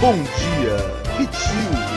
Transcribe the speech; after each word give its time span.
Bom 0.00 0.14
dia, 0.14 0.76
Vitinho. 1.18 1.90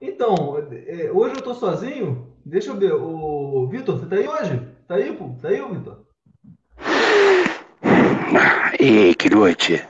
Então, 0.00 0.58
é, 0.88 1.12
hoje 1.12 1.36
eu 1.36 1.42
tô 1.42 1.54
sozinho. 1.54 2.34
Deixa 2.44 2.70
eu 2.70 2.76
ver. 2.76 2.92
O 2.92 3.68
Vitor, 3.68 4.00
você 4.00 4.06
tá 4.06 4.16
aí 4.16 4.26
hoje? 4.26 4.68
Tá 4.88 4.96
aí, 4.96 5.16
pô? 5.16 5.36
Tá 5.40 5.46
aí, 5.46 5.62
Vitor? 5.62 6.04
E 8.80 9.14
que 9.14 9.30
noite. 9.30 9.86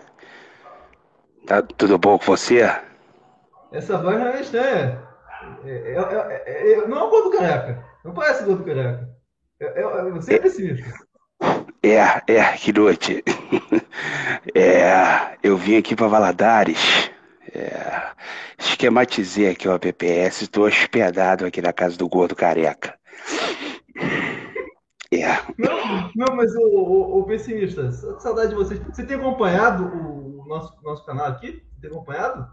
Tá 1.46 1.62
tudo 1.62 1.96
bom 1.96 2.18
com 2.18 2.27
você? 2.27 2.61
Essa 3.72 3.96
voz 3.96 4.18
não 4.18 4.27
é 4.27 4.41
estranha. 4.43 5.02
É, 5.64 5.70
é, 5.70 6.43
é, 6.46 6.72
é, 6.72 6.86
não 6.86 6.98
é 6.98 7.02
o 7.02 7.09
gordo 7.09 7.30
careca. 7.30 7.82
Não 8.04 8.12
parece 8.12 8.45
gordo 8.45 8.64
careca. 8.64 9.09
É, 9.59 9.80
é, 9.80 10.11
você 10.11 10.34
é 10.34 10.38
pessimista. 10.38 11.04
É, 11.84 12.32
é, 12.32 12.52
que 12.56 12.72
noite. 12.72 13.22
É, 14.54 15.36
eu 15.43 15.56
vim 15.56 15.76
aqui 15.76 15.96
para 15.96 16.07
Valadares. 16.07 17.10
É, 17.52 18.02
esquematizei 18.58 19.50
aqui 19.50 19.66
o 19.66 19.72
APPS, 19.72 20.43
estou 20.43 20.66
hospedado 20.66 21.46
aqui 21.46 21.60
na 21.60 21.72
casa 21.72 21.96
do 21.96 22.08
gordo 22.08 22.36
careca. 22.36 22.94
É. 25.12 25.38
Não, 25.58 26.10
não 26.14 26.36
mas 26.36 26.54
o, 26.54 26.60
o, 26.60 27.20
o 27.20 27.24
pessimista, 27.24 27.90
saudade 28.18 28.50
de 28.50 28.54
vocês. 28.54 28.80
Você 28.80 29.04
tem 29.04 29.16
acompanhado 29.16 29.85
o 29.85 30.44
nosso, 30.46 30.74
nosso 30.82 31.04
canal 31.04 31.26
aqui? 31.26 31.62
Tem 31.80 31.90
acompanhado? 31.90 32.46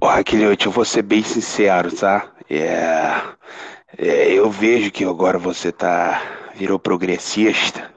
Ó, 0.00 0.22
Quilhote, 0.22 0.66
eu 0.66 0.72
vou 0.72 0.84
ser 0.84 1.02
bem 1.02 1.22
sincero, 1.22 1.94
tá? 1.94 2.30
É, 2.50 3.22
é, 3.98 4.32
eu 4.32 4.50
vejo 4.50 4.90
que 4.90 5.04
agora 5.04 5.38
você 5.38 5.70
tá 5.70 6.41
virou 6.54 6.78
progressista 6.78 7.90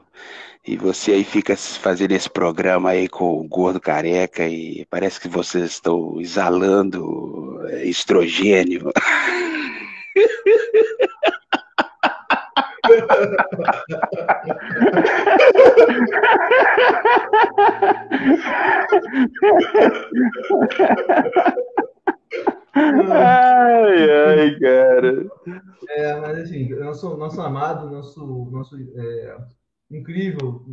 e 0.67 0.75
você 0.75 1.11
aí 1.11 1.23
fica 1.23 1.55
fazendo 1.55 2.13
esse 2.13 2.29
programa 2.29 2.89
aí 2.89 3.07
com 3.07 3.39
o 3.39 3.47
gordo 3.47 3.79
careca 3.79 4.47
e 4.47 4.85
parece 4.89 5.19
que 5.19 5.27
vocês 5.27 5.65
estão 5.65 6.19
exalando 6.19 7.61
é, 7.69 7.85
estrogênio. 7.85 8.91
ai, 22.75 24.11
ai, 24.11 24.59
cara. 24.59 25.27
É, 25.89 26.19
mas 26.19 26.39
assim, 26.39 26.69
nosso, 26.69 27.15
nosso 27.17 27.41
amado, 27.41 27.89
nosso, 27.89 28.49
nosso 28.51 28.75
é, 28.77 29.37
incrível. 29.89 30.65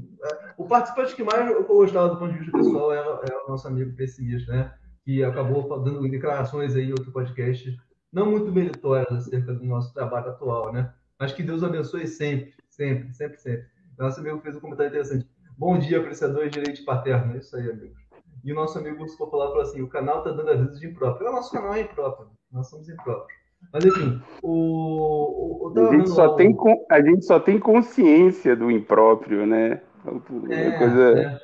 O 0.56 0.66
participante 0.66 1.14
que 1.14 1.22
mais 1.22 1.48
eu 1.50 1.64
gostava 1.64 2.08
do 2.08 2.18
ponto 2.18 2.32
de 2.32 2.38
vista 2.38 2.58
pessoal 2.58 2.92
era, 2.92 3.20
era 3.24 3.44
o 3.44 3.48
nosso 3.48 3.68
amigo 3.68 3.94
pessimista, 3.94 4.52
né? 4.52 4.74
Que 5.04 5.22
acabou 5.22 5.82
dando 5.82 6.08
declarações 6.08 6.74
aí 6.74 6.86
em 6.88 6.92
outro 6.92 7.12
podcast, 7.12 7.76
não 8.12 8.30
muito 8.30 8.52
meritórias 8.52 9.12
acerca 9.12 9.54
do 9.54 9.64
nosso 9.64 9.94
trabalho 9.94 10.30
atual, 10.30 10.72
né? 10.72 10.92
Mas 11.18 11.32
que 11.32 11.42
Deus 11.42 11.62
abençoe 11.62 12.06
sempre, 12.06 12.52
sempre, 12.68 13.12
sempre, 13.12 13.38
sempre. 13.38 13.66
Nosso 13.96 14.20
amigo 14.20 14.40
fez 14.40 14.56
um 14.56 14.60
comentário 14.60 14.90
interessante. 14.90 15.28
Bom 15.56 15.78
dia, 15.78 15.98
apreciadores 15.98 16.50
de 16.50 16.60
leite 16.60 16.82
paterno. 16.82 17.34
É 17.34 17.38
isso 17.38 17.56
aí, 17.56 17.70
amigos. 17.70 18.01
E 18.44 18.52
o 18.52 18.54
nosso 18.54 18.78
amigo 18.78 19.02
Urso 19.02 19.16
Popular 19.16 19.48
falou 19.48 19.62
assim: 19.62 19.82
o 19.82 19.88
canal 19.88 20.18
está 20.18 20.32
dando 20.32 20.50
aviso 20.50 20.80
de 20.80 20.86
impróprio. 20.86 21.28
O 21.28 21.32
nosso 21.32 21.52
canal 21.52 21.74
é 21.74 21.82
impróprio, 21.82 22.28
nós 22.50 22.68
somos 22.68 22.88
impróprios. 22.88 23.42
Mas 23.72 23.84
enfim, 23.84 24.20
o, 24.42 25.68
o, 25.68 25.78
a, 25.78 25.90
gente 25.92 26.10
só 26.10 26.26
lá, 26.26 26.36
tem, 26.36 26.56
a 26.90 27.00
gente 27.00 27.24
só 27.24 27.38
tem 27.38 27.60
consciência 27.60 28.56
do 28.56 28.70
impróprio, 28.70 29.46
né? 29.46 29.80
É, 30.50 30.78
coisa... 30.78 31.40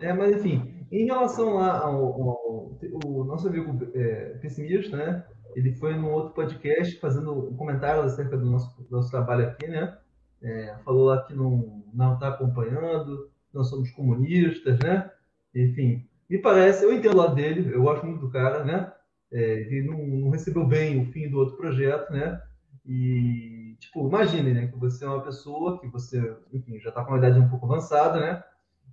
é, 0.00 0.06
é, 0.06 0.12
mas 0.12 0.36
enfim, 0.36 0.86
em 0.92 1.06
relação 1.06 1.54
lá 1.54 1.80
ao, 1.80 2.04
ao, 2.04 2.78
ao 3.04 3.24
nosso 3.24 3.48
amigo 3.48 3.76
é, 3.94 4.38
pessimista, 4.40 4.96
né? 4.96 5.24
Ele 5.56 5.72
foi 5.72 5.94
num 5.94 6.12
outro 6.12 6.32
podcast 6.32 6.98
fazendo 7.00 7.32
um 7.32 7.56
comentário 7.56 8.02
acerca 8.02 8.36
do 8.36 8.46
nosso, 8.46 8.80
do 8.80 8.90
nosso 8.90 9.10
trabalho 9.10 9.48
aqui, 9.48 9.66
né? 9.66 9.98
É, 10.42 10.76
falou 10.84 11.06
lá 11.06 11.24
que 11.24 11.34
não 11.34 11.82
não 11.92 12.14
está 12.14 12.28
acompanhando, 12.28 13.30
nós 13.52 13.68
somos 13.68 13.90
comunistas, 13.90 14.78
né? 14.78 15.10
Enfim, 15.54 16.08
me 16.32 16.38
parece, 16.38 16.82
eu 16.82 16.90
entendo 16.94 17.12
o 17.12 17.18
lado 17.18 17.34
dele, 17.34 17.70
eu 17.74 17.82
gosto 17.82 18.06
muito 18.06 18.20
do 18.20 18.30
cara, 18.30 18.64
né? 18.64 18.90
É, 19.30 19.38
ele 19.38 19.82
não, 19.82 19.98
não, 19.98 20.30
recebeu 20.30 20.66
bem 20.66 20.98
o 20.98 21.12
fim 21.12 21.28
do 21.28 21.38
outro 21.38 21.58
projeto, 21.58 22.10
né? 22.10 22.40
E, 22.86 23.76
tipo, 23.78 24.08
imagine, 24.08 24.54
né? 24.54 24.66
Que 24.68 24.78
você 24.78 25.04
é 25.04 25.08
uma 25.08 25.20
pessoa 25.20 25.78
que 25.78 25.86
você, 25.88 26.34
enfim, 26.50 26.80
já 26.80 26.88
está 26.88 27.04
com 27.04 27.10
uma 27.10 27.18
idade 27.18 27.38
um 27.38 27.50
pouco 27.50 27.66
avançada, 27.66 28.18
né? 28.18 28.42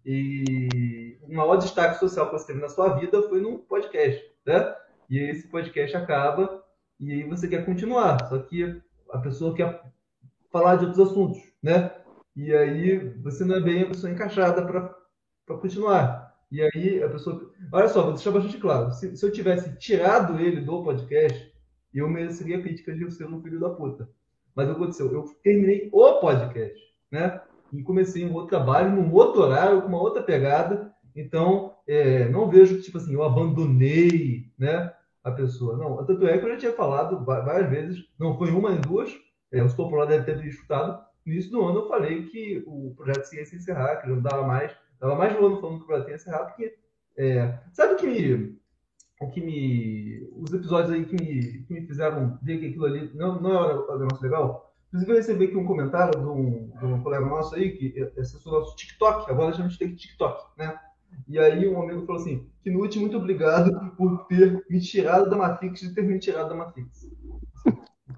E 0.05 1.17
o 1.21 1.33
maior 1.33 1.55
destaque 1.55 1.97
social 1.97 2.25
que 2.25 2.33
você 2.33 2.47
teve 2.47 2.59
na 2.59 2.67
sua 2.67 2.89
vida 2.99 3.21
foi 3.29 3.39
num 3.39 3.57
podcast, 3.57 4.21
né? 4.45 4.75
E 5.09 5.17
esse 5.17 5.47
podcast 5.47 5.95
acaba 5.95 6.61
e 6.99 7.13
aí 7.13 7.23
você 7.23 7.47
quer 7.47 7.65
continuar, 7.65 8.27
só 8.27 8.37
que 8.39 8.81
a 9.11 9.17
pessoa 9.17 9.55
quer 9.55 9.81
falar 10.51 10.75
de 10.75 10.87
outros 10.87 11.09
assuntos, 11.09 11.41
né? 11.63 11.89
E 12.35 12.53
aí 12.53 12.99
você 13.21 13.45
não 13.45 13.55
é 13.55 13.61
bem 13.61 13.83
a 13.83 13.87
pessoa 13.87 14.11
encaixada 14.11 14.61
para 14.65 14.93
continuar. 15.55 16.28
E 16.51 16.61
aí 16.61 17.03
a 17.03 17.09
pessoa. 17.09 17.51
Olha 17.71 17.87
só, 17.87 18.01
vou 18.03 18.13
deixar 18.13 18.31
bastante 18.31 18.57
claro. 18.57 18.91
Se, 18.91 19.15
se 19.15 19.25
eu 19.25 19.31
tivesse 19.31 19.77
tirado 19.77 20.39
ele 20.39 20.61
do 20.61 20.83
podcast, 20.83 21.53
eu 21.93 22.09
mereceria 22.09 22.57
a 22.57 22.61
crítica 22.61 22.93
de 22.93 23.03
eu 23.03 23.11
ser 23.11 23.25
um 23.25 23.41
filho 23.41 23.59
da 23.59 23.69
puta. 23.69 24.09
Mas 24.55 24.67
o 24.67 24.71
que 24.71 24.77
aconteceu? 24.77 25.11
Eu 25.11 25.25
terminei 25.43 25.89
o 25.91 26.19
podcast, 26.19 26.79
né? 27.11 27.41
E 27.71 27.83
comecei 27.83 28.25
um 28.25 28.33
outro 28.33 28.49
trabalho, 28.49 28.91
num 28.91 29.13
outro 29.13 29.41
horário, 29.41 29.81
com 29.81 29.87
uma 29.87 30.01
outra 30.01 30.23
pegada. 30.23 30.91
Então, 31.15 31.75
é, 31.87 32.27
não 32.29 32.49
vejo 32.49 32.81
tipo 32.81 32.97
assim, 32.97 33.13
eu 33.13 33.23
abandonei, 33.23 34.51
né? 34.57 34.91
A 35.23 35.31
pessoa. 35.31 35.77
Não, 35.77 36.03
tanto 36.05 36.25
é 36.25 36.37
que 36.37 36.45
eu 36.45 36.51
já 36.51 36.57
tinha 36.57 36.73
falado 36.73 37.23
várias 37.23 37.69
vezes, 37.69 38.05
não 38.17 38.37
foi 38.37 38.49
uma 38.51 38.71
nem 38.71 38.81
duas, 38.81 39.15
é, 39.51 39.63
os 39.63 39.73
populares 39.73 40.25
devem 40.25 40.43
ter 40.43 40.49
escutado. 40.49 41.03
No 41.25 41.33
início 41.33 41.51
do 41.51 41.61
ano 41.61 41.79
eu 41.79 41.87
falei 41.87 42.25
que 42.27 42.63
o 42.65 42.93
projeto 42.95 43.33
ia 43.33 43.45
se 43.45 43.55
encerrar, 43.55 43.97
que 43.97 44.09
não 44.09 44.21
dava 44.21 44.47
mais 44.47 44.71
Tava 44.99 45.15
mais 45.15 45.35
ano 45.35 45.59
falando 45.61 45.77
que 45.77 45.83
o 45.83 45.87
projeto 45.87 46.09
ia 46.09 46.15
encerrar, 46.15 46.45
porque. 46.45 46.75
É, 47.17 47.59
sabe 47.73 47.93
o 47.93 47.97
que 47.97 48.07
me. 48.07 48.59
O 49.21 49.29
que 49.29 49.41
me. 49.41 50.29
Os 50.35 50.53
episódios 50.53 50.91
aí 50.91 51.05
que 51.05 51.15
me, 51.15 51.63
que 51.63 51.73
me 51.73 51.85
fizeram 51.85 52.37
ver 52.41 52.59
que 52.59 52.67
aquilo 52.67 52.85
ali 52.85 53.11
não, 53.13 53.41
não 53.41 53.63
era 53.63 53.79
um 53.79 53.99
negócio 53.99 54.23
legal? 54.23 54.73
Inclusive, 54.87 55.11
eu 55.11 55.17
recebi 55.17 55.45
aqui 55.45 55.57
um 55.57 55.67
comentário 55.67 56.19
de 56.19 56.25
um, 56.25 56.69
de 56.69 56.85
um 56.85 57.03
colega 57.03 57.25
nosso 57.25 57.55
aí, 57.55 57.77
que 57.77 58.01
acessou 58.17 58.51
nosso 58.51 58.75
TikTok, 58.75 59.29
agora 59.29 59.49
a 59.49 59.53
gente 59.53 59.77
tem 59.77 59.93
TikTok, 59.93 60.57
né? 60.57 60.79
E 61.27 61.37
aí 61.37 61.67
um 61.67 61.81
amigo 61.81 62.05
falou 62.05 62.21
assim, 62.21 62.47
Knut, 62.63 62.97
muito 62.99 63.17
obrigado 63.17 63.71
por 63.95 64.25
ter 64.25 64.65
me 64.69 64.79
tirado 64.79 65.29
da 65.29 65.37
Matrix 65.37 65.83
e 65.83 65.93
ter 65.93 66.03
me 66.03 66.17
tirado 66.17 66.49
da 66.49 66.55
Matrix. 66.55 67.09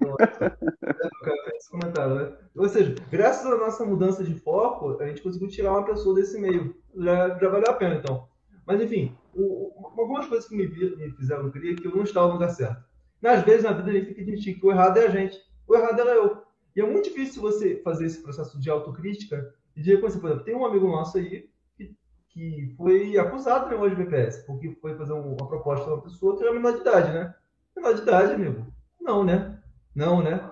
Ou 2.56 2.68
seja, 2.68 2.94
graças 3.10 3.46
à 3.46 3.56
nossa 3.56 3.84
mudança 3.84 4.22
de 4.22 4.34
foco, 4.34 4.98
a 5.00 5.06
gente 5.06 5.22
conseguiu 5.22 5.48
tirar 5.48 5.72
uma 5.72 5.84
pessoa 5.84 6.14
desse 6.14 6.38
meio. 6.38 6.76
Já, 6.96 7.38
já 7.38 7.48
valeu 7.48 7.70
a 7.70 7.74
pena, 7.74 7.96
então. 7.96 8.28
Mas, 8.66 8.80
enfim, 8.80 9.16
o, 9.34 9.72
algumas 9.98 10.26
coisas 10.26 10.48
que 10.48 10.56
me, 10.56 10.66
me 10.66 11.10
fizeram 11.12 11.50
crer 11.50 11.76
que 11.76 11.86
eu 11.86 11.94
não 11.94 12.04
estava 12.04 12.28
no 12.28 12.34
lugar 12.34 12.50
certo. 12.50 12.84
Às 13.22 13.42
vezes, 13.42 13.62
na 13.62 13.72
vida, 13.72 13.90
a 13.90 13.94
gente 13.94 14.06
tem 14.06 14.14
que 14.14 14.20
admitir 14.22 14.58
que 14.58 14.66
o 14.66 14.70
errado 14.70 14.98
é 14.98 15.06
a 15.06 15.10
gente, 15.10 15.38
o 15.66 15.76
errado 15.76 16.00
era 16.00 16.10
eu. 16.10 16.42
E 16.74 16.80
é 16.80 16.86
muito 16.86 17.08
difícil 17.08 17.40
você 17.40 17.80
fazer 17.82 18.06
esse 18.06 18.22
processo 18.22 18.58
de 18.58 18.70
autocrítica 18.70 19.54
e 19.76 19.82
de 19.82 19.94
reconhecer. 19.94 20.20
Por 20.20 20.28
exemplo, 20.28 20.44
tem 20.44 20.56
um 20.56 20.64
amigo 20.64 20.88
nosso 20.88 21.18
aí 21.18 21.48
que, 21.76 21.94
que 22.30 22.74
foi 22.76 23.16
acusado 23.18 23.68
né, 23.68 23.76
hoje 23.76 23.94
de 23.94 24.04
BPS, 24.04 24.44
porque 24.46 24.72
foi 24.80 24.96
fazer 24.96 25.12
uma 25.12 25.48
proposta 25.48 25.84
para 25.84 25.94
uma 25.94 26.02
pessoa 26.02 26.36
que 26.36 26.42
era 26.42 26.52
menor 26.52 26.72
de 26.72 26.80
idade, 26.80 27.12
né? 27.12 27.34
Menor 27.76 27.94
de 27.94 28.02
idade, 28.02 28.32
amigo. 28.32 28.66
Não, 29.00 29.24
né? 29.24 29.51
Não, 29.94 30.22
né? 30.22 30.50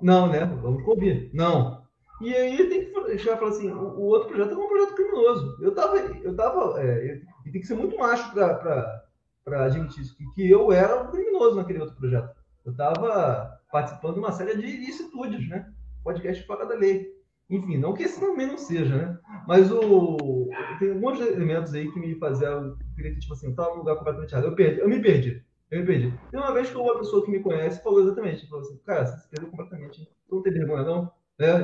Não, 0.00 0.28
né? 0.28 0.44
Vamos 0.62 0.82
convir. 0.84 1.30
Não. 1.32 1.80
E 2.20 2.34
aí 2.34 2.68
tem 2.68 2.84
que 2.84 3.00
deixar 3.04 3.36
falar 3.38 3.50
assim, 3.50 3.70
o, 3.70 3.80
o, 3.80 4.02
outro 4.02 4.28
projeto 4.28 4.52
é 4.52 4.56
um 4.56 4.68
projeto 4.68 4.94
criminoso. 4.94 5.56
Eu 5.62 5.74
tava, 5.74 5.98
eu 5.98 6.36
tava, 6.36 6.80
é, 6.82 7.22
e 7.46 7.50
tem 7.50 7.60
que 7.60 7.66
ser 7.66 7.74
muito 7.74 7.96
macho 7.96 8.32
para 8.32 9.64
admitir 9.64 10.02
isso, 10.02 10.16
que 10.34 10.50
eu 10.50 10.70
era 10.70 11.02
um 11.02 11.10
criminoso 11.10 11.56
naquele 11.56 11.80
outro 11.80 11.96
projeto. 11.96 12.34
Eu 12.64 12.72
estava 12.72 13.58
participando 13.72 14.14
de 14.14 14.20
uma 14.20 14.32
série 14.32 14.56
de 14.56 14.66
ilicitudes, 14.66 15.48
né? 15.48 15.72
Podcast 16.04 16.46
fora 16.46 16.66
da 16.66 16.74
lei. 16.74 17.08
Enfim, 17.48 17.78
não 17.78 17.94
que 17.94 18.04
esse 18.04 18.20
também 18.20 18.46
não 18.46 18.58
seja, 18.58 18.94
né? 18.96 19.18
Mas 19.48 19.72
o, 19.72 20.48
tem 20.78 21.00
de 21.00 21.22
elementos 21.22 21.74
aí 21.74 21.90
que 21.90 21.98
me 21.98 22.14
faziam 22.16 22.76
querer 22.94 23.14
que, 23.14 23.20
tipo 23.20 23.32
assim, 23.32 23.46
eu 23.46 23.50
estava 23.50 23.70
num 23.70 23.78
lugar 23.78 23.96
completamente 23.96 24.32
errado. 24.32 24.44
Eu, 24.44 24.54
perdi, 24.54 24.80
eu 24.80 24.88
me 24.88 25.00
perdi. 25.00 25.42
Eu 25.70 25.86
perdi. 25.86 26.12
Tem 26.30 26.40
uma 26.40 26.52
vez 26.52 26.68
que 26.68 26.76
uma 26.76 26.98
pessoa 26.98 27.24
que 27.24 27.30
me 27.30 27.40
conhece 27.40 27.82
falou 27.82 28.00
exatamente, 28.00 28.48
falou 28.48 28.64
assim, 28.64 28.76
cara, 28.78 29.06
você 29.06 29.18
se 29.18 29.28
perdeu 29.28 29.50
completamente, 29.50 30.04
tu 30.28 30.36
não 30.36 30.42
tem 30.42 30.52
vergonha 30.52 30.82
não? 30.82 31.12
É? 31.40 31.56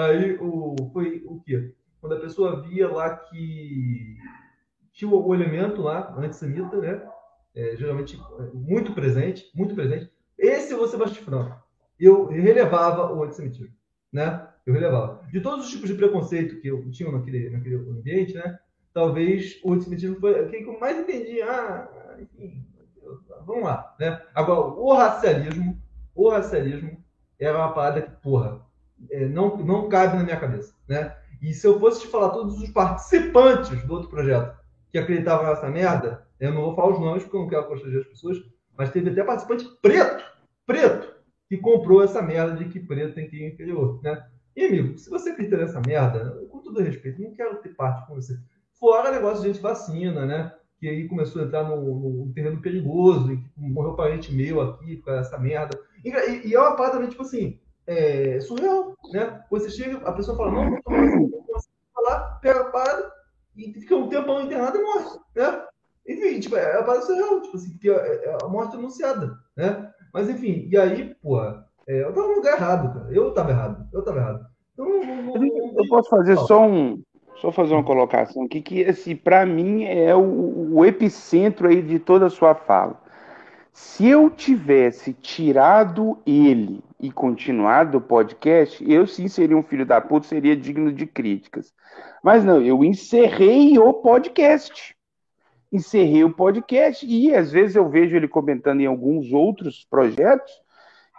Aí 0.00 0.38
o, 0.40 0.74
foi 0.94 1.22
o 1.26 1.40
quê? 1.40 1.74
Quando 2.00 2.14
a 2.14 2.20
pessoa 2.20 2.62
via 2.62 2.88
lá 2.88 3.14
que 3.14 4.16
tinha 4.94 5.10
o, 5.10 5.26
o 5.28 5.34
elemento 5.34 5.82
lá, 5.82 6.14
antissemita, 6.16 6.74
né? 6.78 7.06
É, 7.54 7.76
geralmente 7.76 8.18
muito 8.54 8.94
presente, 8.94 9.50
muito 9.54 9.74
presente. 9.74 10.10
Esse 10.38 10.72
é 10.72 10.76
o 10.76 10.86
Sebastião 10.86 11.22
Franco. 11.22 11.62
Eu 11.98 12.28
relevava 12.28 13.12
o 13.12 13.22
antissemitismo, 13.22 13.74
né? 14.10 14.48
Eu 14.64 14.72
relevava. 14.72 15.22
De 15.30 15.42
todos 15.42 15.66
os 15.66 15.70
tipos 15.70 15.90
de 15.90 15.96
preconceito 15.96 16.58
que 16.62 16.68
eu 16.68 16.90
tinha 16.90 17.12
naquele, 17.12 17.50
naquele 17.50 17.74
ambiente, 17.74 18.32
né? 18.32 18.58
Talvez 18.94 19.60
o 19.62 19.74
antissemitismo 19.74 20.18
foi 20.18 20.48
quem 20.48 20.64
que 20.64 20.70
eu 20.70 20.80
mais 20.80 20.98
entendi. 20.98 21.42
Ah, 21.42 22.16
enfim, 22.18 22.64
vamos 23.46 23.64
lá, 23.64 23.94
né? 23.98 24.20
Agora, 24.34 24.60
o 24.60 24.92
racialismo, 24.92 25.80
o 26.14 26.28
racialismo 26.28 27.02
era 27.38 27.58
uma 27.58 27.72
parada 27.72 28.02
que, 28.02 28.10
porra, 28.22 28.60
é, 29.10 29.26
não, 29.26 29.56
não 29.58 29.88
cabe 29.88 30.16
na 30.16 30.24
minha 30.24 30.38
cabeça, 30.38 30.74
né? 30.88 31.16
E 31.40 31.54
se 31.54 31.66
eu 31.66 31.80
fosse 31.80 32.02
te 32.02 32.08
falar 32.08 32.30
todos 32.30 32.60
os 32.60 32.70
participantes 32.70 33.82
do 33.84 33.94
outro 33.94 34.10
projeto 34.10 34.58
que 34.92 34.98
acreditavam 34.98 35.46
nessa 35.46 35.68
merda, 35.68 36.26
eu 36.38 36.52
não 36.52 36.62
vou 36.62 36.74
falar 36.74 36.92
os 36.92 37.00
nomes 37.00 37.22
porque 37.22 37.36
eu 37.36 37.40
não 37.40 37.48
quero 37.48 37.66
constranger 37.66 38.00
as 38.00 38.08
pessoas, 38.08 38.38
mas 38.76 38.90
teve 38.90 39.10
até 39.10 39.24
participante 39.24 39.64
preto, 39.80 40.24
preto, 40.66 41.14
que 41.48 41.56
comprou 41.56 42.02
essa 42.02 42.20
merda 42.20 42.56
de 42.56 42.66
que 42.66 42.80
preto 42.80 43.14
tem 43.14 43.28
que 43.28 43.36
ir 43.36 43.52
inferior, 43.52 44.00
né? 44.02 44.22
E, 44.54 44.66
amigo, 44.66 44.98
se 44.98 45.08
você 45.08 45.30
acredita 45.30 45.56
nessa 45.56 45.80
merda, 45.80 46.46
com 46.50 46.58
todo 46.58 46.82
respeito, 46.82 47.22
não 47.22 47.34
quero 47.34 47.56
ter 47.56 47.70
parte 47.70 48.06
com 48.06 48.14
você. 48.14 48.38
Fora 48.78 49.10
negócio 49.10 49.42
de 49.42 49.48
gente 49.48 49.62
vacina, 49.62 50.26
né? 50.26 50.52
Que 50.80 50.88
aí 50.88 51.06
começou 51.06 51.42
a 51.42 51.44
entrar 51.44 51.62
no 51.64 52.32
terreno 52.34 52.60
perigoso, 52.60 53.32
e 53.32 53.70
morreu 53.70 53.94
parente 53.94 54.34
meu 54.34 54.60
aqui 54.62 54.96
com 54.96 55.10
essa 55.10 55.38
merda. 55.38 55.78
E, 56.04 56.08
e, 56.48 56.54
é 56.54 56.58
uma 56.58 56.74
parada, 56.74 57.06
tipo 57.06 57.22
assim, 57.22 57.60
é, 57.86 58.40
surreal, 58.40 58.96
né? 59.12 59.44
Você 59.50 59.68
chega, 59.68 59.98
a 59.98 60.12
pessoa 60.12 60.36
fala, 60.36 60.52
não, 60.52 60.70
não 60.70 61.44
vacina, 61.52 61.74
lá, 62.02 62.38
pega 62.40 62.60
a 62.60 62.70
parada 62.70 63.12
e 63.54 63.72
fica 63.74 63.94
um 63.94 64.08
tempão 64.08 64.40
internado 64.40 64.78
e 64.78 64.82
morre, 64.82 65.18
né? 65.36 65.64
Enfim, 66.08 66.40
tipo, 66.40 66.56
é 66.56 66.78
a 66.78 66.82
parada 66.82 67.04
surreal, 67.04 67.42
tipo 67.42 67.56
assim, 67.56 67.76
que 67.76 67.90
é, 67.90 68.24
é 68.24 68.38
a 68.42 68.48
morte 68.48 68.74
anunciada, 68.74 69.36
né? 69.54 69.92
Mas 70.14 70.30
enfim, 70.30 70.66
e 70.70 70.78
aí, 70.78 71.14
pô, 71.22 71.40
é, 71.86 72.04
eu 72.04 72.12
tava 72.12 72.28
no 72.28 72.34
lugar 72.36 72.56
errado, 72.56 72.94
cara. 72.94 73.12
Eu 73.12 73.34
tava 73.34 73.50
errado, 73.50 73.88
eu 73.92 74.02
tava 74.02 74.18
errado. 74.18 74.46
Então, 74.72 74.88
não, 74.88 75.04
não, 75.04 75.34
não, 75.34 75.72
eu 75.76 75.88
posso 75.88 76.08
fazer 76.08 76.36
só 76.38 76.66
um, 76.66 77.02
só 77.40 77.50
fazer 77.50 77.74
uma 77.74 77.82
colocação 77.82 78.44
aqui 78.44 78.60
que, 78.60 78.84
assim, 78.84 79.16
para 79.16 79.46
mim 79.46 79.84
é 79.84 80.14
o, 80.14 80.74
o, 80.74 80.84
epicentro 80.84 81.68
aí 81.68 81.80
de 81.80 81.98
toda 81.98 82.26
a 82.26 82.30
sua 82.30 82.54
fala. 82.54 83.00
Se 83.72 84.06
eu 84.06 84.28
tivesse 84.28 85.14
tirado 85.14 86.18
ele 86.26 86.82
e 87.00 87.10
continuado 87.10 87.98
o 87.98 88.00
podcast, 88.00 88.84
eu 88.88 89.06
sim 89.06 89.26
seria 89.26 89.56
um 89.56 89.62
filho 89.62 89.86
da 89.86 90.00
puta, 90.00 90.26
seria 90.26 90.56
digno 90.56 90.92
de 90.92 91.06
críticas. 91.06 91.72
Mas 92.22 92.44
não, 92.44 92.60
eu 92.60 92.84
encerrei 92.84 93.78
o 93.78 93.92
podcast. 93.94 94.94
Encerrei 95.72 96.24
o 96.24 96.34
podcast 96.34 97.06
e 97.06 97.34
às 97.34 97.52
vezes 97.52 97.76
eu 97.76 97.88
vejo 97.88 98.16
ele 98.16 98.28
comentando 98.28 98.80
em 98.80 98.86
alguns 98.86 99.32
outros 99.32 99.86
projetos 99.88 100.52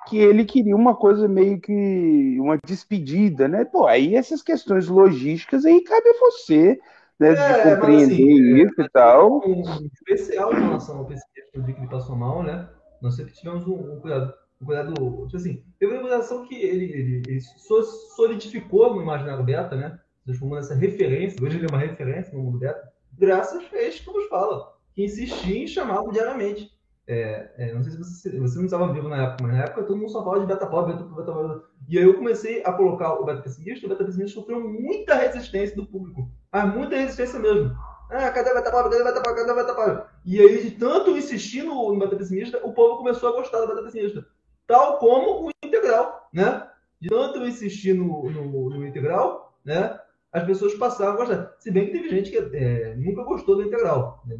que 0.07 0.17
ele 0.17 0.45
queria 0.45 0.75
uma 0.75 0.95
coisa 0.95 1.27
meio 1.27 1.59
que 1.59 2.37
uma 2.39 2.57
despedida, 2.65 3.47
né? 3.47 3.65
Pô, 3.65 3.85
aí 3.85 4.15
essas 4.15 4.41
questões 4.41 4.87
logísticas 4.87 5.65
aí 5.65 5.81
cabe 5.83 6.09
a 6.09 6.19
você, 6.19 6.79
né, 7.19 7.33
é, 7.33 7.33
de 7.33 7.75
compreender 7.75 8.13
assim, 8.13 8.65
isso 8.65 8.81
é, 8.81 8.85
e 8.85 8.89
tal. 8.89 9.41
Um 9.47 9.87
especial 9.93 10.53
em 10.53 10.61
relação 10.61 10.97
ao 10.97 11.05
de 11.05 11.15
que 11.73 11.79
ele 11.79 11.87
passou 11.87 12.15
mal, 12.15 12.41
né? 12.41 12.67
Nós 13.01 13.15
sempre 13.15 13.33
tivemos 13.33 13.65
um, 13.67 13.73
um 13.73 13.99
cuidado, 13.99 14.33
um 14.61 14.65
cuidado, 14.65 14.93
tipo 14.93 15.37
assim, 15.37 15.63
teve 15.79 15.93
uma 15.93 16.01
realização 16.01 16.45
que 16.45 16.55
ele, 16.55 16.85
ele, 16.85 17.23
ele 17.27 17.41
solidificou 18.15 18.95
no 18.95 19.01
imaginário 19.01 19.43
beta, 19.43 19.75
né? 19.75 19.99
Transformando 20.25 20.59
essa 20.59 20.75
referência, 20.75 21.43
hoje 21.43 21.57
ele 21.57 21.65
é 21.65 21.69
uma 21.69 21.79
referência 21.79 22.33
no 22.33 22.43
mundo 22.43 22.59
beta, 22.59 22.81
graças 23.17 23.61
a 23.73 23.81
este 23.81 24.03
que 24.03 24.11
nos 24.11 24.27
fala, 24.27 24.73
que 24.93 25.03
insistia 25.03 25.63
em 25.63 25.67
chamá-lo 25.67 26.11
diariamente. 26.11 26.71
É, 27.07 27.51
é, 27.57 27.73
não 27.73 27.83
sei 27.83 27.91
se 27.93 27.97
você, 27.97 28.39
você 28.39 28.57
não 28.57 28.65
estava 28.65 28.93
vivo 28.93 29.09
na 29.09 29.23
época, 29.23 29.43
mas 29.43 29.57
na 29.57 29.63
época 29.63 29.83
todo 29.83 29.97
mundo 29.97 30.11
só 30.11 30.23
falava 30.23 30.41
de 30.41 30.47
beta 30.47 30.67
pop, 30.67 30.91
beta, 30.91 31.03
beta. 31.03 31.63
E 31.89 31.97
aí 31.97 32.03
eu 32.03 32.13
comecei 32.13 32.63
a 32.63 32.71
colocar 32.71 33.13
o 33.13 33.25
beta 33.25 33.41
pessimista, 33.41 33.85
o 33.85 33.89
beta 33.89 34.05
pessimista 34.05 34.39
sofreu 34.39 34.61
muita 34.61 35.15
resistência 35.15 35.75
do 35.75 35.85
público. 35.85 36.31
Mas 36.51 36.73
muita 36.73 36.95
resistência 36.95 37.39
mesmo. 37.39 37.75
Ah, 38.09 38.29
cadê 38.29 38.51
o 38.51 38.53
beta 38.53 38.71
pop? 38.71 38.83
Cadê 38.89 39.01
o 39.01 39.05
beta 39.05 39.21
pop? 39.21 39.35
Cadê 39.35 39.51
o 39.51 39.55
beta 39.55 39.73
pop? 39.73 40.09
E 40.25 40.39
aí, 40.39 40.63
de 40.63 40.71
tanto 40.71 41.17
insistir 41.17 41.63
no, 41.63 41.93
no 41.93 41.99
beta 41.99 42.15
pessimista, 42.15 42.59
o 42.63 42.73
povo 42.73 42.97
começou 42.97 43.29
a 43.29 43.33
gostar 43.33 43.61
do 43.61 43.67
beta 43.67 43.83
pessimista. 43.83 44.25
Tal 44.67 44.99
como 44.99 45.47
o 45.47 45.51
integral, 45.65 46.29
né? 46.33 46.67
De 46.99 47.09
tanto 47.09 47.45
insistir 47.45 47.93
no, 47.93 48.29
no, 48.29 48.69
no 48.69 48.85
integral, 48.85 49.57
né? 49.65 49.99
As 50.31 50.45
pessoas 50.45 50.73
passaram 50.75 51.13
a 51.13 51.15
gostar. 51.17 51.55
Se 51.59 51.71
bem 51.71 51.87
que 51.87 51.91
teve 51.93 52.09
gente 52.09 52.31
que 52.31 52.37
é, 52.37 52.95
nunca 52.95 53.23
gostou 53.23 53.55
do 53.55 53.63
integral. 53.63 54.23
Né? 54.25 54.37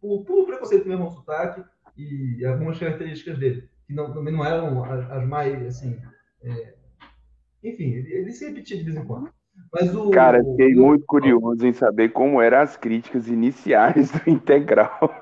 Por, 0.00 0.24
por 0.24 0.46
preconceito 0.46 0.88
mesmo 0.88 1.04
ao 1.04 1.10
sotaque, 1.10 1.62
e 1.96 2.44
algumas 2.44 2.78
características 2.78 3.38
dele, 3.38 3.68
que 3.86 3.94
não, 3.94 4.12
também 4.12 4.32
não 4.32 4.44
eram 4.44 4.84
as, 4.84 5.10
as 5.10 5.28
mais, 5.28 5.66
assim... 5.66 5.98
É... 6.42 6.74
Enfim, 7.64 7.90
ele, 7.92 8.12
ele, 8.12 8.32
se 8.32 8.46
repetia 8.46 8.76
de 8.76 8.84
vez 8.84 8.96
em 8.96 9.04
quando. 9.04 9.28
Mas 9.72 9.92
o, 9.92 10.10
Cara, 10.10 10.42
fiquei 10.44 10.74
o, 10.74 10.86
muito 10.86 11.04
curioso 11.04 11.66
em 11.66 11.72
saber 11.72 12.10
como 12.10 12.40
eram 12.40 12.58
as 12.58 12.76
críticas 12.76 13.26
iniciais 13.26 14.12
do 14.12 14.20
Integral. 14.30 15.12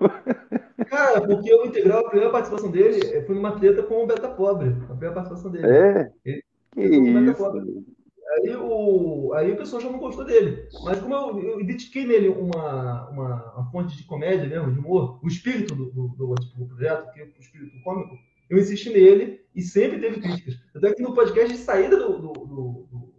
Cara, 0.86 1.22
porque 1.22 1.54
o 1.54 1.64
Integral, 1.64 2.00
a 2.00 2.08
primeira 2.10 2.30
participação 2.30 2.70
dele 2.70 3.00
eh, 3.06 3.22
foi 3.22 3.34
numa 3.34 3.58
treta 3.58 3.82
com 3.82 4.04
o 4.04 4.06
Beta 4.06 4.28
Pobre. 4.28 4.68
A 4.68 4.88
primeira 4.88 5.14
participação 5.14 5.50
dele. 5.50 5.66
É? 5.66 6.10
Ele, 6.24 6.42
que 6.72 6.82
isso? 6.82 7.95
Aí 8.28 8.56
o, 8.56 9.32
aí 9.34 9.52
o 9.52 9.56
pessoal 9.56 9.80
já 9.80 9.90
não 9.90 9.98
gostou 9.98 10.24
dele. 10.24 10.68
Mas 10.84 10.98
como 11.00 11.14
eu, 11.14 11.38
eu 11.40 11.60
identifiquei 11.60 12.04
nele 12.04 12.28
uma, 12.28 13.08
uma, 13.08 13.54
uma, 13.54 13.70
fonte 13.70 13.96
de 13.96 14.04
comédia 14.04 14.48
mesmo, 14.48 14.72
de 14.72 14.78
humor, 14.78 15.20
o 15.22 15.28
espírito 15.28 15.74
do, 15.74 15.86
do, 15.92 16.08
do, 16.08 16.34
do 16.34 16.66
projeto, 16.66 17.12
que 17.12 17.20
é 17.20 17.24
o 17.24 17.40
espírito 17.40 17.82
cômico, 17.84 18.16
eu 18.50 18.58
insisti 18.58 18.90
nele 18.90 19.40
e 19.54 19.62
sempre 19.62 20.00
teve 20.00 20.20
críticas. 20.20 20.58
Até 20.74 20.92
que 20.92 21.02
no 21.02 21.14
podcast 21.14 21.52
de 21.52 21.58
saída 21.58 21.96
do, 21.96 22.18
do, 22.18 22.32
do, 22.32 22.88
do 22.90 23.16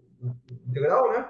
integral, 0.68 1.12
né? 1.12 1.30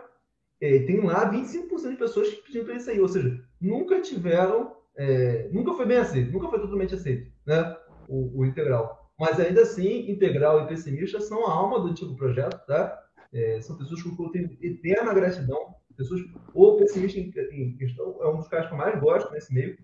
É, 0.59 0.79
tem 0.79 0.99
lá 1.01 1.31
25% 1.31 1.91
de 1.91 1.97
pessoas 1.97 2.29
que 2.29 2.41
pediram 2.43 2.65
para 2.65 2.73
ele 2.73 2.83
sair. 2.83 2.99
Ou 2.99 3.07
seja, 3.07 3.39
nunca 3.61 4.01
tiveram. 4.01 4.75
É, 4.95 5.49
nunca 5.51 5.73
foi 5.75 5.85
bem 5.85 5.97
aceito, 5.97 6.31
nunca 6.31 6.49
foi 6.49 6.59
totalmente 6.59 6.95
aceito, 6.95 7.31
né? 7.45 7.77
O, 8.09 8.39
o 8.39 8.45
integral. 8.45 9.11
Mas 9.19 9.39
ainda 9.39 9.61
assim, 9.61 10.09
integral 10.09 10.61
e 10.61 10.67
pessimista 10.67 11.19
são 11.19 11.47
a 11.47 11.53
alma 11.53 11.79
do 11.79 11.89
antigo 11.89 12.15
projeto, 12.15 12.65
tá? 12.65 13.06
É, 13.33 13.59
são 13.61 13.77
pessoas 13.77 14.01
que 14.01 14.09
eu 14.09 14.29
tenho 14.29 14.57
eterna 14.61 15.13
gratidão. 15.13 15.75
Pessoas, 15.95 16.21
o 16.53 16.77
pessimista 16.77 17.19
em, 17.19 17.75
questão 17.77 18.17
é 18.21 18.27
um 18.27 18.37
dos 18.37 18.47
caras 18.47 18.67
que 18.67 18.73
eu 18.73 18.77
mais 18.77 18.99
gosto 18.99 19.31
nesse 19.31 19.53
meio. 19.53 19.77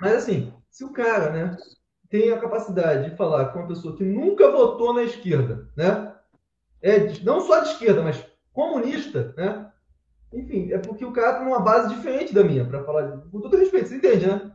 Mas 0.00 0.12
assim, 0.12 0.52
se 0.70 0.84
o 0.84 0.92
cara, 0.92 1.30
né, 1.30 1.56
tem 2.08 2.30
a 2.30 2.40
capacidade 2.40 3.10
de 3.10 3.16
falar 3.16 3.46
com 3.46 3.60
uma 3.60 3.68
pessoa 3.68 3.96
que 3.96 4.04
nunca 4.04 4.50
votou 4.50 4.92
na 4.92 5.02
esquerda, 5.02 5.68
né, 5.76 6.14
é 6.82 7.12
não 7.22 7.40
só 7.40 7.60
de 7.60 7.70
esquerda, 7.70 8.02
mas 8.02 8.24
comunista, 8.52 9.34
né, 9.36 9.70
enfim, 10.32 10.72
é 10.72 10.78
porque 10.78 11.04
o 11.04 11.12
cara 11.12 11.38
tem 11.38 11.46
uma 11.46 11.60
base 11.60 11.94
diferente 11.94 12.32
da 12.32 12.44
minha, 12.44 12.64
para 12.64 12.84
falar, 12.84 13.18
com 13.30 13.40
todo 13.40 13.56
respeito, 13.56 13.88
você 13.88 13.96
entende, 13.96 14.26
né? 14.26 14.52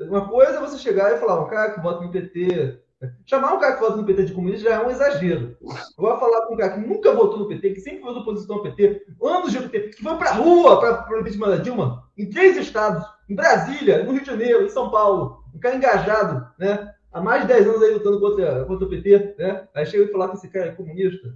Uma 0.00 0.28
coisa 0.28 0.52
é 0.52 0.60
você 0.60 0.78
chegar 0.78 1.12
e 1.12 1.18
falar, 1.18 1.42
um 1.42 1.48
cara 1.48 1.72
que 1.72 1.80
vota 1.80 2.04
no 2.04 2.10
PT 2.10 2.80
Chamar 3.26 3.54
um 3.54 3.60
cara 3.60 3.74
que 3.74 3.80
vota 3.80 3.96
no 3.96 4.04
PT 4.04 4.24
de 4.24 4.32
comunista 4.32 4.68
já 4.68 4.74
é 4.76 4.84
um 4.84 4.90
exagero. 4.90 5.56
Agora 5.96 6.18
falar 6.18 6.46
com 6.46 6.54
um 6.54 6.56
cara 6.56 6.72
que 6.72 6.80
nunca 6.80 7.12
votou 7.12 7.38
no 7.38 7.48
PT, 7.48 7.74
que 7.74 7.80
sempre 7.80 8.00
foi 8.00 8.12
oposição 8.12 8.56
ao 8.56 8.62
PT, 8.62 9.06
anos 9.22 9.52
de 9.52 9.60
PT, 9.60 9.88
que 9.90 10.02
foi 10.02 10.16
pra 10.16 10.32
rua 10.32 10.80
para 10.80 11.16
o 11.16 11.20
impeachment 11.20 11.50
da 11.50 11.56
Dilma, 11.56 12.10
em 12.16 12.28
três 12.28 12.56
estados, 12.56 13.04
em 13.28 13.36
Brasília, 13.36 14.02
no 14.02 14.12
Rio 14.12 14.22
de 14.22 14.26
Janeiro, 14.26 14.64
em 14.64 14.68
São 14.68 14.90
Paulo, 14.90 15.44
um 15.54 15.60
cara 15.60 15.76
engajado, 15.76 16.48
né? 16.58 16.92
Há 17.12 17.20
mais 17.20 17.42
de 17.42 17.48
10 17.48 17.68
anos 17.68 17.82
aí 17.82 17.94
lutando 17.94 18.20
contra, 18.20 18.64
contra 18.64 18.86
o 18.86 18.90
PT, 18.90 19.36
né? 19.38 19.68
Aí 19.74 19.86
chega 19.86 20.04
e 20.04 20.12
falar 20.12 20.28
que 20.28 20.36
esse 20.36 20.48
cara 20.48 20.66
é 20.66 20.74
comunista. 20.74 21.34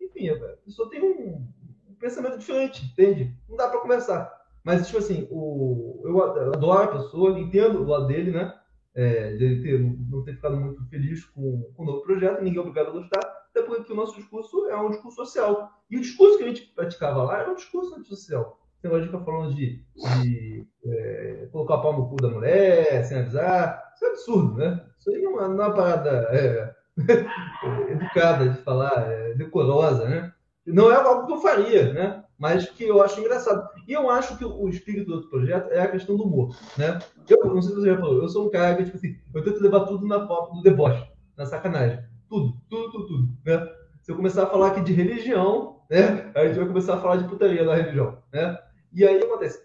Enfim, 0.00 0.28
a 0.30 0.36
pessoa 0.64 0.88
tem 0.88 1.02
um, 1.02 1.46
um 1.88 1.94
pensamento 1.98 2.38
diferente, 2.38 2.84
entende? 2.84 3.34
Não 3.48 3.56
dá 3.56 3.68
para 3.68 3.80
conversar. 3.80 4.32
Mas, 4.62 4.86
tipo 4.86 4.98
assim, 4.98 5.26
o, 5.30 6.02
eu 6.04 6.22
adoro 6.22 6.82
a 6.82 6.88
pessoa, 6.88 7.38
entendo 7.38 7.82
o 7.82 7.86
lado 7.86 8.06
dele, 8.06 8.30
né? 8.30 8.54
É, 8.94 9.36
de 9.36 9.44
ele 9.44 9.62
ter, 9.62 9.80
não 10.08 10.24
ter 10.24 10.34
ficado 10.34 10.56
muito 10.56 10.84
feliz 10.88 11.24
com, 11.26 11.70
com 11.76 11.82
o 11.82 11.86
novo 11.86 12.02
projeto, 12.02 12.42
ninguém 12.42 12.58
é 12.58 12.60
obrigado 12.60 12.88
a 12.88 12.92
gostar, 12.92 13.20
até 13.20 13.62
porque 13.62 13.92
o 13.92 13.96
nosso 13.96 14.16
discurso 14.16 14.66
é 14.66 14.76
um 14.76 14.90
discurso 14.90 15.16
social. 15.16 15.70
E 15.90 15.96
o 15.96 16.00
discurso 16.00 16.38
que 16.38 16.44
a 16.44 16.48
gente 16.48 16.62
praticava 16.74 17.22
lá 17.22 17.40
era 17.40 17.50
um 17.50 17.56
discurso 17.56 17.94
antissocial. 17.94 18.58
Vai 18.82 19.02
ficar 19.02 19.20
falando 19.20 19.54
de, 19.54 19.84
de 19.94 20.66
é, 20.86 21.48
colocar 21.52 21.76
o 21.76 21.82
pau 21.82 21.92
no 21.92 22.08
cu 22.08 22.16
da 22.16 22.30
mulher, 22.30 23.04
sem 23.04 23.18
avisar. 23.18 23.92
Isso 23.94 24.04
é 24.06 24.08
absurdo, 24.08 24.54
né? 24.54 24.86
Isso 24.98 25.10
aí 25.10 25.20
não 25.20 25.38
é 25.38 25.46
uma, 25.46 25.74
parada 25.74 26.28
é, 26.30 26.74
educada 27.92 28.48
de 28.48 28.56
falar, 28.62 29.10
é, 29.10 29.34
decorosa, 29.34 30.08
né? 30.08 30.32
Não 30.66 30.90
é 30.90 30.96
algo 30.96 31.26
que 31.26 31.32
eu 31.34 31.42
faria, 31.42 31.92
né? 31.92 32.24
Mas 32.40 32.70
que 32.70 32.84
eu 32.84 33.02
acho 33.02 33.20
engraçado. 33.20 33.68
E 33.86 33.92
eu 33.92 34.08
acho 34.08 34.38
que 34.38 34.44
o 34.46 34.66
espírito 34.66 35.20
do 35.20 35.28
projeto 35.28 35.70
é 35.70 35.82
a 35.82 35.90
questão 35.90 36.16
do 36.16 36.24
humor, 36.24 36.56
né? 36.78 36.98
Eu 37.28 37.44
não 37.44 37.60
sei 37.60 37.74
se 37.74 37.80
você 37.80 37.90
já 37.90 37.98
falou, 37.98 38.22
eu 38.22 38.28
sou 38.30 38.46
um 38.46 38.50
cara 38.50 38.76
que, 38.76 38.84
tipo 38.84 38.96
assim, 38.96 39.14
eu 39.34 39.44
tento 39.44 39.60
levar 39.62 39.80
tudo 39.80 40.06
na 40.06 40.26
forma 40.26 40.56
do 40.56 40.62
deboche, 40.62 41.06
na 41.36 41.44
sacanagem. 41.44 42.02
Tudo, 42.30 42.54
tudo, 42.70 42.90
tudo, 42.90 43.06
tudo, 43.06 43.28
né? 43.44 43.68
Se 44.00 44.10
eu 44.10 44.16
começar 44.16 44.44
a 44.44 44.46
falar 44.46 44.68
aqui 44.68 44.80
de 44.80 44.94
religião, 44.94 45.82
né? 45.90 46.32
A 46.34 46.46
gente 46.46 46.56
vai 46.56 46.66
começar 46.66 46.94
a 46.94 47.00
falar 47.00 47.16
de 47.16 47.28
putaria 47.28 47.62
da 47.62 47.74
religião, 47.74 48.22
né? 48.32 48.58
E 48.90 49.06
aí 49.06 49.22
acontece. 49.22 49.62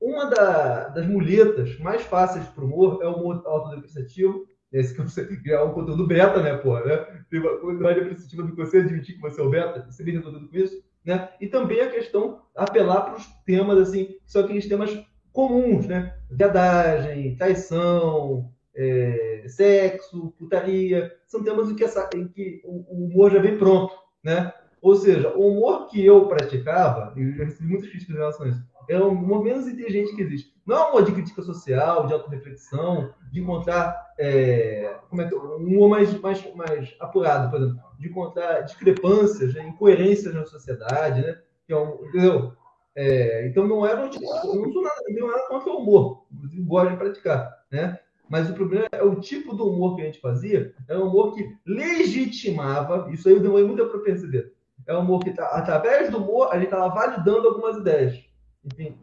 Uma 0.00 0.26
da, 0.26 0.88
das 0.88 1.06
muletas 1.06 1.78
mais 1.78 2.02
fáceis 2.02 2.44
para 2.48 2.64
o 2.64 2.66
humor 2.66 2.98
é 3.02 3.06
o 3.06 3.14
humor 3.14 3.40
autodepreciativo 3.46 4.46
Esse 4.72 4.94
que 4.94 5.00
você 5.00 5.24
criar 5.24 5.64
um 5.64 5.72
conteúdo 5.72 6.06
beta, 6.06 6.42
né, 6.42 6.56
porra, 6.56 6.84
né? 6.84 6.96
Tem 7.30 7.38
uma 7.38 7.56
coisa 7.58 7.88
apreciativa 7.88 8.42
do 8.42 8.50
que 8.50 8.56
você 8.56 8.78
admitir 8.78 9.14
que 9.14 9.20
você 9.20 9.40
é 9.40 9.44
o 9.44 9.48
beta, 9.48 9.86
você 9.88 10.02
vem 10.02 10.14
resolvido 10.14 10.48
com 10.48 10.56
isso, 10.56 10.85
né? 11.06 11.28
E 11.40 11.46
também 11.46 11.80
a 11.80 11.90
questão 11.90 12.42
apelar 12.54 13.02
para 13.02 13.16
os 13.16 13.26
temas, 13.46 13.78
assim, 13.78 14.16
são 14.26 14.42
aqueles 14.42 14.66
temas 14.66 14.90
comuns, 15.32 15.86
né? 15.86 16.18
Viadagem, 16.28 17.36
traição, 17.36 18.50
é, 18.74 19.44
sexo, 19.46 20.34
putaria, 20.38 21.14
são 21.26 21.44
temas 21.44 21.70
em 21.70 21.76
que, 21.76 21.84
essa, 21.84 22.10
em 22.14 22.26
que 22.26 22.60
o, 22.64 23.06
humor 23.06 23.30
já 23.30 23.38
vem 23.38 23.56
pronto, 23.56 23.94
né? 24.24 24.52
Ou 24.82 24.96
seja, 24.96 25.32
o 25.36 25.52
humor 25.52 25.86
que 25.86 26.04
eu 26.04 26.26
praticava, 26.26 27.12
e 27.16 27.22
eu 27.22 27.44
recebi 27.44 27.68
muitas 27.68 27.88
críticas 27.88 28.14
em 28.14 28.18
relação 28.18 28.46
a 28.46 28.48
isso, 28.48 28.64
é 28.88 28.98
o 28.98 29.08
humor 29.08 29.42
menos 29.42 29.68
inteligente 29.68 30.14
que 30.14 30.22
existe. 30.22 30.55
Não 30.66 30.76
é 30.76 30.84
um 30.84 30.88
humor 30.88 31.04
de 31.04 31.12
crítica 31.12 31.42
social, 31.42 32.06
de 32.06 32.12
autorreflexão, 32.12 33.14
de 33.30 33.40
encontrar 33.40 34.12
é, 34.18 34.98
como 35.08 35.22
é 35.22 35.28
que, 35.28 35.34
um 35.34 35.88
mais, 35.88 36.20
mais, 36.20 36.54
mais 36.54 36.96
apurado, 36.98 37.50
por 37.50 37.60
exemplo, 37.60 37.80
de 37.98 38.08
encontrar 38.08 38.62
discrepâncias, 38.62 39.54
né, 39.54 39.68
incoerências 39.68 40.34
na 40.34 40.44
sociedade, 40.44 41.22
né? 41.22 41.38
Um, 41.70 42.06
entendeu? 42.06 42.52
É, 42.94 43.46
então 43.46 43.66
não 43.66 43.86
era 43.86 44.00
um 44.00 44.04
não 44.04 44.72
sou 44.72 44.82
nada, 44.82 45.02
não 45.10 45.30
era 45.30 45.48
contra 45.48 45.70
o 45.70 45.78
humor, 45.78 46.24
gosto 46.66 46.90
de 46.90 46.96
praticar, 46.96 47.64
né? 47.70 47.98
Mas 48.28 48.50
o 48.50 48.54
problema 48.54 48.86
é 48.90 49.02
o 49.02 49.20
tipo 49.20 49.54
do 49.54 49.68
humor 49.68 49.94
que 49.94 50.02
a 50.02 50.06
gente 50.06 50.20
fazia, 50.20 50.74
é 50.88 50.96
um 50.96 51.08
humor 51.08 51.34
que 51.34 51.48
legitimava, 51.66 53.08
isso 53.12 53.28
aí 53.28 53.34
eu 53.34 53.40
demorei 53.40 53.66
muito 53.66 53.86
para 53.86 54.00
perceber, 54.00 54.52
é 54.86 54.96
um 54.96 55.00
humor 55.00 55.20
que, 55.20 55.32
tá, 55.32 55.46
através 55.48 56.10
do 56.10 56.18
humor, 56.18 56.48
a 56.50 56.54
gente 56.54 56.66
estava 56.66 56.88
validando 56.88 57.48
algumas 57.48 57.76
ideias. 57.76 58.24
Enfim, 58.64 58.98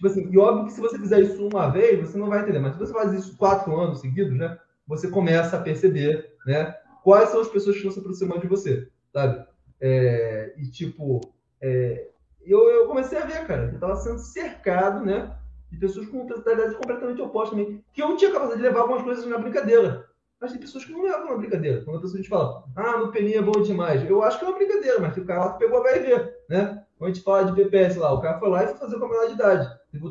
tipo 0.00 0.06
assim, 0.06 0.26
e 0.30 0.38
óbvio 0.38 0.64
que 0.64 0.72
se 0.72 0.80
você 0.80 0.98
fizer 0.98 1.20
isso 1.20 1.46
uma 1.46 1.68
vez, 1.68 2.00
você 2.00 2.16
não 2.16 2.30
vai 2.30 2.40
entender, 2.40 2.58
mas 2.58 2.72
se 2.72 2.78
você 2.78 2.92
faz 2.92 3.12
isso 3.12 3.36
quatro 3.36 3.78
anos 3.78 4.00
seguidos, 4.00 4.34
né, 4.36 4.58
você 4.86 5.08
começa 5.08 5.58
a 5.58 5.60
perceber, 5.60 6.36
né, 6.46 6.74
quais 7.04 7.28
são 7.28 7.42
as 7.42 7.48
pessoas 7.48 7.76
que 7.76 7.80
estão 7.80 7.92
se 7.92 8.00
aproximando 8.00 8.40
de 8.40 8.46
você, 8.46 8.88
sabe? 9.12 9.44
É, 9.78 10.54
e 10.56 10.70
tipo, 10.70 11.20
é, 11.60 12.08
eu, 12.46 12.70
eu 12.70 12.86
comecei 12.86 13.18
a 13.18 13.26
ver, 13.26 13.46
cara, 13.46 13.66
eu 13.66 13.74
estava 13.74 13.94
sendo 13.96 14.18
cercado, 14.20 15.04
né, 15.04 15.36
de 15.70 15.78
pessoas 15.78 16.06
com 16.06 16.24
mentalidade 16.24 16.74
completamente 16.76 17.20
oposta 17.20 17.54
também, 17.54 17.84
que 17.92 18.02
eu 18.02 18.16
tinha 18.16 18.32
capacidade 18.32 18.62
de 18.62 18.68
levar 18.68 18.80
algumas 18.80 19.02
coisas 19.02 19.26
na 19.26 19.36
brincadeira. 19.36 20.08
Mas 20.40 20.52
tem 20.52 20.60
pessoas 20.60 20.86
que 20.86 20.92
não 20.92 21.02
levam 21.02 21.28
na 21.28 21.36
brincadeira. 21.36 21.84
Quando 21.84 21.98
a 21.98 22.00
pessoa 22.00 22.16
gente 22.16 22.30
fala, 22.30 22.64
ah, 22.74 22.96
no 22.96 23.12
peninha 23.12 23.40
é 23.40 23.42
bom 23.42 23.60
demais. 23.60 24.08
Eu 24.08 24.22
acho 24.22 24.38
que 24.38 24.46
é 24.46 24.48
uma 24.48 24.56
brincadeira, 24.56 24.98
mas 24.98 25.12
tem 25.12 25.22
o 25.22 25.26
cara 25.26 25.52
que 25.52 25.58
pegou 25.58 25.80
a 25.80 25.82
ver, 25.82 26.34
né? 26.48 26.79
Quando 27.00 27.12
a 27.12 27.14
gente 27.14 27.24
fala 27.24 27.44
de 27.44 27.54
PPS 27.54 27.96
lá, 27.96 28.12
o 28.12 28.20
cara 28.20 28.38
foi 28.38 28.50
lá 28.50 28.62
e 28.62 28.66
foi 28.66 28.76
fazer 28.76 28.98
com 28.98 29.06
a 29.06 29.08
menor 29.08 29.26
de 29.28 29.32
idade. 29.32 29.66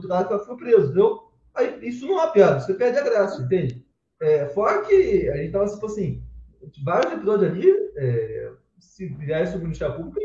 Lado 0.06 0.28
que 0.28 0.34
ela 0.34 0.42
ficou 0.42 0.58
preso, 0.58 0.86
entendeu? 0.88 1.20
Aí, 1.54 1.88
isso 1.88 2.08
não 2.08 2.20
é 2.20 2.24
uma 2.24 2.32
piada, 2.32 2.60
você 2.60 2.74
perde 2.74 2.98
a 2.98 3.04
graça, 3.04 3.40
entende? 3.44 3.86
É, 4.20 4.48
fora 4.48 4.82
que 4.82 5.30
a 5.30 5.38
gente 5.38 5.52
tava, 5.52 5.68
tipo 5.68 5.86
assim, 5.86 6.24
vários 6.84 7.14
episódios 7.14 7.52
ali, 7.52 7.72
é, 7.96 8.52
se 8.80 9.06
viesse 9.06 9.56
o 9.56 9.60
Ministério 9.60 9.98
Público, 9.98 10.18
a 10.18 10.22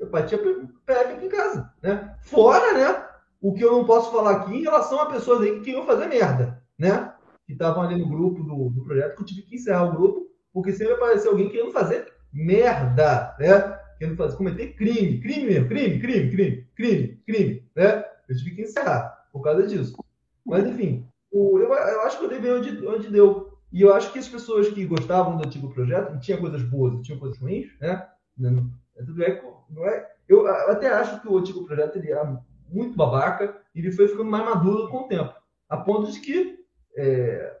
gente 0.00 0.10
batia 0.10 0.38
PF 0.38 1.12
aqui 1.12 1.26
em 1.26 1.28
casa, 1.28 1.72
né? 1.80 2.16
Fora, 2.22 2.72
né? 2.72 3.06
O 3.40 3.54
que 3.54 3.62
eu 3.62 3.70
não 3.70 3.84
posso 3.84 4.10
falar 4.10 4.32
aqui 4.32 4.56
em 4.56 4.62
relação 4.62 5.00
a 5.00 5.06
pessoas 5.06 5.42
aí 5.42 5.52
que 5.52 5.66
queriam 5.66 5.86
fazer 5.86 6.08
merda, 6.08 6.60
né? 6.76 7.14
Que 7.46 7.52
estavam 7.52 7.80
ali 7.80 7.96
no 7.96 8.08
grupo 8.08 8.42
do, 8.42 8.70
do 8.70 8.82
projeto, 8.82 9.14
que 9.14 9.22
eu 9.22 9.26
tive 9.26 9.42
que 9.42 9.54
encerrar 9.54 9.84
o 9.84 9.92
grupo, 9.92 10.26
porque 10.52 10.72
sempre 10.72 10.94
apareceu 10.94 11.30
alguém 11.30 11.48
querendo 11.48 11.70
fazer 11.70 12.12
merda, 12.32 13.36
né? 13.38 13.81
Querendo 14.02 14.16
fazer, 14.16 14.36
cometer 14.36 14.74
crime, 14.74 15.20
crime 15.20 15.46
mesmo, 15.46 15.68
crime, 15.68 16.00
crime, 16.00 16.30
crime, 16.32 16.68
crime, 16.74 17.22
crime, 17.24 17.70
né? 17.76 18.04
Eu 18.28 18.36
tive 18.36 18.56
que 18.56 18.62
encerrar 18.62 19.28
por 19.32 19.42
causa 19.42 19.64
disso. 19.64 19.94
Mas, 20.44 20.66
enfim, 20.66 21.06
o, 21.30 21.56
eu, 21.60 21.72
eu 21.72 22.00
acho 22.02 22.18
que 22.18 22.24
eu 22.24 22.28
dei 22.28 22.52
onde, 22.52 22.84
onde 22.84 23.08
deu. 23.12 23.56
E 23.72 23.80
eu 23.80 23.94
acho 23.94 24.12
que 24.12 24.18
as 24.18 24.26
pessoas 24.26 24.68
que 24.70 24.84
gostavam 24.86 25.36
do 25.36 25.46
antigo 25.46 25.72
projeto, 25.72 26.18
tinha 26.18 26.36
coisas 26.36 26.64
boas 26.64 26.94
e 26.94 27.02
tinha 27.02 27.16
coisas 27.16 27.38
ruins, 27.38 27.68
né? 27.80 28.08
Não, 28.36 28.72
não 29.70 29.86
é, 29.86 30.10
eu 30.28 30.48
até 30.48 30.88
acho 30.88 31.20
que 31.20 31.28
o 31.28 31.38
antigo 31.38 31.64
projeto 31.64 31.94
ele 31.94 32.10
era 32.10 32.42
muito 32.68 32.96
babaca 32.96 33.56
e 33.72 33.78
ele 33.78 33.92
foi 33.92 34.08
ficando 34.08 34.28
mais 34.28 34.44
maduro 34.44 34.88
com 34.88 35.02
o 35.02 35.08
tempo. 35.08 35.32
A 35.68 35.76
ponto 35.76 36.10
de 36.10 36.18
que 36.18 36.58
é, 36.96 37.56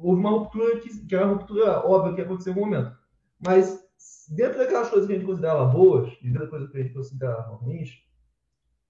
houve 0.00 0.20
uma 0.20 0.30
ruptura 0.30 0.78
que, 0.78 1.04
que 1.04 1.16
era 1.16 1.26
uma 1.26 1.34
ruptura 1.34 1.84
óbvia 1.84 2.14
que 2.14 2.20
aconteceu 2.20 2.52
em 2.52 2.54
algum 2.54 2.70
momento. 2.70 2.96
Mas 3.44 3.89
dentro 4.30 4.58
daquelas 4.58 4.88
coisas 4.88 5.08
que 5.08 5.12
a 5.12 5.16
gente 5.16 5.26
considerava 5.26 5.64
boas 5.64 6.12
e 6.22 6.26
dentro 6.26 6.40
das 6.40 6.50
coisas 6.50 6.70
que 6.70 6.78
a 6.78 6.82
gente 6.82 6.94
considerava 6.94 7.56
ruins, 7.56 7.90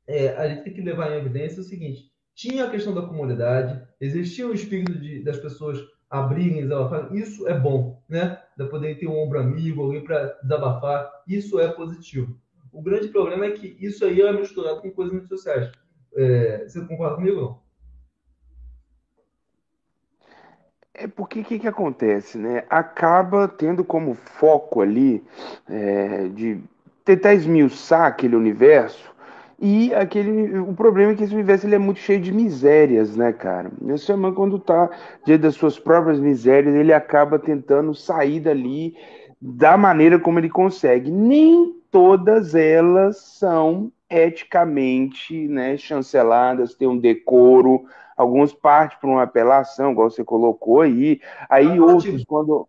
é, 0.07 0.37
a 0.37 0.49
gente 0.49 0.65
tem 0.65 0.75
que 0.75 0.83
levar 0.83 1.11
em 1.11 1.19
evidência 1.19 1.61
o 1.61 1.65
seguinte: 1.65 2.13
tinha 2.35 2.67
a 2.67 2.71
questão 2.71 2.95
da 2.95 3.03
comunidade, 3.03 3.83
existia 4.01 4.47
o 4.47 4.55
espírito 4.55 4.99
de, 4.99 5.23
das 5.23 5.39
pessoas 5.39 5.79
abrirem, 6.11 6.63
desabafar, 6.63 7.15
isso 7.15 7.49
é 7.49 7.59
bom, 7.59 8.03
né? 8.09 8.43
Da 8.57 8.67
poder 8.67 8.99
ter 8.99 9.07
um 9.07 9.17
ombro 9.17 9.41
amigo, 9.41 9.83
alguém 9.83 10.05
para 10.05 10.39
desabafar, 10.43 11.11
isso 11.27 11.59
é 11.59 11.69
positivo. 11.69 12.37
O 12.73 12.83
grande 12.83 13.09
problema 13.09 13.47
é 13.47 13.53
que 13.53 13.77
isso 13.81 14.05
aí 14.05 14.21
é 14.21 14.33
misturado 14.33 14.83
com 14.83 14.91
coisas 14.91 15.15
redes 15.15 15.29
sociais. 15.29 15.71
É, 16.17 16.69
você 16.69 16.85
concorda 16.85 17.17
comigo 17.17 17.41
não? 17.41 17.70
É 21.03 21.07
porque 21.07 21.41
o 21.41 21.45
que, 21.45 21.59
que 21.59 21.67
acontece, 21.67 22.37
né? 22.37 22.65
Acaba 22.69 23.49
tendo 23.49 23.83
como 23.83 24.15
foco 24.15 24.83
ali 24.83 25.25
é, 25.67 26.29
de 26.29 26.61
tentar 27.03 27.33
esmiuçar 27.33 28.05
aquele 28.05 28.37
universo 28.37 29.11
e 29.59 29.95
aquele, 29.95 30.59
o 30.59 30.75
problema 30.75 31.13
é 31.13 31.15
que 31.15 31.25
esse 31.25 31.35
universo 31.35 31.67
ele 31.67 31.75
é 31.75 31.79
muito 31.79 32.01
cheio 32.01 32.21
de 32.21 32.31
misérias, 32.33 33.17
né, 33.17 33.33
cara? 33.33 33.71
O 33.81 33.99
ser 33.99 34.13
humano, 34.13 34.35
quando 34.35 34.59
tá 34.59 34.91
diante 35.25 35.41
das 35.41 35.55
suas 35.55 35.79
próprias 35.79 36.21
misérias, 36.21 36.75
ele 36.75 36.93
acaba 36.93 37.39
tentando 37.39 37.95
sair 37.95 38.41
dali 38.41 38.95
da 39.41 39.79
maneira 39.79 40.19
como 40.19 40.39
ele 40.39 40.51
consegue. 40.51 41.11
Nem 41.11 41.75
todas 41.91 42.55
elas 42.55 43.19
são 43.19 43.91
eticamente 44.09 45.49
né, 45.49 45.77
chanceladas, 45.79 46.75
têm 46.75 46.89
um 46.89 46.99
decoro, 46.99 47.85
alguns 48.21 48.53
partem 48.53 48.99
para 48.99 49.09
uma 49.09 49.23
apelação, 49.23 49.93
igual 49.93 50.11
você 50.11 50.23
colocou 50.23 50.83
aí, 50.83 51.21
aí 51.49 51.79
ah, 51.79 51.83
outros 51.83 52.25
quando 52.25 52.69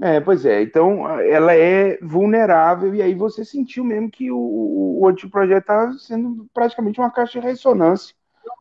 é, 0.00 0.20
pois 0.20 0.44
é. 0.44 0.62
Então, 0.62 1.08
ela 1.20 1.54
é 1.54 1.98
vulnerável 2.02 2.94
e 2.94 3.02
aí 3.02 3.14
você 3.14 3.44
sentiu 3.44 3.82
mesmo 3.82 4.10
que 4.10 4.30
o, 4.30 4.98
o 5.00 5.08
anteprojeto 5.08 5.60
está 5.60 5.92
sendo 5.98 6.46
praticamente 6.52 7.00
uma 7.00 7.10
caixa 7.10 7.40
de 7.40 7.46
ressonância, 7.46 8.14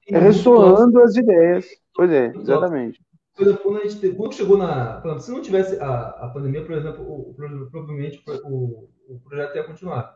é, 0.08 0.18
ressoando 0.18 1.02
as 1.02 1.16
ideias. 1.16 1.66
Pois 1.94 2.10
é, 2.10 2.34
exatamente. 2.36 3.02
Quando, 3.36 3.78
a 3.78 3.86
gente, 3.86 4.16
quando 4.16 4.34
chegou 4.34 4.58
na. 4.58 5.20
Se 5.20 5.30
não 5.30 5.42
tivesse 5.42 5.78
a, 5.82 6.10
a 6.22 6.32
pandemia, 6.34 6.64
por 6.64 6.72
exemplo, 6.72 7.04
o, 7.04 7.34
provavelmente 7.70 8.24
o, 8.46 8.88
o 9.10 9.20
projeto 9.28 9.58
ia 9.58 9.64
continuar. 9.66 10.16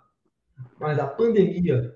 Mas 0.79 0.97
a 0.97 1.05
pandemia 1.05 1.93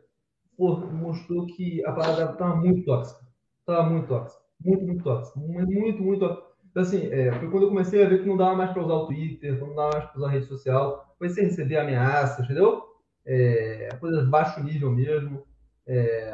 pô, 0.57 0.75
mostrou 0.77 1.45
que 1.47 1.85
a 1.85 1.93
parada 1.93 2.31
estava 2.31 2.55
muito 2.57 2.83
tóxica. 2.83 3.22
Estava 3.67 3.89
muito 3.89 4.07
tóxica. 4.07 4.41
Muito, 4.63 4.85
muito 4.85 5.03
tóxica. 5.03 5.39
Muito, 5.39 6.03
muito 6.03 6.19
tóxica 6.19 6.53
então, 6.73 6.81
assim, 6.81 7.07
é, 7.11 7.31
foi 7.33 7.51
quando 7.51 7.63
eu 7.63 7.69
comecei 7.69 8.03
a 8.03 8.09
ver 8.09 8.23
que 8.23 8.27
não 8.27 8.35
dava 8.35 8.55
mais 8.55 8.71
para 8.71 8.83
usar 8.83 8.95
o 8.95 9.05
Twitter, 9.05 9.59
não 9.59 9.75
dava 9.75 9.91
mais 9.91 10.05
para 10.05 10.17
usar 10.17 10.27
a 10.27 10.31
rede 10.31 10.47
social, 10.47 11.15
foi 11.19 11.29
sem 11.29 11.43
receber 11.43 11.77
ameaças, 11.77 12.43
entendeu? 12.43 12.81
É, 13.23 13.89
coisas 13.99 14.23
de 14.23 14.29
baixo 14.31 14.61
nível 14.63 14.89
mesmo. 14.89 15.43
É, 15.85 16.33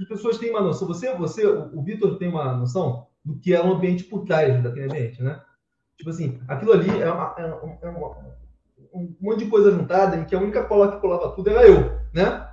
as 0.00 0.08
pessoas 0.08 0.38
têm 0.38 0.48
uma 0.48 0.62
noção. 0.62 0.88
Você, 0.88 1.14
você 1.14 1.46
o 1.46 1.82
Vitor 1.82 2.16
tem 2.16 2.28
uma 2.28 2.56
noção 2.56 3.06
do 3.22 3.38
que 3.38 3.52
é 3.52 3.62
um 3.62 3.74
ambiente 3.74 4.04
por 4.04 4.24
trás 4.24 4.62
daquele 4.62 4.86
ambiente, 4.86 5.22
né? 5.22 5.42
Tipo 5.98 6.08
assim, 6.08 6.40
aquilo 6.48 6.72
ali 6.72 6.88
é, 6.88 7.12
uma, 7.12 7.34
é, 7.36 7.42
é 7.82 7.88
uma, 7.90 8.16
um 8.94 9.14
monte 9.20 9.44
de 9.44 9.50
coisa 9.50 9.72
juntada 9.72 10.16
em 10.16 10.24
que 10.24 10.34
a 10.34 10.40
única 10.40 10.64
cola 10.64 10.90
que 10.90 11.02
colava 11.02 11.34
tudo 11.36 11.50
era 11.50 11.68
eu, 11.68 12.00
né? 12.14 12.48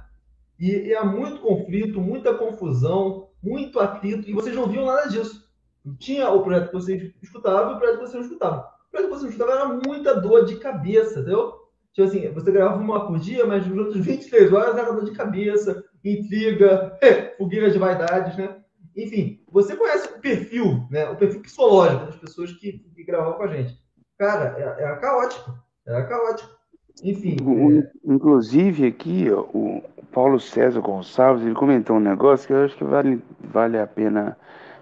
E, 0.62 0.89
e 0.89 0.96
há 0.96 1.03
muito 1.03 1.41
conflito, 1.41 2.00
muita 2.00 2.36
confusão, 2.36 3.30
muito 3.41 3.80
atrito, 3.80 4.30
e 4.30 4.34
vocês 4.34 4.56
não 4.56 4.68
viam 4.68 4.86
nada 4.86 5.10
disso. 5.10 5.50
Tinha 5.98 6.30
o 6.30 6.44
projeto 6.44 6.68
que 6.68 6.74
você 6.74 7.15
escutava 7.20 7.72
e 7.72 7.74
o 7.74 7.77
projeto 7.80 8.00
que 8.00 8.08
você 8.08 8.18
não 8.18 8.24
escutava. 8.24 8.58
O 8.60 8.91
projeto 8.91 9.10
que 9.10 9.15
você 9.15 9.24
não 9.24 9.32
escutava 9.32 9.60
era 9.60 9.82
muita 9.88 10.22
dor 10.22 10.46
de 10.46 10.58
cabeça, 10.58 11.20
entendeu? 11.20 11.56
Tipo 11.94 12.08
assim, 12.08 12.32
você 12.32 12.51
gravava 12.51 12.80
uma 12.80 13.08
por 13.08 13.18
dia, 13.18 13.44
mas 13.44 13.65
nos 13.65 13.88
outros 13.88 14.06
23 14.06 14.53
horas 14.53 14.77
era 14.77 14.94
dor 14.94 15.03
de 15.03 15.13
cabeça, 15.13 15.84
intriga, 16.06 16.96
fogueira 17.39 17.72
de 17.72 17.80
vaidades, 17.80 18.38
né? 18.38 18.58
Enfim, 18.96 19.44
você 19.51 19.75
conhece 19.75 20.10
o 20.10 20.22
perfil, 20.22 20.86
né? 20.91 21.10
O 21.10 21.15
perfil 21.15 21.41
psicológico 21.41 22.06
das 22.06 22.18
pessoas 22.18 22.51
que, 22.53 22.74
que 22.96 23.03
gravavam 23.03 23.34
com 23.34 23.44
a 23.44 23.48
gente. 23.48 23.82
Cara, 24.15 24.56
era, 24.60 24.80
era 24.80 24.98
caótico. 24.98 25.58
Era 25.88 26.06
caótico. 26.06 26.61
Enfim. 27.03 27.38
É... 27.79 27.91
Inclusive 28.05 28.88
aqui, 28.88 29.29
ó, 29.31 29.41
o 29.53 29.83
Paulo 30.12 30.39
César 30.39 30.81
Gonçalves, 30.81 31.45
ele 31.45 31.55
comentou 31.55 31.95
um 31.95 32.01
negócio 32.01 32.48
que 32.48 32.53
eu 32.53 32.65
acho 32.65 32.77
que 32.77 32.83
vale, 32.83 33.21
vale 33.39 33.79
a 33.79 33.88
pena 33.88 34.38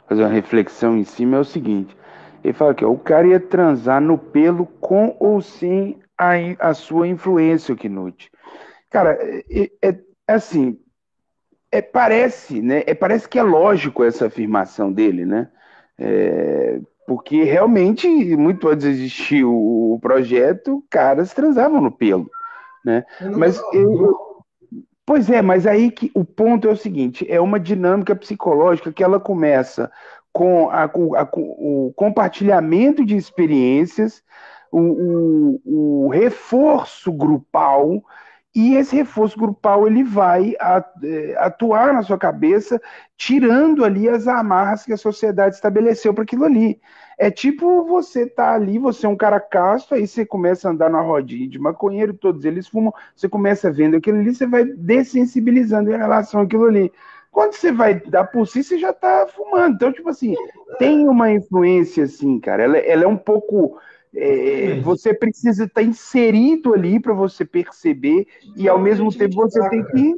fazer 0.08 0.24
uma 0.24 0.30
reflexão 0.30 0.98
em 0.98 1.04
cima, 1.04 1.38
é 1.38 1.40
o 1.40 1.46
seguinte. 1.46 1.96
Ele 2.44 2.54
fala 2.54 2.74
que 2.74 2.84
ó, 2.84 2.92
o 2.92 2.98
cara 2.98 3.28
ia 3.28 3.40
transar 3.40 4.02
no 4.02 4.18
pelo 4.18 4.66
com 4.66 5.16
ou 5.20 5.42
sem 5.42 6.00
a, 6.18 6.32
a 6.60 6.74
sua 6.74 7.08
influência, 7.08 7.74
o 7.74 7.78
Knut. 7.78 8.32
Cara, 8.90 9.18
é, 9.22 9.70
é, 9.82 9.90
é 10.28 10.34
assim, 10.34 10.80
é, 11.72 11.82
parece, 11.82 12.62
né? 12.62 12.84
É, 12.88 12.94
parece 12.94 13.30
que 13.30 13.38
é 13.38 13.44
lógico 13.44 14.04
essa 14.04 14.28
afirmação 14.28 14.92
dele, 14.92 15.26
né? 15.26 15.50
É, 15.98 16.80
Porque 17.10 17.44
realmente, 17.44 18.08
muito 18.38 18.70
antes 18.70 18.84
de 18.86 18.92
existir 18.92 19.44
o 19.44 19.98
projeto, 20.00 20.86
caras 20.92 21.34
transavam 21.34 21.82
no 21.82 21.92
pelo. 21.92 22.30
Né? 22.86 23.04
Mas 23.36 23.60
eu, 23.74 24.16
pois 25.04 25.28
é, 25.28 25.42
mas 25.42 25.66
aí 25.66 25.90
que 25.90 26.12
o 26.14 26.24
ponto 26.24 26.68
é 26.68 26.72
o 26.72 26.78
seguinte: 26.78 27.26
é 27.28 27.42
uma 27.42 27.60
dinâmica 27.60 28.16
psicológica 28.16 28.94
que 28.94 29.04
ela 29.04 29.20
começa 29.20 29.92
com, 30.32 30.70
a, 30.70 30.84
a, 30.84 30.88
com 31.26 31.42
o 31.42 31.92
compartilhamento 31.96 33.04
de 33.04 33.18
experiências, 33.18 34.22
o, 34.72 34.80
o, 35.66 36.06
o 36.06 36.10
reforço 36.10 37.12
grupal 37.12 38.04
e 38.56 38.76
esse 38.76 38.96
reforço 38.96 39.38
grupal 39.38 39.86
ele 39.86 40.04
vai 40.04 40.56
é, 41.04 41.36
atuar 41.38 41.94
na 41.94 42.02
sua 42.02 42.18
cabeça, 42.18 42.82
tirando 43.16 43.86
ali 43.86 44.10
as 44.10 44.28
amarras 44.28 44.84
que 44.84 44.94
a 44.94 44.98
sociedade 44.98 45.56
estabeleceu 45.56 46.14
para 46.14 46.24
aquilo 46.24 46.46
ali. 46.46 46.80
É 47.18 47.30
tipo 47.30 47.86
você 47.86 48.26
tá 48.26 48.54
ali, 48.54 48.80
você 48.80 49.06
é 49.06 49.10
um 49.10 49.16
cara 49.16 49.40
casto, 49.40 49.94
aí 49.94 50.08
você 50.08 50.26
começa 50.26 50.68
a 50.68 50.72
andar 50.72 50.90
na 50.90 51.02
rodinha 51.02 51.48
de 51.48 51.60
maconheiro, 51.60 52.14
todos 52.14 52.44
eles 52.44 52.68
fumam, 52.68 52.94
você 53.16 53.30
começa 53.30 53.72
vendo 53.72 53.98
aquilo 53.98 54.18
ali, 54.20 54.34
você 54.34 54.48
vai 54.48 54.64
dessensibilizando 54.64 55.92
em 55.92 55.98
relação 55.98 56.42
àquilo 56.42 56.66
ali. 56.66 56.92
Quando 57.32 57.54
você 57.54 57.72
vai 57.72 58.00
dar 58.00 58.26
por 58.26 58.48
si, 58.48 58.64
você 58.64 58.80
já 58.80 58.92
tá 58.92 59.28
fumando. 59.28 59.76
Então, 59.76 59.94
tipo 59.94 60.10
assim, 60.10 60.36
tem 60.80 61.08
uma 61.08 61.32
influência, 61.32 62.06
assim, 62.06 62.40
cara. 62.40 62.64
Ela, 62.64 62.78
ela 62.80 63.04
é 63.04 63.08
um 63.08 63.18
pouco 63.18 63.78
é, 64.16 64.80
você 64.82 65.14
precisa 65.14 65.66
estar 65.66 65.84
inserido 65.84 66.74
ali 66.74 67.00
para 67.00 67.14
você 67.14 67.46
perceber 67.46 68.28
e 68.56 68.68
ao 68.68 68.80
mesmo 68.80 69.16
tempo 69.16 69.36
você 69.36 69.70
tem 69.70 69.86
que. 69.86 70.16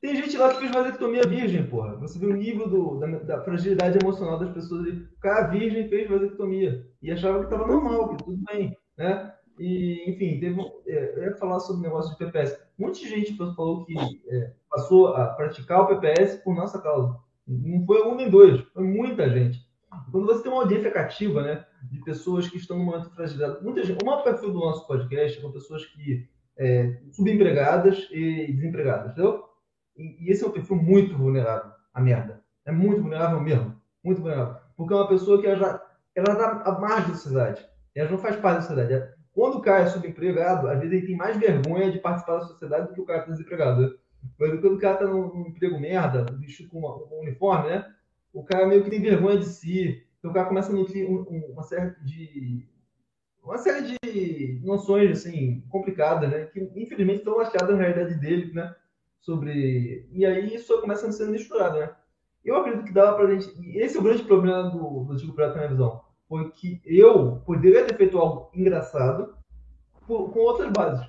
Tem 0.00 0.14
gente 0.14 0.36
lá 0.36 0.54
que 0.54 0.60
fez 0.60 0.70
vasectomia 0.70 1.22
virgem, 1.22 1.66
porra. 1.66 1.96
Você 1.96 2.18
vê 2.18 2.26
o 2.26 2.36
nível 2.36 2.68
do, 2.68 3.00
da, 3.00 3.06
da, 3.06 3.42
fragilidade 3.42 3.98
emocional 4.00 4.38
das 4.38 4.52
pessoas. 4.52 4.86
O 4.86 5.20
cara 5.20 5.48
virgem 5.48 5.88
fez 5.88 6.08
vasectomia 6.08 6.86
e 7.02 7.10
achava 7.10 7.40
que 7.40 7.44
estava 7.44 7.66
normal, 7.66 8.10
que 8.10 8.24
tudo 8.24 8.38
bem, 8.52 8.76
né? 8.96 9.32
E, 9.58 10.08
enfim, 10.08 10.38
teve, 10.38 10.60
é, 10.86 11.14
eu 11.16 11.22
ia 11.24 11.36
falar 11.36 11.58
sobre 11.58 11.80
o 11.80 11.82
negócio 11.82 12.12
de 12.12 12.18
PPS. 12.18 12.56
Muita 12.78 12.98
gente 12.98 13.36
falou 13.36 13.84
que 13.84 13.96
é, 14.28 14.52
passou 14.70 15.08
a 15.08 15.26
praticar 15.26 15.80
o 15.80 15.86
PPS 15.86 16.36
por 16.44 16.54
nossa 16.54 16.80
causa. 16.80 17.16
Não 17.46 17.84
foi 17.84 18.02
um 18.02 18.14
nem 18.14 18.30
dois, 18.30 18.60
foi 18.72 18.84
muita 18.84 19.28
gente. 19.28 19.66
Quando 20.12 20.26
você 20.26 20.42
tem 20.42 20.52
uma 20.52 20.62
audiência 20.62 20.92
cativa, 20.92 21.42
né, 21.42 21.64
de 21.82 22.00
pessoas 22.00 22.48
que 22.48 22.56
estão 22.56 22.78
no 22.78 22.84
momento 22.84 23.08
de 23.08 23.14
fragilidade, 23.14 23.62
muita 23.62 23.84
gente, 23.84 24.02
o 24.02 24.06
maior 24.06 24.22
perfil 24.22 24.52
do 24.52 24.58
nosso 24.58 24.86
podcast 24.86 25.40
são 25.40 25.52
pessoas 25.52 25.84
que 25.86 26.28
é, 26.56 27.00
subempregadas 27.12 28.08
e 28.10 28.52
desempregadas, 28.52 29.12
entendeu? 29.12 29.44
E, 29.96 30.24
e, 30.24 30.30
esse 30.30 30.44
é 30.44 30.46
um 30.46 30.52
perfil 30.52 30.76
muito 30.76 31.16
vulnerável 31.16 31.70
à 31.94 32.00
merda. 32.00 32.42
É 32.64 32.72
muito 32.72 33.00
vulnerável 33.00 33.40
mesmo, 33.40 33.80
muito 34.04 34.20
vulnerável, 34.20 34.56
porque 34.76 34.92
é 34.92 34.96
uma 34.96 35.08
pessoa 35.08 35.40
que 35.40 35.46
ela 35.46 35.56
já 35.56 35.88
ela 36.14 36.32
está 36.32 36.62
à 36.62 36.80
margem 36.80 37.10
da 37.10 37.16
sociedade, 37.16 37.64
ela 37.94 38.10
não 38.10 38.18
faz 38.18 38.36
parte 38.36 38.56
da 38.56 38.62
sociedade. 38.62 39.14
Quando 39.32 39.58
o 39.58 39.60
cara 39.60 39.84
é 39.84 39.86
subempregado, 39.86 40.66
às 40.66 40.80
vezes 40.80 40.92
ele 40.92 41.06
tem 41.06 41.16
mais 41.16 41.36
vergonha 41.36 41.92
de 41.92 42.00
participar 42.00 42.38
da 42.38 42.46
sociedade 42.46 42.88
do 42.88 42.94
que 42.94 43.00
o 43.00 43.04
cara 43.04 43.20
que 43.20 43.26
está 43.26 43.36
desempregado. 43.36 43.82
Né? 43.82 43.94
Mas 44.36 44.60
quando 44.60 44.74
o 44.74 44.80
cara 44.80 44.94
está 44.94 45.06
num, 45.06 45.46
emprego 45.46 45.78
merda, 45.78 46.26
uma, 46.72 46.98
com 46.98 47.18
um 47.18 47.20
uniforme, 47.20 47.70
né? 47.70 47.86
o 48.32 48.42
cara 48.42 48.66
meio 48.66 48.82
que 48.84 48.90
tem 48.90 49.00
vergonha 49.00 49.38
de 49.38 49.46
si. 49.46 50.04
Então 50.18 50.30
o 50.30 50.34
cara 50.34 50.48
começa 50.48 50.70
a 50.70 50.74
nutrir 50.74 51.08
um, 51.08 51.20
um, 51.22 51.52
uma 51.52 51.62
série 51.62 51.94
de 52.04 52.68
uma 53.42 53.56
série 53.56 53.96
de 54.02 54.60
noções 54.62 55.10
assim 55.10 55.62
complicadas, 55.70 56.28
né, 56.28 56.46
que 56.46 56.60
infelizmente 56.76 57.20
estão 57.20 57.36
lastradas 57.36 57.76
na 57.76 57.84
realidade 57.84 58.20
dele, 58.20 58.52
né, 58.52 58.74
sobre 59.20 60.06
e 60.12 60.26
aí 60.26 60.54
isso 60.54 60.80
começa 60.80 61.06
a 61.06 61.12
ser 61.12 61.28
misturado, 61.28 61.78
né. 61.78 61.94
Eu 62.44 62.56
acredito 62.56 62.84
que 62.84 62.92
dava 62.92 63.16
para 63.16 63.34
gente. 63.34 63.60
E 63.60 63.78
esse 63.78 63.96
é 63.96 64.00
o 64.00 64.02
grande 64.02 64.22
problema 64.22 64.70
do, 64.70 65.04
do 65.04 65.12
Antigo 65.12 65.34
Prato 65.34 65.54
na 65.54 65.58
minha 65.58 65.70
visão. 65.70 66.00
Foi 66.28 66.50
que 66.52 66.80
eu 66.84 67.42
poderia 67.44 67.84
ter 67.84 67.96
feito 67.96 68.16
algo 68.16 68.50
engraçado 68.54 69.34
por, 70.06 70.30
com 70.30 70.40
outras 70.40 70.72
bases. 70.72 71.06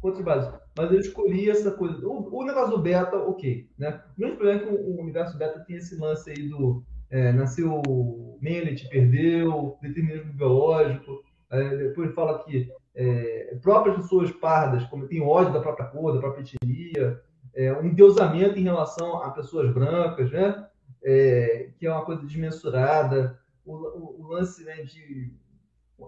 Com 0.00 0.08
outras 0.08 0.24
bases 0.24 0.58
mas 0.78 0.92
eu 0.92 1.00
escolhi 1.00 1.50
essa 1.50 1.72
coisa. 1.72 2.06
O, 2.06 2.32
o 2.32 2.44
negócio 2.44 2.70
do 2.70 2.82
beta, 2.82 3.16
ok. 3.16 3.68
Né? 3.76 4.00
O 4.16 4.20
grande 4.20 4.36
problema 4.36 4.60
é 4.60 4.64
que 4.64 4.72
o, 4.72 4.96
o 4.96 5.00
universo 5.00 5.36
beta 5.36 5.64
tem 5.66 5.76
esse 5.76 5.96
lance 5.96 6.30
aí 6.30 6.48
do 6.48 6.84
é, 7.10 7.32
nasceu 7.32 7.82
Menet, 8.40 8.88
perdeu, 8.88 9.76
determinismo 9.82 10.32
biológico. 10.32 11.22
É, 11.50 11.76
depois 11.76 12.14
fala 12.14 12.38
que 12.44 12.70
é, 12.94 13.56
próprias 13.62 13.96
pessoas 13.96 14.30
pardas 14.32 14.88
tem 15.08 15.22
ódio 15.22 15.52
da 15.52 15.60
própria 15.60 15.86
cor, 15.86 16.12
da 16.12 16.20
própria 16.20 16.42
etnia, 16.42 17.20
é, 17.54 17.72
um 17.72 17.86
endeusamento 17.86 18.58
em 18.58 18.62
relação 18.62 19.22
a 19.22 19.30
pessoas 19.30 19.72
brancas, 19.72 20.30
né? 20.30 20.66
É, 21.02 21.70
que 21.78 21.86
é 21.86 21.92
uma 21.92 22.04
coisa 22.04 22.22
desmensurada. 22.22 23.38
O, 23.64 23.74
o, 23.74 24.22
o 24.22 24.28
lance 24.28 24.64
né, 24.64 24.82
de. 24.82 25.32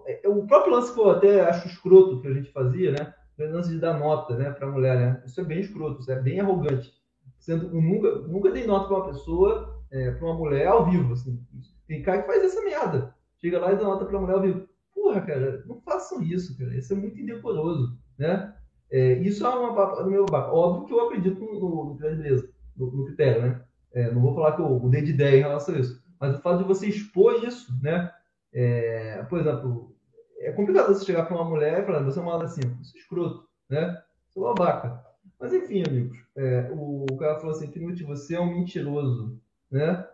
É, 0.05 0.27
o 0.27 0.45
próprio 0.45 0.73
lance 0.73 0.93
que 0.93 0.99
eu 0.99 1.09
até 1.09 1.41
acho 1.41 1.67
escroto 1.67 2.21
que 2.21 2.27
a 2.27 2.33
gente 2.33 2.51
fazia, 2.51 2.91
né? 2.91 3.13
lance 3.37 3.69
de 3.69 3.79
dar 3.79 3.97
nota 3.97 4.35
né, 4.35 4.51
para 4.51 4.67
a 4.67 4.71
mulher. 4.71 4.97
Né? 4.97 5.23
Isso 5.25 5.41
é 5.41 5.43
bem 5.43 5.59
escroto, 5.59 6.01
isso 6.01 6.11
é 6.11 6.19
bem 6.19 6.39
arrogante. 6.39 6.93
Sendo, 7.39 7.69
nunca, 7.69 8.15
nunca 8.27 8.51
dei 8.51 8.67
nota 8.67 8.87
para 8.87 8.97
uma 8.97 9.07
pessoa, 9.07 9.70
é, 9.91 10.11
para 10.11 10.25
uma 10.25 10.35
mulher 10.35 10.67
ao 10.67 10.89
vivo. 10.89 11.13
Assim. 11.13 11.39
Tem 11.87 12.01
cara 12.01 12.21
que 12.21 12.27
faz 12.27 12.43
essa 12.43 12.63
merda. 12.63 13.13
Chega 13.39 13.59
lá 13.59 13.73
e 13.73 13.75
dá 13.75 13.83
nota 13.83 14.05
para 14.05 14.17
a 14.17 14.21
mulher 14.21 14.35
ao 14.35 14.41
vivo. 14.41 14.67
Porra, 14.93 15.21
cara, 15.21 15.63
não 15.65 15.81
façam 15.81 16.21
isso, 16.21 16.57
cara. 16.57 16.75
Isso 16.75 16.93
é 16.93 16.95
muito 16.95 17.19
indecoroso. 17.19 17.97
Né? 18.17 18.53
É, 18.91 19.13
isso 19.19 19.45
é 19.45 19.49
uma 19.49 20.03
no 20.03 20.11
meu 20.11 20.25
Óbvio 20.31 20.85
que 20.85 20.93
eu 20.93 21.07
acredito 21.07 21.39
no, 21.39 21.59
no, 21.59 21.95
no 21.95 22.51
no, 22.77 23.05
critério, 23.05 23.41
né? 23.41 23.61
É, 23.93 24.11
não 24.11 24.21
vou 24.21 24.33
falar 24.33 24.55
que 24.55 24.61
eu, 24.61 24.79
dei 24.89 25.01
de 25.01 25.11
ideia 25.11 25.37
em 25.37 25.41
relação 25.41 25.75
a 25.75 25.79
isso. 25.79 26.01
Mas 26.19 26.35
o 26.35 26.41
fato 26.41 26.59
de 26.59 26.63
você 26.63 26.87
expor 26.87 27.43
isso, 27.43 27.73
né? 27.81 28.11
É, 28.53 29.23
por 29.23 29.39
exemplo, 29.39 29.95
é 30.39 30.51
complicado 30.51 30.87
você 30.87 31.05
chegar 31.05 31.25
para 31.25 31.35
uma 31.35 31.49
mulher 31.49 31.81
e 31.81 31.85
falar, 31.85 32.03
você 32.03 32.19
é 32.19 32.21
uma 32.21 32.43
assim, 32.43 32.61
você 32.81 32.97
é 32.97 33.01
escroto, 33.01 33.47
né? 33.69 34.01
Você 34.29 34.39
é 34.39 34.43
babaca. 34.43 35.03
Mas 35.39 35.53
enfim, 35.53 35.83
amigos, 35.87 36.17
é, 36.35 36.69
o, 36.71 37.05
o, 37.11 37.17
cara 37.17 37.39
falou 37.39 37.55
assim, 37.55 37.71
Knut, 37.71 38.03
você 38.03 38.35
é 38.35 38.39
um 38.39 38.51
mentiroso, 38.51 39.39
né? 39.71 40.07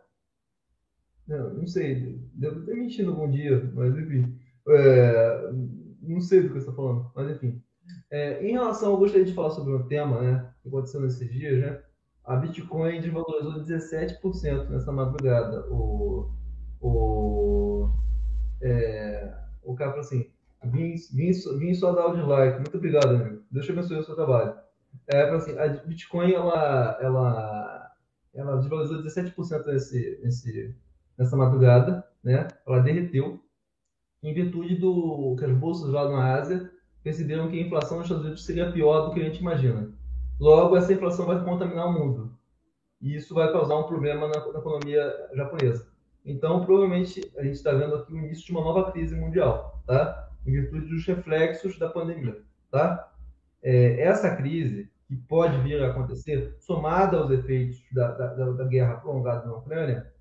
Não, 1.27 1.53
não 1.55 1.67
sei, 1.67 2.21
devo 2.33 2.65
ter 2.65 2.75
mentido 2.75 3.11
algum 3.11 3.29
dia, 3.29 3.69
mas 3.73 3.97
enfim. 3.97 4.39
É, 4.69 5.51
não 6.01 6.21
sei 6.21 6.41
do 6.41 6.47
que 6.47 6.53
você 6.53 6.59
está 6.59 6.73
falando, 6.73 7.11
mas 7.15 7.29
enfim. 7.31 7.61
É, 8.09 8.45
em 8.45 8.51
relação, 8.51 8.91
eu 8.91 8.97
gostaria 8.97 9.25
de 9.25 9.33
falar 9.33 9.51
sobre 9.51 9.73
um 9.73 9.87
tema, 9.87 10.21
né? 10.21 10.53
Que 10.61 10.69
aconteceu 10.69 11.01
nesses 11.01 11.29
dias, 11.29 11.59
né? 11.59 11.81
A 12.23 12.35
Bitcoin 12.35 13.01
desvalorizou 13.01 13.63
17% 13.63 14.69
nessa 14.69 14.91
madrugada. 14.91 15.65
O, 15.69 16.29
o, 16.81 17.89
é, 18.61 19.33
o 19.63 19.75
cara 19.75 19.91
falou 19.91 20.05
assim: 20.05 20.29
vim, 20.65 20.95
vim, 21.13 21.31
vim 21.57 21.73
só 21.73 21.93
dar 21.93 22.07
o 22.07 22.15
dislike. 22.15 22.57
Muito 22.57 22.77
obrigado, 22.77 23.07
amigo. 23.07 23.43
Deus 23.49 23.65
te 23.65 23.71
abençoe 23.71 23.99
o 23.99 24.03
seu 24.03 24.15
trabalho. 24.15 24.55
É, 25.07 25.21
assim, 25.29 25.57
a 25.57 25.67
Bitcoin 25.67 26.33
ela, 26.33 26.97
ela, 27.01 27.86
ela 28.37 28.57
desvalorizou 28.57 29.03
17% 29.03 29.65
nesse, 29.65 30.19
nesse, 30.23 30.75
nessa 31.17 31.35
madrugada, 31.35 32.05
né? 32.23 32.47
Ela 32.65 32.79
derreteu 32.79 33.41
em 34.21 34.33
virtude 34.33 34.75
do 34.75 35.35
que 35.37 35.45
as 35.45 35.51
bolsas 35.51 35.89
lá 35.89 36.09
na 36.09 36.35
Ásia 36.35 36.71
perceberam 37.03 37.49
que 37.49 37.57
a 37.57 37.65
inflação 37.65 37.97
nos 37.97 38.05
Estados 38.05 38.25
Unidos 38.25 38.45
seria 38.45 38.71
pior 38.71 39.07
do 39.07 39.13
que 39.13 39.21
a 39.21 39.23
gente 39.23 39.39
imagina. 39.39 39.91
Logo, 40.39 40.75
essa 40.75 40.93
inflação 40.93 41.25
vai 41.25 41.43
contaminar 41.43 41.87
o 41.87 41.93
mundo. 41.93 42.37
E 43.01 43.15
isso 43.15 43.33
vai 43.33 43.51
causar 43.51 43.77
um 43.77 43.83
problema 43.87 44.27
na, 44.27 44.51
na 44.51 44.59
economia 44.59 45.29
japonesa. 45.33 45.87
Então, 46.25 46.65
provavelmente, 46.65 47.31
a 47.37 47.43
gente 47.43 47.55
está 47.55 47.71
vendo 47.71 47.95
aqui 47.95 48.13
o 48.13 48.17
início 48.17 48.45
de 48.45 48.51
uma 48.51 48.61
nova 48.61 48.91
crise 48.91 49.15
mundial, 49.15 49.81
tá? 49.87 50.29
Em 50.45 50.51
virtude 50.51 50.87
dos 50.87 51.05
reflexos 51.05 51.79
da 51.79 51.89
pandemia, 51.89 52.41
tá? 52.69 53.11
É, 53.63 54.01
essa 54.01 54.35
crise 54.35 54.91
que 55.07 55.15
pode 55.15 55.57
vir 55.61 55.81
a 55.81 55.89
acontecer, 55.89 56.55
somada 56.59 57.17
aos 57.17 57.31
efeitos 57.31 57.81
da, 57.91 58.11
da, 58.11 58.51
da 58.51 58.63
guerra 58.65 58.95
prolongada 58.95 59.45
na 59.45 59.55
Ucrânia, 59.55 60.11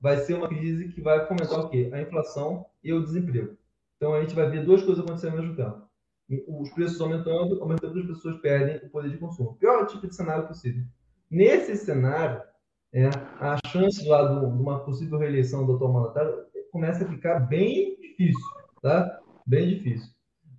vai 0.00 0.18
ser 0.18 0.34
uma 0.34 0.48
crise 0.48 0.88
que 0.88 1.00
vai 1.00 1.26
fomentar 1.26 1.58
o 1.58 1.68
quê? 1.68 1.90
A 1.92 2.00
inflação 2.00 2.66
e 2.82 2.92
o 2.92 3.02
desemprego. 3.02 3.56
Então, 3.96 4.14
a 4.14 4.20
gente 4.20 4.34
vai 4.34 4.48
ver 4.48 4.64
duas 4.64 4.82
coisas 4.82 5.02
acontecendo 5.02 5.36
ao 5.36 5.42
mesmo 5.42 5.56
tempo. 5.56 5.82
Os 6.48 6.70
preços 6.70 7.00
aumentando, 7.00 7.60
aumentando, 7.60 7.98
as 7.98 8.06
pessoas 8.06 8.40
perdem 8.40 8.76
o 8.86 8.90
poder 8.90 9.10
de 9.10 9.18
consumo. 9.18 9.54
Pior 9.54 9.86
tipo 9.86 10.06
de 10.06 10.14
cenário 10.14 10.46
possível. 10.46 10.84
Nesse 11.30 11.76
cenário, 11.76 12.42
é, 12.92 13.08
a 13.40 13.56
chance 13.68 14.06
lá 14.06 14.26
de 14.26 14.44
uma 14.46 14.80
possível 14.80 15.18
reeleição 15.18 15.66
do 15.66 15.74
atual 15.74 15.92
mandatário 15.92 16.46
começa 16.70 17.04
a 17.04 17.08
ficar 17.08 17.40
bem 17.40 17.96
difícil, 17.96 18.40
tá? 18.82 19.20
Bem 19.46 19.68
difícil. 19.68 20.10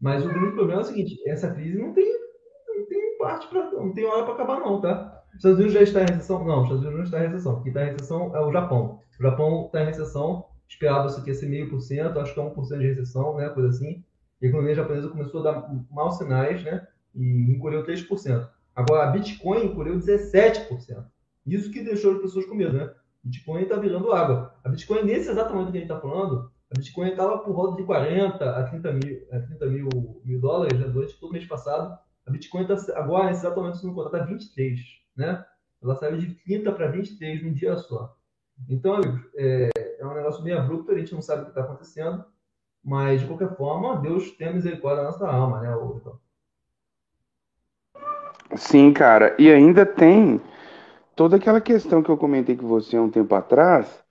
Mas 0.01 0.25
o 0.25 0.29
grande 0.29 0.55
problema 0.55 0.81
é 0.81 0.83
o 0.83 0.87
seguinte: 0.87 1.21
essa 1.27 1.51
crise 1.51 1.77
não 1.77 1.93
tem 1.93 2.05
parte 3.27 3.47
para, 3.47 3.71
não 3.71 3.93
tem 3.93 4.05
hora 4.05 4.23
para 4.23 4.33
acabar 4.33 4.59
não, 4.59 4.79
tá? 4.79 5.23
Os 5.29 5.35
Estados 5.35 5.57
Unidos 5.57 5.73
já 5.73 5.81
está 5.81 6.01
em 6.01 6.05
recessão? 6.05 6.45
Não, 6.45 6.59
os 6.59 6.63
Estados 6.63 6.85
Unidos 6.85 6.97
não 6.97 7.03
está 7.03 7.19
em 7.19 7.27
recessão. 7.27 7.61
Quem 7.61 7.67
está 7.67 7.83
em 7.83 7.91
recessão 7.91 8.35
é 8.35 8.39
o 8.39 8.51
Japão. 8.51 9.01
O 9.19 9.23
Japão 9.23 9.65
está 9.65 9.81
em 9.81 9.85
recessão, 9.85 10.45
esperava-se 10.67 11.21
que 11.21 11.29
ia 11.29 11.35
ser 11.35 11.47
meio 11.47 11.69
por 11.69 11.81
cento, 11.81 12.19
acho 12.19 12.33
que 12.33 12.39
é 12.39 12.43
1% 12.43 12.77
de 12.77 12.87
recessão, 12.87 13.35
né, 13.35 13.49
coisa 13.49 13.69
assim. 13.69 14.03
a 14.41 14.45
economia 14.45 14.75
japonesa 14.75 15.09
começou 15.09 15.41
a 15.41 15.51
dar 15.51 15.69
maus 15.91 16.17
sinais, 16.17 16.63
né, 16.63 16.87
e 17.13 17.51
encolheu 17.51 17.83
3%. 17.85 18.47
Agora, 18.75 19.09
a 19.09 19.11
Bitcoin 19.11 19.65
encolheu 19.65 19.97
17%. 19.97 21.03
Isso 21.45 21.71
que 21.71 21.81
deixou 21.81 22.13
as 22.13 22.21
pessoas 22.21 22.45
com 22.45 22.55
medo, 22.55 22.77
né? 22.77 22.93
Bitcoin 23.23 23.63
está 23.63 23.75
virando 23.77 24.11
água. 24.11 24.53
A 24.63 24.69
Bitcoin, 24.69 25.03
nesse 25.03 25.29
exato 25.29 25.53
momento 25.53 25.71
que 25.71 25.77
a 25.77 25.81
gente 25.81 25.89
está 25.89 25.99
falando, 25.99 26.51
A 26.69 26.77
Bitcoin 26.77 27.09
estava 27.09 27.37
por 27.39 27.53
volta 27.53 27.77
de 27.77 27.83
40 27.83 28.49
a 28.49 28.63
30 28.63 28.91
mil, 28.93 29.27
a 29.31 29.39
30 29.39 29.65
mil, 29.67 29.89
mil 30.23 30.39
dólares 30.41 30.77
né, 30.77 30.87
durante 30.87 31.17
todo 31.17 31.29
o 31.29 31.33
mês 31.33 31.45
passado. 31.45 31.97
A 32.27 32.31
Bitcoin 32.31 32.63
está 32.63 32.99
agora, 32.99 33.27
nesse 33.27 33.39
exato 33.39 33.59
momento, 33.59 33.87
no 33.87 33.95
contrato, 33.95 34.15
está 34.15 34.25
23, 34.25 34.79
né? 35.15 35.45
Ela 35.81 35.95
saiu 35.95 36.17
de 36.17 36.33
30 36.35 36.71
para 36.73 36.87
23 36.87 37.43
num 37.43 37.53
dia 37.53 37.77
só. 37.77 38.15
Então, 38.67 38.95
amigos, 38.95 39.21
é, 39.35 39.69
é 39.99 40.05
um 40.05 40.13
negócio 40.13 40.43
bem 40.43 40.53
abrupto, 40.53 40.91
a 40.91 40.97
gente 40.97 41.13
não 41.13 41.21
sabe 41.21 41.41
o 41.41 41.45
que 41.45 41.51
está 41.51 41.61
acontecendo, 41.61 42.25
mas 42.83 43.21
de 43.21 43.27
qualquer 43.27 43.55
forma, 43.55 44.01
Deus 44.01 44.31
tem 44.31 44.53
misericórdia 44.53 45.03
da 45.03 45.11
nossa 45.11 45.27
alma, 45.27 45.61
né, 45.61 45.73
Wilton? 45.75 46.17
Sim, 48.55 48.91
cara. 48.93 49.35
E 49.39 49.51
ainda 49.51 49.85
tem 49.85 50.41
toda 51.15 51.37
aquela 51.37 51.61
questão 51.61 52.01
que 52.01 52.09
eu 52.09 52.17
comentei 52.17 52.55
com 52.55 52.67
você 52.67 52.97
há 52.97 53.01
um 53.01 53.09
tempo 53.09 53.33
atrás, 53.35 54.03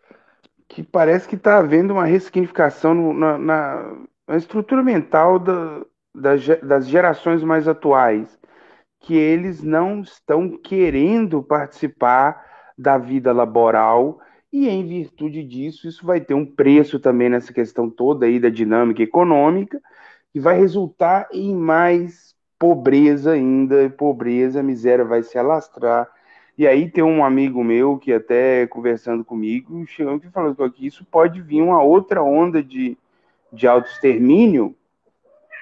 que 0.68 0.82
parece 0.82 1.28
que 1.28 1.36
está 1.36 1.58
havendo 1.58 1.92
uma 1.92 2.04
ressignificação 2.04 2.94
no, 2.94 3.12
na, 3.12 3.38
na, 3.38 3.96
na, 4.26 4.36
estrutura 4.36 4.82
mental 4.82 5.38
da, 5.38 5.84
das 6.20 6.88
gerações 6.88 7.42
mais 7.42 7.68
atuais, 7.68 8.38
que 9.00 9.14
eles 9.14 9.62
não 9.62 10.00
estão 10.00 10.56
querendo 10.56 11.42
participar 11.42 12.44
da 12.76 12.98
vida 12.98 13.32
laboral 13.32 14.20
e 14.52 14.68
em 14.68 14.86
virtude 14.86 15.42
disso 15.42 15.88
isso 15.88 16.04
vai 16.04 16.20
ter 16.20 16.34
um 16.34 16.46
preço 16.46 16.98
também 16.98 17.28
nessa 17.28 17.52
questão 17.52 17.90
toda 17.90 18.26
aí 18.26 18.38
da 18.38 18.48
dinâmica 18.48 19.02
econômica 19.02 19.80
e 20.34 20.40
vai 20.40 20.58
resultar 20.58 21.28
em 21.32 21.54
mais 21.54 22.34
pobreza 22.58 23.32
ainda, 23.32 23.90
pobreza, 23.90 24.62
miséria 24.62 25.04
vai 25.04 25.22
se 25.22 25.38
alastrar. 25.38 26.08
E 26.56 26.66
aí 26.66 26.90
tem 26.90 27.04
um 27.04 27.24
amigo 27.24 27.62
meu 27.62 27.98
que 27.98 28.12
até 28.12 28.66
conversando 28.66 29.24
comigo, 29.24 29.86
chegando 29.86 30.24
e 30.24 30.30
falando 30.30 30.70
que 30.70 30.86
isso 30.86 31.04
pode 31.04 31.42
vir 31.42 31.60
uma 31.60 31.82
outra 31.82 32.22
onda 32.22 32.62
de, 32.62 32.96
de 33.52 33.66
autoextermínio 33.66 34.74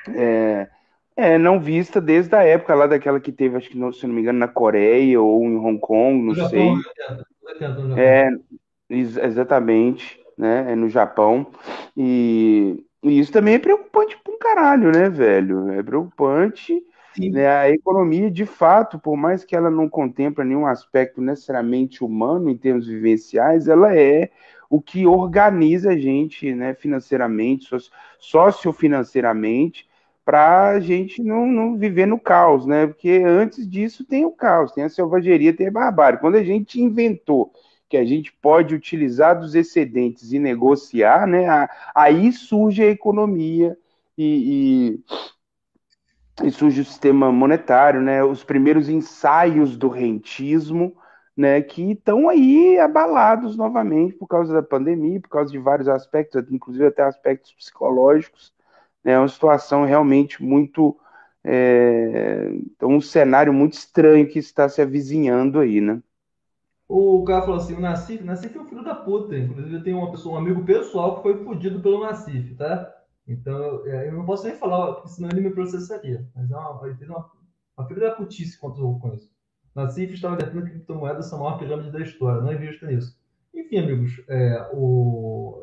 é, 0.08 0.68
é, 1.16 1.38
não 1.38 1.60
vista 1.60 2.00
desde 2.00 2.34
a 2.34 2.42
época 2.42 2.74
lá 2.74 2.86
daquela 2.86 3.20
que 3.20 3.32
teve, 3.32 3.56
acho 3.56 3.68
que 3.68 3.74
se 3.92 4.06
não 4.06 4.14
me 4.14 4.20
engano, 4.20 4.38
na 4.38 4.48
Coreia 4.48 5.20
ou 5.20 5.44
em 5.44 5.56
Hong 5.56 5.78
Kong, 5.78 6.18
não 6.18 6.34
no 6.34 6.48
sei. 6.48 6.58
Japão, 6.58 7.96
é, 7.96 8.28
exatamente, 8.90 10.20
né? 10.36 10.72
É 10.72 10.74
no 10.74 10.88
Japão. 10.88 11.46
E, 11.96 12.84
e 13.02 13.18
isso 13.18 13.32
também 13.32 13.54
é 13.54 13.58
preocupante 13.58 14.18
pra 14.22 14.32
um 14.32 14.38
caralho, 14.38 14.90
né, 14.92 15.08
velho? 15.08 15.70
É 15.70 15.82
preocupante 15.82 16.82
né? 17.18 17.46
A 17.46 17.70
economia, 17.70 18.30
de 18.30 18.44
fato, 18.44 18.98
por 18.98 19.16
mais 19.16 19.44
que 19.44 19.54
ela 19.54 19.70
não 19.70 19.88
contempla 19.88 20.44
nenhum 20.44 20.66
aspecto 20.66 21.20
necessariamente 21.20 22.02
humano 22.02 22.50
em 22.50 22.56
termos 22.56 22.86
vivenciais, 22.86 23.68
ela 23.68 23.96
é 23.96 24.30
o 24.68 24.80
que 24.80 25.06
organiza 25.06 25.90
a 25.90 25.96
gente 25.96 26.52
né, 26.54 26.74
financeiramente, 26.74 27.68
sociofinanceiramente, 28.18 29.88
para 30.24 30.68
a 30.70 30.80
gente 30.80 31.22
não, 31.22 31.46
não 31.46 31.76
viver 31.76 32.06
no 32.06 32.18
caos, 32.18 32.66
né? 32.66 32.86
Porque 32.86 33.22
antes 33.24 33.68
disso 33.68 34.04
tem 34.04 34.24
o 34.24 34.32
caos, 34.32 34.72
tem 34.72 34.84
a 34.84 34.88
selvageria, 34.88 35.54
tem 35.54 35.68
a 35.68 35.72
barbárie. 35.72 36.18
Quando 36.18 36.36
a 36.36 36.42
gente 36.42 36.80
inventou 36.80 37.52
que 37.88 37.96
a 37.96 38.04
gente 38.04 38.32
pode 38.32 38.74
utilizar 38.74 39.38
dos 39.38 39.54
excedentes 39.54 40.32
e 40.32 40.38
negociar, 40.38 41.26
né? 41.26 41.68
Aí 41.94 42.32
surge 42.32 42.82
a 42.82 42.90
economia 42.90 43.76
e, 44.16 44.96
e 44.96 45.04
e 46.42 46.50
surge 46.50 46.80
o 46.80 46.84
sistema 46.84 47.30
monetário, 47.30 48.00
né, 48.00 48.24
os 48.24 48.42
primeiros 48.42 48.88
ensaios 48.88 49.76
do 49.76 49.88
rentismo, 49.88 50.96
né, 51.36 51.60
que 51.60 51.92
estão 51.92 52.28
aí 52.28 52.78
abalados 52.78 53.56
novamente 53.56 54.14
por 54.14 54.26
causa 54.26 54.52
da 54.52 54.62
pandemia, 54.62 55.20
por 55.20 55.28
causa 55.28 55.50
de 55.50 55.58
vários 55.58 55.88
aspectos, 55.88 56.44
inclusive 56.50 56.86
até 56.86 57.02
aspectos 57.02 57.52
psicológicos, 57.52 58.53
é 59.04 59.18
uma 59.18 59.28
situação 59.28 59.84
realmente 59.84 60.42
muito, 60.42 60.98
é, 61.44 62.50
um 62.82 63.00
cenário 63.00 63.52
muito 63.52 63.74
estranho 63.74 64.28
que 64.28 64.38
está 64.38 64.68
se 64.68 64.80
avizinhando 64.80 65.60
aí, 65.60 65.80
né. 65.80 66.02
O 66.88 67.24
cara 67.24 67.42
falou 67.42 67.56
assim, 67.56 67.74
o 67.74 67.80
Nassif, 67.80 68.22
Nassif 68.22 68.56
é 68.56 68.60
um 68.60 68.66
filho 68.66 68.84
da 68.84 68.94
puta, 68.94 69.36
inclusive 69.36 69.74
eu 69.74 69.82
tenho 69.82 69.98
uma 69.98 70.10
pessoa, 70.10 70.34
um 70.34 70.38
amigo 70.38 70.64
pessoal 70.64 71.16
que 71.16 71.22
foi 71.22 71.42
fudido 71.42 71.80
pelo 71.80 72.00
Nassif, 72.00 72.54
tá? 72.54 72.92
Então, 73.26 73.86
é, 73.86 74.08
eu 74.08 74.12
não 74.12 74.26
posso 74.26 74.46
nem 74.46 74.54
falar, 74.56 74.94
porque 74.94 75.08
senão 75.08 75.30
ele 75.30 75.40
me 75.40 75.50
processaria. 75.50 76.26
Mas 76.34 76.50
é 76.50 76.56
uma, 76.56 76.72
uma, 76.72 77.30
uma 77.76 77.88
filha 77.88 78.00
da 78.00 78.14
putice 78.14 78.58
contra 78.58 78.84
o 78.84 78.98
com. 78.98 79.16
Nassif 79.74 80.12
estava 80.12 80.36
defendendo 80.36 80.66
que 80.66 80.70
criptomoedas 80.72 81.26
são 81.26 81.38
a 81.38 81.44
maior 81.44 81.58
pirâmide 81.58 81.90
da 81.90 82.00
história. 82.00 82.42
Não 82.42 82.52
invisto 82.52 82.86
nisso. 82.86 83.18
Enfim, 83.52 83.78
amigos, 83.78 84.22
é, 84.28 84.70
o... 84.72 85.60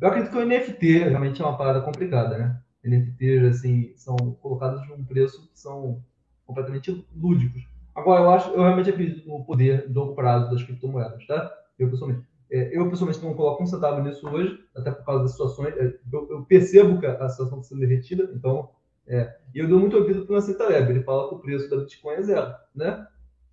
eu 0.00 0.08
acredito 0.08 0.32
que 0.32 0.38
o 0.38 0.46
NFT 0.46 1.08
realmente 1.10 1.42
é 1.42 1.44
uma 1.44 1.56
parada 1.56 1.82
complicada, 1.82 2.38
né? 2.38 2.60
NFTs, 2.84 3.44
assim, 3.44 3.92
são 3.94 4.16
colocados 4.40 4.86
num 4.88 5.04
preço 5.04 5.48
que 5.48 5.58
são 5.58 6.02
completamente 6.46 7.06
lúdicos. 7.14 7.66
Agora, 7.94 8.22
eu 8.22 8.30
acho, 8.30 8.50
eu 8.50 8.62
realmente 8.62 8.90
acredito 8.90 9.28
no 9.28 9.44
poder 9.44 9.86
de 9.88 9.94
longo 9.94 10.14
prazo 10.14 10.50
das 10.50 10.62
criptomoedas, 10.62 11.26
tá? 11.26 11.52
Eu, 11.78 11.90
pessoalmente. 11.90 12.26
É, 12.50 12.76
eu, 12.76 12.88
pessoalmente, 12.90 13.22
não 13.22 13.34
coloco 13.34 13.62
um 13.62 13.66
centavo 13.66 14.02
nisso 14.02 14.28
hoje, 14.28 14.58
até 14.76 14.90
por 14.90 15.04
causa 15.04 15.22
das 15.22 15.32
situações. 15.32 15.74
É, 15.76 15.98
eu, 16.12 16.28
eu, 16.30 16.44
percebo 16.44 16.98
que 16.98 17.06
a 17.06 17.28
situação 17.28 17.60
está 17.60 17.68
sendo 17.68 17.80
derretida, 17.80 18.30
então. 18.34 18.70
É, 19.06 19.36
e 19.54 19.58
eu 19.58 19.68
dou 19.68 19.80
muito 19.80 19.96
ouvido 19.96 20.24
para 20.24 20.32
o 20.32 20.36
Nassim 20.36 20.54
Taleb. 20.54 20.90
Ele 20.90 21.02
fala 21.02 21.28
que 21.28 21.34
o 21.34 21.38
preço 21.38 21.68
da 21.68 21.78
Bitcoin 21.78 22.14
é 22.14 22.22
zero, 22.22 22.54
né? 22.74 23.06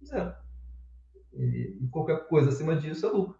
Zero. 0.05 0.33
E, 1.33 1.77
e 1.81 1.87
qualquer 1.87 2.27
coisa 2.27 2.49
acima 2.49 2.75
disso 2.75 3.05
é 3.05 3.09
lucro. 3.09 3.35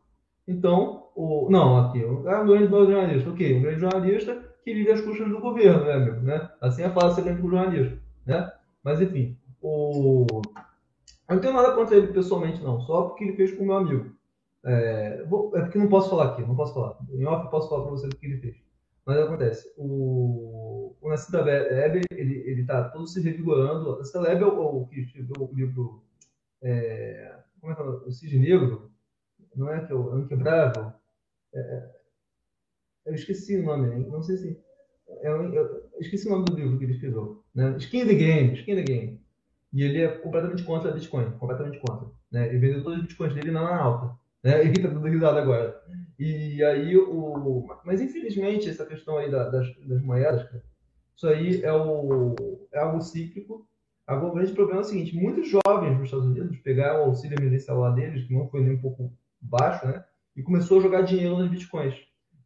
Então, 0.48 1.10
o, 1.16 1.48
não, 1.52 1.78
aqui, 1.78 2.04
um, 2.04 2.20
um 2.20 2.48
grande 2.48 2.72
jornalista, 2.72 3.30
ok, 3.30 3.58
um 3.58 3.62
grande 3.62 3.80
jornalista 3.80 4.49
que 4.64 4.74
vive 4.74 4.92
às 4.92 5.02
custas 5.02 5.28
do 5.30 5.40
governo, 5.40 5.86
né, 5.86 5.94
amigo? 5.94 6.22
Né? 6.22 6.50
Assim 6.62 6.84
é 6.84 6.90
fácil 6.90 7.16
ser 7.16 7.24
grande 7.24 7.42
jornalista, 7.42 8.02
né? 8.26 8.52
Mas, 8.84 9.02
enfim, 9.02 9.38
o... 9.62 10.26
eu 11.28 11.36
não 11.36 11.42
tenho 11.42 11.54
nada 11.54 11.74
contra 11.74 11.96
ele 11.96 12.08
pessoalmente, 12.08 12.62
não, 12.62 12.80
só 12.82 13.04
porque 13.04 13.24
ele 13.24 13.36
fez 13.36 13.54
com 13.54 13.64
o 13.64 13.68
meu 13.68 13.78
amigo. 13.78 14.16
É, 14.66 15.22
é 15.22 15.62
porque 15.62 15.78
não 15.78 15.88
posso 15.88 16.10
falar 16.10 16.32
aqui, 16.32 16.42
não 16.42 16.56
posso 16.56 16.74
falar. 16.74 16.98
Em 17.12 17.26
off 17.26 17.50
posso 17.50 17.70
falar 17.70 17.84
para 17.84 17.92
vocês 17.92 18.12
o 18.14 18.18
que 18.18 18.26
ele 18.26 18.42
fez. 18.42 18.58
Mas 19.06 19.18
acontece, 19.18 19.74
o, 19.78 20.96
o 21.02 21.10
Nassim 21.10 21.32
Taleb, 21.32 22.02
ele, 22.12 22.44
ele 22.46 22.66
tá 22.66 22.90
todo 22.90 23.08
se 23.08 23.22
revigorando. 23.22 23.94
O 23.94 23.98
Nassim 23.98 24.18
é 24.26 24.46
o, 24.46 24.86
que 24.86 25.00
escreveu 25.00 25.36
o 25.40 25.56
livro, 25.56 26.04
é, 26.62 27.40
como 27.60 27.74
é 27.74 27.76
que 27.76 27.82
é 27.82 27.86
o 27.86 28.12
Cisne 28.12 28.40
Negro, 28.40 28.92
não 29.56 29.72
é 29.72 29.86
que 29.86 29.92
é 29.92 29.96
o 29.96 30.16
Unquebrável? 30.16 30.94
É, 31.54 31.60
é, 31.60 31.99
eu 33.10 33.16
esqueci 33.16 33.58
o 33.58 33.66
nome, 33.66 34.06
não 34.08 34.22
sei 34.22 34.38
se... 34.38 34.60
É, 35.08 35.28
eu, 35.28 35.54
eu, 35.54 35.90
esqueci 36.00 36.28
o 36.28 36.32
nome 36.32 36.46
do 36.46 36.56
livro 36.56 36.78
que 36.78 36.86
ele 36.86 36.94
escreveu. 36.94 37.44
Né? 37.54 37.76
Skin 37.78 38.06
the 38.06 38.14
Game, 38.14 38.54
Skin 38.54 38.76
the 38.76 38.84
Game. 38.84 39.22
E 39.74 39.84
ele 39.84 40.02
é 40.02 40.08
completamente 40.08 40.64
contra 40.64 40.90
a 40.90 40.94
Bitcoin, 40.94 41.32
completamente 41.32 41.80
contra. 41.80 42.08
Né? 42.32 42.48
Ele 42.48 42.60
vendeu 42.60 42.84
todos 42.84 43.00
os 43.00 43.04
Bitcoins 43.06 43.34
dele 43.34 43.52
na 43.52 43.76
alta. 43.76 44.16
Né? 44.44 44.62
Ele 44.66 44.82
tá 44.82 44.88
dando 44.88 45.08
risada 45.08 45.42
agora. 45.42 45.82
E 46.18 46.64
aí 46.64 46.98
o. 46.98 47.66
Mas 47.86 48.02
infelizmente, 48.02 48.70
essa 48.70 48.86
questão 48.86 49.18
aí 49.18 49.32
das, 49.32 49.52
das 49.52 50.02
moedas, 50.02 50.44
cara, 50.44 50.64
isso 51.16 51.28
aí 51.28 51.62
é, 51.64 51.74
o, 51.74 52.36
é 52.72 52.80
algo 52.80 53.02
cíclico. 53.02 53.68
Agora, 54.08 54.32
o 54.32 54.36
grande 54.36 54.54
problema 54.54 54.82
é 54.82 54.84
o 54.84 54.88
seguinte: 54.88 55.16
muitos 55.16 55.50
jovens 55.50 55.98
nos 55.98 56.06
Estados 56.06 56.26
Unidos 56.26 56.58
pegaram 56.60 57.02
o 57.02 57.06
auxílio 57.06 57.38
emergencial 57.40 57.80
lá 57.80 57.92
deles, 57.92 58.26
que 58.26 58.34
não 58.34 58.50
foi 58.50 58.62
nem 58.62 58.76
um 58.76 58.82
pouco 58.82 59.14
baixo, 59.40 59.86
né? 59.86 60.04
E 60.36 60.42
começou 60.42 60.80
a 60.80 60.82
jogar 60.82 61.02
dinheiro 61.02 61.38
nos 61.38 61.50
bitcoins. 61.50 61.96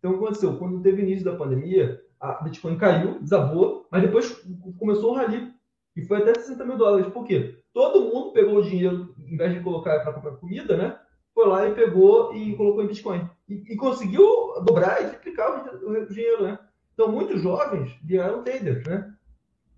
Então, 0.03 0.11
o 0.11 0.17
que 0.17 0.23
aconteceu? 0.25 0.57
Quando 0.57 0.81
teve 0.81 1.01
início 1.01 1.23
da 1.23 1.37
pandemia, 1.37 2.01
a 2.19 2.43
Bitcoin 2.43 2.77
caiu, 2.77 3.21
desabou, 3.21 3.87
mas 3.89 4.01
depois 4.01 4.45
começou 4.77 5.11
o 5.11 5.15
rally. 5.15 5.53
E 5.95 6.01
foi 6.03 6.17
até 6.17 6.33
60 6.33 6.65
mil 6.65 6.77
dólares. 6.77 7.07
Por 7.13 7.23
quê? 7.23 7.59
Todo 7.73 8.01
mundo 8.13 8.33
pegou 8.33 8.57
o 8.57 8.63
dinheiro, 8.63 9.15
em 9.17 9.37
vez 9.37 9.53
de 9.53 9.61
colocar 9.61 10.01
para 10.01 10.11
comprar 10.11 10.31
comida, 10.31 10.75
né? 10.75 10.99
foi 11.33 11.47
lá 11.47 11.67
e 11.67 11.73
pegou 11.73 12.33
e 12.35 12.55
colocou 12.55 12.83
em 12.83 12.87
Bitcoin. 12.87 13.27
E, 13.49 13.73
e 13.73 13.75
conseguiu 13.75 14.23
dobrar 14.63 15.01
e 15.01 15.09
triplicar 15.09 15.65
o, 15.83 16.05
dinheiro, 16.05 16.43
né? 16.43 16.59
Então, 16.93 17.11
muitos 17.11 17.41
jovens 17.41 17.91
viraram 18.03 18.43
traders, 18.43 18.85
né? 18.85 19.11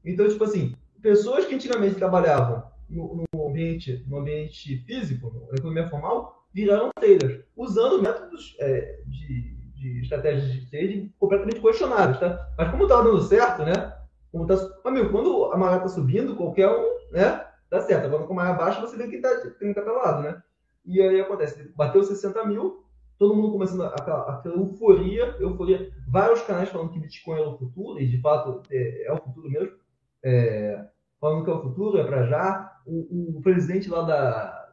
Então, 0.03 0.27
tipo 0.27 0.43
assim, 0.43 0.75
pessoas 1.01 1.45
que 1.45 1.55
antigamente 1.55 1.95
trabalhavam 1.95 2.63
no, 2.89 3.25
no 3.33 3.47
ambiente, 3.47 4.03
no 4.07 4.17
ambiente 4.19 4.77
físico, 4.85 5.47
na 5.49 5.57
economia 5.57 5.87
formal, 5.87 6.45
viraram 6.53 6.89
traders, 6.99 7.43
usando 7.55 8.01
métodos 8.01 8.55
é, 8.59 8.99
de, 9.07 9.54
de 9.93 10.01
estratégias 10.01 10.51
de 10.51 10.69
trading 10.69 11.13
completamente 11.19 11.61
questionáveis, 11.61 12.19
tá? 12.19 12.49
Mas 12.57 12.71
como 12.71 12.83
estava 12.83 13.03
dando 13.03 13.21
certo, 13.21 13.63
né? 13.63 13.93
Como 14.31 14.45
tá, 14.45 14.55
amigo, 14.83 15.11
quando 15.11 15.51
a 15.51 15.57
maré 15.57 15.77
está 15.77 15.87
subindo, 15.87 16.35
qualquer 16.35 16.69
um, 16.69 17.11
né? 17.11 17.45
Dá 17.69 17.81
certo. 17.81 18.05
Agora, 18.05 18.23
com 18.23 18.33
a 18.33 18.35
maré 18.35 18.57
baixa, 18.57 18.81
você 18.81 18.97
vê 18.97 19.07
que 19.07 19.17
está 19.17 19.29
tem 19.59 19.73
que 19.73 19.79
estar 19.79 19.91
lado, 19.91 20.23
né? 20.23 20.41
E 20.85 21.01
aí 21.01 21.19
acontece, 21.19 21.71
bateu 21.75 22.03
60 22.03 22.45
mil, 22.45 22.83
todo 23.17 23.35
mundo 23.35 23.51
começando 23.51 23.83
aquela, 23.83 24.29
aquela 24.29 24.55
euforia, 24.55 25.35
euforia, 25.39 25.91
vários 26.07 26.41
canais 26.41 26.69
falando 26.69 26.91
que 26.91 26.99
Bitcoin 26.99 27.39
é 27.39 27.45
o 27.45 27.57
futuro, 27.57 27.99
e 27.99 28.07
de 28.07 28.21
fato 28.21 28.61
é, 28.71 29.07
é 29.07 29.13
o 29.13 29.17
futuro 29.17 29.49
mesmo, 29.49 29.75
é, 30.23 30.85
falando 31.19 31.43
que 31.43 31.49
é 31.49 31.53
o 31.53 31.61
futuro, 31.61 31.97
é 31.97 32.03
para 32.03 32.25
já. 32.25 32.71
O, 32.85 33.37
o, 33.37 33.41
presidente 33.41 33.89
lá 33.89 34.03
da, 34.03 34.64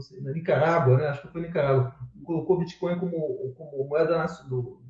sei, 0.00 0.20
na 0.20 0.32
Nicarágua, 0.32 0.96
né? 0.96 1.08
Acho 1.08 1.22
que 1.22 1.28
foi 1.28 1.42
Nicarágua, 1.42 1.94
colocou 2.24 2.58
Bitcoin 2.58 2.98
como, 2.98 3.54
como 3.56 3.88
moeda 3.88 4.26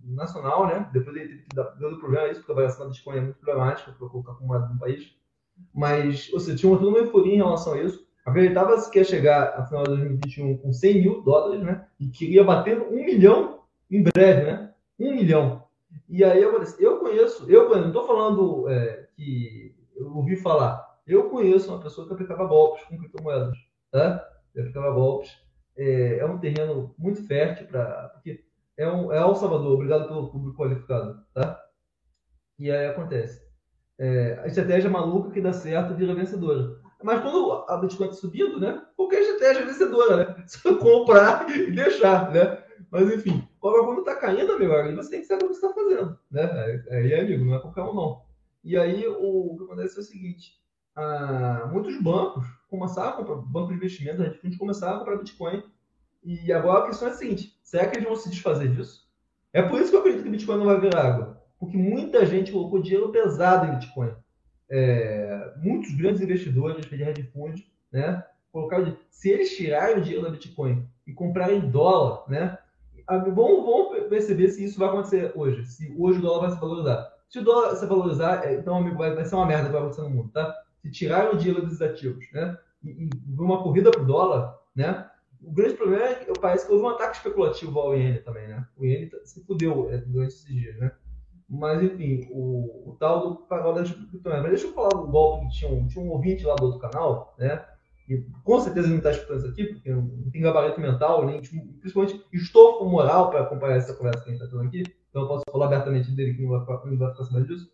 nacional, 0.04 0.66
né? 0.66 0.88
Depois 0.92 1.16
ele 1.16 1.28
teve 1.28 1.42
que 1.42 1.56
dar 1.56 1.64
deu 1.76 1.98
problema 1.98 2.28
isso, 2.28 2.40
porque 2.40 2.52
a 2.52 2.56
variação 2.56 2.84
da 2.84 2.90
Bitcoin 2.90 3.16
é 3.16 3.20
muito 3.20 3.38
problemática 3.38 3.92
para 3.92 4.08
colocar 4.08 4.34
como 4.34 4.48
moeda 4.48 4.68
no 4.68 4.78
país. 4.78 5.14
Mas, 5.74 6.30
ou 6.32 6.40
seja, 6.40 6.56
tinha 6.56 6.72
uma, 6.72 6.80
uma 6.80 6.98
euforia 6.98 7.34
em 7.34 7.38
relação 7.38 7.74
a 7.74 7.82
isso. 7.82 8.06
Acreditava-se 8.24 8.90
que 8.90 8.98
ia 8.98 9.04
chegar 9.04 9.58
a 9.58 9.66
final 9.66 9.82
de 9.82 9.90
2021 9.90 10.58
com 10.58 10.72
100 10.72 11.00
mil 11.00 11.22
dólares, 11.22 11.62
né? 11.62 11.86
E 11.98 12.08
queria 12.08 12.44
bater 12.44 12.80
um 12.80 13.04
milhão 13.04 13.62
em 13.90 14.02
breve, 14.02 14.42
né? 14.44 14.72
Um 14.98 15.14
milhão. 15.14 15.64
E 16.08 16.22
aí 16.22 16.40
eu, 16.40 16.62
eu 16.78 16.98
conheço, 16.98 17.50
eu 17.50 17.68
não 17.68 17.88
estou 17.88 18.06
falando 18.06 18.68
é, 18.68 19.08
que 19.16 19.74
eu 19.96 20.14
ouvi 20.16 20.36
falar, 20.36 20.98
eu 21.06 21.28
conheço 21.28 21.70
uma 21.70 21.82
pessoa 21.82 22.06
que 22.06 22.12
aplicava 22.12 22.46
golpes 22.46 22.84
com 22.84 22.96
criptomoedas, 22.96 23.56
tá? 23.90 24.24
Eu 24.54 24.62
aplicava 24.62 24.92
golpes. 24.92 25.30
É, 25.76 26.18
é 26.18 26.26
um 26.26 26.38
terreno 26.38 26.94
muito 26.98 27.26
fértil 27.26 27.66
para. 27.66 28.10
Porque 28.14 28.44
é, 28.76 28.88
um, 28.88 29.12
é 29.12 29.18
El 29.18 29.34
Salvador, 29.34 29.72
obrigado 29.72 30.08
pelo 30.08 30.30
público 30.30 30.56
qualificado, 30.56 31.24
tá? 31.34 31.60
E 32.58 32.70
aí 32.70 32.86
acontece. 32.86 33.42
É, 33.98 34.38
a 34.42 34.46
estratégia 34.46 34.90
maluca 34.90 35.30
que 35.30 35.40
dá 35.40 35.52
certo 35.52 35.94
vira 35.94 36.14
vencedora. 36.14 36.80
Mas 37.02 37.20
quando 37.20 37.64
a 37.68 37.76
Bitcoin 37.78 38.08
está 38.08 38.20
subindo, 38.20 38.60
né? 38.60 38.82
Qualquer 38.96 39.20
estratégia 39.20 39.62
é 39.62 39.66
vencedora, 39.66 40.16
né? 40.16 40.44
Só 40.46 40.76
comprar 40.76 41.48
e 41.50 41.70
deixar, 41.72 42.30
né? 42.32 42.62
Mas 42.90 43.12
enfim, 43.12 43.46
agora 43.58 43.84
quando 43.84 44.00
está 44.00 44.16
caindo, 44.16 44.52
amigo, 44.52 44.72
você 44.96 45.10
tem 45.10 45.20
que 45.20 45.26
saber 45.26 45.44
o 45.44 45.48
que 45.48 45.54
você 45.54 45.66
está 45.66 45.74
fazendo, 45.74 46.18
né? 46.30 46.84
Aí, 46.90 47.14
amigo, 47.14 47.44
não 47.44 47.54
é 47.54 47.60
qualquer 47.60 47.82
um, 47.82 47.94
não. 47.94 48.22
E 48.62 48.76
aí 48.76 49.06
o, 49.06 49.52
o 49.52 49.56
que 49.56 49.64
acontece 49.64 49.98
é 49.98 50.00
o 50.00 50.04
seguinte: 50.04 50.61
ah, 50.94 51.68
muitos 51.72 52.00
bancos 52.00 52.44
começaram 52.68 53.10
a 53.10 53.12
comprar, 53.12 53.36
banco 53.36 53.68
de 53.68 53.74
investimento, 53.74 54.22
a 54.22 54.28
gente 54.28 54.58
começaram 54.58 54.96
a 54.96 54.98
comprar 55.00 55.16
Bitcoin. 55.16 55.62
E 56.24 56.52
agora 56.52 56.84
a 56.84 56.86
questão 56.86 57.08
é 57.08 57.10
a 57.10 57.14
seguinte: 57.14 57.58
será 57.62 57.86
que 57.86 57.96
eles 57.96 58.06
vão 58.06 58.16
se 58.16 58.30
desfazer 58.30 58.68
disso? 58.68 59.08
É 59.52 59.62
por 59.62 59.80
isso 59.80 59.90
que 59.90 59.96
eu 59.96 60.00
acredito 60.00 60.24
que 60.24 60.30
Bitcoin 60.30 60.58
não 60.58 60.66
vai 60.66 60.80
virar 60.80 61.06
água. 61.06 61.42
Porque 61.58 61.76
muita 61.76 62.24
gente 62.26 62.50
colocou 62.50 62.82
dinheiro 62.82 63.10
pesado 63.10 63.66
em 63.66 63.74
Bitcoin. 63.78 64.10
É, 64.70 65.52
muitos 65.58 65.94
grandes 65.94 66.22
investidores 66.22 66.86
de 66.86 67.02
hedge 67.02 67.24
fund, 67.24 67.62
né, 67.92 68.24
colocaram, 68.50 68.96
se 69.10 69.28
eles 69.28 69.54
tirarem 69.54 69.98
o 69.98 70.00
dinheiro 70.00 70.24
da 70.24 70.30
Bitcoin 70.30 70.88
e 71.06 71.12
comprarem 71.12 71.70
dólar, 71.70 72.24
né, 72.28 72.58
vamos, 73.06 73.64
vamos 73.64 74.08
perceber 74.08 74.48
se 74.48 74.64
isso 74.64 74.78
vai 74.78 74.88
acontecer 74.88 75.30
hoje, 75.34 75.66
se 75.66 75.94
hoje 75.98 76.18
o 76.18 76.22
dólar 76.22 76.48
vai 76.48 76.50
se 76.52 76.60
valorizar. 76.60 77.12
Se 77.28 77.38
o 77.38 77.44
dólar 77.44 77.76
se 77.76 77.86
valorizar, 77.86 78.46
é, 78.46 78.54
então, 78.54 78.76
amigo, 78.76 78.96
vai, 78.96 79.14
vai 79.14 79.24
ser 79.24 79.34
uma 79.34 79.46
merda 79.46 79.66
que 79.66 79.72
vai 79.72 79.80
acontecer 79.82 80.02
no 80.02 80.10
mundo, 80.10 80.30
tá? 80.30 80.54
Se 80.82 80.90
tirarem 80.90 81.32
o 81.32 81.38
dinheiro 81.38 81.64
dos 81.64 81.80
ativos, 81.80 82.26
né? 82.32 82.58
E, 82.84 83.04
e 83.04 83.10
uma 83.38 83.62
corrida 83.62 83.90
para 83.90 84.02
o 84.02 84.06
dólar, 84.06 84.58
né? 84.74 85.08
O 85.40 85.52
grande 85.52 85.74
problema 85.74 86.04
é 86.04 86.14
que 86.14 86.40
parece 86.40 86.66
que 86.66 86.72
houve 86.72 86.84
um 86.84 86.88
ataque 86.90 87.16
especulativo 87.16 87.78
ao 87.78 87.96
iene 87.96 88.18
também, 88.18 88.48
né? 88.48 88.66
O 88.76 88.84
iene 88.84 89.06
tá, 89.06 89.18
se 89.24 89.44
fudeu 89.44 89.90
é, 89.90 89.98
durante 89.98 90.34
esses 90.34 90.46
dias, 90.46 90.76
né? 90.78 90.92
Mas, 91.48 91.82
enfim, 91.82 92.28
o, 92.30 92.90
o 92.90 92.96
tal 92.98 93.20
do 93.20 93.36
pagode 93.46 93.80
das 93.80 93.90
criptomoedas. 93.90 94.42
Mas 94.42 94.52
deixa 94.52 94.66
eu 94.66 94.72
falar 94.72 94.88
do 94.88 95.06
golpe 95.06 95.46
que 95.48 95.58
tinha 95.58 95.70
um, 95.70 95.86
tinha 95.86 96.04
um 96.04 96.10
ouvinte 96.10 96.44
lá 96.44 96.54
do 96.54 96.64
outro 96.64 96.80
canal, 96.80 97.34
né? 97.38 97.64
E 98.08 98.18
com 98.42 98.60
certeza 98.60 98.88
não 98.88 98.96
está 98.96 99.10
escutando 99.10 99.38
isso 99.38 99.48
aqui, 99.48 99.64
porque 99.66 99.90
não 99.90 100.30
tem 100.30 100.42
gabarito 100.42 100.80
mental, 100.80 101.26
nem, 101.26 101.40
tipo, 101.40 101.64
principalmente 101.78 102.24
estofo 102.32 102.84
moral 102.84 103.30
para 103.30 103.42
acompanhar 103.42 103.76
essa 103.76 103.94
conversa 103.94 104.24
que 104.24 104.30
a 104.30 104.32
gente 104.32 104.42
está 104.42 104.56
tendo 104.56 104.66
aqui. 104.66 104.82
Então 105.10 105.22
eu 105.22 105.28
posso 105.28 105.44
falar 105.50 105.66
abertamente 105.66 106.10
dele 106.12 106.34
que 106.34 106.42
não 106.42 106.50
vai, 106.50 106.60
não 106.86 106.98
vai 106.98 107.10
ficar 107.10 107.24
sabendo 107.24 107.46
disso. 107.46 107.70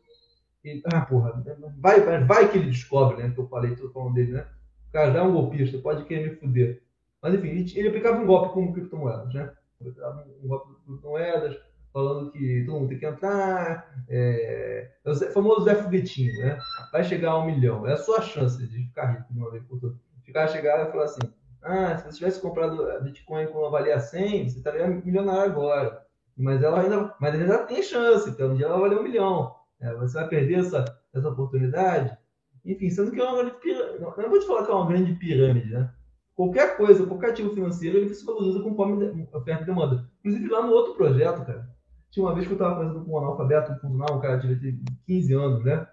Ah, 0.92 1.02
porra, 1.02 1.42
vai, 1.78 2.00
vai 2.24 2.50
que 2.50 2.58
ele 2.58 2.70
descobre, 2.70 3.22
né? 3.22 3.30
Que 3.30 3.40
eu 3.40 3.48
falei, 3.48 3.76
tô 3.76 3.90
falando 3.90 4.14
dele, 4.14 4.32
né? 4.32 4.46
O 4.88 4.92
cara 4.92 5.12
já 5.12 5.18
é 5.20 5.22
um 5.22 5.32
golpista, 5.32 5.78
pode 5.78 6.04
querer 6.04 6.30
me 6.30 6.36
fuder. 6.36 6.82
Mas 7.22 7.34
enfim, 7.34 7.48
ele, 7.48 7.72
ele 7.76 7.88
aplicava 7.88 8.20
um 8.20 8.26
golpe 8.26 8.54
com 8.54 8.72
criptomoedas, 8.72 9.32
né? 9.34 9.52
Aplicava 9.80 10.26
um 10.42 10.48
golpe 10.48 10.74
com 10.74 10.92
criptomoedas, 10.92 11.56
falando 11.92 12.30
que 12.30 12.64
todo 12.64 12.80
mundo 12.80 12.88
tem 12.88 12.98
que 12.98 13.06
entrar. 13.06 14.04
É, 14.08 14.90
é 15.04 15.10
o 15.10 15.14
famoso 15.32 15.64
Zé 15.64 15.74
Foguetinho, 15.74 16.32
né? 16.38 16.58
Vai 16.92 17.04
chegar 17.04 17.32
a 17.32 17.38
um 17.38 17.46
milhão. 17.46 17.86
É 17.86 17.92
a 17.92 17.96
sua 17.96 18.20
chance 18.20 18.58
de 18.58 18.86
ficar 18.86 19.12
rico 19.12 19.32
de 19.32 19.38
uma 19.38 19.50
vez 19.50 19.62
por 19.64 19.80
todas. 19.80 19.96
Ficar 20.24 20.48
chegar 20.48 20.86
e 20.86 20.90
falar 20.90 21.04
assim: 21.04 21.20
ah, 21.62 21.96
se 21.96 22.04
você 22.04 22.18
tivesse 22.18 22.40
comprado 22.40 23.02
Bitcoin 23.02 23.46
quando 23.48 23.70
valia 23.70 23.98
100, 23.98 24.48
você 24.48 24.58
estaria 24.58 24.86
milionário 24.86 25.52
agora. 25.52 26.06
Mas 26.36 26.62
ela 26.62 26.80
ainda, 26.80 27.14
mas 27.20 27.34
ainda 27.34 27.58
tem 27.66 27.82
chance, 27.82 28.28
porque 28.28 28.44
um 28.44 28.54
dia 28.54 28.66
ela 28.66 28.78
valeu 28.78 29.00
um 29.00 29.02
milhão. 29.02 29.57
É, 29.80 29.94
você 29.94 30.14
vai 30.18 30.28
perder 30.28 30.60
essa, 30.60 30.84
essa 31.14 31.28
oportunidade. 31.28 32.16
Enfim, 32.64 32.90
sendo 32.90 33.10
que 33.10 33.20
é 33.20 33.24
uma 33.24 33.42
grande 33.42 33.60
pirâmide. 33.60 34.00
Não, 34.00 34.16
não 34.16 34.30
vou 34.30 34.40
te 34.40 34.46
falar 34.46 34.64
que 34.64 34.70
é 34.70 34.74
uma 34.74 34.86
grande 34.86 35.14
pirâmide, 35.14 35.70
né? 35.70 35.90
Qualquer 36.34 36.76
coisa, 36.76 37.06
qualquer 37.06 37.30
ativo 37.30 37.54
financeiro, 37.54 37.98
ele 37.98 38.14
se 38.14 38.24
valoriza 38.24 38.62
conforme 38.62 39.28
oferta 39.32 39.62
e 39.62 39.66
demanda. 39.66 40.08
Inclusive 40.20 40.48
lá 40.48 40.62
no 40.62 40.72
outro 40.72 40.94
projeto, 40.94 41.44
cara, 41.44 41.68
tinha 42.10 42.24
uma 42.24 42.34
vez 42.34 42.46
que 42.46 42.52
eu 42.52 42.56
estava 42.56 42.76
fazendo 42.76 43.04
com 43.04 43.12
um 43.12 43.18
analfabeto, 43.18 43.72
um 43.86 44.20
cara 44.20 44.36
de 44.36 44.80
15 45.06 45.34
anos, 45.34 45.64
né? 45.64 45.86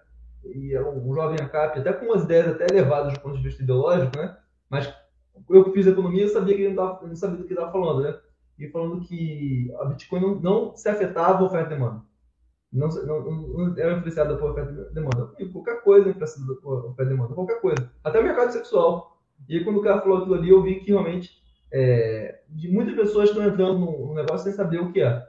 E 0.44 0.74
era 0.74 0.88
um, 0.88 1.10
um 1.10 1.14
jovem 1.14 1.38
ACAP, 1.40 1.80
até 1.80 1.92
com 1.92 2.06
umas 2.06 2.24
ideias 2.24 2.48
até 2.48 2.66
elevadas 2.70 3.12
do 3.14 3.20
ponto 3.20 3.36
de 3.36 3.42
vista 3.42 3.62
ideológico, 3.62 4.16
né? 4.16 4.36
Mas 4.70 4.92
eu 5.50 5.64
que 5.64 5.72
fiz 5.72 5.86
economia, 5.86 6.22
eu 6.22 6.28
sabia 6.28 6.54
que 6.54 6.62
ele 6.62 6.74
não, 6.74 6.84
tava, 6.84 7.06
não 7.06 7.16
sabia 7.16 7.38
do 7.38 7.44
que 7.44 7.52
estava 7.52 7.72
falando, 7.72 8.02
né? 8.02 8.16
E 8.58 8.68
falando 8.68 9.00
que 9.00 9.72
a 9.80 9.84
Bitcoin 9.86 10.20
não, 10.20 10.34
não 10.36 10.76
se 10.76 10.88
afetava 10.88 11.42
a 11.42 11.46
oferta 11.46 11.74
e 11.74 11.76
demanda 11.76 12.02
não, 12.76 12.88
não, 12.88 13.22
não 13.22 13.78
era 13.78 13.96
influenciada 13.96 14.36
por 14.36 14.50
oferta 14.50 14.88
e 14.90 14.94
demanda. 14.94 15.32
Qualquer 15.52 15.82
coisa 15.82 16.08
é 16.08 16.10
influenciada 16.10 16.54
por 16.60 16.86
oferta 16.86 17.02
e 17.02 17.14
demanda, 17.14 17.34
qualquer 17.34 17.60
coisa. 17.60 17.90
Até 18.04 18.20
o 18.20 18.24
mercado 18.24 18.52
sexual. 18.52 19.18
E 19.48 19.56
aí, 19.56 19.64
quando 19.64 19.78
o 19.78 19.82
cara 19.82 20.00
falou 20.00 20.18
aquilo 20.18 20.34
ali, 20.34 20.50
eu 20.50 20.62
vi 20.62 20.80
que 20.80 20.90
realmente 20.90 21.30
é, 21.72 22.40
de 22.48 22.68
muitas 22.68 22.94
pessoas 22.94 23.28
estão 23.28 23.44
entrando 23.44 23.78
no, 23.78 24.14
negócio 24.14 24.44
sem 24.44 24.52
saber 24.52 24.80
o 24.80 24.92
que 24.92 25.00
é. 25.00 25.22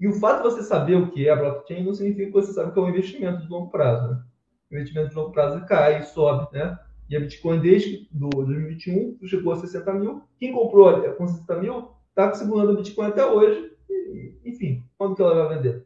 E 0.00 0.08
o 0.08 0.12
fato 0.14 0.42
de 0.42 0.50
você 0.50 0.62
saber 0.62 0.96
o 0.96 1.10
que 1.10 1.28
é 1.28 1.30
a 1.30 1.36
blockchain 1.36 1.84
não 1.84 1.94
significa 1.94 2.26
que 2.26 2.32
você 2.32 2.52
sabe 2.52 2.72
que 2.72 2.78
é 2.78 2.82
um 2.82 2.88
investimento 2.88 3.42
de 3.42 3.48
longo 3.48 3.70
prazo. 3.70 4.10
Né? 4.10 4.22
O 4.70 4.74
investimento 4.74 5.10
de 5.10 5.14
longo 5.14 5.32
prazo 5.32 5.64
cai, 5.66 6.02
sobe, 6.02 6.48
né? 6.52 6.78
E 7.08 7.16
a 7.16 7.20
Bitcoin, 7.20 7.60
desde 7.60 8.08
do 8.10 8.30
2021, 8.30 9.18
chegou 9.26 9.52
a 9.52 9.56
60 9.56 9.92
mil. 9.94 10.22
Quem 10.38 10.52
comprou 10.52 11.14
com 11.14 11.28
60 11.28 11.60
mil 11.60 11.90
está 12.08 12.32
segurando 12.32 12.72
a 12.72 12.76
Bitcoin 12.76 13.08
até 13.08 13.24
hoje. 13.24 13.70
E, 13.88 14.40
enfim, 14.46 14.82
quando 14.96 15.14
que 15.14 15.22
ela 15.22 15.46
vai 15.46 15.56
vender? 15.56 15.81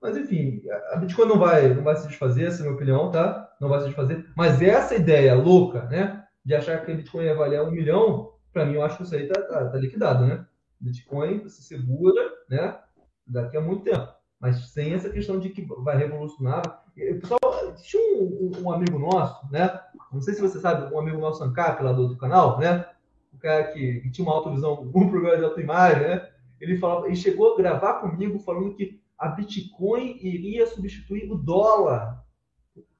Mas 0.00 0.16
enfim, 0.16 0.62
a 0.92 0.96
Bitcoin 0.96 1.26
não 1.26 1.38
vai, 1.38 1.74
não 1.74 1.82
vai 1.82 1.96
se 1.96 2.06
desfazer, 2.06 2.46
essa 2.46 2.58
é 2.58 2.60
a 2.60 2.62
minha 2.64 2.74
opinião, 2.74 3.10
tá? 3.10 3.52
Não 3.60 3.68
vai 3.68 3.80
se 3.80 3.86
desfazer. 3.86 4.26
Mas 4.36 4.62
essa 4.62 4.94
ideia 4.94 5.34
louca, 5.34 5.82
né? 5.86 6.24
De 6.44 6.54
achar 6.54 6.84
que 6.84 6.92
a 6.92 6.94
Bitcoin 6.94 7.24
ia 7.24 7.34
valer 7.34 7.60
um 7.62 7.70
milhão, 7.70 8.32
para 8.52 8.64
mim 8.64 8.74
eu 8.74 8.82
acho 8.82 8.96
que 8.96 9.02
isso 9.02 9.14
aí 9.14 9.26
tá, 9.26 9.42
tá, 9.42 9.68
tá 9.68 9.78
liquidado, 9.78 10.24
né? 10.24 10.46
Bitcoin 10.80 11.48
se 11.48 11.62
segura, 11.62 12.30
né? 12.48 12.78
Daqui 13.26 13.56
a 13.56 13.60
muito 13.60 13.82
tempo. 13.82 14.08
Mas 14.40 14.70
sem 14.70 14.94
essa 14.94 15.10
questão 15.10 15.40
de 15.40 15.50
que 15.50 15.66
vai 15.82 15.96
revolucionar. 15.96 16.62
Pessoal, 16.94 17.74
tinha 17.82 18.22
um, 18.22 18.52
um, 18.62 18.72
amigo 18.72 18.98
nosso, 18.98 19.50
né? 19.50 19.80
Não 20.12 20.20
sei 20.20 20.34
se 20.34 20.40
você 20.40 20.60
sabe, 20.60 20.92
um 20.94 20.98
amigo 20.98 21.18
nosso 21.18 21.42
Ancap, 21.42 21.82
lá 21.82 21.92
do 21.92 22.02
outro 22.02 22.16
canal, 22.16 22.58
né? 22.58 22.86
O 23.32 23.38
cara 23.38 23.64
que, 23.64 24.00
que 24.00 24.10
tinha 24.10 24.26
uma 24.26 24.34
autovisão, 24.34 24.80
um 24.94 25.08
programa 25.08 25.36
de 25.36 25.44
autoimagem, 25.44 26.02
né? 26.02 26.28
Ele, 26.60 26.76
falava, 26.78 27.06
ele 27.06 27.16
chegou 27.16 27.54
a 27.54 27.56
gravar 27.56 27.94
comigo 27.94 28.38
falando 28.38 28.74
que 28.74 29.00
a 29.18 29.28
Bitcoin 29.28 30.16
iria 30.22 30.66
substituir 30.66 31.30
o 31.30 31.36
dólar. 31.36 32.24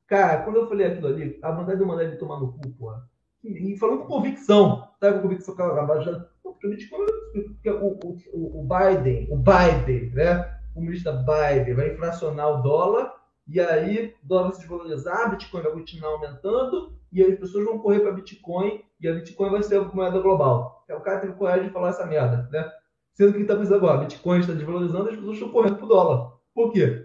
Cara, 0.07 0.43
quando 0.43 0.57
eu 0.57 0.69
falei 0.69 0.87
aquilo 0.87 1.09
ali, 1.09 1.39
a 1.43 1.53
vontade 1.53 1.79
de 1.79 1.85
mandar 1.85 2.05
ele 2.05 2.17
tomar 2.17 2.41
no 2.41 2.53
cu, 2.53 2.69
porra. 2.71 3.09
E, 3.45 3.77
falando 3.79 4.01
com 4.01 4.07
convicção, 4.07 4.89
sabe 4.99 5.17
com 5.17 5.23
convicção 5.23 5.55
que 5.55 5.63
ela. 5.63 6.31
Porque 6.43 7.71
o 7.71 7.99
o, 8.33 8.61
o, 8.61 8.67
Biden, 8.67 9.29
o 9.31 9.37
Biden, 9.37 10.11
né? 10.11 10.59
O 10.75 10.81
ministro 10.81 11.13
Biden 11.13 11.75
vai 11.75 11.93
inflacionar 11.93 12.49
o 12.49 12.63
dólar, 12.63 13.13
e 13.47 13.61
aí 13.61 14.15
o 14.23 14.27
dólar 14.27 14.45
vai 14.45 14.53
se 14.53 14.61
desvalorizar, 14.61 15.31
Bitcoin 15.31 15.63
vai 15.63 15.73
continuar 15.73 16.13
aumentando, 16.13 16.93
e 17.13 17.23
aí 17.23 17.33
as 17.33 17.39
pessoas 17.39 17.65
vão 17.65 17.79
correr 17.79 18.01
para 18.01 18.13
Bitcoin, 18.13 18.83
e 19.01 19.09
a 19.09 19.15
Bitcoin 19.15 19.51
vai 19.51 19.63
ser 19.63 19.77
a 19.77 19.85
moeda 19.85 20.21
global. 20.21 20.85
É 20.89 20.95
o 20.95 21.01
cara 21.01 21.21
teve 21.21 21.35
coragem 21.35 21.67
de 21.67 21.73
falar 21.73 21.91
essa 21.91 22.07
merda, 22.07 22.49
né? 22.51 22.71
Sendo 23.19 23.33
que 23.33 23.41
está 23.41 23.57
precisando 23.57 23.85
agora, 23.85 23.99
Bitcoin 23.99 24.39
está 24.39 24.53
desvalorizando, 24.53 25.11
as 25.11 25.17
pessoas 25.17 25.35
estão 25.35 25.51
correndo 25.51 25.75
para 25.75 25.87
o 25.87 25.89
dólar. 25.89 26.33
Por 26.55 26.73
quê? 26.73 27.05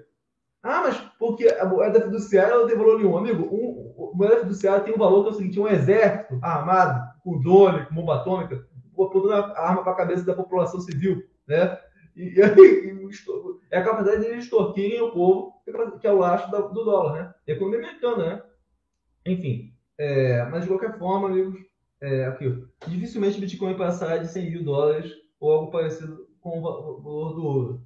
Ah, 0.61 0.81
mas 0.83 0.95
porque 1.17 1.47
a 1.47 1.65
moeda 1.65 2.01
fiduciária 2.01 2.55
não 2.55 2.67
tem 2.67 2.77
valor 2.77 2.99
nenhum. 2.99 3.17
Amigo, 3.17 3.49
um, 3.51 4.11
a 4.13 4.15
moeda 4.15 4.41
fiduciária 4.41 4.83
tem 4.83 4.93
um 4.93 4.99
valor 4.99 5.23
que 5.23 5.29
é 5.29 5.31
o 5.31 5.35
seguinte: 5.35 5.59
um 5.59 5.67
exército 5.67 6.37
armado, 6.39 7.03
com 7.23 7.41
drone, 7.41 7.87
com 7.87 7.95
bomba 7.95 8.17
atômica, 8.17 8.63
botando 8.91 9.31
a 9.31 9.59
arma 9.59 9.81
para 9.81 9.93
a 9.93 9.95
cabeça 9.95 10.23
da 10.23 10.35
população 10.35 10.79
civil. 10.81 11.23
Né? 11.47 11.79
E, 12.15 12.39
e, 12.39 12.41
é 13.71 13.79
a 13.79 13.83
capacidade 13.83 14.21
de 14.21 14.27
eles 14.27 14.43
extorquirem 14.43 15.01
o 15.01 15.11
povo, 15.11 15.51
que 15.99 16.05
é 16.05 16.11
o 16.11 16.19
laço 16.19 16.51
do 16.51 16.85
dólar. 16.85 17.13
Né? 17.13 17.33
E 17.47 17.53
a 17.53 17.55
economia 17.55 17.79
americana. 17.79 18.25
Né? 18.27 18.43
Enfim, 19.25 19.73
é, 19.97 20.45
mas 20.45 20.61
de 20.61 20.67
qualquer 20.67 20.95
forma, 20.99 21.29
amigos, 21.29 21.59
é, 21.99 22.25
aqui, 22.25 22.63
dificilmente 22.87 23.39
o 23.39 23.41
Bitcoin 23.41 23.75
passará 23.75 24.17
de 24.17 24.27
100 24.27 24.51
mil 24.51 24.63
dólares 24.63 25.22
ou 25.43 25.51
algo 25.51 25.71
parecido 25.71 26.25
com 26.39 26.59
o 26.59 26.61
valor 26.61 27.33
do 27.35 27.43
ouro. 27.43 27.81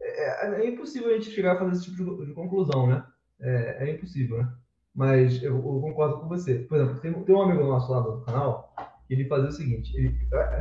É, 0.00 0.46
é, 0.46 0.64
é 0.64 0.68
impossível 0.68 1.10
a 1.10 1.12
gente 1.12 1.30
chegar 1.30 1.52
a 1.52 1.58
fazer 1.58 1.72
esse 1.72 1.84
tipo 1.84 2.02
de, 2.02 2.26
de 2.26 2.32
conclusão, 2.32 2.86
né? 2.86 3.04
É, 3.38 3.84
é, 3.86 3.94
impossível, 3.94 4.38
né? 4.38 4.50
Mas 4.94 5.42
eu, 5.42 5.56
eu, 5.56 5.80
concordo 5.80 6.20
com 6.20 6.28
você. 6.28 6.60
Por 6.60 6.78
exemplo, 6.78 7.00
tem, 7.00 7.12
tem 7.12 7.34
um 7.34 7.42
amigo 7.42 7.64
nosso 7.64 7.92
lá 7.92 8.00
do 8.00 8.22
canal, 8.22 8.74
ele 9.10 9.26
fazia 9.26 9.50
o 9.50 9.52
seguinte, 9.52 9.94
ele, 9.94 10.16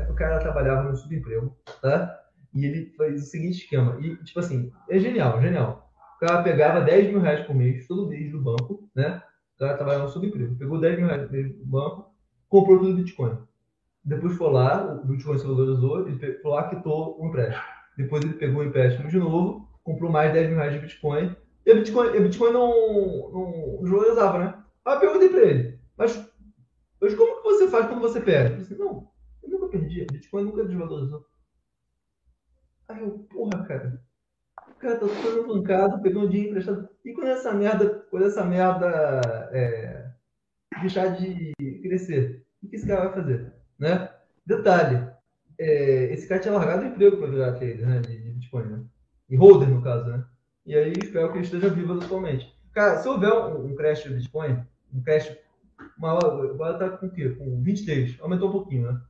o 0.10 0.14
cara 0.14 0.40
trabalhava 0.40 0.90
no 0.90 0.96
subemprego, 0.96 1.56
tá? 1.82 2.20
E 2.54 2.66
ele 2.66 2.94
faz 2.98 3.22
o 3.22 3.26
seguinte 3.26 3.64
esquema, 3.64 3.98
e 4.02 4.18
tipo 4.18 4.40
assim, 4.42 4.74
é 4.90 5.00
genial, 5.00 5.42
genial. 5.42 5.90
O 6.18 6.20
cara 6.20 6.44
pegava 6.44 6.82
10 6.82 7.12
mil 7.12 7.22
reais 7.22 7.46
por 7.48 7.56
mês, 7.56 7.88
todo 7.88 8.10
mês 8.10 8.30
do 8.30 8.42
banco, 8.42 8.90
né? 8.94 9.24
O 9.56 9.60
cara 9.60 9.78
trabalhava 9.78 10.04
no 10.04 10.10
subemprego, 10.10 10.58
pegou 10.58 10.82
10 10.82 10.98
mil 10.98 11.08
reais 11.08 11.30
do 11.30 11.66
banco, 11.66 12.14
comprou 12.50 12.80
tudo 12.80 12.98
Bitcoin. 12.98 13.38
Depois 14.04 14.36
foi 14.36 14.52
lá, 14.52 14.94
o 14.94 15.06
Bitcoin 15.06 15.38
se 15.38 15.46
valorizou, 15.46 16.08
ele 16.08 16.18
foi 16.18 16.52
lá, 16.52 16.70
quitou 16.70 17.22
o 17.22 17.28
empréstimo. 17.28 17.64
Depois 17.98 18.24
ele 18.24 18.34
pegou 18.34 18.62
o 18.62 18.66
empréstimo 18.66 19.10
de 19.10 19.18
novo, 19.20 19.70
comprou 19.84 20.12
mais 20.12 20.34
10 20.34 20.48
mil 20.50 20.58
reais 20.58 20.74
de 20.74 20.80
Bitcoin, 20.80 21.36
e 21.66 21.72
o 21.72 21.76
Bitcoin, 21.76 22.08
o 22.10 22.24
Bitcoin 22.24 22.52
não, 22.52 23.32
não, 23.32 23.82
não 23.82 23.92
valorizava, 23.92 24.40
né? 24.40 24.64
Aí 24.86 24.96
eu 24.96 25.00
perguntei 25.00 25.30
pra 25.30 25.42
ele, 25.42 25.80
mas 25.96 26.32
mas 27.02 27.16
como 27.16 27.38
que 27.38 27.44
você 27.44 27.68
faz 27.68 27.88
quando 27.88 28.02
você 28.02 28.22
perde? 28.22 28.54
Eu 28.54 28.58
disse, 28.60 28.76
não, 28.76 29.12
eu 29.42 29.50
nunca 29.50 29.70
perdi. 29.70 30.06
Bitcoin 30.06 30.44
nunca 30.44 30.64
desvalorizou. 30.64 31.26
Aí 32.88 33.02
eu, 33.02 33.20
porra, 33.32 33.66
cara. 33.66 34.00
O 34.70 34.76
cara 34.76 35.00
tá 35.00 35.08
todo 35.08 35.48
bancado, 35.48 36.02
pegando 36.02 36.30
dinheiro 36.30 36.52
emprestado. 36.52 36.88
E 37.04 37.14
quando 37.14 37.30
essa 37.30 37.52
merda, 37.54 38.06
quando 38.12 38.26
essa 38.26 38.44
merda 38.44 39.50
é, 39.52 40.12
deixar 40.80 41.08
de 41.16 41.54
crescer, 41.82 42.46
o 42.62 42.70
que 42.70 42.76
esse 42.76 42.86
cara 42.88 43.10
vai 43.10 43.14
fazer? 43.14 43.61
Né? 43.82 44.08
Detalhe, 44.46 45.10
é, 45.60 46.14
esse 46.14 46.28
cara 46.28 46.40
tinha 46.40 46.54
largado 46.54 46.84
o 46.84 46.88
emprego 46.88 47.18
para 47.18 47.32
virar 47.32 47.54
trader 47.54 47.88
né, 47.88 48.00
de, 48.00 48.16
Bitcoin, 48.16 48.66
né? 48.66 48.84
E 49.28 49.36
holder, 49.36 49.68
no 49.70 49.82
caso, 49.82 50.06
né? 50.06 50.24
E 50.68 50.76
aí 50.76 50.94
espero 51.02 51.32
que 51.32 51.40
ele 51.40 51.46
esteja 51.46 51.68
vivo 51.68 51.94
atualmente. 51.94 52.56
Cara, 52.74 53.00
se 53.00 53.10
houver 53.10 53.34
um, 53.34 53.66
um 53.66 53.76
crash 53.76 54.04
de 54.04 54.10
Bitcoin, 54.10 54.64
um 54.94 55.02
crash 55.02 55.36
maior, 55.98 56.24
agora 56.24 56.78
tá 56.78 56.90
com 56.96 57.08
o 57.08 57.12
quê? 57.12 57.30
Com 57.32 57.64
23, 57.64 58.18
aumentou 58.22 58.50
um 58.50 58.52
pouquinho, 58.52 58.92
né? 58.92 59.02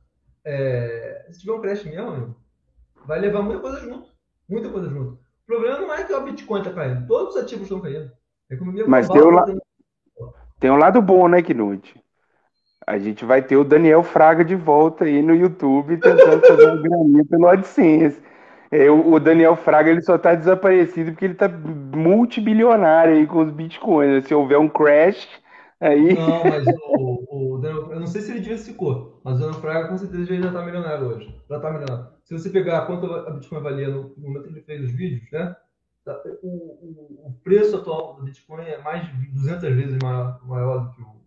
É, 0.42 1.26
se 1.30 1.40
tiver 1.40 1.52
um 1.52 1.60
crash 1.60 1.84
mesmo, 1.84 2.34
vai 3.06 3.20
levar 3.20 3.42
muita 3.42 3.60
coisa 3.60 3.78
junto. 3.78 4.10
Muita 4.48 4.70
coisa 4.70 4.88
junto. 4.88 5.12
O 5.12 5.46
problema 5.46 5.80
não 5.80 5.92
é 5.92 6.02
que 6.02 6.14
o 6.14 6.24
Bitcoin 6.24 6.60
está 6.60 6.72
caindo, 6.72 7.06
todos 7.06 7.34
os 7.34 7.42
ativos 7.42 7.64
estão 7.64 7.80
caindo. 7.80 8.10
Mas 8.88 9.06
tem, 9.08 9.20
o 9.20 9.30
la... 9.30 9.44
tem 10.58 10.70
um 10.70 10.76
lado 10.76 11.02
bom, 11.02 11.28
né, 11.28 11.42
Knut? 11.42 11.94
A 12.86 12.98
gente 12.98 13.24
vai 13.24 13.42
ter 13.42 13.56
o 13.56 13.64
Daniel 13.64 14.02
Fraga 14.02 14.44
de 14.44 14.54
volta 14.54 15.04
aí 15.04 15.22
no 15.22 15.34
YouTube 15.34 15.96
tentando 15.98 16.46
fazer 16.46 16.66
uma 16.66 16.82
graninha 16.82 17.24
pelo 17.24 17.46
AdSense. 17.46 18.20
É, 18.70 18.90
o, 18.90 19.18
Daniel 19.20 19.54
Fraga 19.54 19.90
ele 19.90 20.00
só 20.00 20.16
está 20.16 20.34
desaparecido 20.34 21.12
porque 21.12 21.26
ele 21.26 21.34
está 21.34 21.48
multibilionário 21.48 23.14
aí 23.14 23.26
com 23.26 23.40
os 23.40 23.50
bitcoins. 23.50 24.26
Se 24.26 24.34
houver 24.34 24.58
um 24.58 24.68
crash, 24.68 25.28
Aí... 25.82 26.14
Não, 26.14 26.44
mas 26.44 26.64
o, 26.96 27.56
o 27.56 27.58
Daniel, 27.58 27.90
eu 27.90 27.98
não 27.98 28.06
sei 28.06 28.20
se 28.20 28.30
ele 28.30 28.38
diversificou, 28.38 29.20
mas 29.24 29.34
o 29.34 29.40
Daniel 29.40 29.60
Fraga 29.60 29.88
com 29.88 29.98
certeza 29.98 30.26
já 30.26 30.46
está 30.46 30.64
milionário 30.64 31.08
hoje. 31.08 31.42
Já 31.50 31.56
está 31.56 31.72
milionário. 31.72 32.06
Se 32.22 32.38
você 32.38 32.50
pegar 32.50 32.86
quanto 32.86 33.12
a 33.12 33.30
Bitcoin 33.32 33.60
valia 33.60 33.88
no 33.88 34.14
momento 34.16 34.44
que 34.44 34.50
ele 34.50 34.62
fez 34.62 34.84
os 34.84 34.92
vídeos, 34.92 35.28
né? 35.32 35.56
Tá, 36.04 36.20
o, 36.40 36.48
o, 36.48 37.28
o 37.28 37.32
preço 37.42 37.76
atual 37.76 38.14
do 38.14 38.22
Bitcoin 38.22 38.62
é 38.62 38.80
mais 38.80 39.04
de 39.06 39.26
200 39.32 39.62
vezes 39.74 39.98
maior, 40.00 40.38
maior 40.46 40.84
do 40.84 40.90
que 40.92 41.02
o 41.02 41.21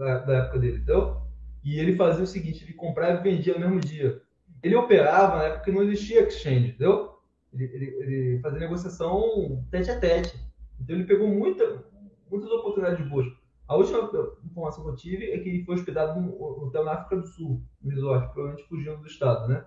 da, 0.00 0.18
da 0.20 0.36
época 0.38 0.58
dele, 0.58 0.78
entendeu? 0.78 1.20
E 1.62 1.78
ele 1.78 1.94
fazia 1.94 2.24
o 2.24 2.26
seguinte, 2.26 2.64
ele 2.64 2.72
comprava 2.72 3.20
e 3.20 3.22
vendia 3.22 3.52
no 3.52 3.60
mesmo 3.60 3.80
dia. 3.80 4.22
Ele 4.62 4.74
operava 4.74 5.36
na 5.36 5.44
época 5.44 5.64
que 5.64 5.72
não 5.72 5.82
existia 5.82 6.26
exchange, 6.26 6.70
entendeu? 6.70 7.18
Ele, 7.52 7.64
ele, 7.64 7.84
ele 8.00 8.40
fazia 8.40 8.60
negociação 8.60 9.62
tete 9.70 9.90
a 9.90 10.00
tete. 10.00 10.38
Então 10.80 10.96
ele 10.96 11.04
pegou 11.04 11.28
muita, 11.28 11.84
muitas 12.30 12.50
oportunidades 12.50 13.06
boas. 13.08 13.26
A 13.68 13.76
última 13.76 14.10
informação 14.44 14.84
que 14.84 14.90
eu 14.90 14.96
tive 14.96 15.30
é 15.30 15.38
que 15.38 15.48
ele 15.48 15.64
foi 15.64 15.74
hospedado 15.74 16.18
no 16.18 16.32
hotel 16.66 16.84
na 16.84 16.92
África 16.92 17.16
do 17.16 17.26
Sul, 17.26 17.62
no 17.82 17.90
resort, 17.90 18.32
provavelmente 18.32 18.68
fugindo 18.68 18.96
do 18.96 19.06
estado, 19.06 19.48
né? 19.48 19.64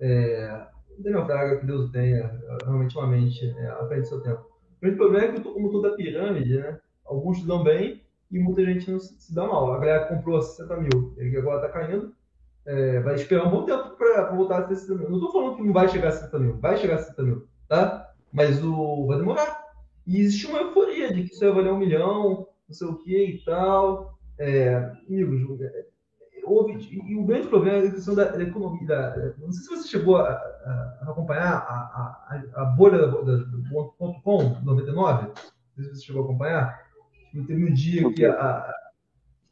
É, 0.00 0.66
Daniel 0.98 1.26
Fraga, 1.26 1.60
que 1.60 1.66
Deus 1.66 1.90
tenha, 1.90 2.26
realmente 2.64 2.96
uma 2.96 3.06
mente 3.06 3.48
é, 3.48 3.66
à 3.68 3.86
frente 3.86 4.02
do 4.02 4.08
seu 4.08 4.22
tempo. 4.22 4.40
O 4.40 4.80
grande 4.80 4.96
problema 4.96 5.24
é 5.26 5.32
que, 5.32 5.40
como 5.40 5.70
toda 5.70 5.94
pirâmide, 5.94 6.56
né? 6.56 6.80
Alguns 7.04 7.44
dão 7.44 7.62
bem 7.62 8.02
e 8.30 8.38
muita 8.38 8.64
gente 8.64 8.90
não 8.90 8.98
se, 8.98 9.14
se 9.20 9.34
dá 9.34 9.46
mal. 9.46 9.72
A 9.72 9.78
galera 9.78 10.06
comprou 10.06 10.40
60 10.40 10.76
mil, 10.76 11.14
ele 11.16 11.36
agora 11.36 11.66
está 11.66 11.80
caindo, 11.80 12.12
é, 12.66 13.00
vai 13.00 13.14
esperar 13.14 13.46
um 13.46 13.50
bom 13.50 13.64
tempo 13.64 13.96
para 13.96 14.30
voltar 14.30 14.64
a 14.64 14.68
60 14.68 14.94
mil. 14.94 15.08
Não 15.08 15.16
estou 15.18 15.32
falando 15.32 15.56
que 15.56 15.62
não 15.62 15.72
vai 15.72 15.88
chegar 15.88 16.08
a 16.08 16.12
60 16.12 16.38
mil, 16.38 16.58
vai 16.58 16.76
chegar 16.76 16.96
a 16.96 16.98
60 16.98 17.22
mil, 17.22 17.48
tá? 17.68 18.12
Mas 18.32 18.62
o, 18.62 19.06
vai 19.06 19.18
demorar. 19.18 19.62
E 20.06 20.20
existe 20.20 20.46
uma 20.46 20.60
euforia 20.60 21.12
de 21.12 21.24
que 21.24 21.32
isso 21.32 21.40
vai 21.40 21.52
valer 21.52 21.72
um 21.72 21.78
milhão, 21.78 22.46
não 22.68 22.74
sei 22.74 22.86
o 22.86 22.98
que 22.98 23.24
e 23.24 23.44
tal. 23.44 24.18
É, 24.38 24.74
amigos, 25.08 25.60
é, 25.60 25.86
houve, 26.44 26.72
e, 26.90 27.16
o 27.16 27.24
grande 27.24 27.48
problema 27.48 27.78
é 27.78 27.88
a 27.88 27.90
questão 27.90 28.14
da, 28.14 28.24
da 28.24 28.42
economia. 28.42 28.86
Da, 28.86 29.34
não 29.38 29.52
sei 29.52 29.62
se 29.62 29.68
você 29.68 29.88
chegou 29.88 30.16
a, 30.16 30.30
a, 30.30 30.98
a 31.02 31.10
acompanhar 31.10 31.52
a, 31.52 32.38
a, 32.54 32.62
a 32.62 32.64
bolha 32.64 33.06
do 33.06 33.62
ponto 33.70 34.20
.com 34.22 34.56
99. 34.62 35.26
Não 35.26 35.34
sei 35.76 35.84
se 35.84 35.90
você 35.96 36.06
chegou 36.06 36.22
a 36.22 36.24
acompanhar. 36.24 36.87
Teve 37.32 37.64
um 37.64 37.72
dia 37.72 38.12
que 38.12 38.24
a, 38.24 38.74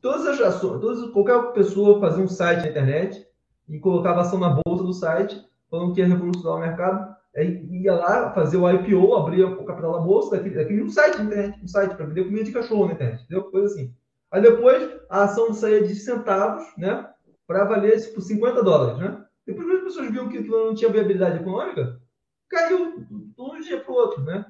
todas 0.01 0.27
as 0.27 0.41
ações, 0.41 0.81
todas, 0.81 1.11
qualquer 1.11 1.53
pessoa 1.53 2.01
fazia 2.01 2.25
um 2.25 2.29
site 2.29 2.63
na 2.63 2.71
internet 2.71 3.27
e 3.69 3.79
colocava 3.79 4.21
ação 4.21 4.39
na 4.39 4.61
bolsa 4.65 4.85
do 4.85 4.93
site, 4.93 5.45
falando 5.71 5.93
que 5.93 6.01
ia 6.01 6.07
revolucionar 6.07 6.57
o 6.57 6.61
mercado. 6.61 7.17
Aí 7.37 7.67
ia 7.71 7.95
lá 7.95 8.33
fazer 8.33 8.57
o 8.57 8.71
IPO, 8.71 9.15
abria 9.15 9.47
o 9.47 9.65
capital 9.65 9.93
da 9.93 9.99
bolsa, 9.99 10.37
daquele, 10.37 10.55
daquele 10.55 10.83
um 10.83 10.89
site 10.89 11.19
na 11.19 11.25
internet, 11.25 11.63
um 11.63 11.69
site 11.69 11.95
para 11.95 12.07
vender 12.07 12.25
comida 12.25 12.45
de 12.45 12.53
cachorro 12.53 12.87
na 12.87 12.93
internet, 12.93 13.25
entendeu? 13.25 13.45
Coisa 13.51 13.67
assim. 13.67 13.95
Aí 14.31 14.41
depois 14.41 15.01
a 15.11 15.25
ação 15.25 15.53
saía 15.53 15.83
de 15.83 15.95
centavos, 15.95 16.65
né? 16.79 17.09
Para 17.47 17.65
valer 17.65 18.01
tipo 18.01 18.21
50 18.21 18.63
dólares, 18.63 18.99
né? 18.99 19.25
Depois 19.47 19.69
as 19.69 19.83
pessoas 19.83 20.11
viram 20.11 20.29
que 20.29 20.39
aquilo 20.39 20.67
não 20.67 20.75
tinha 20.75 20.91
viabilidade 20.91 21.37
econômica, 21.37 22.01
caiu 22.49 23.01
de 23.01 23.35
um 23.39 23.61
dia 23.61 23.81
para 23.81 23.93
o 23.93 23.97
outro, 23.97 24.23
né? 24.25 24.47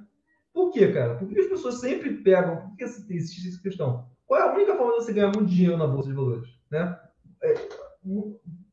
Por 0.57 0.71
quê, 0.71 0.91
cara? 0.91 1.17
Porque 1.17 1.39
as 1.39 1.49
pessoas 1.49 1.81
sempre 1.81 2.15
pegam. 2.15 2.57
Por 2.57 2.77
que 2.79 2.85
existe 2.85 3.47
essa 3.47 3.61
questão? 3.61 4.07
Qual 4.27 4.41
é 4.41 4.43
a 4.43 4.55
única 4.55 4.75
forma 4.75 4.93
de 4.93 5.05
você 5.05 5.13
ganhar 5.13 5.27
muito 5.27 5.45
dinheiro 5.45 5.77
na 5.77 5.87
bolsa 5.87 6.09
de 6.09 6.15
valores, 6.15 6.49
né? 6.71 6.99
É, 7.43 7.55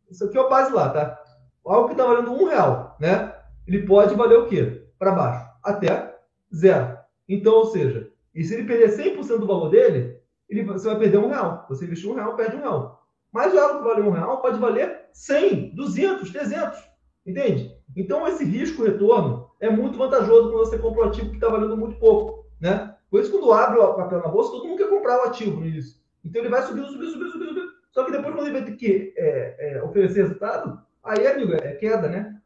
isso 0.09 0.23
aqui 0.23 0.37
é 0.37 0.41
a 0.41 0.47
base 0.47 0.71
lá, 0.71 0.89
tá? 0.91 1.21
Algo 1.65 1.87
que 1.87 1.93
está 1.95 2.05
valendo 2.05 2.31
um 2.31 2.45
real, 2.45 2.95
né? 3.01 3.35
ele 3.67 3.85
pode 3.85 4.15
valer 4.15 4.39
o 4.39 4.47
quê? 4.47 4.87
Para 4.97 5.11
baixo, 5.11 5.45
até 5.61 6.17
zero. 6.55 6.97
Então, 7.27 7.53
ou 7.53 7.65
seja, 7.65 8.09
e 8.33 8.45
se 8.45 8.53
ele 8.53 8.63
perder 8.63 9.17
100% 9.17 9.39
do 9.39 9.45
valor 9.45 9.69
dele, 9.69 10.21
ele, 10.47 10.63
você 10.63 10.87
vai 10.87 10.99
perder 10.99 11.17
um 11.17 11.27
real. 11.27 11.65
Você 11.67 11.83
investiu 11.83 12.11
um 12.11 12.15
real, 12.15 12.37
perde 12.37 12.55
um 12.55 12.61
real. 12.61 13.05
Mas 13.29 13.53
algo 13.57 13.79
que 13.79 13.89
vale 13.89 14.07
um 14.07 14.11
real 14.11 14.41
pode 14.41 14.57
valer 14.57 15.09
100, 15.11 15.75
200, 15.75 16.31
300. 16.31 16.79
Entende? 17.25 17.75
Então, 17.93 18.25
esse 18.25 18.45
risco-retorno 18.45 19.42
é 19.63 19.69
muito 19.69 19.97
vantajoso 19.97 20.49
quando 20.49 20.65
você 20.65 20.78
compra 20.78 21.06
um 21.06 21.08
ativo 21.08 21.30
que 21.30 21.36
está 21.36 21.47
valendo 21.47 21.78
muito 21.78 21.97
pouco. 21.97 22.45
Né? 22.60 22.93
Por 23.10 23.21
isso, 23.21 23.32
quando 23.32 23.54
abre 23.54 23.80
o 23.80 23.93
papel 23.93 24.19
na 24.19 24.28
bolsa, 24.28 24.52
todo 24.52 24.67
mundo 24.67 24.78
quer 24.78 24.89
comprar 24.89 25.21
o 25.21 25.28
ativo 25.28 25.62
nisso. 25.62 26.04
Então, 26.23 26.41
ele 26.41 26.49
vai 26.49 26.62
subindo, 26.63 26.88
subindo, 26.88 27.12
subindo, 27.12 27.32
subindo. 27.32 27.49
subindo. 27.54 27.73
Só 27.91 28.04
que 28.04 28.12
depois, 28.12 28.36
quando 28.36 28.47
ele 28.47 28.60
vai 28.60 28.65
ter 28.65 28.76
que 28.76 29.13
é, 29.15 29.76
é, 29.78 29.84
oferecer 29.84 30.23
resultado, 30.23 30.82
aí, 31.02 31.26
amigo, 31.28 31.54
é 31.54 31.73
queda, 31.76 32.10
né? 32.10 32.41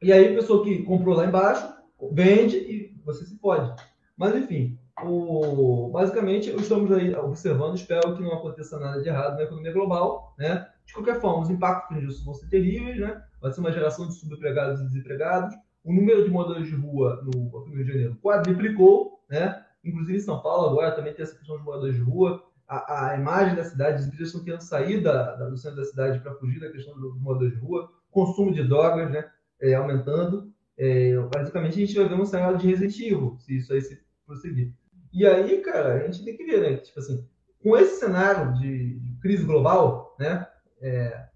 E 0.00 0.12
aí 0.12 0.32
a 0.32 0.34
pessoa 0.34 0.64
que 0.64 0.82
comprou 0.82 1.14
lá 1.14 1.26
embaixo 1.26 1.72
vende 2.10 2.56
e 2.56 2.96
você 3.04 3.24
se 3.24 3.36
pode. 3.36 3.72
Mas 4.16 4.34
enfim, 4.34 4.76
o, 5.04 5.90
basicamente 5.92 6.50
estamos 6.50 6.90
aí 6.90 7.14
observando, 7.14 7.76
espero 7.76 8.16
que 8.16 8.22
não 8.22 8.32
aconteça 8.32 8.80
nada 8.80 9.00
de 9.00 9.08
errado 9.08 9.36
na 9.36 9.44
economia 9.44 9.72
global, 9.72 10.34
né? 10.36 10.66
De 10.84 10.92
qualquer 10.92 11.20
forma, 11.20 11.42
os 11.42 11.50
impactos 11.50 12.00
disso 12.00 12.24
vão 12.24 12.34
ser 12.34 12.48
terríveis, 12.48 12.98
né? 12.98 13.22
Vai 13.40 13.52
ser 13.52 13.60
uma 13.60 13.70
geração 13.70 14.08
de 14.08 14.14
subempregados 14.14 14.80
e 14.80 14.84
desempregados. 14.86 15.54
O 15.84 15.92
número 15.92 16.24
de 16.24 16.30
moradores 16.30 16.68
de 16.68 16.74
rua 16.74 17.20
no 17.24 17.64
Rio 17.74 17.84
de 17.84 17.92
Janeiro 17.92 18.18
quadriplicou, 18.22 19.24
né? 19.28 19.64
Inclusive 19.84 20.18
em 20.18 20.22
São 20.22 20.40
Paulo 20.40 20.70
agora 20.70 20.94
também 20.94 21.12
tem 21.12 21.24
essa 21.24 21.36
questão 21.36 21.58
de 21.58 21.64
moradores 21.64 21.96
de 21.96 22.02
rua. 22.02 22.44
A, 22.68 23.10
a 23.10 23.16
imagem 23.16 23.56
da 23.56 23.64
cidade, 23.64 23.96
as 23.96 24.06
empresas 24.06 24.28
estão 24.28 24.44
querendo 24.44 24.60
sair 24.60 25.02
da, 25.02 25.34
da, 25.34 25.48
do 25.48 25.56
centro 25.56 25.78
da 25.78 25.84
cidade 25.84 26.20
para 26.20 26.34
fugir 26.34 26.60
da 26.60 26.70
questão 26.70 26.94
dos 26.98 27.20
moradores 27.20 27.54
de 27.54 27.60
rua. 27.60 27.90
Consumo 28.10 28.52
de 28.52 28.62
drogas, 28.62 29.10
né? 29.10 29.28
é, 29.62 29.74
aumentando, 29.74 30.52
é, 30.76 31.16
basicamente 31.32 31.74
a 31.74 31.86
gente 31.86 31.94
vai 31.94 32.08
ver 32.08 32.20
um 32.20 32.26
cenário 32.26 32.58
de 32.58 32.66
resistível, 32.66 33.36
se 33.38 33.56
isso 33.56 33.72
aí 33.72 33.80
se 33.80 34.02
prosseguir. 34.26 34.72
E 35.12 35.24
aí, 35.24 35.60
cara, 35.60 35.94
a 35.94 35.98
gente 36.00 36.24
tem 36.24 36.36
que 36.36 36.44
ver, 36.44 36.60
né? 36.60 36.76
Tipo 36.78 36.98
assim, 36.98 37.24
com 37.62 37.76
esse 37.76 38.00
cenário 38.00 38.58
de, 38.58 39.00
crise 39.20 39.44
global, 39.44 40.16
né? 40.18 40.46
É, 40.80 41.28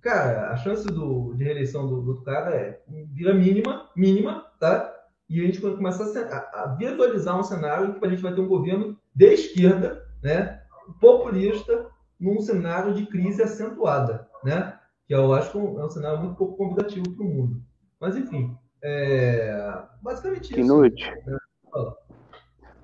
cara, 0.00 0.50
a 0.50 0.56
chance 0.56 0.86
do, 0.86 1.34
de 1.34 1.44
reeleição 1.44 1.86
do, 1.86 2.02
do 2.02 2.22
cara 2.22 2.54
é, 2.54 2.80
vira 3.12 3.34
mínima, 3.34 3.88
mínima, 3.96 4.46
tá? 4.58 4.94
E 5.28 5.40
a 5.40 5.44
gente 5.44 5.60
começa 5.60 6.04
a, 6.04 6.62
a 6.62 6.74
visualizar 6.74 7.38
um 7.38 7.42
cenário 7.42 7.94
que 7.94 8.04
a 8.04 8.08
gente 8.08 8.22
vai 8.22 8.34
ter 8.34 8.40
um 8.40 8.48
governo 8.48 8.98
de 9.14 9.32
esquerda, 9.32 10.04
né? 10.22 10.60
Populista, 11.00 11.86
num 12.18 12.40
cenário 12.40 12.92
de 12.94 13.06
crise 13.06 13.42
acentuada, 13.42 14.28
né? 14.42 14.78
Que 15.06 15.14
eu 15.14 15.32
acho 15.32 15.52
que 15.52 15.58
é 15.58 15.60
um, 15.60 15.84
é 15.84 15.88
cenário 15.90 16.20
muito 16.20 16.36
pouco 16.36 16.56
convidativo 16.56 17.08
para 17.14 17.24
o 17.24 17.28
mundo. 17.28 17.62
Mas 18.00 18.16
enfim, 18.16 18.56
é... 18.82 19.82
basicamente 20.02 20.58
isso. 20.58 20.68
Noite. 20.68 21.10
Né? 21.26 21.38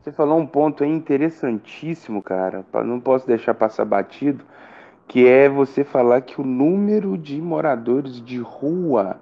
Você 0.00 0.12
falou 0.12 0.38
um 0.38 0.46
ponto 0.46 0.84
aí 0.84 0.90
interessantíssimo, 0.90 2.22
cara. 2.22 2.64
Não 2.84 3.00
posso 3.00 3.26
deixar 3.26 3.54
passar 3.54 3.84
batido. 3.84 4.44
Que 5.08 5.26
é 5.26 5.48
você 5.48 5.84
falar 5.84 6.20
que 6.22 6.40
o 6.40 6.44
número 6.44 7.16
de 7.16 7.40
moradores 7.40 8.20
de 8.20 8.38
rua 8.38 9.20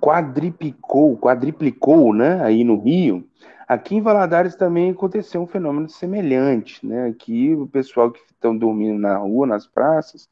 quadriplicou, 0.00 1.16
quadriplicou, 1.18 2.14
né, 2.14 2.40
aí 2.42 2.62
no 2.62 2.78
Rio. 2.78 3.26
Aqui 3.66 3.96
em 3.96 4.00
Valadares 4.00 4.54
também 4.54 4.90
aconteceu 4.90 5.42
um 5.42 5.46
fenômeno 5.46 5.88
semelhante, 5.88 6.86
né? 6.86 7.08
Aqui 7.08 7.52
o 7.52 7.66
pessoal 7.66 8.12
que 8.12 8.20
estão 8.30 8.56
dormindo 8.56 8.96
na 8.96 9.16
rua, 9.18 9.44
nas 9.44 9.66
praças, 9.66 10.28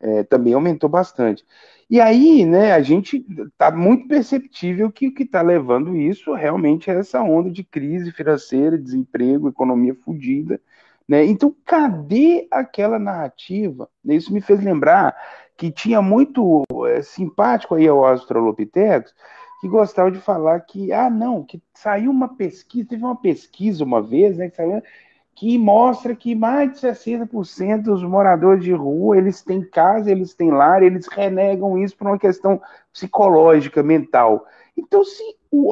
é, 0.00 0.24
também 0.24 0.52
aumentou 0.52 0.90
bastante. 0.90 1.44
E 1.88 2.00
aí, 2.00 2.44
né, 2.44 2.72
a 2.72 2.82
gente 2.82 3.24
está 3.52 3.70
muito 3.70 4.08
perceptível 4.08 4.90
que 4.90 5.06
o 5.08 5.14
que 5.14 5.22
está 5.22 5.42
levando 5.42 5.94
isso 5.96 6.34
realmente 6.34 6.90
é 6.90 6.94
essa 6.94 7.22
onda 7.22 7.50
de 7.50 7.62
crise 7.62 8.10
financeira, 8.10 8.76
desemprego, 8.76 9.48
economia 9.48 9.94
fodida, 9.94 10.60
né? 11.12 11.26
Então, 11.26 11.54
cadê 11.66 12.48
aquela 12.50 12.98
narrativa? 12.98 13.86
Isso 14.02 14.32
me 14.32 14.40
fez 14.40 14.64
lembrar 14.64 15.14
que 15.58 15.70
tinha 15.70 16.00
muito 16.00 16.64
é, 16.86 17.02
simpático 17.02 17.74
aí 17.74 17.86
ao 17.86 18.02
Australopithecus, 18.02 19.14
que 19.60 19.68
gostava 19.68 20.10
de 20.10 20.18
falar 20.18 20.60
que, 20.60 20.90
ah, 20.90 21.10
não, 21.10 21.44
que 21.44 21.62
saiu 21.74 22.10
uma 22.10 22.34
pesquisa, 22.34 22.88
teve 22.88 23.04
uma 23.04 23.14
pesquisa 23.14 23.84
uma 23.84 24.00
vez, 24.00 24.38
né, 24.38 24.48
que 24.48 24.56
saiu 24.56 24.82
que 25.34 25.58
mostra 25.58 26.16
que 26.16 26.34
mais 26.34 26.72
de 26.72 26.78
60% 26.78 27.82
dos 27.82 28.02
moradores 28.02 28.64
de 28.64 28.72
rua, 28.72 29.18
eles 29.18 29.42
têm 29.42 29.62
casa, 29.62 30.10
eles 30.10 30.32
têm 30.32 30.50
lar, 30.50 30.82
eles 30.82 31.06
renegam 31.08 31.76
isso 31.76 31.94
por 31.94 32.06
uma 32.06 32.18
questão 32.18 32.58
psicológica, 32.90 33.82
mental. 33.82 34.46
Então, 34.74 35.04
se 35.04 35.22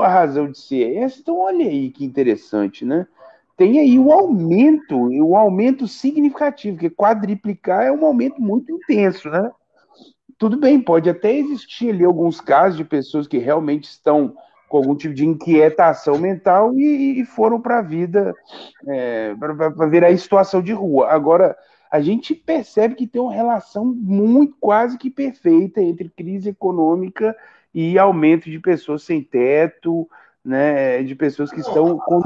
a 0.02 0.08
razão 0.08 0.50
de 0.50 0.58
ser 0.58 0.82
é 0.82 0.96
essa, 0.98 1.18
então 1.18 1.38
olha 1.38 1.64
aí 1.64 1.90
que 1.90 2.04
interessante, 2.04 2.84
né? 2.84 3.06
Tem 3.60 3.78
aí 3.78 3.98
o 3.98 4.10
aumento, 4.10 4.96
o 5.22 5.36
aumento 5.36 5.86
significativo, 5.86 6.78
que 6.78 6.88
quadriplicar 6.88 7.82
é 7.82 7.92
um 7.92 8.06
aumento 8.06 8.40
muito 8.40 8.72
intenso, 8.72 9.28
né? 9.28 9.50
Tudo 10.38 10.56
bem, 10.56 10.80
pode 10.80 11.10
até 11.10 11.36
existir 11.36 11.90
ali 11.90 12.02
alguns 12.02 12.40
casos 12.40 12.78
de 12.78 12.86
pessoas 12.86 13.28
que 13.28 13.36
realmente 13.36 13.84
estão 13.84 14.34
com 14.66 14.78
algum 14.78 14.96
tipo 14.96 15.12
de 15.12 15.26
inquietação 15.26 16.16
mental 16.16 16.72
e, 16.74 17.20
e 17.20 17.24
foram 17.26 17.60
para 17.60 17.80
a 17.80 17.82
vida, 17.82 18.34
é, 18.88 19.34
para 19.34 19.86
ver 19.88 20.06
a 20.06 20.16
situação 20.16 20.62
de 20.62 20.72
rua. 20.72 21.10
Agora, 21.10 21.54
a 21.90 22.00
gente 22.00 22.34
percebe 22.34 22.94
que 22.94 23.06
tem 23.06 23.20
uma 23.20 23.34
relação 23.34 23.84
muito 23.84 24.56
quase 24.58 24.96
que 24.96 25.10
perfeita 25.10 25.82
entre 25.82 26.08
crise 26.08 26.48
econômica 26.48 27.36
e 27.74 27.98
aumento 27.98 28.50
de 28.50 28.58
pessoas 28.58 29.02
sem 29.02 29.22
teto, 29.22 30.08
né, 30.44 31.02
de 31.02 31.14
pessoas 31.14 31.50
que 31.50 31.60
estão 31.60 31.98
com, 31.98 32.22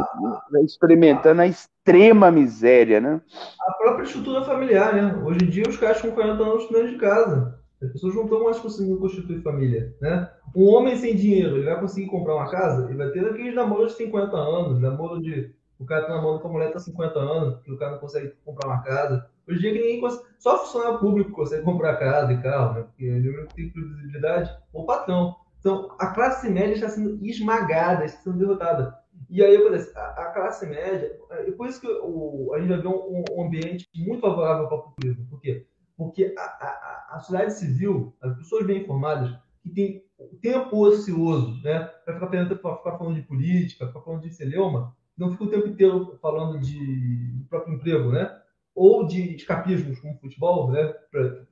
experimentando 0.64 1.42
a 1.42 1.46
extrema 1.46 2.30
miséria, 2.30 3.00
né? 3.00 3.20
A 3.60 3.72
própria 3.72 4.04
estrutura 4.04 4.44
familiar, 4.44 4.94
né? 4.94 5.22
Hoje 5.24 5.44
em 5.44 5.50
dia 5.50 5.68
os 5.68 5.76
caras 5.76 6.00
com 6.00 6.12
40 6.12 6.42
anos 6.42 6.68
dentro 6.70 6.90
de 6.90 6.98
casa. 6.98 7.58
As 7.82 7.92
pessoas 7.92 8.14
não 8.14 8.24
estão 8.24 8.44
mais 8.44 8.58
conseguindo 8.58 8.98
constituir 8.98 9.42
família, 9.42 9.94
né? 10.00 10.30
Um 10.56 10.68
homem 10.68 10.96
sem 10.96 11.14
dinheiro, 11.16 11.56
ele 11.56 11.66
vai 11.66 11.78
conseguir 11.80 12.06
comprar 12.06 12.36
uma 12.36 12.50
casa? 12.50 12.86
Ele 12.88 12.96
vai 12.96 13.10
ter 13.10 13.26
aqueles 13.26 13.54
namoros 13.54 13.92
de 13.92 13.98
50 13.98 14.36
anos, 14.36 14.80
namoro 14.80 15.20
de... 15.20 15.52
O 15.78 15.84
cara 15.84 16.06
tá 16.06 16.14
namorando 16.14 16.40
com 16.40 16.48
a 16.48 16.52
mulher 16.52 16.72
tá 16.72 16.78
50 16.78 17.18
anos, 17.18 17.60
o 17.66 17.76
cara 17.76 17.92
não 17.92 17.98
consegue 17.98 18.32
comprar 18.44 18.68
uma 18.68 18.82
casa. 18.82 19.26
Hoje 19.46 19.58
em 19.58 19.60
dia 19.60 19.72
ninguém 19.72 20.00
consegue... 20.00 20.24
Só 20.38 20.58
funcionário 20.58 20.98
público 21.00 21.32
consegue 21.32 21.64
comprar 21.64 21.96
casa 21.96 22.32
e 22.32 22.40
carro, 22.40 22.74
né? 22.74 22.82
Porque 22.82 23.04
ele 23.04 23.46
tem 23.54 23.68
previsibilidade, 23.68 24.50
ou 24.72 24.86
patrão. 24.86 25.34
Então, 25.64 25.96
a 25.98 26.08
classe 26.08 26.50
média 26.50 26.74
está 26.74 26.90
sendo 26.90 27.24
esmagada, 27.24 28.04
está 28.04 28.20
sendo 28.20 28.36
derrotada. 28.36 28.94
E 29.30 29.42
aí 29.42 29.56
acontece, 29.56 29.96
a, 29.96 30.08
a 30.08 30.26
classe 30.26 30.66
média, 30.66 31.18
é 31.30 31.50
por 31.52 31.66
isso 31.66 31.80
que 31.80 31.86
o, 31.86 32.52
a 32.52 32.58
gente 32.60 32.68
vai 32.68 32.82
ver 32.82 32.88
um, 32.88 33.24
um 33.32 33.46
ambiente 33.46 33.88
muito 33.96 34.20
favorável 34.20 34.68
para 34.68 34.76
o 34.76 34.82
populismo. 34.82 35.26
Por 35.30 35.40
quê? 35.40 35.66
Porque 35.96 36.34
a, 36.36 36.42
a, 36.42 37.16
a 37.16 37.18
sociedade 37.20 37.54
civil, 37.54 38.14
as 38.20 38.36
pessoas 38.36 38.66
bem 38.66 38.82
informadas, 38.82 39.34
que 39.62 39.70
tem 39.70 40.04
tempo 40.42 40.76
ocioso, 40.86 41.58
né, 41.62 41.80
para 42.04 42.14
ficar, 42.14 42.76
ficar 42.76 42.98
falando 42.98 43.14
de 43.14 43.22
política, 43.22 43.86
ficar 43.86 44.02
falando 44.02 44.20
de 44.20 44.34
celeuma, 44.34 44.94
não 45.16 45.32
fica 45.32 45.44
o 45.44 45.50
tempo 45.50 45.68
inteiro 45.68 46.18
falando 46.20 46.60
de 46.60 47.42
próprio 47.48 47.76
emprego, 47.76 48.12
né, 48.12 48.38
ou 48.74 49.06
de 49.06 49.34
escapismos 49.34 49.98
como 49.98 50.18
futebol, 50.18 50.70
né, 50.70 50.92
para 51.10 51.46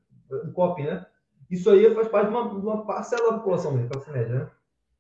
o 0.44 0.52
coping, 0.52 0.82
né. 0.82 1.06
Isso 1.52 1.68
aí 1.68 1.94
faz 1.94 2.08
parte 2.08 2.30
de 2.30 2.34
uma, 2.34 2.44
uma 2.50 2.86
parcela 2.86 3.30
da 3.30 3.38
população, 3.38 3.76
da 3.76 3.86
classe 3.86 4.10
média, 4.10 4.34
né. 4.34 4.50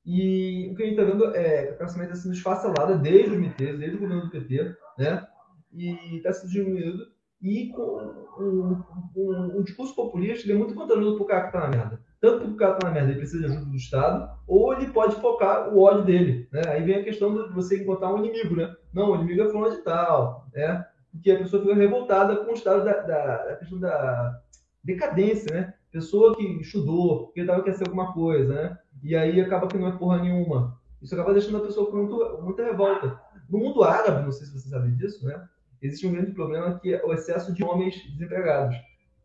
E 0.04 0.68
o 0.70 0.74
que 0.76 0.82
a 0.82 0.86
gente 0.86 1.00
está 1.00 1.10
vendo 1.10 1.34
é 1.34 1.70
a 1.70 1.76
classe 1.76 1.98
média 1.98 2.14
sendo 2.14 2.34
esfacelada 2.34 2.98
desde 2.98 3.30
o 3.30 3.40
MT, 3.40 3.78
desde 3.78 3.96
o 3.96 4.00
governo 4.00 4.24
do 4.24 4.30
PT, 4.30 4.76
né, 4.98 5.26
e 5.72 6.16
está 6.16 6.32
sendo 6.32 6.50
diminuído 6.50 7.06
e 7.40 7.70
com 7.70 8.84
o 9.16 9.62
discurso 9.64 9.96
populista 9.96 10.44
ele 10.44 10.52
é 10.52 10.56
muito 10.56 10.74
vantajoso 10.74 11.16
para 11.16 11.24
o 11.24 11.26
cara 11.26 11.40
que 11.40 11.46
está 11.48 11.60
na 11.60 11.68
merda. 11.68 12.00
Tanto 12.20 12.44
que 12.44 12.52
o 12.52 12.56
cara 12.56 12.74
está 12.74 12.86
na 12.86 12.94
merda, 12.94 13.10
ele 13.10 13.18
precisa 13.18 13.46
de 13.46 13.52
ajuda 13.52 13.70
do 13.70 13.76
Estado, 13.76 14.38
ou 14.46 14.74
ele 14.74 14.92
pode 14.92 15.16
focar 15.16 15.74
o 15.74 15.80
ódio 15.80 16.04
dele. 16.04 16.48
Né? 16.52 16.62
Aí 16.68 16.82
vem 16.84 16.96
a 16.96 17.04
questão 17.04 17.34
de 17.34 17.52
você 17.52 17.82
encontrar 17.82 18.14
um 18.14 18.24
inimigo. 18.24 18.54
Né? 18.54 18.72
Não, 18.92 19.10
o 19.10 19.16
inimigo 19.16 19.42
é 19.42 19.50
fulano 19.50 19.74
de 19.74 19.82
tal. 19.82 20.46
Né? 20.54 20.86
Porque 21.10 21.32
a 21.32 21.38
pessoa 21.38 21.62
fica 21.62 21.74
revoltada 21.74 22.36
com 22.36 22.52
o 22.52 22.54
estado 22.54 22.84
da, 22.84 22.92
da, 23.00 23.44
da 23.44 23.56
questão 23.56 23.80
da 23.80 24.40
decadência. 24.84 25.52
Né? 25.52 25.74
Pessoa 25.92 26.34
que 26.34 26.42
estudou, 26.60 27.30
que 27.32 27.42
estava 27.42 27.62
quer 27.62 27.74
ser 27.74 27.84
alguma 27.84 28.12
coisa, 28.12 28.54
né? 28.54 28.78
e 29.02 29.14
aí 29.14 29.40
acaba 29.40 29.68
que 29.68 29.76
não 29.76 29.88
é 29.88 29.92
porra 29.92 30.22
nenhuma. 30.22 30.80
Isso 31.00 31.14
acaba 31.14 31.32
deixando 31.32 31.58
a 31.58 31.66
pessoa 31.66 31.90
com 31.90 31.96
muito, 31.98 32.42
muita 32.42 32.64
revolta. 32.64 33.20
No 33.50 33.58
mundo 33.58 33.82
árabe, 33.82 34.24
não 34.24 34.32
sei 34.32 34.46
se 34.46 34.58
você 34.58 34.68
sabe 34.68 34.90
disso, 34.92 35.24
né? 35.26 35.46
existe 35.82 36.06
um 36.06 36.12
grande 36.12 36.32
problema 36.32 36.78
que 36.78 36.94
é 36.94 37.04
o 37.04 37.12
excesso 37.12 37.52
de 37.52 37.64
homens 37.64 37.96
desempregados. 38.12 38.76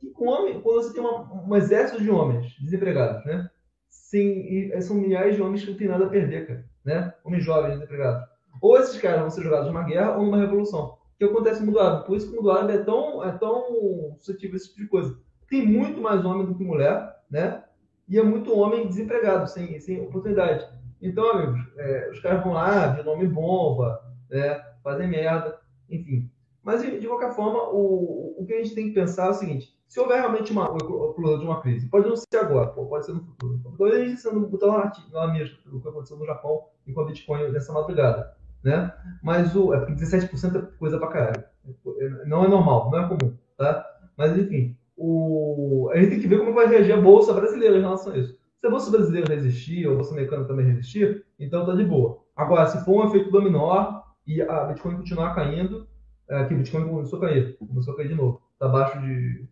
E 0.01 0.11
homem, 0.18 0.59
quando 0.61 0.84
você 0.84 0.93
tem 0.93 1.01
uma, 1.01 1.45
um 1.47 1.55
exército 1.55 2.01
de 2.01 2.09
homens 2.09 2.53
desempregados, 2.59 3.24
né? 3.26 3.49
Sim, 3.89 4.72
são 4.82 4.95
milhares 4.95 5.36
de 5.36 5.41
homens 5.41 5.63
que 5.63 5.72
não 5.72 5.78
têm 5.78 5.88
nada 5.88 6.05
a 6.05 6.09
perder, 6.09 6.47
cara, 6.47 6.65
né? 6.84 7.13
Homens 7.24 7.43
jovens 7.43 7.76
desempregados. 7.76 8.28
Ou 8.61 8.78
esses 8.78 8.99
caras 8.99 9.22
vão 9.22 9.30
ser 9.30 9.43
jogados 9.43 9.68
numa 9.68 9.84
guerra 9.84 10.18
ou 10.18 10.26
numa 10.26 10.38
revolução. 10.38 10.97
Que 11.18 11.26
acontece 11.26 11.59
no 11.59 11.68
mundo 11.68 11.80
árabe. 11.80 12.05
Por 12.05 12.18
isso 12.18 12.28
que 12.28 12.34
o 12.34 12.38
mundo 12.38 12.51
árabe 12.51 12.74
é 12.74 12.84
tão, 12.84 13.24
é 13.24 13.32
tão 13.38 14.15
suscetível 14.18 14.53
a 14.53 14.57
esse 14.57 14.70
tipo 14.70 14.82
de 14.82 14.88
coisa. 14.88 15.20
Tem 15.50 15.66
muito 15.66 16.02
mais 16.02 16.24
homem 16.26 16.45
do 16.45 16.56
que 16.56 16.64
mulher, 16.64 17.16
né? 17.30 17.64
E 18.08 18.18
é 18.18 18.24
muito 18.24 18.58
homem 18.58 18.88
desempregado, 18.88 19.50
sem, 19.50 19.80
sem 19.80 20.02
oportunidade. 20.02 20.66
Então, 21.02 21.30
amigos, 21.30 21.60
é, 21.78 22.10
os 22.12 22.20
caras 22.20 22.43
vão 22.43 22.54
lá, 22.54 22.88
de 22.88 23.04
nome 23.04 23.28
bomba, 23.28 24.02
né? 24.30 24.62
fazem 24.84 25.08
merda, 25.08 25.60
enfim. 25.89 26.30
Mas, 26.64 26.82
de 26.82 27.08
qualquer 27.08 27.34
forma, 27.34 27.60
o, 27.72 28.36
o 28.38 28.45
que 28.45 28.54
a 28.54 28.58
gente 28.58 28.76
tem 28.76 28.88
que 28.88 28.93
pensar 28.93 29.28
é 29.28 29.30
o 29.30 29.34
seguinte: 29.34 29.78
se 29.88 30.00
houver 30.00 30.20
realmente 30.20 30.52
uma 30.52 30.66
eclosão 30.66 31.39
de 31.39 31.45
uma 31.45 31.62
crise, 31.62 31.88
pode 31.88 32.08
não 32.08 32.16
ser 32.16 32.38
agora, 32.38 32.68
pode 32.68 33.06
ser 33.06 33.14
no 33.14 33.22
futuro. 33.22 33.60
Talvez 33.78 34.02
a 34.02 34.06
gente 34.06 34.22
sendo 34.22 34.48
botar 34.48 34.66
lá, 34.66 34.91
lá 35.12 35.32
mesmo, 35.32 35.58
o 35.72 35.80
que 35.80 35.88
aconteceu 35.88 36.18
no 36.18 36.26
Japão 36.26 36.66
e 36.86 36.91
com 36.91 37.02
a 37.02 37.06
Bitcoin 37.06 37.52
nessa 37.52 37.72
madrugada. 37.72 38.36
Né? 38.64 38.93
Mas 39.24 39.56
o, 39.56 39.74
é 39.74 39.80
porque 39.80 39.93
17% 39.93 40.58
é 40.58 40.78
coisa 40.78 40.98
pra 40.98 41.08
caralho. 41.08 41.43
Não 42.26 42.43
é 42.43 42.48
normal, 42.48 42.91
não 42.91 43.00
é 43.00 43.08
comum. 43.08 43.38
Tá? 43.58 43.86
Mas, 44.18 44.38
enfim, 44.38 44.76
o, 44.98 45.89
a 45.93 45.98
gente 45.98 46.10
tem 46.10 46.20
que 46.20 46.28
ver 46.28 46.39
como 46.39 46.54
vai 46.54 46.68
reagir 46.68 46.93
a 46.93 47.02
Bolsa 47.02 47.32
brasileira 47.34 47.78
em 47.78 47.82
relação 47.82 48.14
a 48.14 48.18
isso. 48.18 48.36
Se 48.60 48.66
a 48.66 48.70
Bolsa 48.70 48.89
brasileira 48.89 49.34
resistir, 49.34 49.86
ou 49.86 49.93
a 49.93 49.95
Bolsa 49.98 50.14
americana 50.14 50.45
também 50.45 50.66
resistir, 50.66 51.24
então 51.39 51.66
tá 51.66 51.76
de 51.76 51.86
boa. 51.86 52.24
Agora, 52.36 52.66
se 52.68 52.84
for 52.84 53.06
um 53.06 53.08
efeito 53.08 53.32
dominó 53.32 54.02
e 54.26 54.41
a 54.41 54.66
Bitcoin 54.66 54.98
continuar 54.98 55.36
caindo, 55.36 55.88
é, 56.30 56.39
aqui 56.39 56.54
o 56.54 56.58
Bitcoin 56.58 56.88
começou 56.88 57.20
a 57.20 57.28
cair, 57.28 57.58
começou 57.58 57.93
a 57.93 57.98
cair 57.98 58.10
de 58.10 58.16
novo. 58.16 58.41
Está 58.54 58.66
abaixo 58.66 59.00
de 59.00 59.48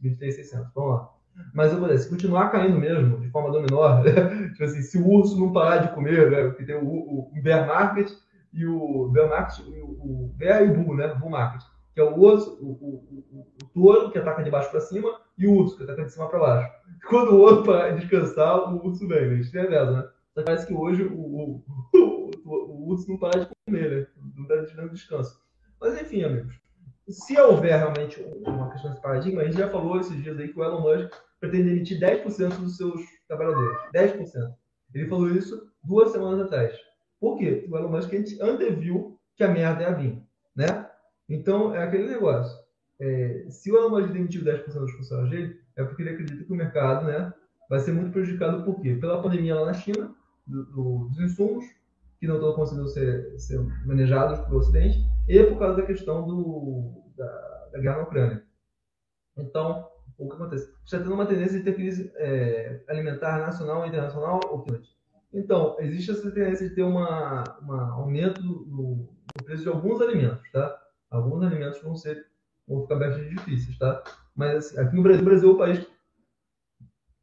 23,600. 0.00 0.72
Vamos 0.74 0.90
lá. 0.90 1.10
Mas 1.54 1.72
eu 1.72 1.78
vou 1.78 1.88
dizer, 1.88 2.02
se 2.02 2.10
continuar 2.10 2.50
caindo 2.50 2.78
mesmo, 2.78 3.20
de 3.20 3.30
forma 3.30 3.50
dominó, 3.50 4.02
tipo 4.52 4.64
assim, 4.64 4.82
se 4.82 4.98
o 4.98 5.08
urso 5.08 5.38
não 5.38 5.52
parar 5.52 5.78
de 5.78 5.94
comer, 5.94 6.30
né? 6.30 6.44
Porque 6.48 6.64
tem 6.64 6.76
o, 6.76 6.84
o, 6.84 7.30
o 7.32 7.42
bear 7.42 7.66
market 7.66 8.10
e 8.52 8.66
o 8.66 9.08
bear 9.08 9.28
market, 9.28 9.64
o, 9.66 10.26
o 10.26 10.34
bear 10.36 10.62
e 10.62 10.70
o 10.70 10.74
bull, 10.74 10.96
né? 10.96 11.08
Bull 11.14 11.30
market. 11.30 11.62
Que 11.94 12.00
é 12.00 12.04
o 12.04 12.18
urso, 12.18 12.58
o, 12.60 12.70
o, 12.70 13.26
o, 13.30 13.46
o 13.62 13.68
touro 13.74 14.10
que 14.10 14.18
ataca 14.18 14.42
de 14.42 14.50
baixo 14.50 14.70
para 14.70 14.80
cima 14.80 15.20
e 15.36 15.46
o 15.46 15.52
urso 15.52 15.76
que 15.76 15.84
ataca 15.84 16.04
de 16.04 16.12
cima 16.12 16.28
para 16.28 16.38
baixo. 16.38 16.72
Quando 17.08 17.32
o 17.32 17.40
outro 17.40 17.64
parar 17.64 17.90
de 17.90 18.00
descansar, 18.00 18.72
o 18.72 18.86
urso 18.86 19.06
vem, 19.06 19.28
né? 19.28 19.34
Isso 19.36 19.56
é 19.58 19.62
verdade, 19.62 19.92
né? 19.92 20.08
Parece 20.34 20.66
que 20.66 20.74
hoje 20.74 21.02
o, 21.12 21.62
urso 22.88 23.10
não 23.10 23.18
para 23.18 23.40
de 23.40 23.48
comer, 23.66 23.90
né? 23.90 24.06
Não 24.36 24.42
está 24.44 24.74
dando 24.76 24.92
descanso. 24.92 25.40
Mas 25.80 26.00
enfim, 26.00 26.22
amigos, 26.22 26.62
se 27.08 27.38
houver 27.38 27.76
realmente 27.76 28.24
uma 28.46 28.70
questão 28.70 28.94
de 28.94 29.00
paradigma, 29.00 29.42
a 29.42 29.44
gente 29.44 29.58
já 29.58 29.68
falou 29.68 29.98
esses 30.00 30.22
dias 30.22 30.38
aí 30.38 30.48
que 30.48 30.58
o 30.58 30.64
Elon 30.64 30.80
Musk 30.80 31.12
pretende 31.40 31.70
emitir 31.70 32.00
10% 32.00 32.56
dos 32.58 32.76
seus 32.76 33.00
trabalhadores. 33.26 33.78
10%. 33.92 34.54
Ele 34.94 35.08
falou 35.08 35.30
isso 35.30 35.68
duas 35.82 36.10
semanas 36.10 36.46
atrás. 36.46 36.76
Por 37.20 37.38
quê? 37.38 37.66
O 37.70 37.76
Elon 37.76 37.90
Musk 37.90 38.12
anteviu 38.40 39.18
que 39.36 39.44
a 39.44 39.48
merda 39.48 39.82
ia 39.82 39.94
vir, 39.94 40.22
né? 40.54 40.81
Então, 41.28 41.74
é 41.74 41.82
aquele 41.82 42.08
negócio. 42.08 42.60
É, 43.00 43.46
se 43.50 43.70
o 43.72 43.76
Elon 43.76 43.90
Musk 43.90 44.12
demitiu 44.12 44.44
10% 44.44 44.64
dos 44.64 44.92
funcionários 44.92 45.30
dele, 45.30 45.60
é 45.76 45.84
porque 45.84 46.02
ele 46.02 46.10
acredita 46.10 46.44
que 46.44 46.52
o 46.52 46.56
mercado 46.56 47.06
né, 47.06 47.32
vai 47.68 47.80
ser 47.80 47.92
muito 47.92 48.12
prejudicado 48.12 48.64
por 48.64 48.80
quê? 48.80 48.94
Pela 48.94 49.22
pandemia 49.22 49.54
lá 49.54 49.66
na 49.66 49.74
China, 49.74 50.14
do, 50.46 50.64
do, 50.66 51.08
dos 51.08 51.20
insumos, 51.20 51.64
que 52.20 52.26
não 52.26 52.36
estão 52.36 52.52
conseguindo 52.54 52.88
ser, 52.88 53.38
ser 53.38 53.58
manejados 53.84 54.40
pelo 54.40 54.58
Ocidente, 54.58 54.98
e 55.28 55.42
por 55.44 55.58
causa 55.58 55.78
da 55.78 55.86
questão 55.86 56.26
do, 56.26 57.02
da, 57.16 57.68
da 57.72 57.78
guerra 57.80 57.96
na 57.96 58.02
Ucrânia. 58.04 58.44
Então, 59.36 59.88
o 60.18 60.28
que 60.28 60.34
acontece? 60.34 60.72
Está 60.84 60.98
tendo 60.98 61.14
uma 61.14 61.26
tendência 61.26 61.58
de 61.58 61.64
ter 61.64 61.74
crise 61.74 62.12
é, 62.16 62.80
alimentar 62.88 63.38
nacional 63.38 63.84
e 63.84 63.88
internacional 63.88 64.40
ou 64.50 64.64
Então, 65.32 65.76
existe 65.80 66.10
essa 66.10 66.30
tendência 66.30 66.68
de 66.68 66.74
ter 66.74 66.82
uma, 66.82 67.42
uma 67.60 67.92
aumento 67.92 68.42
no, 68.42 68.66
no, 68.66 69.08
preço 69.44 69.62
de 69.62 69.68
alguns 69.68 70.00
alimentos, 70.00 70.48
tá? 70.52 70.80
Alguns 71.12 71.42
alimentos 71.42 71.80
vão 71.82 71.94
ser 71.94 72.26
vão 72.66 72.82
ficar 72.82 72.96
bastante 72.96 73.28
difíceis, 73.28 73.78
tá? 73.78 74.02
Mas 74.34 74.56
assim, 74.56 74.78
aqui 74.78 74.96
no 74.96 75.02
Brasil, 75.02 75.22
o 75.22 75.24
Brasil 75.24 75.50
é 75.50 75.52
o 75.52 75.58
país 75.58 75.78
que 75.80 75.92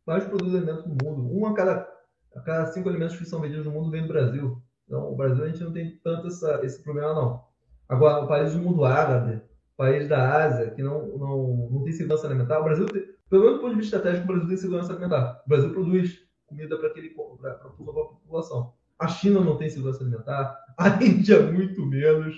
mais 0.06 0.24
produz 0.26 0.56
alimentos 0.56 0.86
no 0.86 0.96
mundo. 1.04 1.38
Um 1.38 1.46
a 1.46 1.54
cada, 1.54 1.88
a 2.36 2.42
cada 2.42 2.66
cinco 2.68 2.90
alimentos 2.90 3.18
que 3.18 3.26
são 3.26 3.42
vendidos 3.42 3.66
no 3.66 3.72
mundo 3.72 3.92
vem 3.92 4.04
do 4.04 4.08
Brasil. 4.08 4.62
Então, 4.86 5.12
o 5.12 5.16
Brasil 5.16 5.44
a 5.44 5.48
gente 5.48 5.64
não 5.64 5.72
tem 5.72 6.00
tanto 6.04 6.28
essa, 6.28 6.60
esse 6.64 6.82
problema, 6.84 7.14
não. 7.14 7.44
Agora, 7.88 8.24
o 8.24 8.28
país 8.28 8.54
do 8.54 8.60
mundo 8.60 8.86
árabe, 8.86 9.42
país 9.78 10.08
da 10.08 10.44
Ásia, 10.44 10.72
que 10.72 10.82
não, 10.82 11.08
não, 11.18 11.70
não 11.72 11.84
tem 11.84 11.94
segurança 11.94 12.28
alimentar, 12.28 12.60
o 12.60 12.64
Brasil, 12.64 12.86
tem, 12.88 13.04
pelo 13.30 13.44
menos 13.44 13.58
do 13.58 13.62
ponto 13.62 13.76
de 13.76 13.82
vista 13.82 13.98
estratégico, 13.98 14.26
o 14.26 14.28
Brasil 14.28 14.48
tem 14.48 14.58
segurança 14.58 14.92
alimentar. 14.92 15.42
O 15.46 15.50
Brasil 15.50 15.72
produz 15.72 16.20
comida 16.46 16.78
para 16.78 16.88
aquele 16.88 17.10
para 17.10 17.52
a 17.52 17.70
população. 17.70 18.74
A 19.00 19.08
China 19.08 19.40
não 19.40 19.58
tem 19.58 19.70
segurança 19.70 20.04
alimentar, 20.04 20.60
a 20.78 20.90
Índia 21.04 21.42
muito 21.42 21.86
menos. 21.86 22.36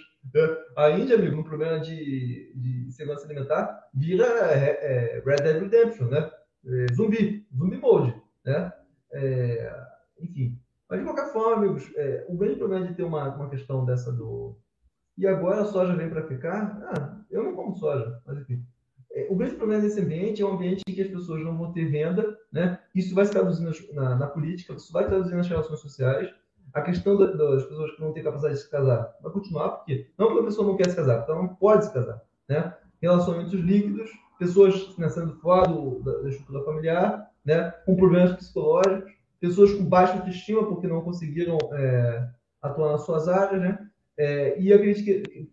A 0.77 0.91
Índia, 0.91 1.15
amigo, 1.15 1.35
no 1.35 1.43
problema 1.43 1.79
de, 1.79 2.53
de 2.55 2.91
segurança 2.91 3.25
alimentar, 3.25 3.89
vira 3.93 4.25
é, 4.25 5.17
é, 5.17 5.23
Red 5.25 5.37
Dead 5.37 5.61
Redemption, 5.61 6.07
né? 6.07 6.31
É, 6.63 6.93
zumbi, 6.93 7.47
zumbi 7.57 7.77
mode, 7.77 8.13
né? 8.45 8.71
É, 9.11 9.73
enfim, 10.19 10.61
mas 10.87 10.99
de 10.99 11.05
qualquer 11.05 11.31
forma, 11.33 11.55
amigos, 11.55 11.91
é, 11.95 12.25
o 12.29 12.37
grande 12.37 12.57
problema 12.57 12.85
de 12.85 12.93
ter 12.93 13.03
uma, 13.03 13.33
uma 13.33 13.49
questão 13.49 13.83
dessa 13.83 14.11
do 14.11 14.57
e 15.17 15.27
agora 15.27 15.61
a 15.61 15.65
soja 15.65 15.95
vem 15.95 16.09
para 16.09 16.27
ficar, 16.27 16.81
ah, 16.93 17.21
eu 17.29 17.43
não 17.43 17.55
como 17.55 17.75
soja, 17.75 18.21
mas 18.25 18.39
enfim. 18.39 18.65
É, 19.13 19.27
o 19.29 19.35
grande 19.35 19.55
problema 19.55 19.81
desse 19.81 19.99
ambiente 19.99 20.41
é 20.41 20.45
um 20.45 20.53
ambiente 20.53 20.83
em 20.87 20.93
que 20.93 21.01
as 21.01 21.09
pessoas 21.09 21.43
não 21.43 21.57
vão 21.57 21.71
ter 21.71 21.85
renda, 21.89 22.37
né? 22.51 22.79
Isso 22.95 23.13
vai 23.13 23.25
se 23.25 23.31
traduzir 23.31 23.93
na, 23.93 24.15
na 24.15 24.27
política, 24.27 24.73
isso 24.73 24.91
vai 24.91 25.05
traduzir 25.05 25.35
nas 25.35 25.47
relações 25.47 25.79
sociais. 25.79 26.33
A 26.73 26.81
questão 26.81 27.17
da, 27.17 27.25
das 27.25 27.65
pessoas 27.65 27.91
que 27.95 28.01
não 28.01 28.13
têm 28.13 28.23
capacidade 28.23 28.55
de 28.55 28.61
se 28.61 28.69
casar 28.69 29.15
vai 29.21 29.31
continuar, 29.31 29.69
porque 29.69 30.07
não 30.17 30.27
porque 30.27 30.41
a 30.41 30.45
pessoa 30.45 30.67
não 30.67 30.77
quer 30.77 30.89
se 30.89 30.95
casar, 30.95 31.17
porque 31.17 31.31
ela 31.31 31.41
não 31.41 31.55
pode 31.55 31.85
se 31.85 31.93
casar, 31.93 32.21
né? 32.47 32.73
Relacionamentos 33.01 33.53
líquidos, 33.53 34.09
pessoas 34.39 34.97
né, 34.97 35.09
sendo 35.09 35.33
fora 35.39 35.67
do, 35.67 35.99
da, 35.99 36.19
da 36.19 36.29
estrutura 36.29 36.63
familiar, 36.63 37.31
né? 37.43 37.71
Com 37.85 37.95
problemas 37.95 38.33
psicológicos, 38.33 39.11
pessoas 39.39 39.73
com 39.73 39.83
baixa 39.83 40.13
autoestima 40.13 40.67
porque 40.67 40.87
não 40.87 41.01
conseguiram 41.01 41.57
é, 41.73 42.27
atuar 42.61 42.91
nas 42.91 43.05
suas 43.05 43.27
áreas, 43.27 43.61
né? 43.61 43.87
É, 44.17 44.59
e 44.59 44.71
a 44.71 44.79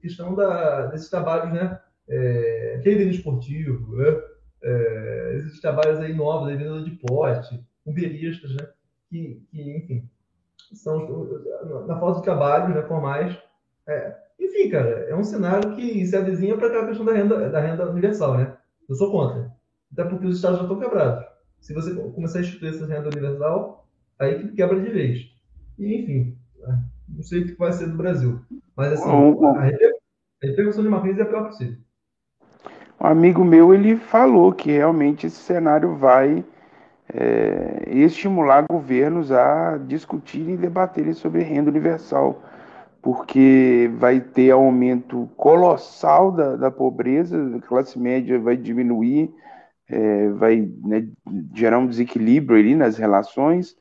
questão 0.01 0.35
da, 0.35 0.87
desses 0.87 1.09
trabalhos, 1.09 1.53
né? 1.53 1.81
É, 2.09 2.81
trading 2.83 3.09
esportivo, 3.09 3.97
né? 3.97 4.23
É, 4.62 5.35
esses 5.37 5.61
trabalhos 5.61 5.99
aí 6.01 6.14
novos, 6.14 6.49
aí, 6.49 6.57
vendedor 6.57 6.85
de 6.85 6.91
poste, 6.93 7.61
uberistas, 7.85 8.55
né? 8.55 8.69
Que, 9.09 9.43
que, 9.51 9.77
enfim, 9.77 10.09
são 10.77 11.27
na 11.87 11.99
falta 11.99 12.19
de 12.19 12.25
trabalho, 12.25 12.75
né, 12.75 12.83
formais. 12.83 13.37
É, 13.87 14.16
enfim, 14.39 14.69
cara, 14.71 14.89
é 15.09 15.14
um 15.14 15.25
cenário 15.25 15.75
que 15.75 16.07
se 16.07 16.16
avizinha 16.16 16.57
para 16.57 16.69
aquela 16.69 16.87
questão 16.87 17.05
da 17.05 17.12
renda, 17.12 17.51
da 17.51 17.61
renda 17.61 17.91
universal, 17.91 18.37
né? 18.37 18.57
Eu 18.89 18.95
sou 18.95 19.11
contra. 19.11 19.51
Até 19.93 20.05
porque 20.05 20.27
os 20.27 20.37
estados 20.37 20.59
já 20.59 20.64
estão 20.64 20.79
quebrados. 20.79 21.25
Se 21.61 21.75
você 21.75 21.95
começar 21.95 22.39
a 22.39 22.43
instituir 22.43 22.75
essa 22.75 22.87
renda 22.87 23.09
universal, 23.09 23.87
aí 24.19 24.39
que 24.39 24.55
quebra 24.55 24.81
de 24.81 24.91
vez. 24.91 25.21
E, 25.79 26.03
enfim, 26.03 26.37
né? 26.59 26.85
não 27.09 27.23
sei 27.23 27.43
o 27.43 27.47
que 27.47 27.59
vai 27.59 27.73
ser 27.73 27.89
do 27.89 27.97
Brasil. 27.97 28.41
Mas, 28.77 28.93
assim, 28.93 29.11
a 29.11 30.47
repercussão 30.47 30.83
de 30.83 30.89
uma 30.89 31.01
crise 31.01 31.21
é 31.21 31.23
a 31.23 31.27
pior 31.27 31.47
possível. 31.47 31.79
Um 33.01 33.07
amigo 33.07 33.45
meu, 33.45 33.73
ele 33.75 33.97
falou 33.97 34.53
que 34.53 34.73
realmente 34.73 35.27
esse 35.27 35.37
cenário 35.37 35.97
vai 35.97 36.45
é, 37.13 37.85
estimular 37.91 38.67
governos 38.69 39.33
a 39.33 39.79
discutirem 39.79 40.55
e 40.55 40.59
debaterem 40.59 41.13
sobre 41.15 41.43
renda 41.43 41.71
universal, 41.71 42.43
porque 43.01 43.91
vai 43.95 44.21
ter 44.21 44.51
aumento 44.51 45.29
colossal 45.37 46.31
da, 46.33 46.57
da 46.57 46.71
pobreza, 46.71 47.57
a 47.57 47.67
classe 47.67 47.99
média 47.99 48.39
vai 48.39 48.57
diminuir, 48.57 49.33
é, 49.89 50.29
vai 50.31 50.69
né, 50.85 51.09
gerar 51.55 51.79
um 51.79 51.87
desequilíbrio 51.87 52.59
ali 52.59 52.75
nas 52.77 52.99
relações, 52.99 53.77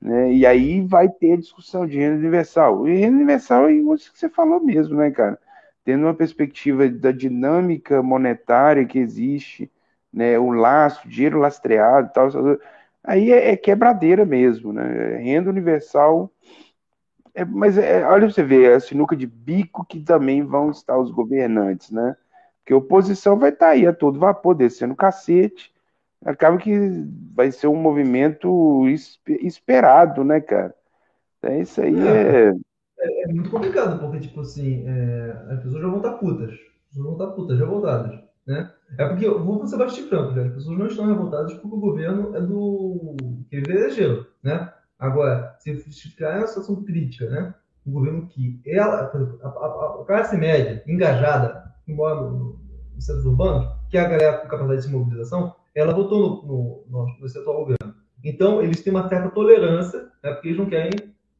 né? 0.00 0.32
E 0.32 0.44
aí 0.44 0.80
vai 0.80 1.08
ter 1.08 1.34
a 1.34 1.36
discussão 1.36 1.86
de 1.86 1.96
renda 1.98 2.16
universal. 2.16 2.88
E 2.88 2.96
renda 2.96 3.16
universal 3.16 3.68
é 3.68 3.72
isso 3.72 4.12
que 4.12 4.18
você 4.18 4.28
falou 4.28 4.60
mesmo, 4.60 4.96
né, 4.96 5.10
cara? 5.12 5.38
Tendo 5.84 6.04
uma 6.04 6.14
perspectiva 6.14 6.88
da 6.88 7.12
dinâmica 7.12 8.02
monetária 8.02 8.84
que 8.84 8.98
existe, 8.98 9.70
né, 10.12 10.38
o 10.38 10.50
laço, 10.50 11.08
dinheiro 11.08 11.38
lastreado 11.38 12.10
tal, 12.12 12.28
aí 13.02 13.32
é, 13.32 13.52
é 13.52 13.56
quebradeira 13.56 14.24
mesmo, 14.24 14.72
né? 14.72 15.16
Renda 15.16 15.50
universal. 15.50 16.30
É, 17.34 17.44
mas 17.44 17.78
é, 17.78 18.06
olha 18.06 18.30
você 18.30 18.42
ver, 18.42 18.72
é 18.72 18.74
a 18.74 18.80
sinuca 18.80 19.16
de 19.16 19.26
bico 19.26 19.84
que 19.86 20.00
também 20.00 20.42
vão 20.44 20.70
estar 20.70 20.98
os 20.98 21.10
governantes, 21.10 21.90
né? 21.90 22.16
Porque 22.58 22.74
a 22.74 22.76
oposição 22.76 23.38
vai 23.38 23.50
estar 23.50 23.70
aí 23.70 23.86
a 23.86 23.92
todo 23.92 24.20
vapor, 24.20 24.54
descendo 24.54 24.94
cacete, 24.94 25.72
acaba 26.24 26.58
que 26.58 26.78
vai 27.34 27.50
ser 27.50 27.66
um 27.66 27.76
movimento 27.76 28.86
esperado, 29.26 30.22
né, 30.22 30.40
cara? 30.40 30.74
É, 31.42 31.60
isso 31.60 31.80
aí 31.80 31.96
é, 31.96 32.48
é... 32.48 32.48
é. 32.48 33.22
É, 33.24 33.32
muito 33.32 33.50
complicado, 33.50 33.98
porque, 33.98 34.20
tipo 34.20 34.40
assim, 34.42 34.84
as 35.50 35.60
pessoas 35.62 35.82
já 35.82 35.88
vão 35.88 35.96
estar 35.96 36.12
putas. 36.12 36.50
As 36.50 36.88
pessoas 36.88 37.04
vão 37.04 37.12
estar 37.14 37.26
putas, 37.34 37.58
revoltadas. 37.58 38.20
Né? 38.46 38.70
É 38.98 39.06
porque, 39.06 39.28
vou 39.28 39.66
ser 39.66 39.78
bastante 39.78 40.08
franco, 40.08 40.32
né? 40.32 40.44
as 40.44 40.54
pessoas 40.54 40.78
não 40.78 40.86
estão 40.86 41.06
revoltadas 41.06 41.54
porque 41.54 41.76
o 41.76 41.80
governo 41.80 42.36
é 42.36 42.40
do 42.40 43.16
que 43.48 43.56
ele 43.56 43.72
elegeram, 43.72 44.26
né? 44.42 44.72
Agora, 44.98 45.56
se 45.58 45.74
ficar 45.76 46.38
uma 46.38 46.46
situação 46.46 46.84
crítica, 46.84 47.28
né? 47.28 47.54
Um 47.86 47.92
governo 47.92 48.26
que 48.28 48.60
ela, 48.66 49.10
a, 49.42 49.46
a, 49.48 50.00
a 50.00 50.04
classe 50.06 50.36
média, 50.36 50.82
engajada, 50.86 51.64
que 51.84 51.92
mora 51.92 52.20
nos 52.20 52.62
no 52.94 53.00
centros 53.00 53.26
urbanos, 53.26 53.68
que 53.90 53.96
é 53.96 54.00
a 54.00 54.08
galera 54.08 54.38
com 54.38 54.48
capacidade 54.48 54.86
de 54.86 54.92
mobilização, 54.92 55.54
ela 55.74 55.94
votou 55.94 56.44
no, 56.46 56.84
no, 56.88 57.06
no, 57.18 57.26
atual 57.26 57.64
governo. 57.64 57.94
Então, 58.22 58.62
eles 58.62 58.82
têm 58.82 58.92
uma 58.92 59.08
certa 59.08 59.30
tolerância, 59.30 60.00
né, 60.22 60.32
porque 60.32 60.48
eles 60.48 60.58
não 60.58 60.68
querem 60.68 60.92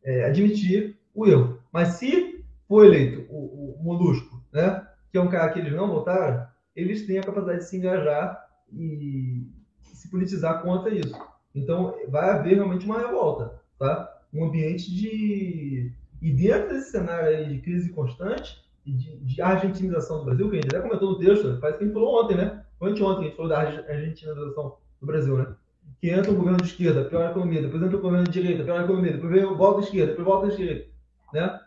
é, 0.03 0.25
admitir 0.25 0.99
o 1.15 1.27
erro. 1.27 1.59
Mas 1.73 1.89
se 1.91 2.45
for 2.67 2.85
eleito 2.85 3.27
o, 3.31 3.77
o 3.79 3.85
Molusco, 3.85 4.43
né, 4.53 4.85
que 5.11 5.19
é 5.19 5.21
um 5.21 5.29
cara 5.29 5.53
que 5.53 5.61
eles 5.61 5.73
não 5.73 5.89
votaram, 5.89 6.47
eles 6.75 7.07
têm 7.07 7.19
a 7.19 7.23
capacidade 7.23 7.59
de 7.59 7.65
se 7.65 7.77
engajar 7.77 8.49
e 8.73 9.47
se 9.83 10.11
politizar 10.11 10.63
contra 10.63 10.95
isso. 10.95 11.15
Então, 11.55 11.95
vai 12.09 12.31
haver 12.31 12.55
realmente 12.55 12.87
uma 12.87 12.99
revolta, 12.99 13.61
tá? 13.79 14.21
Um 14.33 14.45
ambiente 14.45 14.91
de... 14.95 15.93
E 16.21 16.33
dentro 16.33 16.71
desse 16.71 16.93
cenário 16.93 17.49
de 17.49 17.59
crise 17.61 17.91
constante 17.91 18.63
de, 18.87 19.19
de 19.19 19.43
argentinização 19.43 20.19
do 20.19 20.25
Brasil, 20.25 20.49
que 20.49 20.57
a 20.57 20.61
gente 20.61 20.75
até 20.75 20.81
comentou 20.81 21.11
no 21.11 21.19
texto, 21.19 21.59
parece 21.61 21.79
que 21.79 21.85
a 21.85 21.87
gente 21.87 21.95
falou 21.95 22.25
ontem, 22.25 22.37
né? 22.37 22.65
Anteontem, 22.81 23.25
a 23.25 23.29
gente 23.29 23.37
falou 23.37 23.51
da 23.51 23.61
argentinização 23.61 24.77
do 25.01 25.07
Brasil, 25.07 25.37
né? 25.37 25.55
Que 26.01 26.11
entra 26.11 26.33
um 26.33 26.37
governo 26.37 26.59
de 26.59 26.69
esquerda, 26.69 27.05
pior 27.05 27.27
a 27.27 27.31
economia, 27.31 27.63
depois 27.63 27.83
entra 27.83 27.97
um 27.97 28.01
governo 28.01 28.25
de 28.25 28.33
direita, 28.33 28.65
pior 28.65 28.81
a 28.81 28.85
economia, 28.85 29.13
depois 29.13 29.33
vem 29.33 29.45
volta 29.45 29.81
à 29.81 29.83
esquerda, 29.83 30.13
depois 30.13 30.27
volta 30.27 30.47
à 30.47 30.57
direita, 30.57 30.91
né? 31.33 31.61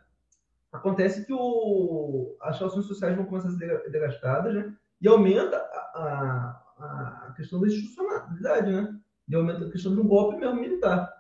Acontece 0.72 1.26
que 1.26 1.34
o, 1.34 2.36
as 2.42 2.58
relações 2.60 2.86
sociais 2.86 3.16
vão 3.16 3.26
começar 3.26 3.48
a 3.48 3.52
ser 3.52 3.90
degastadas, 3.90 4.54
né? 4.54 4.74
E 5.02 5.08
aumenta 5.08 5.58
a, 5.58 6.62
a, 6.78 7.28
a 7.28 7.34
questão 7.36 7.60
da 7.60 7.68
institucionalidade, 7.68 8.72
né? 8.72 9.00
E 9.28 9.36
aumenta 9.36 9.66
a 9.66 9.72
questão 9.72 9.94
de 9.94 10.02
um 10.02 10.08
golpe 10.08 10.38
mesmo 10.38 10.60
militar. 10.60 11.12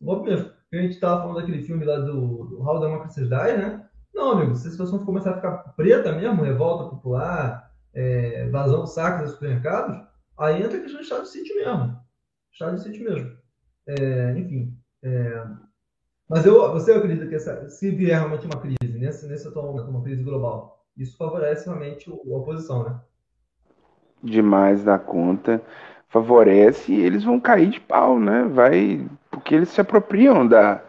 Um 0.00 0.06
golpe 0.06 0.30
mesmo. 0.30 0.50
A 0.72 0.76
gente 0.76 0.94
estava 0.94 1.22
falando 1.22 1.36
daquele 1.36 1.62
filme 1.62 1.84
lá 1.84 1.98
do, 1.98 2.44
do 2.46 2.62
How 2.62 2.80
Democracy 2.80 3.22
Die, 3.22 3.30
né? 3.30 3.88
Não, 4.12 4.32
amigo, 4.32 4.54
se 4.54 4.68
a 4.68 4.70
situação 4.70 5.04
começar 5.04 5.32
a 5.32 5.36
ficar 5.36 5.58
preta 5.76 6.12
mesmo, 6.12 6.42
revolta 6.42 6.90
popular, 6.90 7.70
é, 7.92 8.48
vazão 8.50 8.84
de 8.84 8.92
sacos 8.92 9.22
dos 9.22 9.32
supermercados, 9.32 10.04
aí 10.38 10.62
entra 10.62 10.78
a 10.78 10.80
questão 10.80 11.00
de 11.00 11.04
estado 11.04 11.22
de 11.22 11.28
sítio 11.28 11.56
mesmo. 11.56 12.00
Estado 12.52 12.76
de 12.76 12.82
sítio 12.82 13.04
mesmo. 13.04 13.36
É, 13.86 14.38
enfim. 14.38 14.76
É, 15.02 15.44
mas 16.28 16.46
eu, 16.46 16.72
você 16.72 16.92
acredita 16.92 17.26
que 17.26 17.34
essa, 17.34 17.68
se 17.68 17.90
vier 17.90 18.18
realmente 18.18 18.46
uma 18.46 18.60
crise, 18.60 18.98
nesse, 18.98 19.26
nesse 19.26 19.46
atual 19.46 19.66
momento, 19.66 19.90
uma 19.90 20.02
crise 20.02 20.22
global, 20.22 20.84
isso 20.96 21.16
favorece 21.16 21.66
realmente 21.66 22.10
a 22.10 22.14
oposição, 22.14 22.84
né? 22.84 23.00
Demais 24.24 24.82
da 24.82 24.98
conta. 24.98 25.62
Favorece 26.08 26.92
e 26.92 27.00
eles 27.00 27.24
vão 27.24 27.38
cair 27.38 27.68
de 27.68 27.80
pau, 27.80 28.18
né? 28.18 28.44
Vai. 28.50 29.06
Porque 29.30 29.54
eles 29.54 29.68
se 29.68 29.80
apropriam 29.80 30.46
da, 30.46 30.80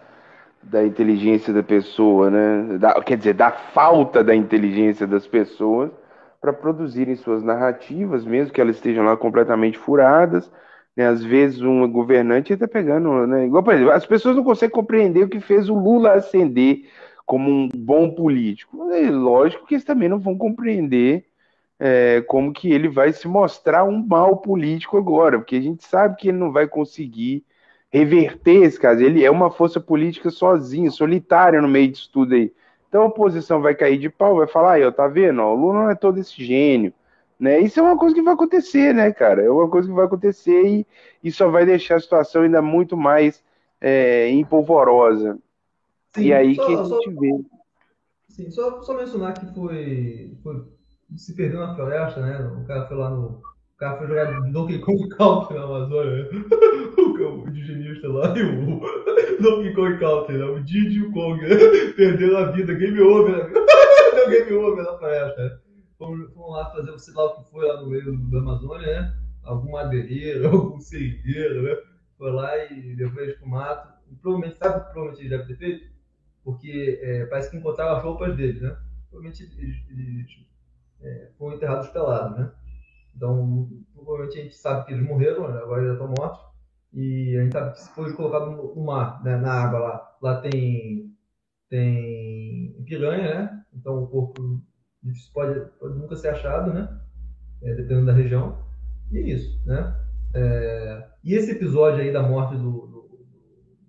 da 0.63 0.85
inteligência 0.85 1.53
da 1.53 1.61
pessoa, 1.61 2.29
né? 2.29 2.77
Da, 2.77 3.01
quer 3.01 3.17
dizer, 3.17 3.33
da 3.33 3.51
falta 3.51 4.23
da 4.23 4.33
inteligência 4.33 5.05
das 5.05 5.27
pessoas 5.27 5.91
para 6.39 6.53
produzirem 6.53 7.15
suas 7.15 7.43
narrativas, 7.43 8.23
mesmo 8.23 8.53
que 8.53 8.61
elas 8.61 8.75
estejam 8.75 9.03
lá 9.03 9.17
completamente 9.17 9.77
furadas. 9.77 10.49
Né? 10.95 11.07
Às 11.07 11.23
vezes 11.23 11.61
um 11.61 11.91
governante 11.91 12.53
está 12.53 12.67
pegando, 12.67 13.27
né? 13.27 13.45
igual 13.45 13.63
por 13.63 13.73
exemplo, 13.73 13.91
as 13.91 14.05
pessoas 14.05 14.35
não 14.35 14.43
conseguem 14.43 14.73
compreender 14.73 15.23
o 15.23 15.29
que 15.29 15.39
fez 15.39 15.69
o 15.69 15.75
Lula 15.75 16.13
ascender 16.13 16.83
como 17.25 17.49
um 17.49 17.67
bom 17.75 18.11
político. 18.11 18.91
É 18.91 19.09
lógico 19.09 19.65
que 19.65 19.73
eles 19.73 19.83
também 19.83 20.07
não 20.07 20.19
vão 20.19 20.37
compreender 20.37 21.25
é, 21.79 22.21
como 22.21 22.53
que 22.53 22.71
ele 22.71 22.87
vai 22.87 23.11
se 23.11 23.27
mostrar 23.27 23.83
um 23.83 24.05
mal 24.05 24.37
político 24.37 24.97
agora, 24.97 25.37
porque 25.39 25.55
a 25.55 25.61
gente 25.61 25.83
sabe 25.85 26.15
que 26.17 26.29
ele 26.29 26.37
não 26.37 26.51
vai 26.51 26.67
conseguir 26.67 27.43
reverter 27.89 28.63
esse 28.63 28.79
caso. 28.79 29.01
Ele 29.01 29.23
é 29.23 29.31
uma 29.31 29.51
força 29.51 29.79
política 29.79 30.29
sozinho, 30.29 30.91
solitária 30.91 31.61
no 31.61 31.67
meio 31.67 31.91
disso 31.91 32.09
tudo 32.11 32.35
aí. 32.35 32.51
Então 32.89 33.03
a 33.03 33.07
oposição 33.07 33.61
vai 33.61 33.75
cair 33.75 33.97
de 33.97 34.09
pau, 34.09 34.37
vai 34.37 34.47
falar, 34.47 34.73
aí, 34.73 34.83
ó, 34.85 34.91
tá 34.91 35.07
vendo? 35.07 35.41
Ó, 35.41 35.53
o 35.53 35.55
Lula 35.55 35.73
não 35.83 35.89
é 35.89 35.95
todo 35.95 36.19
esse 36.19 36.43
gênio. 36.43 36.93
Né? 37.37 37.59
Isso 37.59 37.79
é 37.79 37.83
uma 37.83 37.97
coisa 37.97 38.15
que 38.15 38.21
vai 38.21 38.33
acontecer, 38.33 38.93
né, 38.93 39.11
cara? 39.11 39.43
É 39.43 39.49
uma 39.49 39.69
coisa 39.69 39.87
que 39.87 39.93
vai 39.93 40.05
acontecer 40.05 40.65
e, 40.65 40.87
e 41.23 41.31
só 41.31 41.49
vai 41.49 41.65
deixar 41.65 41.95
a 41.95 41.99
situação 41.99 42.43
ainda 42.43 42.61
muito 42.61 42.95
mais 42.95 43.43
é, 43.81 44.29
empolvorosa. 44.29 45.37
Sim, 46.15 46.23
e 46.23 46.33
aí 46.33 46.55
só, 46.55 46.65
que 46.65 46.73
a 46.73 46.77
gente 46.77 46.87
só, 46.87 46.99
vê. 47.19 47.45
Sim, 48.29 48.49
só, 48.49 48.81
só 48.81 48.93
mencionar 48.93 49.33
que 49.33 49.53
foi, 49.53 50.37
foi. 50.41 50.63
Se 51.15 51.35
perdeu 51.35 51.59
na 51.59 51.75
floresta, 51.75 52.19
né? 52.19 52.39
O 52.47 52.65
cara 52.65 52.87
foi 52.87 52.97
lá 52.97 53.09
no. 53.09 53.27
O 53.27 53.77
cara 53.77 53.97
foi 53.97 54.07
jogar 54.07 54.51
Donkey 54.51 54.79
Kong 54.79 55.07
Country 55.15 55.55
na 55.55 55.63
Amazônia. 55.63 56.29
o, 56.97 57.43
o 57.43 57.49
indigenista 57.49 58.07
lá 58.07 58.33
e 58.37 58.41
o 58.41 58.79
Donkey 59.41 59.73
Kong 59.73 59.99
Country, 59.99 60.37
né? 60.37 60.45
O 60.45 60.63
Didi 60.63 61.09
Kong 61.11 61.41
né? 61.41 61.55
perderam 61.95 62.37
a 62.37 62.51
vida, 62.51 62.73
game 62.73 62.99
over. 63.01 63.37
Né? 63.37 63.53
Deu 64.15 64.29
game 64.29 64.53
over 64.53 64.83
na 64.83 64.97
floresta, 64.97 65.43
né? 65.43 65.59
Fomos, 65.97 66.33
fomos 66.33 66.51
lá 66.51 66.71
fazer 66.71 66.99
sei 66.99 67.13
lá 67.13 67.25
o 67.25 67.35
que 67.35 67.51
foi 67.51 67.65
lá 67.67 67.81
no 67.81 67.89
meio 67.89 68.17
da 68.29 68.39
Amazônia, 68.39 68.87
né? 68.87 69.17
Algum 69.43 69.71
madeireiro, 69.71 70.47
algum 70.47 70.79
seringueiro, 70.79 71.63
né? 71.63 71.77
Foi 72.17 72.31
lá 72.31 72.57
e 72.65 72.95
levou 72.95 73.21
eles 73.21 73.37
pro 73.37 73.47
mato. 73.47 73.93
E, 74.11 74.15
provavelmente, 74.15 74.57
sabe 74.57 74.77
o 74.77 74.79
que 74.79 74.91
provavelmente 74.91 75.21
ele 75.21 75.29
deve 75.29 75.47
ter 75.47 75.57
feito? 75.57 75.95
Porque 76.43 76.99
é, 77.01 77.25
parece 77.25 77.51
que 77.51 77.57
encontraram 77.57 77.95
as 77.95 78.03
roupas 78.03 78.35
deles, 78.35 78.61
né? 78.61 78.75
Provavelmente 79.09 79.43
eles 79.57 80.45
é, 81.05 81.31
foram 81.37 81.55
enterrados 81.55 81.89
pelados, 81.89 82.37
né? 82.37 82.51
Então, 83.15 83.69
provavelmente 83.93 84.39
a 84.39 84.43
gente 84.43 84.55
sabe 84.55 84.85
que 84.85 84.93
eles 84.93 85.07
morreram, 85.07 85.47
né? 85.47 85.59
agora 85.59 85.85
já 85.85 85.93
estão 85.93 86.13
mortos. 86.17 86.43
E 86.93 87.37
a 87.37 87.43
gente 87.43 87.53
sabe 87.53 87.71
que 87.71 87.79
se 87.81 87.89
foi 87.91 88.13
colocado 88.13 88.51
no, 88.51 88.83
mar, 88.83 89.23
né? 89.23 89.37
na 89.37 89.51
água 89.51 89.79
lá, 89.79 90.17
lá 90.21 90.41
tem, 90.41 91.13
tem 91.69 92.83
piranha, 92.85 93.23
né? 93.35 93.65
Então 93.73 94.03
o 94.03 94.07
corpo 94.07 94.61
pode, 95.33 95.59
pode 95.79 95.97
nunca 95.97 96.15
ser 96.15 96.29
achado, 96.29 96.73
né? 96.73 97.01
É, 97.63 97.73
dependendo 97.75 98.07
da 98.07 98.13
região. 98.13 98.65
E 99.11 99.17
é 99.17 99.21
isso, 99.21 99.61
né? 99.65 99.93
É, 100.33 101.07
e 101.23 101.33
esse 101.33 101.51
episódio 101.51 102.01
aí 102.01 102.11
da 102.11 102.23
morte 102.23 102.55
do, 102.55 102.71
do, 102.87 103.27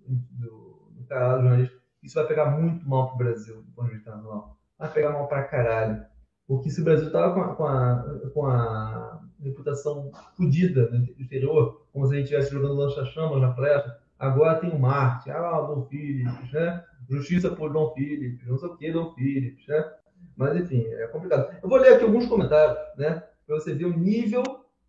do, 0.07 0.91
do 0.95 1.05
cara 1.07 1.41
jornalista, 1.41 1.75
isso 2.03 2.15
vai 2.15 2.27
pegar 2.27 2.57
muito 2.57 2.87
mal 2.87 3.09
pro 3.09 3.17
Brasil, 3.17 3.61
do 3.63 3.71
ponto 3.71 3.89
de 3.89 3.95
vista 3.95 4.11
nacional. 4.11 4.57
Vai 4.77 4.91
pegar 4.91 5.11
mal 5.11 5.27
pra 5.27 5.43
caralho. 5.43 6.05
Porque 6.47 6.69
se 6.69 6.79
o 6.79 6.83
Brasil 6.83 7.11
tava 7.11 7.33
com 7.33 7.41
a, 7.41 7.55
com 7.55 7.65
a, 7.65 8.29
com 8.33 8.45
a 8.45 9.21
reputação 9.43 10.11
fodida 10.35 10.89
no 10.89 11.03
exterior, 11.19 11.85
como 11.91 12.07
se 12.07 12.13
a 12.13 12.17
gente 12.17 12.25
estivesse 12.25 12.51
jogando 12.51 12.75
lancha-chamas 12.75 13.41
na 13.41 13.53
flecha, 13.53 13.97
agora 14.17 14.59
tem 14.59 14.69
o 14.71 14.79
Marte, 14.79 15.29
ah, 15.29 15.61
Dom 15.61 15.85
Phillips, 15.85 16.51
né? 16.53 16.83
Justiça 17.09 17.49
por 17.49 17.71
Dom 17.73 17.93
Phillips, 17.93 18.47
não 18.47 18.57
sei 18.57 18.69
o 18.69 18.77
que, 18.77 18.91
Dom 18.91 19.13
Phillips, 19.13 19.67
né? 19.67 19.91
Mas, 20.37 20.55
enfim, 20.55 20.85
é 20.85 21.07
complicado. 21.07 21.53
Eu 21.61 21.67
vou 21.67 21.77
ler 21.77 21.95
aqui 21.95 22.05
alguns 22.05 22.27
comentários, 22.27 22.77
né? 22.97 23.23
Para 23.45 23.55
você 23.55 23.73
ver 23.73 23.85
o 23.85 23.97
nível 23.97 24.43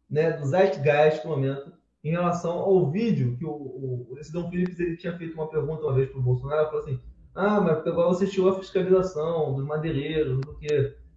né, 0.08 0.32
do 0.32 0.46
Zeitgeist 0.46 1.24
no 1.24 1.30
momento 1.30 1.72
em 2.04 2.10
relação 2.10 2.52
ao 2.52 2.90
vídeo 2.90 3.36
que 3.36 3.44
o, 3.44 3.50
o 3.50 4.16
esse 4.18 4.32
Dom 4.32 4.48
Phillips 4.48 4.78
ele 4.78 4.96
tinha 4.96 5.16
feito 5.18 5.34
uma 5.34 5.48
pergunta 5.48 5.82
uma 5.82 5.94
vez 5.94 6.08
para 6.08 6.20
o 6.20 6.22
Bolsonaro, 6.22 6.66
falou 6.66 6.80
assim, 6.80 7.00
ah, 7.34 7.60
mas 7.60 7.86
agora 7.86 8.08
você 8.08 8.26
tirou 8.26 8.50
a 8.50 8.58
fiscalização 8.58 9.54
dos 9.54 9.64
madeireiros, 9.64 10.40
do 10.40 10.54
que 10.56 10.66
e 10.66 11.07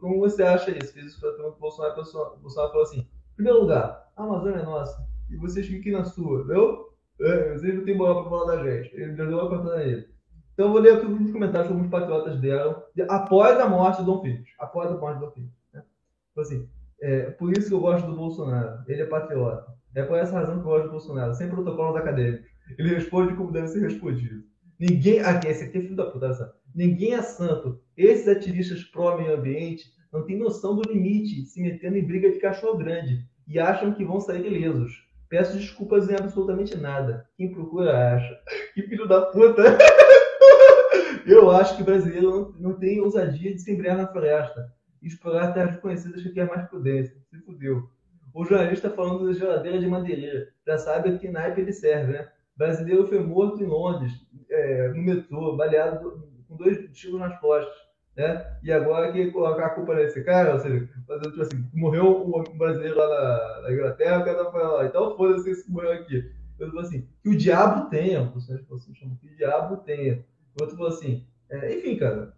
como 0.00 0.20
você 0.20 0.42
acha 0.42 0.70
isso? 0.70 0.92
Fez 0.92 1.06
isso 1.06 1.20
para 1.20 1.48
o 1.48 1.56
Bolsonaro, 1.56 2.00
o 2.00 2.36
Bolsonaro 2.40 2.70
falou 2.70 2.82
assim, 2.82 3.00
em 3.00 3.34
primeiro 3.36 3.60
lugar, 3.60 4.10
a 4.16 4.22
Amazônia 4.22 4.60
é 4.60 4.64
nossa, 4.64 5.06
e 5.30 5.36
vocês 5.36 5.66
fiquem 5.66 5.92
na 5.92 6.04
sua, 6.04 6.46
viu? 6.46 6.94
É, 7.20 7.52
vocês 7.52 7.74
não 7.74 7.84
têm 7.84 7.96
moral 7.96 8.22
para 8.22 8.30
falar 8.30 8.56
da 8.56 8.64
gente. 8.64 8.94
Ele 8.94 9.12
deu 9.12 9.38
uma 9.38 9.48
cortada 9.48 9.76
nele. 9.76 10.08
Então 10.52 10.66
eu 10.66 10.72
vou 10.72 10.80
ler 10.80 10.94
aqui 10.94 11.06
alguns 11.06 11.32
comentários 11.32 11.68
que 11.68 11.72
alguns 11.72 11.90
patriotas 11.90 12.40
deram 12.40 12.82
após 13.08 13.58
a 13.58 13.68
morte 13.68 13.98
do 13.98 14.06
Dom 14.06 14.22
Phillips. 14.22 14.52
Após 14.58 14.90
a 14.90 14.96
morte 14.96 15.18
do 15.18 15.26
Dom 15.26 15.32
Phillips. 15.32 15.54
Né? 15.72 15.82
Então, 16.30 16.42
assim, 16.42 16.68
é, 17.00 17.30
por 17.30 17.56
isso 17.56 17.68
que 17.68 17.74
eu 17.74 17.80
gosto 17.80 18.06
do 18.06 18.16
Bolsonaro. 18.16 18.82
Ele 18.86 19.02
é 19.02 19.06
patriota. 19.06 19.72
É 19.94 20.02
por 20.02 20.16
essa 20.16 20.34
razão 20.34 20.54
que 20.54 20.60
eu 20.60 20.70
gosto 20.70 20.84
do 20.86 20.90
Bolsonaro. 20.90 21.34
Sem 21.34 21.48
protocolos 21.48 21.96
acadêmicos. 21.96 22.46
Ele 22.78 22.94
responde 22.94 23.34
como 23.34 23.52
deve 23.52 23.68
ser 23.68 23.80
respondido. 23.80 24.44
Ninguém. 24.86 25.20
Aqui, 25.20 25.48
esse 25.48 25.64
aqui 25.64 25.78
é 25.78 25.80
filho 25.80 25.96
da 25.96 26.04
puta? 26.04 26.54
Ninguém 26.74 27.14
é 27.14 27.22
santo. 27.22 27.80
Esses 27.96 28.28
ativistas 28.28 28.84
pró-meio 28.84 29.34
ambiente 29.34 29.84
não 30.12 30.26
têm 30.26 30.38
noção 30.38 30.76
do 30.76 30.92
limite, 30.92 31.46
se 31.46 31.62
metendo 31.62 31.96
em 31.96 32.06
briga 32.06 32.30
de 32.30 32.38
cachorro 32.38 32.76
grande 32.76 33.26
e 33.48 33.58
acham 33.58 33.94
que 33.94 34.04
vão 34.04 34.20
sair 34.20 34.44
ilesos. 34.44 35.08
Peço 35.28 35.56
desculpas 35.56 36.08
em 36.10 36.14
absolutamente 36.14 36.76
nada. 36.76 37.26
Quem 37.36 37.50
procura 37.50 38.14
acha. 38.14 38.38
Que 38.74 38.82
filho 38.82 39.08
da 39.08 39.22
puta! 39.22 39.62
Eu 41.26 41.50
acho 41.50 41.76
que 41.76 41.82
o 41.82 41.86
brasileiro 41.86 42.54
não, 42.60 42.74
tem 42.74 43.00
ousadia 43.00 43.54
de 43.54 43.60
se 43.62 43.72
embrear 43.72 43.96
na 43.96 44.06
floresta 44.06 44.70
e 45.00 45.06
explorar 45.06 45.54
terras 45.54 45.80
conhecidas 45.80 46.22
que 46.22 46.28
quer 46.28 46.46
mais 46.46 46.68
prudência. 46.68 47.16
Se 47.30 47.38
fudeu. 47.38 47.88
O 48.34 48.44
jornalista 48.44 48.90
falando 48.90 49.26
da 49.26 49.32
geladeira 49.32 49.78
de 49.78 49.86
madeireira. 49.86 50.48
Já 50.66 50.76
sabe 50.76 51.18
que 51.18 51.30
naipe 51.30 51.62
ele 51.62 51.72
serve, 51.72 52.12
né? 52.12 52.28
Brasileiro 52.56 53.06
foi 53.06 53.20
morto 53.20 53.62
em 53.62 53.66
Londres, 53.66 54.12
é, 54.50 54.88
no 54.88 55.02
metrô, 55.02 55.56
baleado 55.56 56.22
com 56.48 56.56
dois 56.56 56.78
tiros 56.92 57.18
nas 57.18 57.38
costas. 57.40 57.74
Né? 58.16 58.58
E 58.62 58.70
agora 58.70 59.12
que 59.12 59.32
colocar 59.32 59.66
a 59.66 59.70
culpa 59.70 59.94
nesse 59.94 60.22
cara, 60.22 60.54
ou 60.54 60.60
seja, 60.60 60.88
fazendo, 61.06 61.30
tipo 61.30 61.42
assim, 61.42 61.68
morreu 61.74 62.24
um 62.24 62.56
brasileiro 62.56 62.96
lá 62.96 63.08
na, 63.08 63.62
na 63.62 63.72
Inglaterra, 63.72 64.20
o 64.20 64.24
cara 64.24 64.52
falando 64.52 64.74
lá, 64.74 64.86
então 64.86 65.16
foda-se 65.16 65.50
esse 65.50 65.70
morreu 65.70 65.92
aqui. 65.92 66.22
Eu 66.58 66.68
falo 66.68 66.80
assim, 66.80 67.08
que 67.22 67.28
o 67.28 67.36
diabo 67.36 67.90
tenha, 67.90 68.22
o 68.22 68.30
professor 68.30 68.94
chama 68.94 69.16
que 69.20 69.26
o 69.26 69.36
diabo 69.36 69.78
tenha 69.78 70.24
o 70.58 70.62
outro 70.62 70.76
falou 70.76 70.92
assim, 70.92 71.26
é, 71.50 71.76
enfim, 71.76 71.96
cara, 71.96 72.32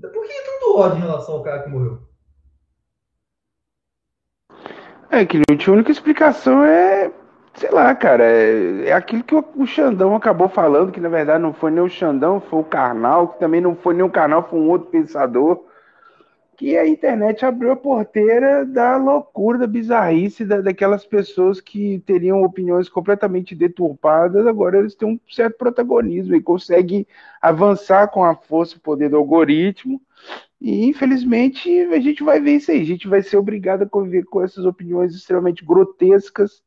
por 0.00 0.26
que 0.26 0.42
tanto 0.44 0.76
ódio 0.76 0.98
em 0.98 1.02
relação 1.02 1.36
ao 1.36 1.42
cara 1.44 1.62
que 1.62 1.68
morreu? 1.70 2.02
É 5.10 5.24
que 5.24 5.38
a 5.38 5.72
única 5.72 5.92
explicação 5.92 6.64
é, 6.64 7.12
sei 7.56 7.70
lá, 7.70 7.94
cara, 7.94 8.24
é, 8.24 8.88
é 8.88 8.92
aquilo 8.92 9.24
que 9.24 9.34
o, 9.34 9.44
o, 9.56 9.66
Xandão 9.66 10.14
acabou 10.14 10.48
falando, 10.48 10.92
que 10.92 11.00
na 11.00 11.08
verdade 11.08 11.42
não 11.42 11.52
foi 11.52 11.70
nem 11.70 11.82
o 11.82 11.88
Xandão, 11.88 12.40
foi 12.40 12.60
o 12.60 12.64
Karnal, 12.64 13.28
que 13.28 13.40
também 13.40 13.60
não 13.60 13.74
foi 13.74 13.94
nem 13.94 14.04
o 14.04 14.10
Karnal, 14.10 14.48
foi 14.48 14.58
um 14.58 14.68
outro 14.68 14.88
pensador 14.88 15.64
que 16.56 16.76
a 16.76 16.86
internet 16.86 17.44
abriu 17.44 17.70
a 17.70 17.76
porteira 17.76 18.64
da 18.64 18.96
loucura, 18.96 19.58
da 19.58 19.66
bizarrice, 19.66 20.44
da, 20.44 20.62
daquelas 20.62 21.04
pessoas 21.04 21.60
que 21.60 22.02
teriam 22.06 22.42
opiniões 22.42 22.88
completamente 22.88 23.54
deturpadas, 23.54 24.46
agora 24.46 24.78
eles 24.78 24.94
têm 24.94 25.08
um 25.08 25.20
certo 25.30 25.58
protagonismo 25.58 26.34
e 26.34 26.42
conseguem 26.42 27.06
avançar 27.42 28.08
com 28.08 28.24
a 28.24 28.34
força 28.34 28.76
e 28.76 28.80
poder 28.80 29.10
do 29.10 29.16
algoritmo. 29.16 30.00
E 30.58 30.86
infelizmente 30.86 31.68
a 31.92 32.00
gente 32.00 32.22
vai 32.24 32.40
ver 32.40 32.56
isso 32.56 32.70
aí, 32.70 32.80
a 32.80 32.86
gente 32.86 33.06
vai 33.06 33.22
ser 33.22 33.36
obrigado 33.36 33.82
a 33.82 33.88
conviver 33.88 34.24
com 34.24 34.42
essas 34.42 34.64
opiniões 34.64 35.14
extremamente 35.14 35.62
grotescas 35.62 36.62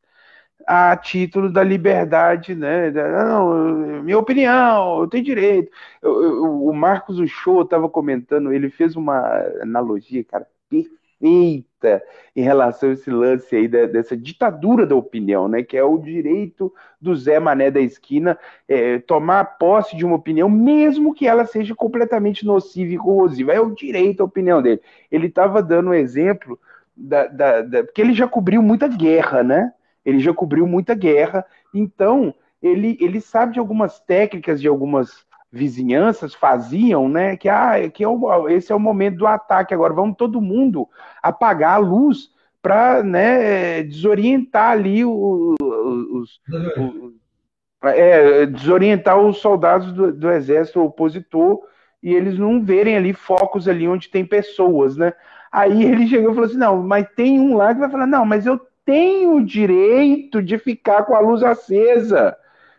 a 0.66 0.96
título 0.96 1.50
da 1.50 1.62
liberdade, 1.62 2.54
né? 2.54 2.90
Não, 2.90 4.02
minha 4.02 4.18
opinião, 4.18 5.00
eu 5.00 5.08
tenho 5.08 5.24
direito. 5.24 5.70
O 6.02 6.72
Marcos 6.72 7.18
Uchoa 7.18 7.62
estava 7.62 7.88
comentando, 7.88 8.52
ele 8.52 8.70
fez 8.70 8.96
uma 8.96 9.20
analogia, 9.62 10.24
cara, 10.24 10.46
perfeita 10.68 12.02
em 12.34 12.42
relação 12.42 12.90
a 12.90 12.92
esse 12.92 13.10
lance 13.10 13.54
aí 13.54 13.68
da, 13.68 13.86
dessa 13.86 14.16
ditadura 14.16 14.86
da 14.86 14.94
opinião, 14.94 15.48
né? 15.48 15.62
Que 15.62 15.76
é 15.76 15.84
o 15.84 15.98
direito 15.98 16.72
do 17.00 17.14
Zé 17.14 17.38
Mané 17.38 17.70
da 17.70 17.80
esquina 17.80 18.38
é, 18.68 18.98
tomar 19.00 19.58
posse 19.58 19.96
de 19.96 20.04
uma 20.04 20.16
opinião, 20.16 20.48
mesmo 20.48 21.14
que 21.14 21.26
ela 21.26 21.44
seja 21.44 21.74
completamente 21.74 22.44
nociva 22.46 22.92
e 22.92 22.98
corrosiva. 22.98 23.52
É 23.52 23.60
o 23.60 23.74
direito 23.74 24.22
à 24.22 24.24
opinião 24.24 24.62
dele. 24.62 24.80
Ele 25.10 25.26
estava 25.26 25.62
dando 25.62 25.90
um 25.90 25.94
exemplo 25.94 26.58
da, 26.96 27.26
da, 27.26 27.62
da, 27.62 27.84
porque 27.84 28.00
ele 28.00 28.12
já 28.14 28.28
cobriu 28.28 28.62
muita 28.62 28.86
guerra, 28.88 29.42
né? 29.42 29.72
Ele 30.04 30.20
já 30.20 30.32
cobriu 30.32 30.66
muita 30.66 30.94
guerra, 30.94 31.44
então 31.74 32.34
ele, 32.62 32.96
ele 33.00 33.20
sabe 33.20 33.54
de 33.54 33.58
algumas 33.58 34.00
técnicas 34.00 34.60
de 34.60 34.68
algumas 34.68 35.24
vizinhanças 35.52 36.34
faziam, 36.34 37.08
né? 37.08 37.36
Que, 37.36 37.48
ah, 37.48 37.88
que 37.92 38.04
é 38.04 38.08
o, 38.08 38.48
esse 38.48 38.70
é 38.70 38.74
o 38.74 38.80
momento 38.80 39.16
do 39.18 39.26
ataque 39.26 39.74
agora, 39.74 39.92
vamos 39.92 40.16
todo 40.16 40.40
mundo 40.40 40.88
apagar 41.22 41.74
a 41.74 41.78
luz 41.78 42.30
para 42.62 43.02
né, 43.02 43.82
desorientar 43.82 44.72
ali 44.72 45.04
os, 45.04 45.56
os, 45.60 46.40
os 46.52 47.14
é, 47.82 48.46
desorientar 48.46 49.18
os 49.18 49.38
soldados 49.38 49.92
do, 49.92 50.12
do, 50.12 50.30
exército 50.30 50.80
opositor 50.80 51.60
e 52.02 52.12
eles 52.12 52.38
não 52.38 52.62
verem 52.62 52.96
ali 52.96 53.14
focos 53.14 53.66
ali 53.66 53.88
onde 53.88 54.10
tem 54.10 54.24
pessoas, 54.24 54.96
né? 54.96 55.14
Aí 55.50 55.82
ele 55.84 56.06
chegou 56.06 56.30
e 56.30 56.34
falou 56.34 56.48
assim, 56.48 56.58
não, 56.58 56.82
mas 56.82 57.06
tem 57.16 57.40
um 57.40 57.56
lá 57.56 57.72
que 57.74 57.80
vai 57.80 57.90
falar, 57.90 58.06
não, 58.06 58.24
mas 58.24 58.46
eu 58.46 58.60
tenho 58.90 59.36
o 59.36 59.44
direito 59.44 60.42
de 60.42 60.58
ficar 60.58 61.04
com 61.04 61.14
a 61.14 61.20
luz 61.20 61.44
acesa. 61.44 62.36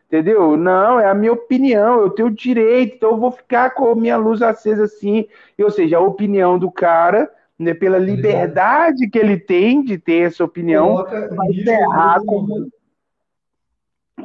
Entendeu? 0.07 0.57
Não, 0.57 0.99
é 0.99 1.09
a 1.09 1.13
minha 1.13 1.31
opinião, 1.31 2.01
eu 2.01 2.09
tenho 2.09 2.27
o 2.27 2.35
direito, 2.35 2.95
então 2.95 3.11
eu 3.11 3.17
vou 3.17 3.31
ficar 3.31 3.69
com 3.69 3.89
a 3.89 3.95
minha 3.95 4.17
luz 4.17 4.41
acesa 4.41 4.83
assim. 4.83 5.25
Ou 5.57 5.71
seja, 5.71 5.95
a 5.97 6.01
opinião 6.01 6.59
do 6.59 6.69
cara 6.69 7.31
né, 7.57 7.73
pela 7.73 7.97
liberdade 7.97 9.09
que 9.09 9.17
ele 9.17 9.39
tem 9.39 9.81
de 9.81 9.97
ter 9.97 10.27
essa 10.27 10.43
opinião, 10.43 10.87
Coloca 10.87 11.33
vai 11.33 11.53
ferrar 11.53 12.21
com. 12.25 12.67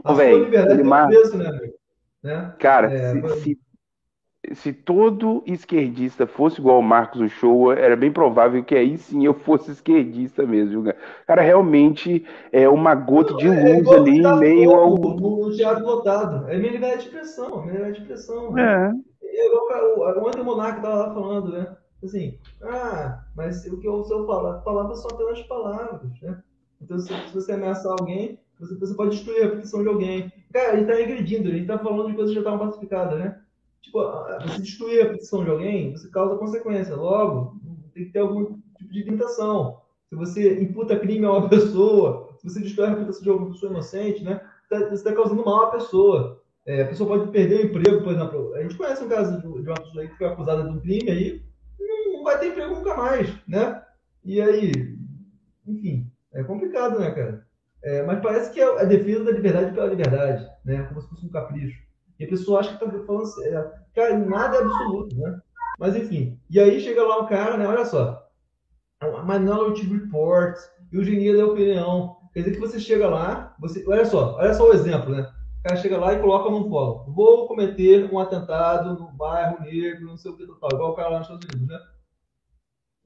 Ô, 0.05 0.14
velho, 0.14 0.53
ele 0.53 0.82
mar... 0.82 1.07
preço, 1.07 1.39
né, 1.39 1.70
né? 2.20 2.53
Cara, 2.59 2.93
é, 2.93 3.12
se, 3.12 3.20
mas... 3.20 3.32
se, 3.43 3.59
se, 4.55 4.72
todo 4.72 5.42
esquerdista 5.47 6.26
fosse 6.26 6.61
igual 6.61 6.78
o 6.78 6.82
Marcos 6.82 7.20
Uchoa, 7.20 7.74
era 7.74 7.97
bem 7.97 8.12
provável 8.12 8.62
que 8.62 8.74
aí 8.74 8.97
sim 8.97 9.24
eu 9.24 9.34
fosse 9.34 9.70
esquerdista 9.70 10.47
mesmo. 10.47 10.82
Viu? 10.82 10.94
Cara, 11.26 11.42
realmente 11.42 12.24
é 12.53 12.68
uma 12.68 12.94
gota 12.94 13.34
de 13.34 13.47
é 13.47 13.51
luz 13.51 13.88
é 13.88 13.94
ali 13.94 14.18
em 14.18 14.38
meio 14.38 14.70
ao. 14.74 14.94
No, 14.97 15.55
teatro 15.57 15.84
lotado. 15.84 16.49
É 16.49 16.57
minha 16.57 16.72
liberdade 16.72 17.03
de 17.03 17.09
expressão, 17.09 17.62
minha 17.62 17.72
liberdade 17.72 17.94
de 17.94 18.03
expressão. 18.03 18.59
É. 18.59 18.92
o, 18.92 20.01
o 20.01 20.28
André 20.28 20.42
Monarca 20.42 20.76
estava 20.76 20.94
lá 20.94 21.14
falando, 21.14 21.53
né? 21.53 21.76
assim, 22.05 22.38
ah, 22.62 23.24
mas 23.34 23.66
o 23.66 23.78
que 23.78 23.88
eu 23.88 24.05
sou 24.05 24.26
falar, 24.26 24.59
palavras 24.61 25.01
são 25.01 25.11
apenas 25.11 25.42
palavras, 25.42 26.11
né? 26.22 26.42
Então, 26.80 26.99
se, 26.99 27.09
se, 27.09 27.34
você 27.34 27.53
ameaçar 27.53 27.92
alguém, 27.92 28.38
você, 28.61 28.74
você 28.76 28.94
pode 28.94 29.16
destruir 29.16 29.42
a 29.42 29.44
reputação 29.47 29.82
de 29.82 29.88
alguém. 29.88 30.32
Cara, 30.53 30.74
ele 30.74 30.82
está 30.82 30.92
agredindo, 30.94 31.49
ele 31.49 31.61
está 31.61 31.78
falando 31.78 32.09
de 32.09 32.14
coisas 32.14 32.30
que 32.30 32.40
já 32.40 32.40
estavam 32.40 32.66
pacificadas, 32.66 33.18
né? 33.18 33.40
Tipo, 33.87 34.01
você 34.43 34.61
destruir 34.61 35.01
a 35.01 35.03
reputação 35.05 35.45
de 35.45 35.51
alguém, 35.51 35.93
você 35.93 36.11
causa 36.11 36.37
consequência. 36.37 36.97
Logo, 36.97 37.57
tem 37.95 38.07
que 38.07 38.12
ter 38.12 38.18
algum 38.18 38.59
tipo 38.76 38.93
de 38.93 39.05
limitação. 39.05 39.80
Se 40.09 40.16
você 40.16 40.61
imputa 40.61 40.99
crime 40.99 41.24
a 41.24 41.32
uma 41.32 41.49
pessoa, 41.49 42.34
se 42.37 42.51
você 42.51 42.61
destrói 42.61 42.89
a 42.89 42.91
reputação 42.91 43.22
de 43.22 43.30
uma 43.30 43.53
pessoa 43.53 43.70
inocente, 43.70 44.24
né? 44.24 44.41
Tá, 44.68 44.80
você 44.80 44.95
está 44.95 45.12
causando 45.12 45.45
mal 45.45 45.66
à 45.66 45.70
pessoa. 45.70 46.43
É, 46.66 46.82
a 46.82 46.89
pessoa 46.89 47.16
pode 47.16 47.30
perder 47.30 47.61
o 47.61 47.66
emprego, 47.66 48.03
por 48.03 48.12
exemplo. 48.12 48.55
A 48.55 48.62
gente 48.62 48.76
conhece 48.76 49.05
um 49.05 49.09
caso 49.09 49.41
de, 49.41 49.47
uma 49.47 49.74
pessoa 49.74 50.07
que 50.07 50.18
foi 50.18 50.26
acusada 50.26 50.64
de 50.64 50.70
um 50.70 50.80
crime 50.80 51.11
aí, 51.11 51.43
vai 52.24 52.41
ter 52.41 52.49
emprego 52.49 52.74
nunca 52.74 52.97
mais, 52.97 53.32
né? 53.47 53.80
E 54.24 54.41
aí, 54.41 54.72
enfim, 55.64 56.11
é 56.34 56.43
complicado, 56.43 56.99
né, 56.99 57.12
cara? 57.12 57.47
É, 57.84 58.03
mas 58.03 58.20
parece 58.20 58.53
que 58.53 58.61
é 58.61 58.64
a 58.64 58.84
defesa 58.84 59.22
da 59.22 59.30
liberdade 59.30 59.72
pela 59.72 59.87
liberdade, 59.87 60.45
né? 60.64 60.82
Como 60.89 61.01
se 61.01 61.09
fosse 61.09 61.24
um 61.24 61.30
capricho. 61.30 61.86
E 62.18 62.24
a 62.24 62.28
pessoa 62.28 62.60
acha 62.60 62.76
que 62.76 62.84
tá 62.84 62.90
falando. 62.90 63.28
É, 63.44 63.72
cara, 63.94 64.18
nada 64.18 64.56
é 64.56 64.62
absoluto, 64.62 65.16
né? 65.16 65.40
Mas 65.78 65.96
enfim. 65.96 66.38
E 66.48 66.58
aí 66.58 66.80
chega 66.80 67.06
lá 67.06 67.20
um 67.20 67.26
cara, 67.26 67.56
né? 67.56 67.66
Olha 67.66 67.84
só. 67.84 68.26
A 69.00 69.22
Minority 69.22 69.86
Report, 69.86 70.56
eugenia 70.92 71.36
da 71.36 71.46
opinião. 71.46 72.16
Quer 72.32 72.40
dizer 72.40 72.52
que 72.52 72.60
você 72.60 72.80
chega 72.80 73.08
lá, 73.08 73.54
você. 73.60 73.84
Olha 73.86 74.04
só, 74.04 74.36
olha 74.36 74.54
só 74.54 74.68
o 74.68 74.72
exemplo, 74.72 75.10
né? 75.10 75.30
cara 75.66 75.76
chega 75.76 75.98
lá 75.98 76.12
e 76.12 76.20
coloca 76.20 76.50
num 76.50 76.68
fórum. 76.68 77.12
Vou 77.12 77.48
cometer 77.48 78.08
um 78.12 78.18
atentado 78.18 78.94
no 78.94 79.10
bairro 79.12 79.60
negro, 79.64 80.06
não 80.06 80.16
sei 80.16 80.30
o 80.30 80.36
que 80.36 80.44
igual 80.44 80.92
o 80.92 80.94
cara 80.94 81.08
lá 81.08 81.18
nos 81.18 81.26
Estados 81.26 81.48
Unidos, 81.52 81.68
né? 81.68 81.80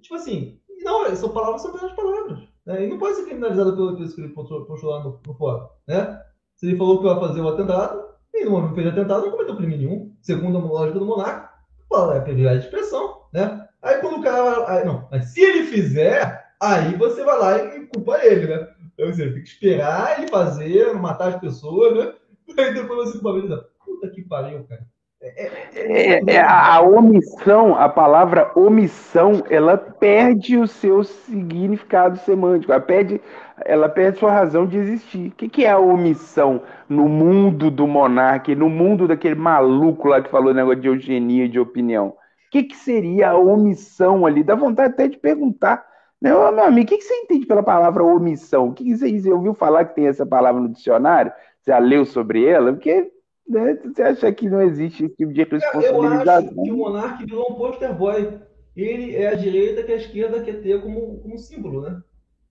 Tipo 0.03 0.15
assim, 0.15 0.61
não, 0.83 1.17
são 1.17 1.31
palavras 1.31 1.63
são 1.63 1.75
apenas 1.75 1.95
palavras. 1.95 2.41
Né? 2.67 2.85
E 2.85 2.89
não 2.89 2.99
pode 2.99 3.17
ser 3.17 3.25
criminalizado 3.25 3.75
pelo 3.75 3.97
que 3.97 4.21
ele 4.21 4.29
postou 4.35 4.67
lá 4.83 5.03
no, 5.03 5.21
no 5.27 5.35
fórum. 5.35 5.69
Né? 5.89 6.23
Se 6.57 6.67
ele 6.67 6.77
falou 6.77 6.99
que 6.99 7.05
vai 7.05 7.19
fazer 7.19 7.41
o 7.41 7.45
um 7.45 7.49
atentado, 7.49 8.10
ele 8.33 8.51
não 8.51 8.75
fez 8.75 8.87
atentado, 8.87 9.25
não 9.25 9.31
cometeu 9.33 9.57
crime 9.57 9.77
nenhum. 9.77 10.13
Segundo 10.21 10.59
a 10.59 10.61
lógica 10.61 10.99
do 10.99 11.07
monarca, 11.07 11.51
fala, 11.89 12.17
é 12.17 12.21
pedir 12.21 12.49
de 12.49 12.59
expressão. 12.59 13.23
Né? 13.33 13.67
Aí 13.83 13.99
quando 14.01 14.19
o 14.19 14.23
cara. 14.23 14.71
Aí, 14.71 14.85
não, 14.85 15.09
mas 15.11 15.27
se 15.33 15.41
ele 15.41 15.65
fizer, 15.65 16.45
aí 16.61 16.95
você 16.97 17.25
vai 17.25 17.39
lá 17.39 17.59
e 17.77 17.87
culpa 17.87 18.25
ele, 18.25 18.47
né? 18.47 18.69
Então, 18.95 19.13
você 19.13 19.31
tem 19.31 19.43
que 19.43 19.49
esperar 19.49 20.19
ele 20.19 20.29
fazer, 20.29 20.93
matar 20.95 21.29
as 21.29 21.41
pessoas, 21.41 21.97
né? 21.97 22.13
Aí 22.59 22.75
depois 22.75 23.09
você 23.09 23.13
culpabiliza. 23.19 23.67
Puta 23.85 24.11
que 24.11 24.23
pariu, 24.23 24.65
cara. 24.65 24.85
É, 25.23 26.23
é, 26.33 26.41
a 26.41 26.81
omissão, 26.81 27.77
a 27.77 27.91
palavra 27.91 28.51
omissão, 28.57 29.45
ela 29.51 29.77
perde 29.77 30.57
o 30.57 30.67
seu 30.67 31.05
significado 31.05 32.19
semântico, 32.21 32.73
ela 32.73 32.81
perde, 32.81 33.21
ela 33.65 33.89
perde 33.89 34.19
sua 34.19 34.33
razão 34.33 34.67
de 34.67 34.77
existir. 34.77 35.29
O 35.29 35.31
que, 35.33 35.49
que 35.49 35.65
é 35.65 35.71
a 35.71 35.79
omissão 35.79 36.63
no 36.89 37.09
mundo 37.09 37.71
do 37.71 37.87
monarca, 37.87 38.55
no 38.55 38.69
mundo 38.69 39.07
daquele 39.07 39.35
maluco 39.35 40.09
lá 40.09 40.23
que 40.23 40.31
falou 40.31 40.55
negócio 40.55 40.81
de 40.81 40.89
eugenia 40.89 41.49
de 41.49 41.59
opinião? 41.59 42.09
O 42.09 42.51
que, 42.51 42.65
que 42.65 42.77
seria 42.77 43.31
a 43.31 43.39
omissão 43.39 44.27
ali? 44.27 44.43
Dá 44.43 44.55
vontade 44.55 44.95
até 44.95 45.09
de 45.09 45.19
perguntar. 45.19 45.85
Né? 46.21 46.35
Ô, 46.35 46.51
meu 46.53 46.65
amigo, 46.65 46.87
o 46.87 46.89
que, 46.89 46.99
que 46.99 47.05
você 47.05 47.15
entende 47.15 47.47
pela 47.47 47.63
palavra 47.63 48.03
omissão? 48.03 48.69
O 48.69 48.73
que, 48.73 48.85
que 48.85 48.97
você, 48.97 49.21
você 49.21 49.33
ouviu 49.33 49.55
falar 49.55 49.85
que 49.85 49.95
tem 49.95 50.07
essa 50.07 50.27
palavra 50.27 50.61
no 50.61 50.69
dicionário? 50.69 51.33
Você 51.61 51.71
já 51.71 51.79
leu 51.79 52.05
sobre 52.05 52.45
ela? 52.45 52.73
Porque 52.73 53.11
né? 53.51 53.77
Você 53.85 54.03
acha 54.03 54.33
que 54.33 54.49
não 54.49 54.63
existe 54.63 55.05
esse 55.05 55.17
tipo 55.17 55.33
de 55.33 55.43
responsabilidade? 55.43 56.47
Eu 56.47 56.53
acho 56.53 56.63
que 56.63 56.71
o 56.71 56.77
monarca 56.77 57.27
virou 57.27 57.51
um 57.51 57.55
poster 57.57 57.93
boy. 57.93 58.41
Ele 58.77 59.17
é 59.17 59.27
a 59.27 59.35
direita 59.35 59.83
que 59.83 59.93
a 59.93 59.97
esquerda 59.97 60.41
quer 60.43 60.63
ter 60.63 60.81
como, 60.81 61.19
como 61.19 61.37
símbolo, 61.37 61.83
né? 61.83 62.01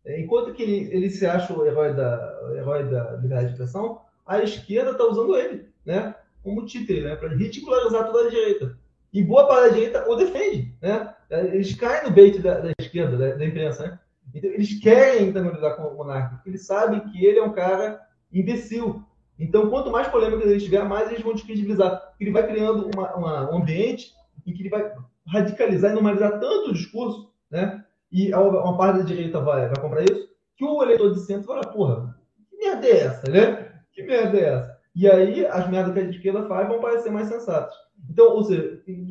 É, 0.06 0.20
enquanto 0.20 0.54
que 0.54 0.64
ele, 0.64 0.90
ele 0.94 1.10
se 1.10 1.26
acha 1.26 1.54
o 1.54 1.66
herói 1.66 1.94
da, 1.94 2.40
o 2.44 2.56
herói 2.56 2.84
da 2.90 3.12
liberdade 3.14 3.48
de 3.48 3.52
expressão, 3.52 4.02
a 4.26 4.42
esquerda 4.42 4.92
está 4.92 5.06
usando 5.06 5.36
ele, 5.36 5.68
né? 5.86 6.16
Como 6.44 6.66
títere, 6.66 7.02
né? 7.02 7.16
Para 7.16 7.30
ridicularizar 7.30 8.06
toda 8.06 8.28
a 8.28 8.30
direita. 8.30 8.78
E 9.12 9.24
boa 9.24 9.48
parte 9.48 9.70
da 9.70 9.76
direita 9.76 10.10
o 10.10 10.16
defende, 10.16 10.74
né? 10.82 11.14
Eles 11.30 11.74
caem 11.76 12.04
no 12.04 12.12
bait 12.12 12.40
da, 12.40 12.60
da 12.60 12.72
esquerda, 12.80 13.18
da, 13.18 13.36
da, 13.36 13.46
imprensa, 13.46 13.84
né? 13.84 14.00
Então, 14.34 14.50
eles 14.52 14.80
querem 14.80 15.30
antagonizar 15.30 15.76
com 15.76 15.84
o 15.84 15.98
monarca, 15.98 16.36
porque 16.36 16.50
eles 16.50 16.66
sabem 16.66 17.00
que 17.02 17.26
ele 17.26 17.40
é 17.40 17.44
um 17.44 17.52
cara 17.52 18.00
imbecil, 18.32 19.04
então, 19.40 19.70
quanto 19.70 19.90
mais 19.90 20.10
polêmica 20.10 20.46
ele 20.46 20.60
tiver, 20.60 20.84
mais 20.84 21.10
eles 21.10 21.24
vão 21.24 21.34
descredibilizar. 21.34 22.14
Ele 22.20 22.32
vai 22.32 22.46
criando 22.46 22.90
uma, 22.94 23.16
uma, 23.16 23.52
um 23.52 23.62
ambiente 23.62 24.14
em 24.46 24.54
que 24.54 24.62
ele 24.62 24.70
vai 24.70 24.94
radicalizar 25.26 25.92
e 25.92 25.94
normalizar 25.94 26.40
tanto 26.40 26.70
o 26.70 26.74
discurso, 26.74 27.32
né? 27.50 27.79
E 28.12 28.34
uma 28.34 28.78
parte 28.78 29.00
da 29.00 29.06
direita 29.06 29.40
vai, 29.40 29.68
vai 29.68 29.80
comprar 29.80 30.04
isso, 30.04 30.28
que 30.58 30.66
o 30.66 30.82
eleitor 30.82 31.14
de 31.14 31.20
centro 31.22 31.48
vai 31.48 31.62
falar, 31.64 31.74
porra, 31.74 32.16
que 32.50 32.58
merda 32.58 32.88
é 32.88 33.00
essa, 33.00 33.32
né? 33.32 33.72
Que 33.92 34.04
merda 34.04 34.38
é 34.38 34.44
essa? 34.44 34.80
E 34.96 35.08
aí, 35.10 35.46
as 35.46 35.70
merdas 35.70 35.94
que 35.94 36.00
a 36.00 36.04
esquerda 36.04 36.48
faz 36.48 36.68
vão 36.68 36.82
parecer 36.82 37.10
mais 37.12 37.28
sensatas. 37.28 37.74
Então, 38.10 38.34
ou 38.34 38.44
seja, 38.44 38.82
em 38.88 39.08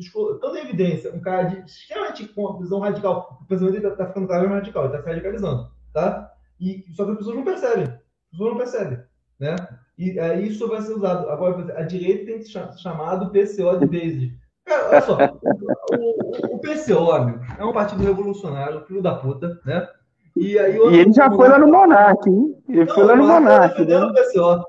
evidência, 0.57 1.13
um 1.13 1.21
cara 1.21 1.43
de 1.43 1.65
extremamente 1.65 2.27
com 2.27 2.41
uma 2.45 2.59
visão 2.59 2.79
radical, 2.79 3.39
o 3.41 3.45
pensamento 3.45 3.73
dele 3.73 3.87
está 3.87 4.07
ficando 4.07 4.27
cada 4.27 4.39
vez 4.39 4.51
mais 4.51 4.61
radical, 4.63 4.83
ele 4.83 4.93
está 4.93 5.03
se 5.03 5.09
radicalizando, 5.09 5.71
tá? 5.93 6.31
E, 6.59 6.85
só 6.93 7.05
que 7.05 7.11
as 7.11 7.17
pessoas 7.17 7.35
não 7.35 7.43
percebem, 7.43 7.85
as 7.85 8.31
pessoas 8.31 8.49
não 8.49 8.57
percebem, 8.57 8.99
né? 9.39 9.55
E 9.97 10.19
é, 10.19 10.41
isso 10.41 10.67
vai 10.67 10.81
ser 10.81 10.93
usado. 10.93 11.29
Agora, 11.29 11.77
a 11.77 11.83
direita 11.83 12.25
tem 12.25 12.43
chamado 12.77 13.31
PCO 13.31 13.79
de 13.79 13.85
base. 13.85 14.37
Cara, 14.69 14.87
olha 14.87 15.01
só. 15.01 15.17
o, 15.97 16.55
o, 16.55 16.59
PCO, 16.59 17.11
amigo, 17.11 17.39
é 17.57 17.65
um 17.65 17.73
partido 17.73 18.03
revolucionário, 18.03 18.85
filho 18.85 19.01
da 19.01 19.15
puta, 19.15 19.59
né? 19.65 19.89
E, 20.37 20.59
aí, 20.59 20.77
e 20.77 20.97
ele 20.99 21.11
já 21.11 21.29
foi 21.31 21.49
lá 21.49 21.57
no 21.57 21.67
Monark, 21.67 22.29
hein? 22.29 22.55
Ele 22.69 22.85
não, 22.85 22.93
foi 22.93 23.03
lá 23.03 23.15
no 23.15 23.27
Monark. 23.27 23.83
Né? 23.83 23.97
O 23.97 24.13
PCO. 24.13 24.63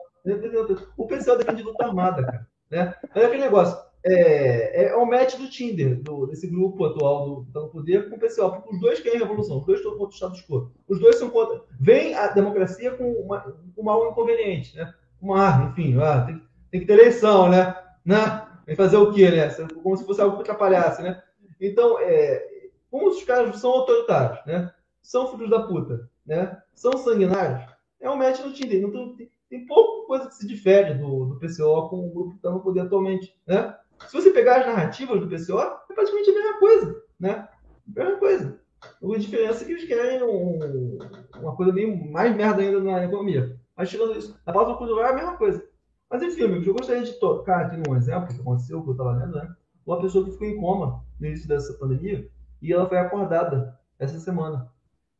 O 0.96 1.06
PCO 1.06 1.36
defende 1.36 1.62
luta 1.62 1.84
armada, 1.84 2.24
cara. 2.24 2.46
Né? 2.70 2.94
Mas 3.14 3.22
é 3.22 3.26
aquele 3.26 3.42
negócio. 3.42 3.78
É, 4.02 4.86
é 4.86 4.96
o 4.96 5.04
match 5.04 5.36
do 5.36 5.50
Tinder, 5.50 6.02
do, 6.02 6.26
desse 6.26 6.46
grupo 6.46 6.86
atual 6.86 7.44
do 7.52 7.68
poder, 7.68 8.08
com 8.08 8.16
o 8.16 8.18
PCO, 8.18 8.50
porque 8.52 8.74
os 8.74 8.80
dois 8.80 9.00
querem 9.00 9.18
revolução, 9.18 9.58
os 9.58 9.66
dois 9.66 9.80
estão 9.80 9.92
contra 9.98 10.14
o 10.14 10.16
status 10.16 10.42
quo. 10.48 10.72
Os 10.88 10.98
dois 10.98 11.16
são 11.16 11.28
contra. 11.28 11.60
Vem 11.78 12.14
a 12.14 12.28
democracia 12.28 12.92
com 12.92 13.04
uma, 13.04 13.54
um 13.76 13.82
mal 13.82 14.08
inconveniente, 14.08 14.74
né? 14.74 14.90
uma, 15.20 15.70
enfim, 15.70 16.00
ah, 16.00 16.22
tem, 16.22 16.42
tem, 16.70 16.80
que 16.80 16.86
ter 16.86 16.94
eleição, 16.94 17.50
né? 17.50 17.76
né? 18.02 18.46
Tem 18.70 18.76
fazer 18.76 18.98
o 18.98 19.12
quê, 19.12 19.28
né? 19.32 19.48
Como 19.82 19.96
se 19.96 20.04
fosse 20.04 20.20
algo 20.20 20.36
que 20.36 20.42
atrapalhasse, 20.42 21.02
né? 21.02 21.20
Então, 21.60 21.98
é, 21.98 22.68
como 22.88 23.08
os 23.08 23.24
caras 23.24 23.58
são 23.58 23.72
autoritários, 23.72 24.46
né? 24.46 24.72
São 25.02 25.26
filhos 25.26 25.50
da 25.50 25.64
puta, 25.64 26.08
né? 26.24 26.56
São 26.72 26.92
sanguinários, 26.92 27.68
é 27.98 28.08
um 28.08 28.14
match 28.14 28.38
no 28.38 28.52
Tinder. 28.52 28.80
Não 28.80 29.16
tem, 29.16 29.28
tem 29.48 29.66
pouca 29.66 30.06
coisa 30.06 30.28
que 30.28 30.36
se 30.36 30.46
difere 30.46 30.94
do, 30.94 31.24
do 31.24 31.40
PCO 31.40 31.88
com 31.88 32.06
o 32.06 32.10
grupo 32.12 32.30
que 32.30 32.36
está 32.36 32.48
no 32.52 32.60
poder 32.60 32.82
atualmente, 32.82 33.36
né? 33.44 33.76
Se 34.06 34.12
você 34.12 34.30
pegar 34.30 34.60
as 34.60 34.66
narrativas 34.66 35.18
do 35.18 35.26
PCO, 35.26 35.58
é 35.58 35.92
praticamente 35.92 36.30
a 36.30 36.34
mesma 36.34 36.58
coisa, 36.60 37.02
né? 37.18 37.48
A 37.96 38.04
mesma 38.04 38.18
coisa. 38.20 38.60
A 39.02 39.18
diferença 39.18 39.64
é 39.64 39.66
que 39.66 39.72
eles 39.72 39.84
querem 39.84 40.22
um, 40.22 40.96
uma 41.40 41.56
coisa 41.56 41.72
bem 41.72 42.08
mais 42.08 42.36
merda 42.36 42.62
ainda 42.62 42.78
na 42.78 43.04
economia. 43.04 43.58
Mas 43.76 43.90
tirando 43.90 44.16
isso, 44.16 44.38
na 44.46 44.52
pausa 44.52 44.76
cultural 44.76 45.06
é 45.06 45.10
a 45.10 45.16
mesma 45.16 45.36
coisa. 45.36 45.68
Mas 46.10 46.22
enfim, 46.22 46.44
amigos, 46.44 46.66
eu 46.66 46.74
gostaria 46.74 47.04
de 47.04 47.12
tocar 47.12 47.66
aqui 47.66 47.80
um 47.88 47.94
exemplo 47.94 48.26
que 48.26 48.40
aconteceu, 48.40 48.82
que 48.82 48.88
eu 48.88 48.92
estava 48.92 49.12
lendo, 49.12 49.36
né? 49.36 49.54
Uma 49.86 50.00
pessoa 50.00 50.24
que 50.24 50.32
ficou 50.32 50.48
em 50.48 50.60
coma 50.60 51.04
no 51.20 51.26
início 51.26 51.46
dessa 51.46 51.72
pandemia 51.74 52.28
e 52.60 52.72
ela 52.72 52.88
foi 52.88 52.98
acordada 52.98 53.78
essa 53.98 54.18
semana. 54.18 54.68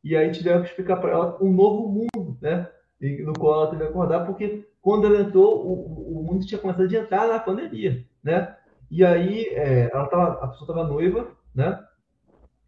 E 0.03 0.15
aí 0.17 0.31
tiveram 0.31 0.61
que 0.61 0.69
explicar 0.69 0.97
para 0.97 1.11
ela 1.11 1.37
um 1.41 1.51
novo 1.51 1.87
mundo, 1.87 2.37
né? 2.41 2.67
no 3.25 3.33
qual 3.33 3.61
ela 3.61 3.71
teve 3.71 3.83
que 3.83 3.89
acordar, 3.89 4.25
porque 4.25 4.67
quando 4.79 5.07
ela 5.07 5.21
entrou, 5.21 5.65
o, 5.65 6.19
o 6.19 6.23
mundo 6.23 6.45
tinha 6.45 6.59
começado 6.59 6.93
a 6.93 6.99
entrar 6.99 7.27
na 7.27 7.39
pandemia, 7.39 8.05
né? 8.23 8.55
E 8.89 9.03
aí 9.03 9.45
é, 9.53 9.89
ela 9.91 10.05
tava, 10.07 10.33
a 10.43 10.47
pessoa 10.49 10.69
estava 10.69 10.87
noiva, 10.87 11.27
né? 11.55 11.83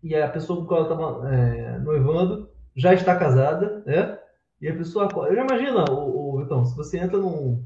E 0.02 0.16
a 0.16 0.28
pessoa 0.28 0.60
com 0.60 0.68
quem 0.68 0.78
ela 0.78 0.86
estava 0.88 1.30
é, 1.30 1.78
noivando 1.80 2.50
já 2.76 2.94
está 2.94 3.16
casada, 3.16 3.84
né? 3.86 4.18
E 4.60 4.68
a 4.68 4.76
pessoa 4.76 5.06
acorda. 5.06 5.36
Já 5.36 5.44
imagina, 5.44 5.86
o, 5.92 6.42
o 6.42 6.66
se 6.66 6.76
você 6.76 6.98
entra 6.98 7.20
num, 7.20 7.64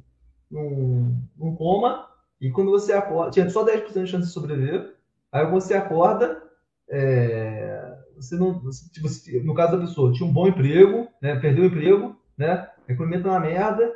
num, 0.50 1.22
num 1.38 1.56
coma 1.56 2.08
e 2.40 2.52
quando 2.52 2.72
você 2.72 2.94
acorda, 2.94 3.32
tinha 3.32 3.50
só 3.50 3.66
10% 3.66 4.04
de 4.04 4.08
chance 4.08 4.28
de 4.28 4.34
sobreviver, 4.34 4.96
aí 5.32 5.50
você 5.50 5.74
acorda, 5.74 6.42
é, 6.90 7.98
você 8.16 8.36
não, 8.36 8.62
tipo, 8.92 9.08
no 9.44 9.54
caso 9.54 9.74
da 9.74 9.86
pessoa, 9.86 10.12
tinha 10.14 10.28
um 10.28 10.34
bom 10.34 10.48
emprego, 10.48 11.08
né, 11.22 11.36
perdeu 11.40 11.64
o 11.64 11.68
emprego, 11.68 12.16
né, 12.38 12.70
a 12.88 12.92
economia 12.92 13.22
tá 13.22 13.32
na 13.32 13.40
merda, 13.40 13.92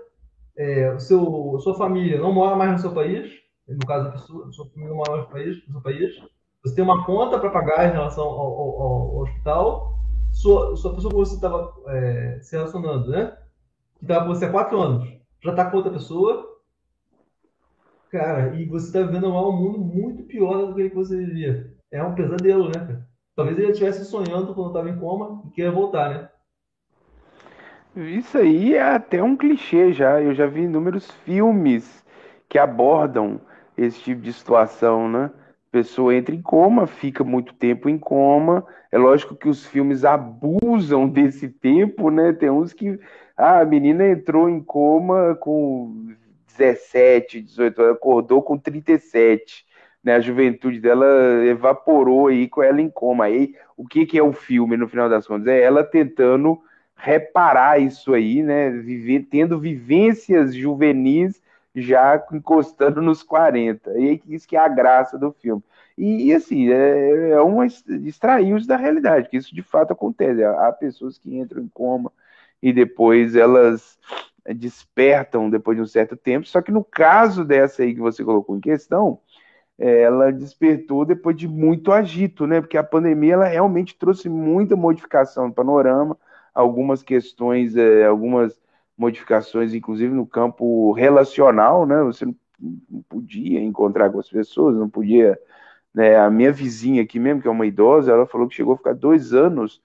é, 0.58 0.92
o 0.94 1.00
seu, 1.00 1.60
sua 1.60 1.76
família 1.78 2.20
não 2.20 2.34
mora 2.34 2.56
mais 2.56 2.72
no 2.72 2.80
seu 2.80 2.94
país, 2.94 3.32
no 3.68 3.86
caso 3.86 4.06
da 4.06 4.12
pessoa, 4.12 4.52
sua 4.52 4.66
família 4.70 4.90
não 4.90 4.98
mora 4.98 5.12
mais 5.12 5.26
no, 5.26 5.32
país, 5.32 5.68
no 5.68 5.74
seu 5.74 5.82
país, 5.82 6.12
você 6.64 6.76
tem 6.76 6.84
uma 6.84 7.06
conta 7.06 7.40
para 7.40 7.50
pagar 7.52 7.90
em 7.90 7.92
relação 7.92 8.26
ao, 8.26 8.40
ao, 8.40 8.82
ao 8.82 9.18
hospital, 9.20 10.00
sua, 10.32 10.76
sua 10.76 10.96
pessoa 10.96 11.12
que 11.14 11.20
você 11.20 11.36
estava 11.36 11.74
é, 11.88 12.40
se 12.42 12.56
relacionando, 12.56 13.10
né, 13.12 13.38
que 14.00 14.06
estava 14.06 14.26
com 14.26 14.34
você 14.34 14.46
há 14.46 14.52
quatro 14.52 14.80
anos, 14.82 15.21
já 15.44 15.52
está 15.52 15.70
com 15.70 15.78
outra 15.78 15.92
pessoa, 15.92 16.60
cara, 18.10 18.56
e 18.56 18.66
você 18.66 18.88
está 18.88 19.02
vivendo 19.02 19.28
um 19.28 19.52
mundo 19.52 19.80
muito 19.80 20.24
pior 20.24 20.68
do 20.68 20.76
que 20.76 20.90
você 20.90 21.18
vivia. 21.18 21.74
É 21.92 22.04
um 22.04 22.16
pesadelo, 22.16 22.68
né, 22.68 22.80
cara? 22.80 23.08
Talvez 23.36 23.58
ele 23.58 23.72
estivesse 23.72 24.06
sonhando 24.06 24.54
quando 24.54 24.68
estava 24.68 24.90
em 24.90 25.00
coma 25.00 25.42
e 25.48 25.50
queria 25.52 25.72
voltar, 25.72 26.10
né? 26.10 26.30
Isso 27.96 28.38
aí 28.38 28.76
é 28.76 28.82
até 28.82 29.22
um 29.22 29.36
clichê 29.36 29.92
já. 29.92 30.22
Eu 30.22 30.34
já 30.34 30.46
vi 30.46 30.62
inúmeros 30.62 31.10
filmes 31.26 32.06
que 32.48 32.58
abordam 32.58 33.42
esse 33.78 34.00
tipo 34.02 34.22
de 34.22 34.32
situação, 34.32 35.10
né? 35.10 35.32
A 35.36 35.72
pessoa 35.72 36.16
entra 36.16 36.36
em 36.36 36.42
coma, 36.42 36.88
fica 36.88 37.24
muito 37.24 37.54
tempo 37.54 37.90
em 37.90 37.98
coma. 37.98 38.66
É 38.92 38.98
lógico 38.98 39.36
que 39.36 39.50
os 39.50 39.66
filmes 39.66 40.06
abusam 40.06 41.08
desse 41.10 41.50
tempo, 41.50 42.10
né? 42.10 42.34
Tem 42.34 42.50
uns 42.50 42.74
que. 42.74 43.00
Ah, 43.36 43.60
a 43.60 43.66
menina 43.66 44.08
entrou 44.08 44.50
em 44.50 44.62
coma 44.62 45.36
com 45.36 46.14
17, 46.48 47.42
18 47.42 47.82
anos, 47.82 47.96
acordou 47.96 48.42
com 48.42 48.58
37 48.58 49.66
né, 50.04 50.16
a 50.16 50.20
juventude 50.20 50.80
dela 50.80 51.06
evaporou 51.46 52.28
aí 52.28 52.48
com 52.48 52.64
ela 52.64 52.82
em 52.82 52.90
coma. 52.90 53.26
Aí, 53.26 53.56
o 53.78 53.88
que, 53.88 54.06
que 54.06 54.18
é 54.18 54.24
o 54.24 54.34
filme, 54.34 54.76
no 54.78 54.88
final 54.88 55.10
das 55.10 55.28
contas? 55.28 55.48
É 55.48 55.62
ela 55.62 55.84
tentando 55.84 56.60
reparar 56.96 57.80
isso 57.80 58.14
aí, 58.14 58.44
né, 58.44 58.70
viver, 58.70 59.28
tendo 59.30 59.60
vivências 59.60 60.54
juvenis 60.56 61.42
já 61.76 62.22
encostando 62.34 63.02
nos 63.02 63.24
40. 63.24 63.98
E 63.98 64.22
isso 64.28 64.48
que 64.48 64.56
é 64.56 64.60
a 64.60 64.68
graça 64.68 65.18
do 65.18 65.32
filme. 65.32 65.64
E, 65.98 66.28
e 66.28 66.34
assim, 66.34 66.72
é, 66.72 67.32
é 67.32 67.42
uma 67.42 67.66
extrair-os 67.66 68.66
da 68.68 68.76
realidade, 68.76 69.30
que 69.30 69.38
isso 69.38 69.54
de 69.54 69.62
fato 69.62 69.94
acontece. 69.94 70.44
Há 70.44 70.72
pessoas 70.72 71.18
que 71.18 71.38
entram 71.38 71.62
em 71.62 71.68
coma 71.68 72.12
e 72.62 72.72
depois 72.74 73.36
elas 73.36 74.00
despertam 74.56 75.50
depois 75.50 75.78
de 75.78 75.84
um 75.84 75.88
certo 75.88 76.16
tempo, 76.16 76.48
só 76.48 76.62
que 76.62 76.72
no 76.72 76.84
caso 76.84 77.46
dessa 77.46 77.84
aí 77.84 77.94
que 77.94 78.00
você 78.00 78.24
colocou 78.24 78.58
em 78.58 78.62
questão, 78.62 79.20
ela 79.78 80.32
despertou 80.32 81.06
depois 81.06 81.36
de 81.36 81.48
muito 81.48 81.92
agito, 81.92 82.46
né? 82.46 82.62
Porque 82.62 82.78
a 82.78 82.84
pandemia 82.84 83.34
ela 83.34 83.48
realmente 83.48 83.98
trouxe 83.98 84.30
muita 84.30 84.76
modificação 84.76 85.48
no 85.48 85.54
panorama, 85.54 86.16
algumas 86.54 87.02
questões, 87.02 87.76
é, 87.76 88.06
algumas 88.06 88.62
modificações, 88.96 89.74
inclusive 89.74 90.14
no 90.14 90.28
campo 90.28 90.92
relacional, 90.92 91.88
né? 91.88 92.04
Você 92.04 92.26
não, 92.26 92.36
podia 93.10 93.60
encontrar 93.60 94.12
com 94.12 94.20
as 94.20 94.30
pessoas, 94.30 94.76
não 94.76 94.90
podia. 94.90 95.40
Né? 95.94 96.16
A 96.16 96.30
minha 96.30 96.52
vizinha 96.52 97.02
aqui 97.02 97.20
mesmo, 97.20 97.42
que 97.42 97.48
é 97.48 97.52
uma 97.52 97.66
idosa, 97.66 98.12
ela 98.12 98.28
falou 98.28 98.48
que 98.48 98.56
chegou 98.56 98.76
a 98.76 98.78
ficar 98.78 98.94
dois 98.94 99.34
anos 99.34 99.82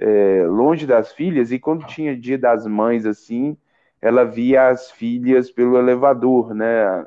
é, 0.00 0.44
longe 0.46 0.86
das 0.86 1.12
filhas 1.12 1.52
e 1.52 1.58
quando 1.58 1.86
tinha 1.86 2.16
dia 2.16 2.38
das 2.38 2.66
mães 2.66 3.04
assim, 3.06 3.56
ela 4.00 4.24
via 4.24 4.68
as 4.68 4.90
filhas 4.90 5.50
pelo 5.50 5.78
elevador, 5.78 6.54
né? 6.54 7.06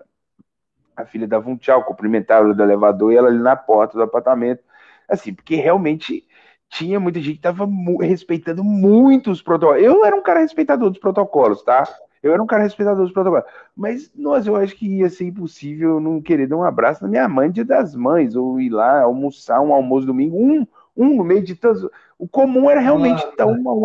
a 0.95 1.05
filha 1.05 1.27
dava 1.27 1.49
um 1.49 1.57
tchau, 1.57 1.83
cumprimentava 1.83 2.53
do 2.53 2.63
elevador 2.63 3.11
e 3.11 3.17
ela 3.17 3.27
ali 3.27 3.39
na 3.39 3.55
porta 3.55 3.97
do 3.97 4.03
apartamento. 4.03 4.63
Assim, 5.09 5.33
porque 5.33 5.55
realmente 5.55 6.25
tinha 6.69 6.99
muita 6.99 7.19
gente 7.19 7.39
que 7.39 7.47
estava 7.47 7.67
respeitando 8.01 8.63
muito 8.63 9.31
os 9.31 9.41
protocolos. 9.41 9.83
Eu 9.83 10.05
era 10.05 10.15
um 10.15 10.21
cara 10.21 10.39
respeitador 10.39 10.89
dos 10.89 10.99
protocolos, 10.99 11.63
tá? 11.63 11.83
Eu 12.21 12.31
era 12.33 12.41
um 12.41 12.47
cara 12.47 12.63
respeitador 12.63 13.03
dos 13.03 13.11
protocolos. 13.11 13.45
Mas, 13.75 14.11
nossa, 14.15 14.49
eu 14.49 14.55
acho 14.55 14.75
que 14.75 14.99
ia 14.99 15.09
ser 15.09 15.25
impossível 15.25 15.99
não 15.99 16.21
querer 16.21 16.47
dar 16.47 16.57
um 16.57 16.63
abraço 16.63 17.03
na 17.03 17.09
minha 17.09 17.27
mãe 17.27 17.51
dia 17.51 17.65
das 17.65 17.95
mães, 17.95 18.35
ou 18.35 18.59
ir 18.61 18.69
lá 18.69 19.01
almoçar 19.01 19.61
um 19.61 19.73
almoço 19.73 20.05
domingo, 20.07 20.37
um, 20.37 20.65
um 20.95 21.17
no 21.17 21.23
meio 21.23 21.43
de 21.43 21.55
tantos. 21.55 21.87
O 22.17 22.27
comum 22.27 22.69
era 22.69 22.79
realmente 22.79 23.23
ah, 23.37 23.45
um, 23.45 23.53
um, 23.53 23.83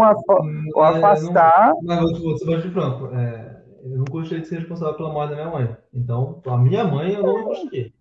um, 0.76 0.82
afastar. 0.82 1.72
Mas 1.82 2.00
vou 2.00 2.36
te, 2.36 2.44
vou 2.44 2.61
te 2.61 2.70
franco. 2.70 3.06
É 3.14 3.59
eu 3.82 3.98
não 3.98 4.04
gostei 4.04 4.40
de 4.40 4.48
ser 4.48 4.56
responsável 4.56 4.94
pela 4.94 5.12
morte 5.12 5.30
da 5.30 5.36
minha 5.36 5.50
mãe. 5.50 5.76
Então, 5.94 6.40
a 6.46 6.56
minha 6.56 6.84
mãe 6.84 7.14
eu 7.14 7.22
não 7.22 7.44
gostei. 7.44 7.92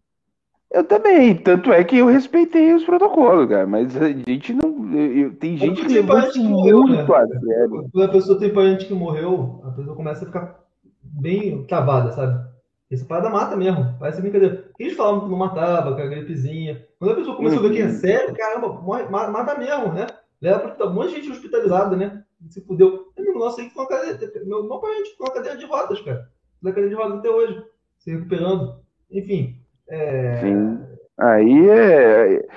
Eu 0.69 0.83
também, 0.83 1.33
tanto 1.33 1.71
é 1.71 1.81
que 1.83 1.97
eu 1.97 2.07
respeitei 2.07 2.73
os 2.73 2.83
protocolos, 2.83 3.47
cara, 3.47 3.65
mas 3.65 3.95
a 3.95 4.09
gente 4.09 4.51
não. 4.51 4.93
Eu, 4.93 5.33
tem 5.35 5.57
gente 5.57 5.81
que 5.81 5.93
levou 5.93 6.19
isso 6.19 6.43
muito 6.43 6.91
né? 6.91 7.01
a 7.03 7.27
sério. 7.27 7.89
Quando 7.91 8.03
a 8.03 8.09
pessoa 8.09 8.37
tem 8.37 8.53
parente 8.53 8.85
que 8.85 8.93
morreu, 8.93 9.61
a 9.63 9.71
pessoa 9.71 9.95
começa 9.95 10.23
a 10.23 10.27
ficar 10.27 10.59
bem 11.01 11.63
travada, 11.63 12.11
sabe? 12.11 12.45
Essa 12.91 13.05
parada 13.05 13.29
mata 13.29 13.55
mesmo, 13.55 13.95
parece 13.97 14.21
brincadeira. 14.21 14.66
Eles 14.79 14.95
falavam 14.95 15.21
que 15.21 15.29
não 15.29 15.37
matava, 15.37 15.95
que 15.95 16.01
era 16.01 16.09
gripezinha. 16.09 16.85
Quando 16.99 17.11
a 17.11 17.15
pessoa 17.15 17.35
começou 17.35 17.59
uhum. 17.59 17.65
a 17.65 17.69
ver 17.69 17.75
que 17.75 17.81
é 17.81 17.85
uhum. 17.85 17.91
sério, 17.91 18.35
caramba, 18.35 18.69
morre, 18.81 19.03
mata 19.05 19.57
mesmo, 19.57 19.93
né? 19.93 20.07
Leva 20.41 20.69
pra 20.69 20.87
um 20.87 20.93
monte 20.93 21.09
de 21.09 21.15
gente 21.15 21.31
hospitalizada, 21.31 21.95
né? 21.95 22.23
Se 22.49 22.61
fudeu. 22.61 23.07
Amigo 23.17 23.39
nosso 23.39 23.59
aí 23.59 23.69
que 23.69 23.77
uma 23.77 23.87
cadeira. 23.87 24.19
Meu, 24.45 24.63
meu 24.63 24.79
parente 24.79 25.11
ficou 25.11 25.27
uma 25.27 25.33
cadeira 25.33 25.57
de 25.57 25.65
rodas, 25.65 25.99
cara. 26.01 26.29
Da 26.61 26.69
cadeira 26.69 26.89
de 26.89 26.95
rodas 26.95 27.19
até 27.19 27.29
hoje. 27.29 27.63
Se 27.97 28.11
recuperando. 28.11 28.79
Enfim. 29.11 29.55
É... 29.89 30.39
Sim. 30.41 30.79
Aí 31.17 31.69
é. 31.69 32.47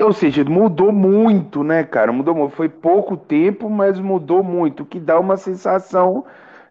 Ou 0.00 0.12
seja, 0.12 0.44
mudou 0.44 0.92
muito, 0.92 1.64
né, 1.64 1.82
cara? 1.82 2.12
Mudou 2.12 2.34
muito. 2.34 2.54
Foi 2.54 2.68
pouco 2.68 3.16
tempo, 3.16 3.68
mas 3.68 3.98
mudou 3.98 4.44
muito. 4.44 4.84
O 4.84 4.86
que 4.86 5.00
dá 5.00 5.18
uma 5.18 5.36
sensação 5.36 6.24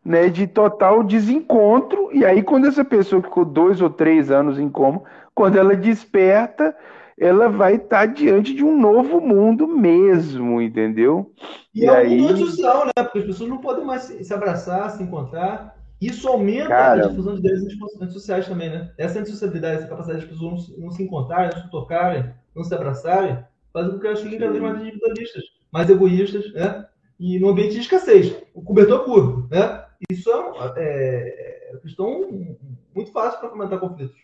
né, 0.06 0.30
de 0.30 0.46
total 0.46 1.04
desencontro. 1.04 2.10
E 2.14 2.24
aí, 2.24 2.44
quando 2.44 2.68
essa 2.68 2.86
pessoa 2.86 3.24
ficou 3.24 3.44
dois 3.44 3.82
ou 3.82 3.90
três 3.90 4.30
anos 4.30 4.60
em 4.60 4.70
coma, 4.70 5.02
quando 5.34 5.58
ela 5.58 5.76
desperta, 5.76 6.76
ela 7.18 7.50
vai 7.50 7.76
estar 7.76 8.06
tá 8.08 8.14
diante 8.14 8.54
de 8.54 8.64
um 8.64 8.80
novo 8.80 9.20
mundo 9.20 9.68
mesmo, 9.68 10.62
entendeu? 10.62 11.32
E, 11.74 11.82
e 11.82 11.86
é 11.86 11.90
aí... 11.90 12.22
mundo 12.22 12.38
social, 12.38 12.86
né? 12.86 12.92
Porque 13.04 13.20
as 13.20 13.26
pessoas 13.26 13.50
não 13.50 13.58
podem 13.58 13.84
mais 13.84 14.04
se 14.04 14.34
abraçar, 14.34 14.92
se 14.92 15.02
encontrar. 15.02 15.76
Isso 16.00 16.28
aumenta 16.28 16.68
Cara... 16.68 17.06
a 17.06 17.08
difusão 17.08 17.34
de 17.34 17.40
ideias 17.40 17.64
antissociais 18.00 18.48
também, 18.48 18.70
né? 18.70 18.92
Essa 18.98 19.20
antissocialidade, 19.20 19.78
essa 19.78 19.88
capacidade 19.88 20.22
das 20.22 20.30
pessoas 20.30 20.70
não, 20.70 20.86
não 20.86 20.92
se 20.92 21.02
encontrarem, 21.02 21.50
não 21.56 21.64
se 21.64 21.72
tocarem, 21.72 22.26
não 22.56 22.64
se 22.64 22.76
abraçarem, 22.76 23.40
faz 23.74 23.88
com 23.90 24.00
que 24.00 24.08
elas 24.08 24.22
fiquem 24.22 24.38
cada 24.38 24.52
vez 24.52 24.62
mais 24.62 24.80
individualistas, 24.82 25.44
mais 25.72 25.90
egoístas, 25.90 26.54
né? 26.54 26.86
E 27.18 27.40
no 27.40 27.50
ambiente 27.50 27.76
de 27.76 27.80
escassez, 27.80 28.36
o 28.54 28.62
cobertor 28.62 29.06
curto, 29.06 29.48
né? 29.50 29.85
Isso 30.10 30.30
é, 30.30 30.74
é, 30.78 31.74
é 31.74 31.78
questão 31.78 32.58
muito 32.94 33.12
fácil 33.12 33.40
para 33.40 33.50
fomentar 33.50 33.80
conflitos. 33.80 34.16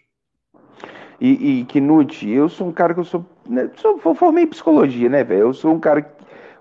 E, 1.20 1.60
e 1.60 1.66
Knut, 1.66 2.28
eu 2.28 2.50
sou 2.50 2.68
um 2.68 2.72
cara 2.72 2.94
que 2.94 3.00
eu 3.00 3.04
sou, 3.04 3.26
né, 3.48 3.70
sou 3.76 4.00
formei 4.16 4.46
em 4.46 4.48
psicologia, 4.48 5.08
né, 5.08 5.24
velho? 5.24 5.42
Eu 5.42 5.54
sou 5.54 5.74
um 5.74 5.80
cara 5.80 6.12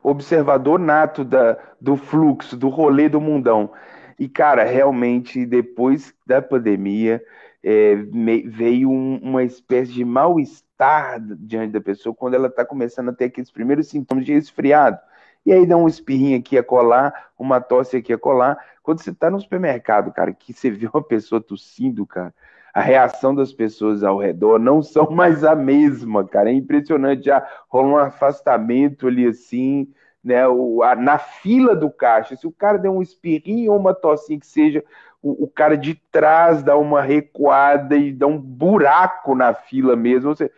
observador 0.02 0.78
nato 0.78 1.24
da, 1.24 1.58
do 1.80 1.96
fluxo, 1.96 2.56
do 2.56 2.68
rolê 2.68 3.08
do 3.08 3.20
mundão. 3.20 3.70
E, 4.18 4.28
cara, 4.28 4.64
realmente, 4.64 5.46
depois 5.46 6.14
da 6.26 6.42
pandemia, 6.42 7.22
é, 7.64 7.96
veio 8.44 8.90
um, 8.90 9.18
uma 9.22 9.42
espécie 9.42 9.92
de 9.92 10.04
mal-estar 10.04 11.18
diante 11.20 11.72
da 11.72 11.80
pessoa 11.80 12.14
quando 12.14 12.34
ela 12.34 12.48
está 12.48 12.64
começando 12.64 13.08
a 13.08 13.14
ter 13.14 13.26
aqueles 13.26 13.50
primeiros 13.50 13.88
sintomas 13.88 14.24
de 14.24 14.34
resfriado. 14.34 14.98
E 15.44 15.52
aí 15.52 15.66
dá 15.66 15.76
um 15.76 15.88
espirrinho 15.88 16.38
aqui 16.38 16.58
a 16.58 16.62
colar, 16.62 17.30
uma 17.38 17.60
tosse 17.60 17.96
aqui 17.96 18.12
a 18.12 18.18
colar. 18.18 18.58
Quando 18.82 19.00
você 19.00 19.10
está 19.10 19.30
no 19.30 19.40
supermercado, 19.40 20.12
cara, 20.12 20.32
que 20.32 20.52
você 20.52 20.70
vê 20.70 20.88
uma 20.92 21.02
pessoa 21.02 21.40
tossindo, 21.40 22.06
cara, 22.06 22.34
a 22.72 22.80
reação 22.80 23.34
das 23.34 23.52
pessoas 23.52 24.04
ao 24.04 24.18
redor 24.18 24.58
não 24.58 24.82
são 24.82 25.10
mais 25.10 25.44
a 25.44 25.54
mesma, 25.54 26.26
cara. 26.26 26.50
É 26.50 26.52
impressionante, 26.52 27.24
já 27.24 27.46
rola 27.68 27.88
um 27.88 27.96
afastamento 27.96 29.06
ali 29.08 29.26
assim, 29.26 29.88
né? 30.22 30.46
O, 30.46 30.82
a, 30.82 30.94
na 30.94 31.18
fila 31.18 31.74
do 31.74 31.90
caixa, 31.90 32.36
se 32.36 32.46
o 32.46 32.52
cara 32.52 32.78
der 32.78 32.90
um 32.90 33.02
espirrinho 33.02 33.72
ou 33.72 33.78
uma 33.78 33.94
tossinha 33.94 34.38
que 34.38 34.46
seja, 34.46 34.84
o, 35.22 35.44
o, 35.44 35.48
cara 35.48 35.76
de 35.76 35.94
trás 36.10 36.62
dá 36.62 36.76
uma 36.76 37.02
recuada 37.02 37.96
e 37.96 38.12
dá 38.12 38.26
um 38.26 38.38
buraco 38.38 39.34
na 39.34 39.52
fila 39.52 39.96
mesmo. 39.96 40.34
Você, 40.34 40.50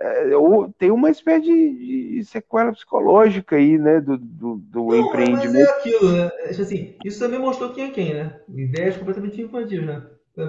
é, 0.00 0.30
tem 0.78 0.90
uma 0.90 1.10
espécie 1.10 1.44
de, 1.44 2.16
de, 2.16 2.24
sequela 2.24 2.72
psicológica 2.72 3.56
aí, 3.56 3.76
né, 3.76 4.00
do, 4.00 4.16
do, 4.16 4.56
do 4.56 4.86
não, 4.86 4.96
empreendimento. 4.96 5.52
Mas 5.52 5.68
é 5.68 5.78
aquilo, 5.78 6.12
né? 6.12 6.30
Assim, 6.48 6.96
isso 7.04 7.18
também 7.18 7.38
mostrou 7.38 7.70
quem 7.70 7.84
é 7.84 7.90
quem, 7.90 8.14
né? 8.14 8.40
Ideias 8.48 8.96
completamente 8.96 9.42
infantis, 9.42 9.84
né? 9.84 10.02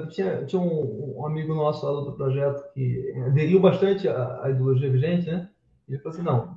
Tinha, 0.10 0.46
tinha 0.46 0.62
um, 0.62 1.18
um, 1.18 1.26
amigo 1.26 1.54
nosso 1.54 1.86
lá 1.86 2.02
do 2.02 2.14
projeto 2.14 2.64
que 2.74 3.14
aderiu 3.28 3.60
bastante 3.60 4.08
à, 4.08 4.40
à 4.42 4.50
ideologia 4.50 4.90
vigente, 4.90 5.30
né? 5.30 5.50
E 5.90 5.94
ele 5.94 6.02
falou 6.02 6.16
assim: 6.16 6.26
não, 6.26 6.56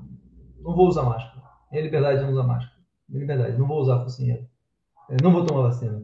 não 0.61 0.76
vou 0.76 0.86
usar 0.86 1.03
máscara. 1.03 1.42
É 1.72 1.80
liberdade 1.80 2.20
de 2.20 2.24
não 2.26 2.32
usar 2.32 2.45
máscara. 2.45 2.80
É 3.12 3.18
liberdade, 3.18 3.59
não 3.59 3.66
vou 3.66 3.80
usar 3.80 4.05
focinheiro. 4.05 4.47
É, 5.11 5.16
não 5.20 5.32
vou 5.32 5.45
tomar 5.45 5.62
vacina. 5.62 6.01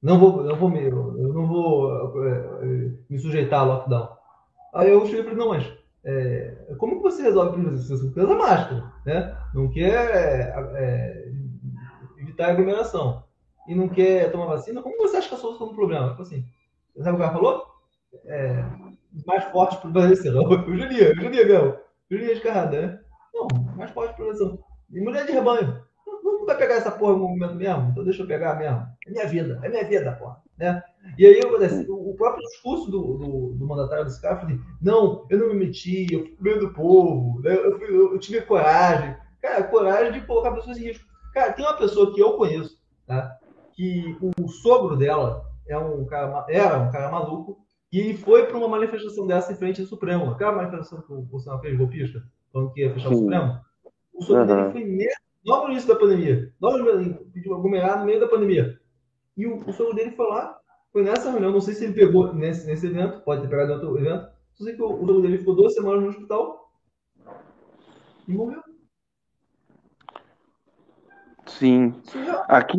Não 0.00 0.20
vou, 0.20 0.44
não 0.44 0.54
vou 0.54 0.68
me, 0.68 0.84
eu 0.84 1.32
não 1.32 1.48
vou 1.48 2.24
é, 2.24 2.92
me 3.10 3.18
sujeitar 3.18 3.60
a 3.60 3.64
lockdown. 3.64 4.08
Aí 4.72 4.90
eu 4.90 5.04
cheguei 5.06 5.22
para 5.22 5.32
ele: 5.32 5.40
não, 5.40 5.48
mas 5.48 5.66
é, 6.04 6.74
como 6.78 7.00
você 7.00 7.22
resolve 7.22 7.74
isso? 7.74 7.96
Você 7.96 8.20
usa 8.20 8.34
máscara, 8.34 8.92
né? 9.04 9.36
não 9.54 9.68
quer 9.68 9.92
é, 10.76 11.32
evitar 12.18 12.50
aglomeração 12.50 13.24
e 13.66 13.74
não 13.74 13.88
quer 13.88 14.30
tomar 14.30 14.46
vacina, 14.46 14.82
como 14.82 14.96
você 14.96 15.18
acha 15.18 15.28
que 15.28 15.34
é 15.34 15.36
a 15.36 15.40
solução 15.40 15.68
do 15.68 15.74
problema? 15.74 16.10
Tipo 16.10 16.22
assim, 16.22 16.44
sabe 16.96 17.10
o 17.10 17.12
que 17.12 17.16
o 17.16 17.18
cara 17.18 17.32
falou? 17.32 17.66
É, 18.24 18.64
mais 19.26 19.44
forte 19.44 19.76
prevalecerão. 19.78 20.44
O 20.44 20.54
Julia, 20.74 21.12
o 21.12 21.20
Julia 21.20 21.46
mesmo. 21.46 21.76
Julia 22.10 22.32
escarrada, 22.32 22.80
né? 22.80 23.00
Não, 23.34 23.48
mais 23.76 23.90
forte 23.90 24.14
prevalecerão. 24.14 24.58
E 24.90 25.00
mulher 25.00 25.26
de 25.26 25.32
rebanho. 25.32 25.82
Vai 26.48 26.56
pegar 26.56 26.76
essa 26.76 26.90
porra 26.90 27.12
no 27.12 27.28
momento 27.28 27.54
mesmo? 27.54 27.90
Então 27.90 28.02
deixa 28.02 28.22
eu 28.22 28.26
pegar 28.26 28.54
mesmo. 28.54 28.86
É 29.06 29.10
minha 29.10 29.26
vida, 29.26 29.60
é 29.62 29.68
minha 29.68 29.84
vida, 29.84 30.12
porra. 30.12 30.40
Né? 30.56 30.82
E 31.18 31.26
aí 31.26 31.40
o 31.40 32.14
próprio 32.14 32.42
discurso 32.48 32.90
do, 32.90 33.18
do, 33.18 33.52
do 33.52 33.66
mandatário 33.66 34.06
desse 34.06 34.20
cara 34.20 34.40
foi 34.40 34.58
não, 34.80 35.26
eu 35.28 35.38
não 35.38 35.48
me 35.48 35.66
meti, 35.66 36.06
eu 36.10 36.20
fui 36.24 36.36
meio 36.40 36.58
do 36.58 36.72
povo, 36.72 37.40
né? 37.42 37.54
eu, 37.54 37.78
fui, 37.78 37.94
eu, 37.94 38.18
tive 38.18 38.40
coragem. 38.40 39.14
Cara, 39.42 39.62
coragem 39.64 40.12
de 40.12 40.26
colocar 40.26 40.52
pessoas 40.52 40.78
em 40.78 40.84
risco. 40.84 41.04
Cara, 41.34 41.52
tem 41.52 41.64
uma 41.64 41.76
pessoa 41.76 42.14
que 42.14 42.20
eu 42.20 42.32
conheço, 42.32 42.80
tá? 43.06 43.38
que 43.74 44.16
o 44.40 44.48
sogro 44.48 44.96
dela 44.96 45.44
é 45.68 45.76
um 45.76 46.06
cara, 46.06 46.46
era 46.48 46.78
um 46.78 46.90
cara 46.90 47.12
maluco, 47.12 47.58
e 47.92 48.00
ele 48.00 48.16
foi 48.16 48.46
para 48.46 48.56
uma 48.56 48.68
manifestação 48.68 49.26
dessa 49.26 49.52
em 49.52 49.56
frente 49.56 49.82
ao 49.82 49.86
Supremo. 49.86 50.30
Aquela 50.30 50.52
manifestação 50.52 51.02
que 51.02 51.12
o 51.12 51.20
Bolsonaro 51.20 51.60
fez 51.60 51.76
golpista, 51.76 52.22
falando 52.50 52.72
que 52.72 52.80
ia 52.80 52.92
fechar 52.92 53.10
Sim. 53.10 53.14
o 53.14 53.18
Supremo. 53.18 53.60
O 54.14 54.22
sogro 54.24 54.40
uhum. 54.40 54.46
dele 54.46 54.72
foi 54.72 54.84
mesmo, 54.84 55.27
logo 55.48 55.64
no 55.64 55.72
início 55.72 55.88
da 55.88 55.98
pandemia. 55.98 56.52
Logo 56.60 56.78
no 56.78 57.54
aglomerado 57.54 58.00
no 58.00 58.06
meio 58.06 58.20
da 58.20 58.28
pandemia. 58.28 58.78
E 59.36 59.46
o, 59.46 59.56
o 59.56 59.72
sogro 59.72 59.94
dele 59.94 60.10
foi 60.10 60.28
lá, 60.28 60.58
foi 60.92 61.02
nessa 61.02 61.30
reunião, 61.30 61.52
não 61.52 61.60
sei 61.60 61.74
se 61.74 61.84
ele 61.84 61.94
pegou 61.94 62.34
nesse, 62.34 62.66
nesse 62.66 62.86
evento, 62.86 63.20
pode 63.20 63.42
ter 63.42 63.48
pegado 63.48 63.70
em 63.70 63.74
outro 63.74 63.98
evento. 63.98 64.28
Só 64.52 64.64
sei 64.64 64.74
que 64.74 64.82
o, 64.82 64.92
o 64.92 65.06
sogro 65.06 65.22
dele 65.22 65.38
ficou 65.38 65.54
duas 65.54 65.74
semanas 65.74 66.02
no 66.02 66.08
hospital 66.10 66.70
e 68.26 68.32
morreu. 68.32 68.62
Sim. 71.46 71.94
Aqui, 72.46 72.78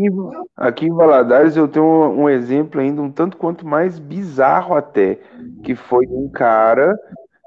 aqui 0.56 0.86
em 0.86 0.94
Valadares 0.94 1.58
eu 1.58 1.68
tenho 1.68 1.86
um, 1.86 2.30
exemplo 2.30 2.80
ainda 2.80 3.02
um 3.02 3.12
tanto 3.12 3.36
quanto 3.36 3.66
mais 3.66 3.98
bizarro 3.98 4.76
até, 4.76 5.16
que 5.64 5.76
foi 5.76 6.06
um 6.08 6.30
cara 6.30 6.96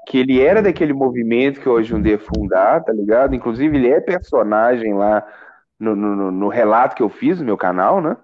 que 0.07 0.17
ele 0.17 0.41
era 0.41 0.61
daquele 0.61 0.93
movimento 0.93 1.59
que 1.59 1.69
hoje 1.69 1.95
um 1.95 2.01
dia 2.01 2.19
fundar, 2.19 2.83
tá 2.83 2.91
ligado? 2.91 3.35
Inclusive 3.35 3.77
ele 3.77 3.89
é 3.89 3.99
personagem 3.99 4.93
lá 4.93 5.25
no, 5.79 5.95
no, 5.95 6.31
no 6.31 6.47
relato 6.47 6.95
que 6.95 7.03
eu 7.03 7.09
fiz 7.09 7.39
no 7.39 7.45
meu 7.45 7.57
canal, 7.57 8.01
né? 8.01 8.17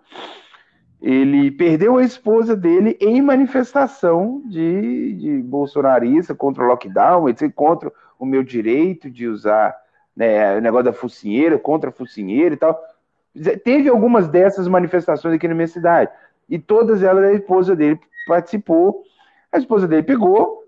Ele 1.02 1.50
perdeu 1.52 1.98
a 1.98 2.04
esposa 2.04 2.56
dele 2.56 2.98
em 3.00 3.22
manifestação 3.22 4.42
de, 4.46 5.14
de 5.14 5.42
bolsonarista 5.42 6.36
contra 6.36 6.64
o 6.64 6.68
lockdown, 6.68 7.26
contra 7.56 7.92
o 8.18 8.26
meu 8.26 8.44
direito 8.44 9.10
de 9.10 9.26
usar 9.28 9.74
né, 10.16 10.58
o 10.58 10.62
negócio 10.62 10.86
da 10.86 10.94
focinheira, 10.94 11.58
contra 11.58 11.90
a 11.90 11.94
focinheira 11.94 12.54
e 12.54 12.58
tal. 12.58 12.78
Teve 13.64 13.88
algumas 13.88 14.28
dessas 14.28 14.68
manifestações 14.68 15.36
aqui 15.36 15.48
na 15.48 15.56
minha 15.56 15.68
cidade. 15.68 16.12
E 16.50 16.60
todas 16.60 17.02
elas 17.02 17.24
a 17.24 17.34
esposa 17.34 17.76
dele 17.76 17.98
participou. 18.28 19.04
A 19.54 19.58
esposa 19.58 19.88
dele 19.88 20.04
pegou 20.04 20.59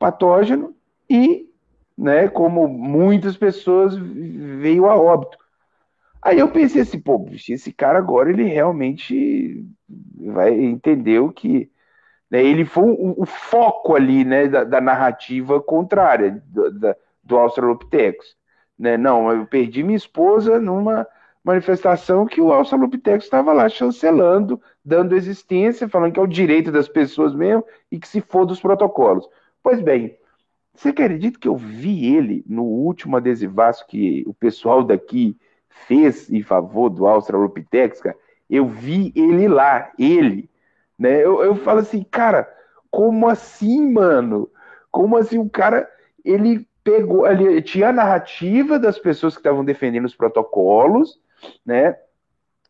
patógeno 0.00 0.74
e, 1.08 1.48
né, 1.96 2.26
como 2.26 2.66
muitas 2.66 3.36
pessoas, 3.36 3.94
veio 3.94 4.86
a 4.86 4.96
óbito. 4.96 5.38
Aí 6.22 6.38
eu 6.38 6.50
pensei 6.50 6.82
assim, 6.82 6.98
pô, 7.00 7.26
esse 7.48 7.72
cara 7.72 7.98
agora 7.98 8.30
ele 8.30 8.44
realmente 8.44 9.64
vai 10.18 10.52
entender 10.52 11.20
o 11.20 11.30
que. 11.30 11.70
Né, 12.30 12.42
ele 12.44 12.64
foi 12.64 12.84
o, 12.84 13.22
o 13.22 13.26
foco 13.26 13.94
ali 13.94 14.24
né, 14.24 14.48
da, 14.48 14.64
da 14.64 14.80
narrativa 14.80 15.60
contrária 15.60 16.42
do, 16.46 16.70
da, 16.72 16.96
do 17.22 17.38
Australopithecus. 17.38 18.36
Né? 18.78 18.96
Não, 18.96 19.30
eu 19.32 19.46
perdi 19.46 19.82
minha 19.82 19.96
esposa 19.96 20.60
numa 20.60 21.06
manifestação 21.44 22.26
que 22.26 22.40
o 22.40 22.52
Australopithecus 22.52 23.24
estava 23.24 23.52
lá 23.52 23.68
chancelando, 23.68 24.60
dando 24.84 25.16
existência, 25.16 25.88
falando 25.88 26.12
que 26.12 26.20
é 26.20 26.22
o 26.22 26.26
direito 26.26 26.70
das 26.70 26.88
pessoas 26.88 27.34
mesmo 27.34 27.64
e 27.90 27.98
que 27.98 28.08
se 28.08 28.20
for 28.20 28.44
dos 28.46 28.60
protocolos. 28.60 29.28
Pois 29.62 29.80
bem, 29.80 30.16
você 30.74 30.88
acredita 30.88 31.38
que 31.38 31.48
eu 31.48 31.56
vi 31.56 32.14
ele 32.14 32.44
no 32.46 32.62
último 32.62 33.16
adesivaço 33.16 33.86
que 33.86 34.24
o 34.26 34.32
pessoal 34.32 34.82
daqui 34.82 35.36
fez 35.68 36.30
em 36.30 36.42
favor 36.42 36.88
do 36.88 37.06
Australopithecus, 37.06 38.00
cara? 38.00 38.16
Eu 38.48 38.66
vi 38.66 39.12
ele 39.14 39.46
lá, 39.46 39.92
ele. 39.98 40.50
Né? 40.98 41.24
Eu, 41.24 41.42
eu 41.42 41.54
falo 41.56 41.80
assim, 41.80 42.02
cara, 42.02 42.52
como 42.90 43.28
assim, 43.28 43.92
mano? 43.92 44.50
Como 44.90 45.16
assim 45.16 45.38
o 45.38 45.48
cara, 45.48 45.88
ele 46.24 46.66
pegou 46.82 47.24
ali, 47.24 47.62
tinha 47.62 47.88
a 47.90 47.92
narrativa 47.92 48.78
das 48.78 48.98
pessoas 48.98 49.34
que 49.34 49.40
estavam 49.40 49.64
defendendo 49.64 50.06
os 50.06 50.16
protocolos, 50.16 51.20
né? 51.64 51.96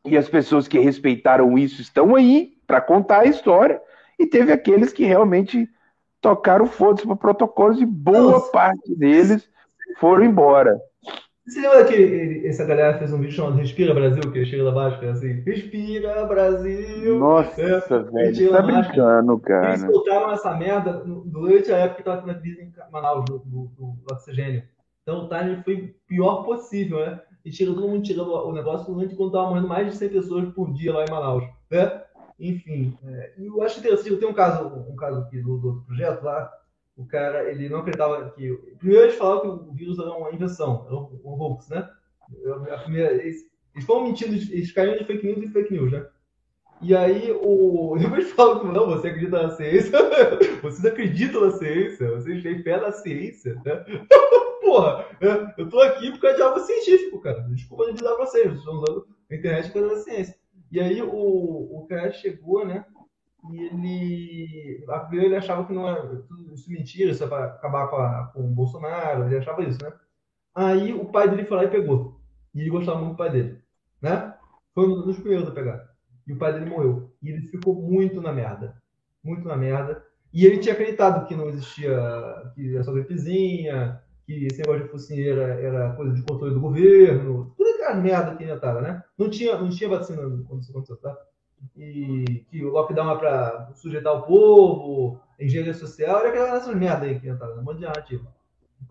E 0.05 0.16
as 0.16 0.28
pessoas 0.28 0.66
que 0.66 0.78
respeitaram 0.78 1.57
isso 1.57 1.80
estão 1.80 2.14
aí 2.14 2.55
para 2.66 2.80
contar 2.80 3.20
a 3.20 3.26
história. 3.26 3.80
E 4.18 4.26
teve 4.26 4.53
aqueles 4.53 4.93
que 4.93 5.05
realmente 5.05 5.68
tocaram 6.21 6.66
foda-se 6.66 7.07
para 7.07 7.16
protocolos 7.16 7.81
e 7.81 7.87
boa 7.87 8.33
Nossa. 8.33 8.53
parte 8.53 8.95
deles 8.95 9.49
foram 9.99 10.25
embora. 10.25 10.79
Você 11.47 11.61
lembra 11.61 11.85
que 11.85 12.47
essa 12.47 12.64
galera 12.64 12.99
fez 12.99 13.12
um 13.12 13.18
vídeo 13.18 13.33
chamado 13.33 13.57
Respira 13.57 13.93
Brasil, 13.93 14.31
que 14.31 14.45
chega 14.45 14.62
lá 14.62 14.71
baixo, 14.71 15.01
que 15.01 15.07
é 15.07 15.11
assim, 15.11 15.41
Respira 15.41 16.25
Brasil. 16.27 17.18
Nossa, 17.18 17.61
é, 17.61 17.81
velho, 17.81 18.53
tá 18.53 18.62
brincando, 18.62 19.39
cara. 19.41 19.68
Eles 19.71 19.81
soltaram 19.81 20.31
essa 20.31 20.55
merda 20.55 21.03
durante 21.25 21.73
a 21.73 21.79
época 21.79 21.97
que 21.97 22.05
tava 22.05 22.21
tendo 22.21 22.31
a 22.31 22.41
crise 22.41 22.62
em 22.62 22.93
Manaus, 22.93 23.25
do, 23.25 23.39
do, 23.39 23.71
do 23.77 24.05
oxigênio. 24.12 24.62
Então 25.03 25.25
o 25.25 25.29
timing 25.29 25.62
foi 25.64 25.75
o 25.75 25.95
pior 26.07 26.45
possível, 26.45 27.01
né? 27.01 27.21
E 27.45 27.51
chega 27.51 27.73
todo 27.73 27.89
mundo 27.89 28.05
tirando 28.05 28.33
o 28.33 28.53
negócio 28.53 28.93
durante 28.93 29.16
quando 29.16 29.33
tava 29.33 29.49
morrendo 29.49 29.66
mais 29.66 29.87
de 29.87 29.97
100 29.97 30.09
pessoas 30.11 30.49
por 30.55 30.73
dia 30.73 30.93
lá 30.93 31.05
em 31.05 31.11
Manaus, 31.11 31.43
né? 31.71 32.03
Enfim, 32.41 32.97
é, 33.07 33.34
eu 33.38 33.62
acho 33.62 33.78
interessante, 33.78 34.11
eu 34.11 34.18
tenho 34.18 34.30
um 34.30 34.34
caso, 34.34 34.66
um 34.66 34.97
caso 34.97 35.20
aqui 35.20 35.38
do, 35.41 35.59
do 35.59 35.68
outro 35.68 35.84
projeto 35.84 36.22
lá, 36.22 36.51
o 36.97 37.07
cara, 37.07 37.51
ele 37.51 37.68
não 37.68 37.80
acreditava 37.80 38.30
que. 38.30 38.53
Primeiro 38.78 39.05
eles 39.05 39.16
falavam 39.16 39.59
que 39.59 39.68
o 39.68 39.72
vírus 39.72 39.99
era 39.99 40.11
uma 40.11 40.32
invenção, 40.32 40.84
era 40.86 40.97
um, 40.97 41.20
um 41.24 41.41
hoax, 41.41 41.68
né? 41.68 41.88
A 42.70 42.78
primeira, 42.78 43.12
eles, 43.12 43.43
eles 43.74 43.86
foram 43.86 44.05
mentindo, 44.05 44.34
eles 44.34 44.72
caíram 44.72 44.99
de 44.99 45.05
fake 45.05 45.26
news 45.26 45.43
e 45.43 45.49
fake 45.49 45.72
news, 45.72 45.93
né? 45.93 46.07
E 46.82 46.95
aí, 46.97 47.30
o, 47.32 47.97
depois 48.01 48.30
falam 48.32 48.61
que 48.61 48.66
não, 48.66 48.86
você 48.86 49.09
acredita 49.09 49.43
na 49.43 49.51
ciência, 49.51 49.99
vocês 50.62 50.84
acreditam 50.84 51.43
na 51.43 51.53
ciência, 51.53 52.11
vocês 52.11 52.43
têm 52.43 52.62
fé 52.62 52.80
na 52.80 52.93
ciência, 52.93 53.55
né? 53.64 53.84
Porra, 54.61 55.07
eu 55.57 55.68
tô 55.68 55.80
aqui 55.80 56.11
por 56.12 56.20
causa 56.20 56.36
de 56.36 56.43
algo 56.43 56.61
científico, 56.61 57.20
cara. 57.20 57.41
Desculpa 57.51 57.84
de 57.84 57.91
avisar 57.91 58.16
vocês, 58.16 58.45
vocês 58.45 58.59
estão 58.59 58.74
usando 58.74 59.07
a 59.30 59.34
internet 59.34 59.72
causa 59.72 59.88
da 59.88 59.97
ciência. 59.97 60.39
E 60.71 60.81
aí, 60.81 61.03
o, 61.03 61.09
o 61.09 61.87
cara 61.89 62.12
chegou, 62.12 62.66
né? 62.66 62.85
E 63.51 63.62
ele. 63.62 64.85
A 64.89 65.01
primeira 65.01 65.27
ele 65.27 65.37
achava 65.37 65.66
que 65.66 65.73
não 65.73 65.89
era 65.89 66.23
isso 66.53 66.71
mentira, 66.71 67.11
isso 67.11 67.25
é 67.25 67.27
para 67.27 67.47
acabar 67.47 67.89
com, 67.89 67.97
a, 67.97 68.31
com 68.35 68.41
o 68.41 68.55
Bolsonaro, 68.55 69.25
ele 69.25 69.39
achava 69.39 69.62
isso, 69.62 69.83
né? 69.83 69.93
Aí 70.55 70.93
o 70.93 71.07
pai 71.07 71.29
dele 71.29 71.45
foi 71.45 71.57
lá 71.57 71.64
e 71.64 71.71
pegou. 71.71 72.21
E 72.55 72.61
ele 72.61 72.71
gostava 72.71 72.99
muito 72.99 73.12
do 73.12 73.16
pai 73.16 73.31
dele, 73.31 73.62
né? 74.03 74.35
Foi 74.75 74.87
um 74.87 75.03
dos 75.03 75.18
primeiros 75.18 75.49
a 75.49 75.53
pegar. 75.53 75.89
E 76.27 76.33
o 76.33 76.39
pai 76.39 76.53
dele 76.53 76.66
morreu. 76.66 77.12
E 77.23 77.31
ele 77.31 77.43
ficou 77.49 77.75
muito 77.75 78.21
na 78.21 78.33
merda. 78.33 78.77
Muito 79.23 79.47
na 79.47 79.57
merda. 79.57 80.05
E 80.33 80.47
ele 80.47 80.59
tinha 80.59 80.75
acreditado 80.75 81.27
que 81.27 81.35
não 81.35 81.49
existia, 81.49 81.91
que 82.55 82.83
só 82.83 82.93
gripezinha, 82.93 84.01
que 84.31 84.47
esse 84.47 84.61
negócio 84.61 84.85
de 84.85 84.91
focinheira 84.91 85.43
era 85.61 85.93
coisa 85.95 86.14
de 86.14 86.22
controle 86.22 86.55
do 86.55 86.61
governo, 86.61 87.53
tudo 87.57 87.70
aquela 87.70 87.97
merda 87.97 88.37
que 88.37 88.45
inventava, 88.45 88.81
né? 88.81 89.03
Não 89.18 89.28
tinha, 89.28 89.59
não 89.59 89.68
tinha 89.68 89.91
vacina 89.91 90.22
quando 90.47 90.61
isso 90.61 90.70
aconteceu, 90.70 90.97
tá? 90.99 91.16
e 91.76 92.45
que 92.49 92.64
o 92.64 92.70
lockdown 92.70 93.11
é 93.11 93.18
para 93.18 93.72
sujeitar 93.74 94.14
o 94.14 94.22
povo, 94.22 95.20
engenharia 95.39 95.74
social, 95.74 96.20
era 96.20 96.28
aquela 96.28 96.57
essas 96.57 96.74
merda 96.74 97.05
aí 97.05 97.18
que 97.20 97.28
entrava, 97.28 97.61
um 97.61 97.62
monte 97.62 97.78
de 97.78 97.83
narrativa. 97.83 98.26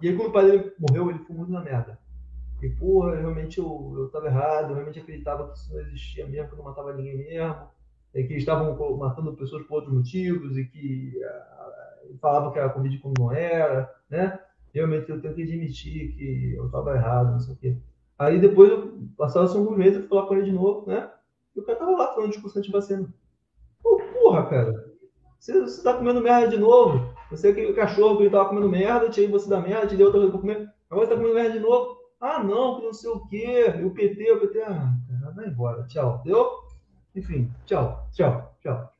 E 0.01 0.09
aí, 0.09 0.15
quando 0.15 0.29
o 0.29 0.31
pai 0.33 0.45
dele 0.45 0.73
morreu, 0.77 1.09
ele 1.09 1.19
ficou 1.19 1.35
muito 1.35 1.51
na 1.51 1.61
merda. 1.61 1.97
E, 2.61 2.69
porra, 2.69 3.15
realmente 3.15 3.57
eu, 3.57 3.95
eu 3.97 4.09
tava 4.09 4.27
errado, 4.27 4.69
eu 4.69 4.75
realmente 4.75 4.99
acreditava 4.99 5.47
que 5.47 5.57
isso 5.57 5.73
não 5.73 5.81
existia 5.81 6.27
mesmo, 6.27 6.49
que 6.49 6.57
não 6.57 6.65
matava 6.65 6.93
ninguém 6.93 7.17
mesmo, 7.17 7.67
e 8.13 8.23
que 8.23 8.35
estavam 8.35 8.97
matando 8.97 9.35
pessoas 9.35 9.65
por 9.65 9.75
outros 9.75 9.93
motivos, 9.93 10.57
e 10.57 10.65
que 10.65 11.13
uh, 11.17 12.17
falavam 12.19 12.51
que 12.51 12.59
era 12.59 12.69
Covid 12.69 12.97
como 12.99 13.13
não 13.17 13.31
era, 13.31 13.91
né? 14.09 14.39
Realmente 14.73 15.09
eu 15.09 15.21
tenho 15.21 15.33
que 15.33 15.43
admitir 15.43 16.15
que 16.15 16.53
eu 16.55 16.65
estava 16.65 16.95
errado, 16.95 17.31
não 17.31 17.39
sei 17.39 17.53
o 17.53 17.57
quê. 17.57 17.77
Aí 18.17 18.39
depois, 18.39 18.71
passaram 19.17 19.47
alguns 19.47 19.77
meses, 19.77 19.95
eu 19.95 20.01
fui 20.01 20.09
falar 20.09 20.27
com 20.27 20.35
ele 20.35 20.45
de 20.45 20.51
novo, 20.51 20.87
né? 20.87 21.09
E 21.55 21.59
o 21.59 21.63
cara 21.63 21.79
tava 21.79 21.91
lá 21.91 22.13
falando 22.13 22.31
discussão 22.31 22.61
de 22.61 22.71
vacina. 22.71 23.07
Pô, 23.81 23.99
porra, 24.13 24.45
cara. 24.45 24.89
Você, 25.39 25.59
você 25.61 25.81
tá 25.81 25.93
comendo 25.93 26.21
merda 26.21 26.49
de 26.49 26.57
novo. 26.57 27.13
Você 27.31 27.47
é 27.47 27.51
aquele 27.51 27.73
cachorro 27.73 28.17
que 28.17 28.23
ele 28.23 28.29
tava 28.29 28.49
comendo 28.49 28.69
merda, 28.69 29.09
tirei 29.09 29.29
você 29.29 29.49
da 29.49 29.61
merda, 29.61 29.87
te 29.87 29.95
deu 29.95 30.07
outra 30.07 30.19
coisa 30.19 30.31
pra 30.31 30.41
comer. 30.41 30.69
Agora 30.89 31.07
você 31.07 31.13
tá 31.13 31.17
comendo 31.17 31.35
merda 31.35 31.53
de 31.53 31.59
novo. 31.59 31.97
Ah, 32.19 32.43
não, 32.43 32.77
que 32.77 32.85
não 32.85 32.93
sei 32.93 33.09
o 33.09 33.25
quê. 33.27 33.73
E 33.79 33.85
o 33.85 33.91
PT, 33.91 34.31
o 34.33 34.39
PT. 34.41 34.61
Ah, 34.63 34.93
cara, 35.07 35.33
vai 35.33 35.47
embora. 35.47 35.83
Tchau. 35.87 36.21
Deu? 36.25 36.49
Enfim, 37.15 37.49
tchau. 37.65 38.05
Tchau. 38.11 38.53
Tchau. 38.61 38.93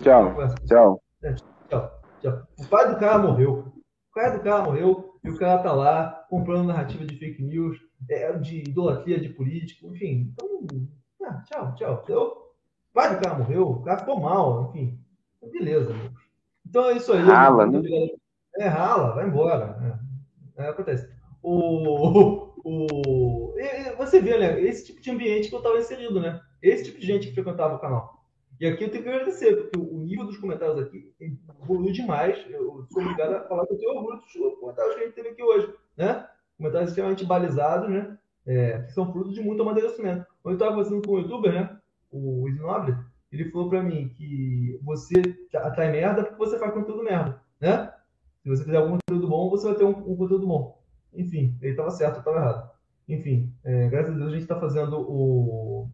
Tchau. 0.00 0.36
Tchau. 0.66 1.02
É, 1.22 1.32
tchau. 1.32 2.00
Tchau. 2.20 2.42
O 2.58 2.66
pai 2.66 2.94
do 2.94 3.00
cara 3.00 3.18
morreu. 3.18 3.73
O 4.14 4.20
pai 4.20 4.32
do 4.32 4.44
cara 4.44 4.62
morreu 4.62 5.18
e 5.24 5.28
o 5.28 5.36
cara 5.36 5.60
tá 5.60 5.72
lá 5.72 6.24
comprando 6.30 6.68
narrativa 6.68 7.04
de 7.04 7.18
fake 7.18 7.42
news 7.42 7.76
é, 8.08 8.32
de 8.38 8.60
idolatria 8.60 9.18
de 9.18 9.30
político, 9.30 9.88
enfim. 9.88 10.32
Então, 10.32 10.88
ah, 11.24 11.42
tchau, 11.42 11.74
tchau. 11.74 12.00
Entendeu? 12.04 12.36
Vai, 12.94 13.16
o 13.16 13.20
cara 13.20 13.38
morreu, 13.38 13.70
o 13.70 13.82
cara 13.82 13.98
ficou 13.98 14.20
mal, 14.20 14.68
enfim. 14.68 14.96
Beleza, 15.50 15.90
amigos. 15.90 16.22
Então 16.64 16.90
é 16.90 16.92
isso 16.92 17.12
aí. 17.12 17.22
Rala, 17.22 17.66
né? 17.66 17.80
É, 18.58 18.68
rala, 18.68 19.16
vai 19.16 19.26
embora. 19.26 20.00
É, 20.56 20.62
é, 20.62 20.68
acontece. 20.68 21.12
O, 21.42 22.52
o, 22.64 23.52
você 23.98 24.20
vê, 24.20 24.38
né? 24.38 24.60
Esse 24.60 24.86
tipo 24.86 25.00
de 25.00 25.10
ambiente 25.10 25.48
que 25.48 25.54
eu 25.56 25.58
estava 25.58 25.78
inserido, 25.78 26.20
né? 26.20 26.40
Esse 26.62 26.84
tipo 26.84 27.00
de 27.00 27.06
gente 27.06 27.26
que 27.26 27.34
frequentava 27.34 27.74
o 27.74 27.80
canal. 27.80 28.13
E 28.60 28.66
aqui 28.66 28.84
eu 28.84 28.90
tenho 28.90 29.02
que 29.02 29.08
agradecer, 29.08 29.56
porque 29.56 29.78
o 29.78 29.98
nível 29.98 30.26
dos 30.26 30.36
comentários 30.38 30.78
aqui 30.78 31.12
evoluiu 31.62 31.92
demais. 31.92 32.38
Eu 32.48 32.86
sou 32.90 33.02
obrigado 33.02 33.34
a 33.34 33.48
falar 33.48 33.66
que 33.66 33.74
eu 33.74 33.78
tenho 33.78 33.96
orgulho 33.96 34.20
dos 34.20 34.58
comentários 34.60 34.94
que 34.94 35.00
a 35.00 35.04
gente 35.04 35.14
teve 35.14 35.28
aqui 35.30 35.42
hoje, 35.42 35.72
né? 35.96 36.28
Comentários 36.56 36.90
extremamente 36.90 37.24
balizados, 37.24 37.88
né? 37.90 38.16
É, 38.46 38.82
que 38.82 38.92
são 38.92 39.10
frutos 39.12 39.34
de 39.34 39.40
muito 39.40 39.62
amadurecimento. 39.62 40.26
Eu 40.44 40.52
estava 40.52 40.76
fazendo 40.76 41.02
com 41.02 41.14
o 41.14 41.18
youtuber, 41.18 41.52
né? 41.52 41.78
O 42.12 42.48
Isnobre, 42.48 42.96
ele 43.32 43.50
falou 43.50 43.68
para 43.68 43.82
mim 43.82 44.08
que 44.10 44.78
você 44.82 45.14
atrai 45.54 45.90
merda 45.90 46.22
porque 46.22 46.38
você 46.38 46.58
faz 46.58 46.72
conteúdo 46.72 47.02
merda, 47.02 47.42
né? 47.60 47.92
Se 48.42 48.48
você 48.48 48.62
fizer 48.62 48.76
algum 48.76 48.98
conteúdo 48.98 49.28
bom, 49.28 49.50
você 49.50 49.66
vai 49.66 49.76
ter 49.76 49.84
um, 49.84 50.12
um 50.12 50.16
conteúdo 50.16 50.46
bom. 50.46 50.80
Enfim, 51.12 51.56
ele 51.60 51.72
estava 51.72 51.90
certo, 51.90 52.18
estava 52.18 52.36
errado. 52.36 52.70
Enfim, 53.08 53.52
é, 53.64 53.88
graças 53.88 54.14
a 54.14 54.16
Deus 54.16 54.28
a 54.28 54.32
gente 54.32 54.42
está 54.42 54.60
fazendo 54.60 55.00
o, 55.00 55.88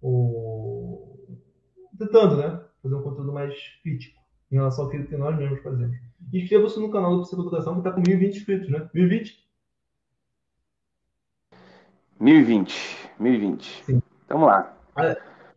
o. 0.00 1.09
tentando, 2.00 2.36
né? 2.36 2.60
Fazer 2.82 2.94
um 2.94 3.02
conteúdo 3.02 3.32
mais 3.32 3.54
crítico 3.82 4.18
em 4.50 4.56
relação 4.56 4.84
ao 4.84 4.90
que 4.90 5.16
nós 5.16 5.36
mesmos 5.36 5.62
fazemos. 5.62 5.96
Inscreva-se 6.32 6.80
no 6.80 6.90
canal 6.90 7.16
do 7.16 7.22
Psicoeducação 7.22 7.74
que 7.74 7.80
está 7.80 7.92
com 7.92 8.02
1.020 8.02 8.28
inscritos, 8.30 8.70
né? 8.70 8.88
1020? 8.94 9.48
1020. 12.18 13.10
1020. 13.18 13.82
Sim. 13.84 14.02
Vamos 14.28 14.48
lá. 14.48 14.76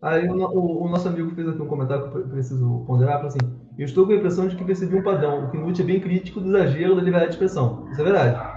Aí 0.01 0.27
o, 0.27 0.35
o, 0.35 0.83
o, 0.83 0.89
nosso 0.89 1.07
amigo 1.07 1.31
fez 1.31 1.47
aqui 1.47 1.61
um 1.61 1.67
comentário 1.67 2.11
que 2.11 2.17
eu 2.17 2.27
preciso 2.27 2.83
ponderar, 2.85 3.15
falou 3.15 3.29
assim, 3.29 3.39
eu 3.77 3.85
estou 3.85 4.05
com 4.05 4.11
a 4.11 4.15
impressão 4.15 4.47
de 4.47 4.55
que 4.55 4.65
percebi 4.65 4.95
um 4.95 5.03
padrão, 5.03 5.45
o 5.45 5.49
Knut 5.49 5.81
é 5.81 5.85
bem 5.85 5.99
crítico 5.99 6.41
do 6.41 6.49
exagero 6.49 6.95
da 6.95 7.01
liberdade 7.01 7.31
de 7.31 7.35
expressão. 7.35 7.87
Isso 7.89 8.01
é 8.01 8.03
verdade. 8.03 8.52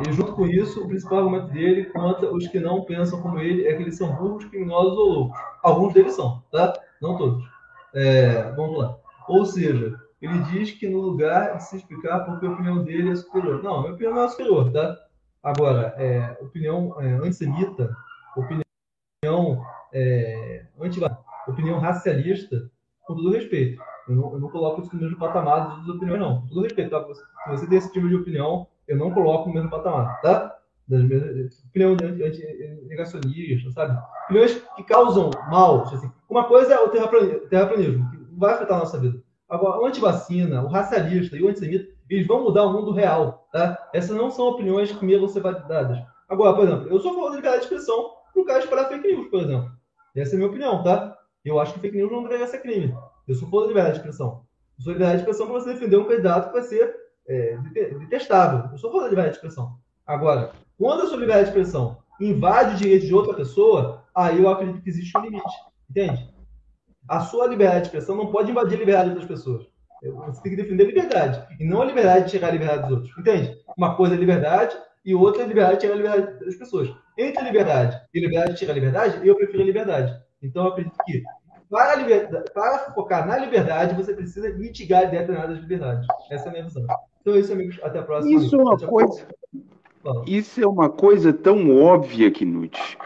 E 0.00 0.12
junto 0.12 0.32
com 0.32 0.46
isso, 0.46 0.82
o 0.82 0.88
principal 0.88 1.18
argumento 1.18 1.48
dele 1.48 1.84
contra 1.86 2.32
os 2.32 2.48
que 2.48 2.58
não 2.58 2.84
pensam 2.84 3.20
como 3.20 3.38
ele 3.38 3.66
é 3.66 3.74
que 3.76 3.82
eles 3.82 3.96
são 3.96 4.14
burros, 4.14 4.44
criminosos 4.46 4.96
ou 4.96 5.08
loucos. 5.08 5.40
Alguns 5.62 5.92
deles 5.92 6.14
são, 6.14 6.42
tá? 6.50 6.72
Não 7.00 7.16
todos. 7.16 7.44
É, 7.94 8.50
vamos 8.52 8.78
lá. 8.78 8.96
Ou 9.28 9.44
seja, 9.44 10.00
ele 10.20 10.38
diz 10.44 10.72
que 10.72 10.88
no 10.88 11.00
lugar 11.00 11.56
de 11.56 11.64
se 11.64 11.76
explicar 11.76 12.20
porque 12.20 12.46
a 12.46 12.50
opinião 12.50 12.82
dele 12.82 13.10
é 13.10 13.16
superior. 13.16 13.62
Não, 13.62 13.82
minha 13.82 13.92
opinião 13.92 14.14
não 14.14 14.24
é 14.24 14.28
superior, 14.28 14.72
tá? 14.72 14.98
Agora, 15.42 15.94
é, 15.98 16.38
opinião 16.40 17.00
é, 17.00 17.12
antissemita, 17.14 17.94
opinião 18.36 19.62
é, 19.92 20.66
anti 20.80 21.00
opinião 21.46 21.80
racialista, 21.80 22.70
com 23.02 23.16
todo 23.16 23.32
respeito. 23.32 23.82
Eu 24.08 24.16
não, 24.16 24.32
eu 24.32 24.40
não 24.40 24.48
coloco 24.48 24.80
isso 24.80 24.94
no 24.94 25.02
mesmo 25.02 25.18
patamar 25.18 25.78
das 25.78 25.88
opiniões, 25.88 26.20
não. 26.20 26.40
Com 26.42 26.46
todo 26.48 26.62
respeito, 26.62 26.90
tá? 26.90 27.04
Se 27.14 27.50
você 27.50 27.66
tem 27.66 27.78
esse 27.78 27.92
tipo 27.92 28.08
de 28.08 28.16
opinião, 28.16 28.66
eu 28.86 28.96
não 28.96 29.10
coloco 29.12 29.48
no 29.48 29.54
mesmo 29.54 29.70
patamar, 29.70 30.20
tá? 30.20 30.56
Das 30.88 31.02
mesmas, 31.02 31.62
opinião 31.68 31.92
anti-negacionista, 31.92 33.70
sabe? 33.72 33.98
Opiniões 34.24 34.62
que 34.76 34.82
causam 34.84 35.30
mal. 35.48 35.82
Assim. 35.82 36.10
Uma 36.28 36.44
coisa 36.44 36.74
é 36.74 36.80
o 36.80 36.88
terraplanismo, 36.88 38.10
que 38.10 38.18
vai 38.36 38.54
afetar 38.54 38.76
a 38.76 38.80
nossa 38.80 38.98
vida. 38.98 39.18
Agora, 39.48 39.80
o 39.80 39.86
antivacina, 39.86 40.62
o 40.62 40.68
racialista 40.68 41.36
e 41.36 41.42
o 41.42 41.48
antissemita, 41.48 41.86
eles 42.08 42.26
vão 42.26 42.42
mudar 42.42 42.64
o 42.64 42.72
mundo 42.72 42.92
real, 42.92 43.48
tá? 43.52 43.78
Essas 43.92 44.16
não 44.16 44.30
são 44.30 44.46
opiniões 44.46 44.90
que 44.90 44.96
primeiro 44.96 45.22
vão 45.22 45.28
ser 45.28 45.40
validadas. 45.40 45.98
Agora, 46.28 46.54
por 46.54 46.64
exemplo, 46.64 46.88
eu 46.88 46.98
sou 47.00 47.10
a 47.10 47.14
favor 47.14 47.30
da 47.30 47.36
liberdade 47.36 47.60
de 47.60 47.64
expressão 47.66 48.10
pro 48.32 48.44
cara 48.44 48.60
espalhar 48.60 48.88
fake 48.88 49.06
news, 49.06 49.28
por 49.28 49.40
exemplo. 49.40 49.70
Essa 50.16 50.32
é 50.32 50.34
a 50.34 50.38
minha 50.38 50.48
opinião, 50.48 50.82
tá? 50.82 51.16
Eu 51.44 51.60
acho 51.60 51.74
que 51.74 51.80
fake 51.80 51.96
news 51.96 52.10
não 52.10 52.22
deveria 52.22 52.46
ser 52.46 52.58
crime. 52.58 52.94
Eu 53.28 53.34
sou 53.34 53.48
favor 53.48 53.62
da 53.62 53.68
liberdade 53.68 53.94
de 53.94 54.00
expressão. 54.00 54.44
Eu 54.78 54.84
sou 54.84 54.92
liberdade 54.92 55.18
de 55.18 55.22
expressão 55.22 55.46
para 55.46 55.60
você 55.60 55.72
defender 55.74 55.96
um 55.96 56.04
candidato 56.04 56.46
que 56.48 56.54
vai 56.54 56.62
ser 56.62 56.94
é, 57.28 57.56
detestável. 58.00 58.70
Eu 58.70 58.78
sou 58.78 58.90
favor 58.90 59.04
da 59.04 59.10
liberdade 59.10 59.38
de 59.38 59.44
expressão. 59.44 59.76
Agora, 60.06 60.52
quando 60.78 61.02
a 61.02 61.06
sua 61.06 61.18
liberdade 61.18 61.44
de 61.44 61.50
expressão 61.50 61.98
invade 62.20 62.74
o 62.74 62.78
direito 62.78 63.06
de 63.06 63.14
outra 63.14 63.34
pessoa, 63.34 64.04
aí 64.14 64.40
eu 64.40 64.48
acredito 64.48 64.82
que 64.82 64.90
existe 64.90 65.16
um 65.16 65.22
limite. 65.22 65.54
Entende? 65.88 66.32
A 67.08 67.20
sua 67.20 67.46
liberdade 67.46 67.82
de 67.82 67.86
expressão 67.88 68.16
não 68.16 68.30
pode 68.30 68.50
invadir 68.50 68.76
a 68.76 68.80
liberdade 68.80 69.10
de 69.10 69.16
outras 69.16 69.38
pessoas. 69.38 69.66
Você 70.02 70.42
tem 70.42 70.56
que 70.56 70.62
defender 70.62 70.84
a 70.84 70.86
liberdade. 70.86 71.46
E 71.60 71.64
não 71.64 71.82
a 71.82 71.84
liberdade 71.84 72.24
de 72.24 72.30
chegar 72.32 72.48
à 72.48 72.50
liberdade 72.50 72.82
dos 72.82 72.90
outros. 72.90 73.18
Entende? 73.18 73.56
Uma 73.76 73.94
coisa 73.94 74.14
é 74.14 74.18
liberdade 74.18 74.76
e 75.04 75.14
outra 75.14 75.42
é 75.42 75.46
liberdade 75.46 75.76
de 75.76 75.82
chegar 75.82 75.94
à 75.94 75.96
liberdade 75.96 76.44
das 76.44 76.56
pessoas. 76.56 76.92
Entre 77.16 77.44
liberdade 77.44 78.00
e 78.12 78.20
liberdade 78.20 78.54
de 78.54 78.58
chegar 78.58 78.72
à 78.72 78.74
liberdade, 78.74 79.26
eu 79.26 79.36
prefiro 79.36 79.62
a 79.62 79.66
liberdade. 79.66 80.22
Então, 80.42 80.64
eu 80.64 80.72
acredito 80.72 80.96
que 81.04 81.22
para, 81.72 81.94
liberdade, 81.94 82.44
para 82.52 82.78
focar 82.92 83.26
na 83.26 83.38
liberdade, 83.38 83.94
você 83.94 84.12
precisa 84.12 84.50
mitigar 84.50 85.10
determinadas 85.10 85.58
liberdades. 85.58 86.06
Essa 86.30 86.44
é 86.44 86.48
a 86.48 86.52
minha 86.52 86.64
visão. 86.64 86.84
Então 87.22 87.34
é 87.34 87.38
isso, 87.38 87.50
amigos. 87.50 87.80
Até 87.82 87.98
a 87.98 88.02
próxima. 88.02 88.38
Isso 88.38 88.54
é 88.54 88.58
uma 88.62 88.78
coisa. 88.78 89.26
Isso 90.26 90.60
é 90.62 90.66
uma 90.66 90.90
coisa 90.90 91.32
tão 91.32 91.74
óbvia, 91.82 92.30
Knut, 92.30 92.98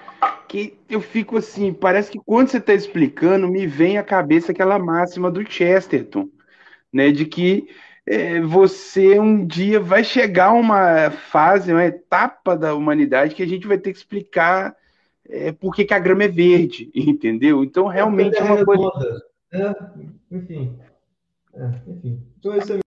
que 0.49 0.77
eu 0.89 1.01
fico 1.01 1.37
assim, 1.37 1.73
parece 1.73 2.11
que 2.11 2.19
quando 2.19 2.49
você 2.49 2.57
está 2.57 2.75
explicando, 2.75 3.47
me 3.47 3.67
vem 3.69 3.99
à 3.99 4.03
cabeça 4.03 4.51
aquela 4.51 4.79
máxima 4.81 5.31
do 5.31 5.49
Chesterton, 5.49 6.29
né? 6.93 7.13
De 7.13 7.25
que 7.25 7.69
é, 8.05 8.41
você 8.41 9.21
um 9.21 9.47
dia 9.47 9.79
vai 9.79 10.03
chegar 10.03 10.53
uma 10.53 11.11
fase, 11.11 11.71
uma 11.71 11.85
etapa 11.85 12.57
da 12.57 12.75
humanidade 12.75 13.35
que 13.35 13.43
a 13.43 13.47
gente 13.47 13.69
vai 13.69 13.79
ter 13.79 13.93
que 13.93 13.99
explicar 13.99 14.75
é, 15.29 15.53
por 15.53 15.75
que, 15.75 15.85
que 15.85 15.95
a 15.95 15.99
grama 15.99 16.25
é 16.25 16.29
verde, 16.29 16.91
entendeu? 16.95 17.65
Então 17.65 17.87
realmente 17.87 18.37
é 18.37 18.43
uma 18.43 18.65
coisa. 18.65 19.23
É, 19.53 19.75
enfim. 20.31 20.79
É, 21.55 21.91
enfim. 21.91 22.23
Então, 22.39 22.55
esse 22.55 22.73
é 22.73 22.81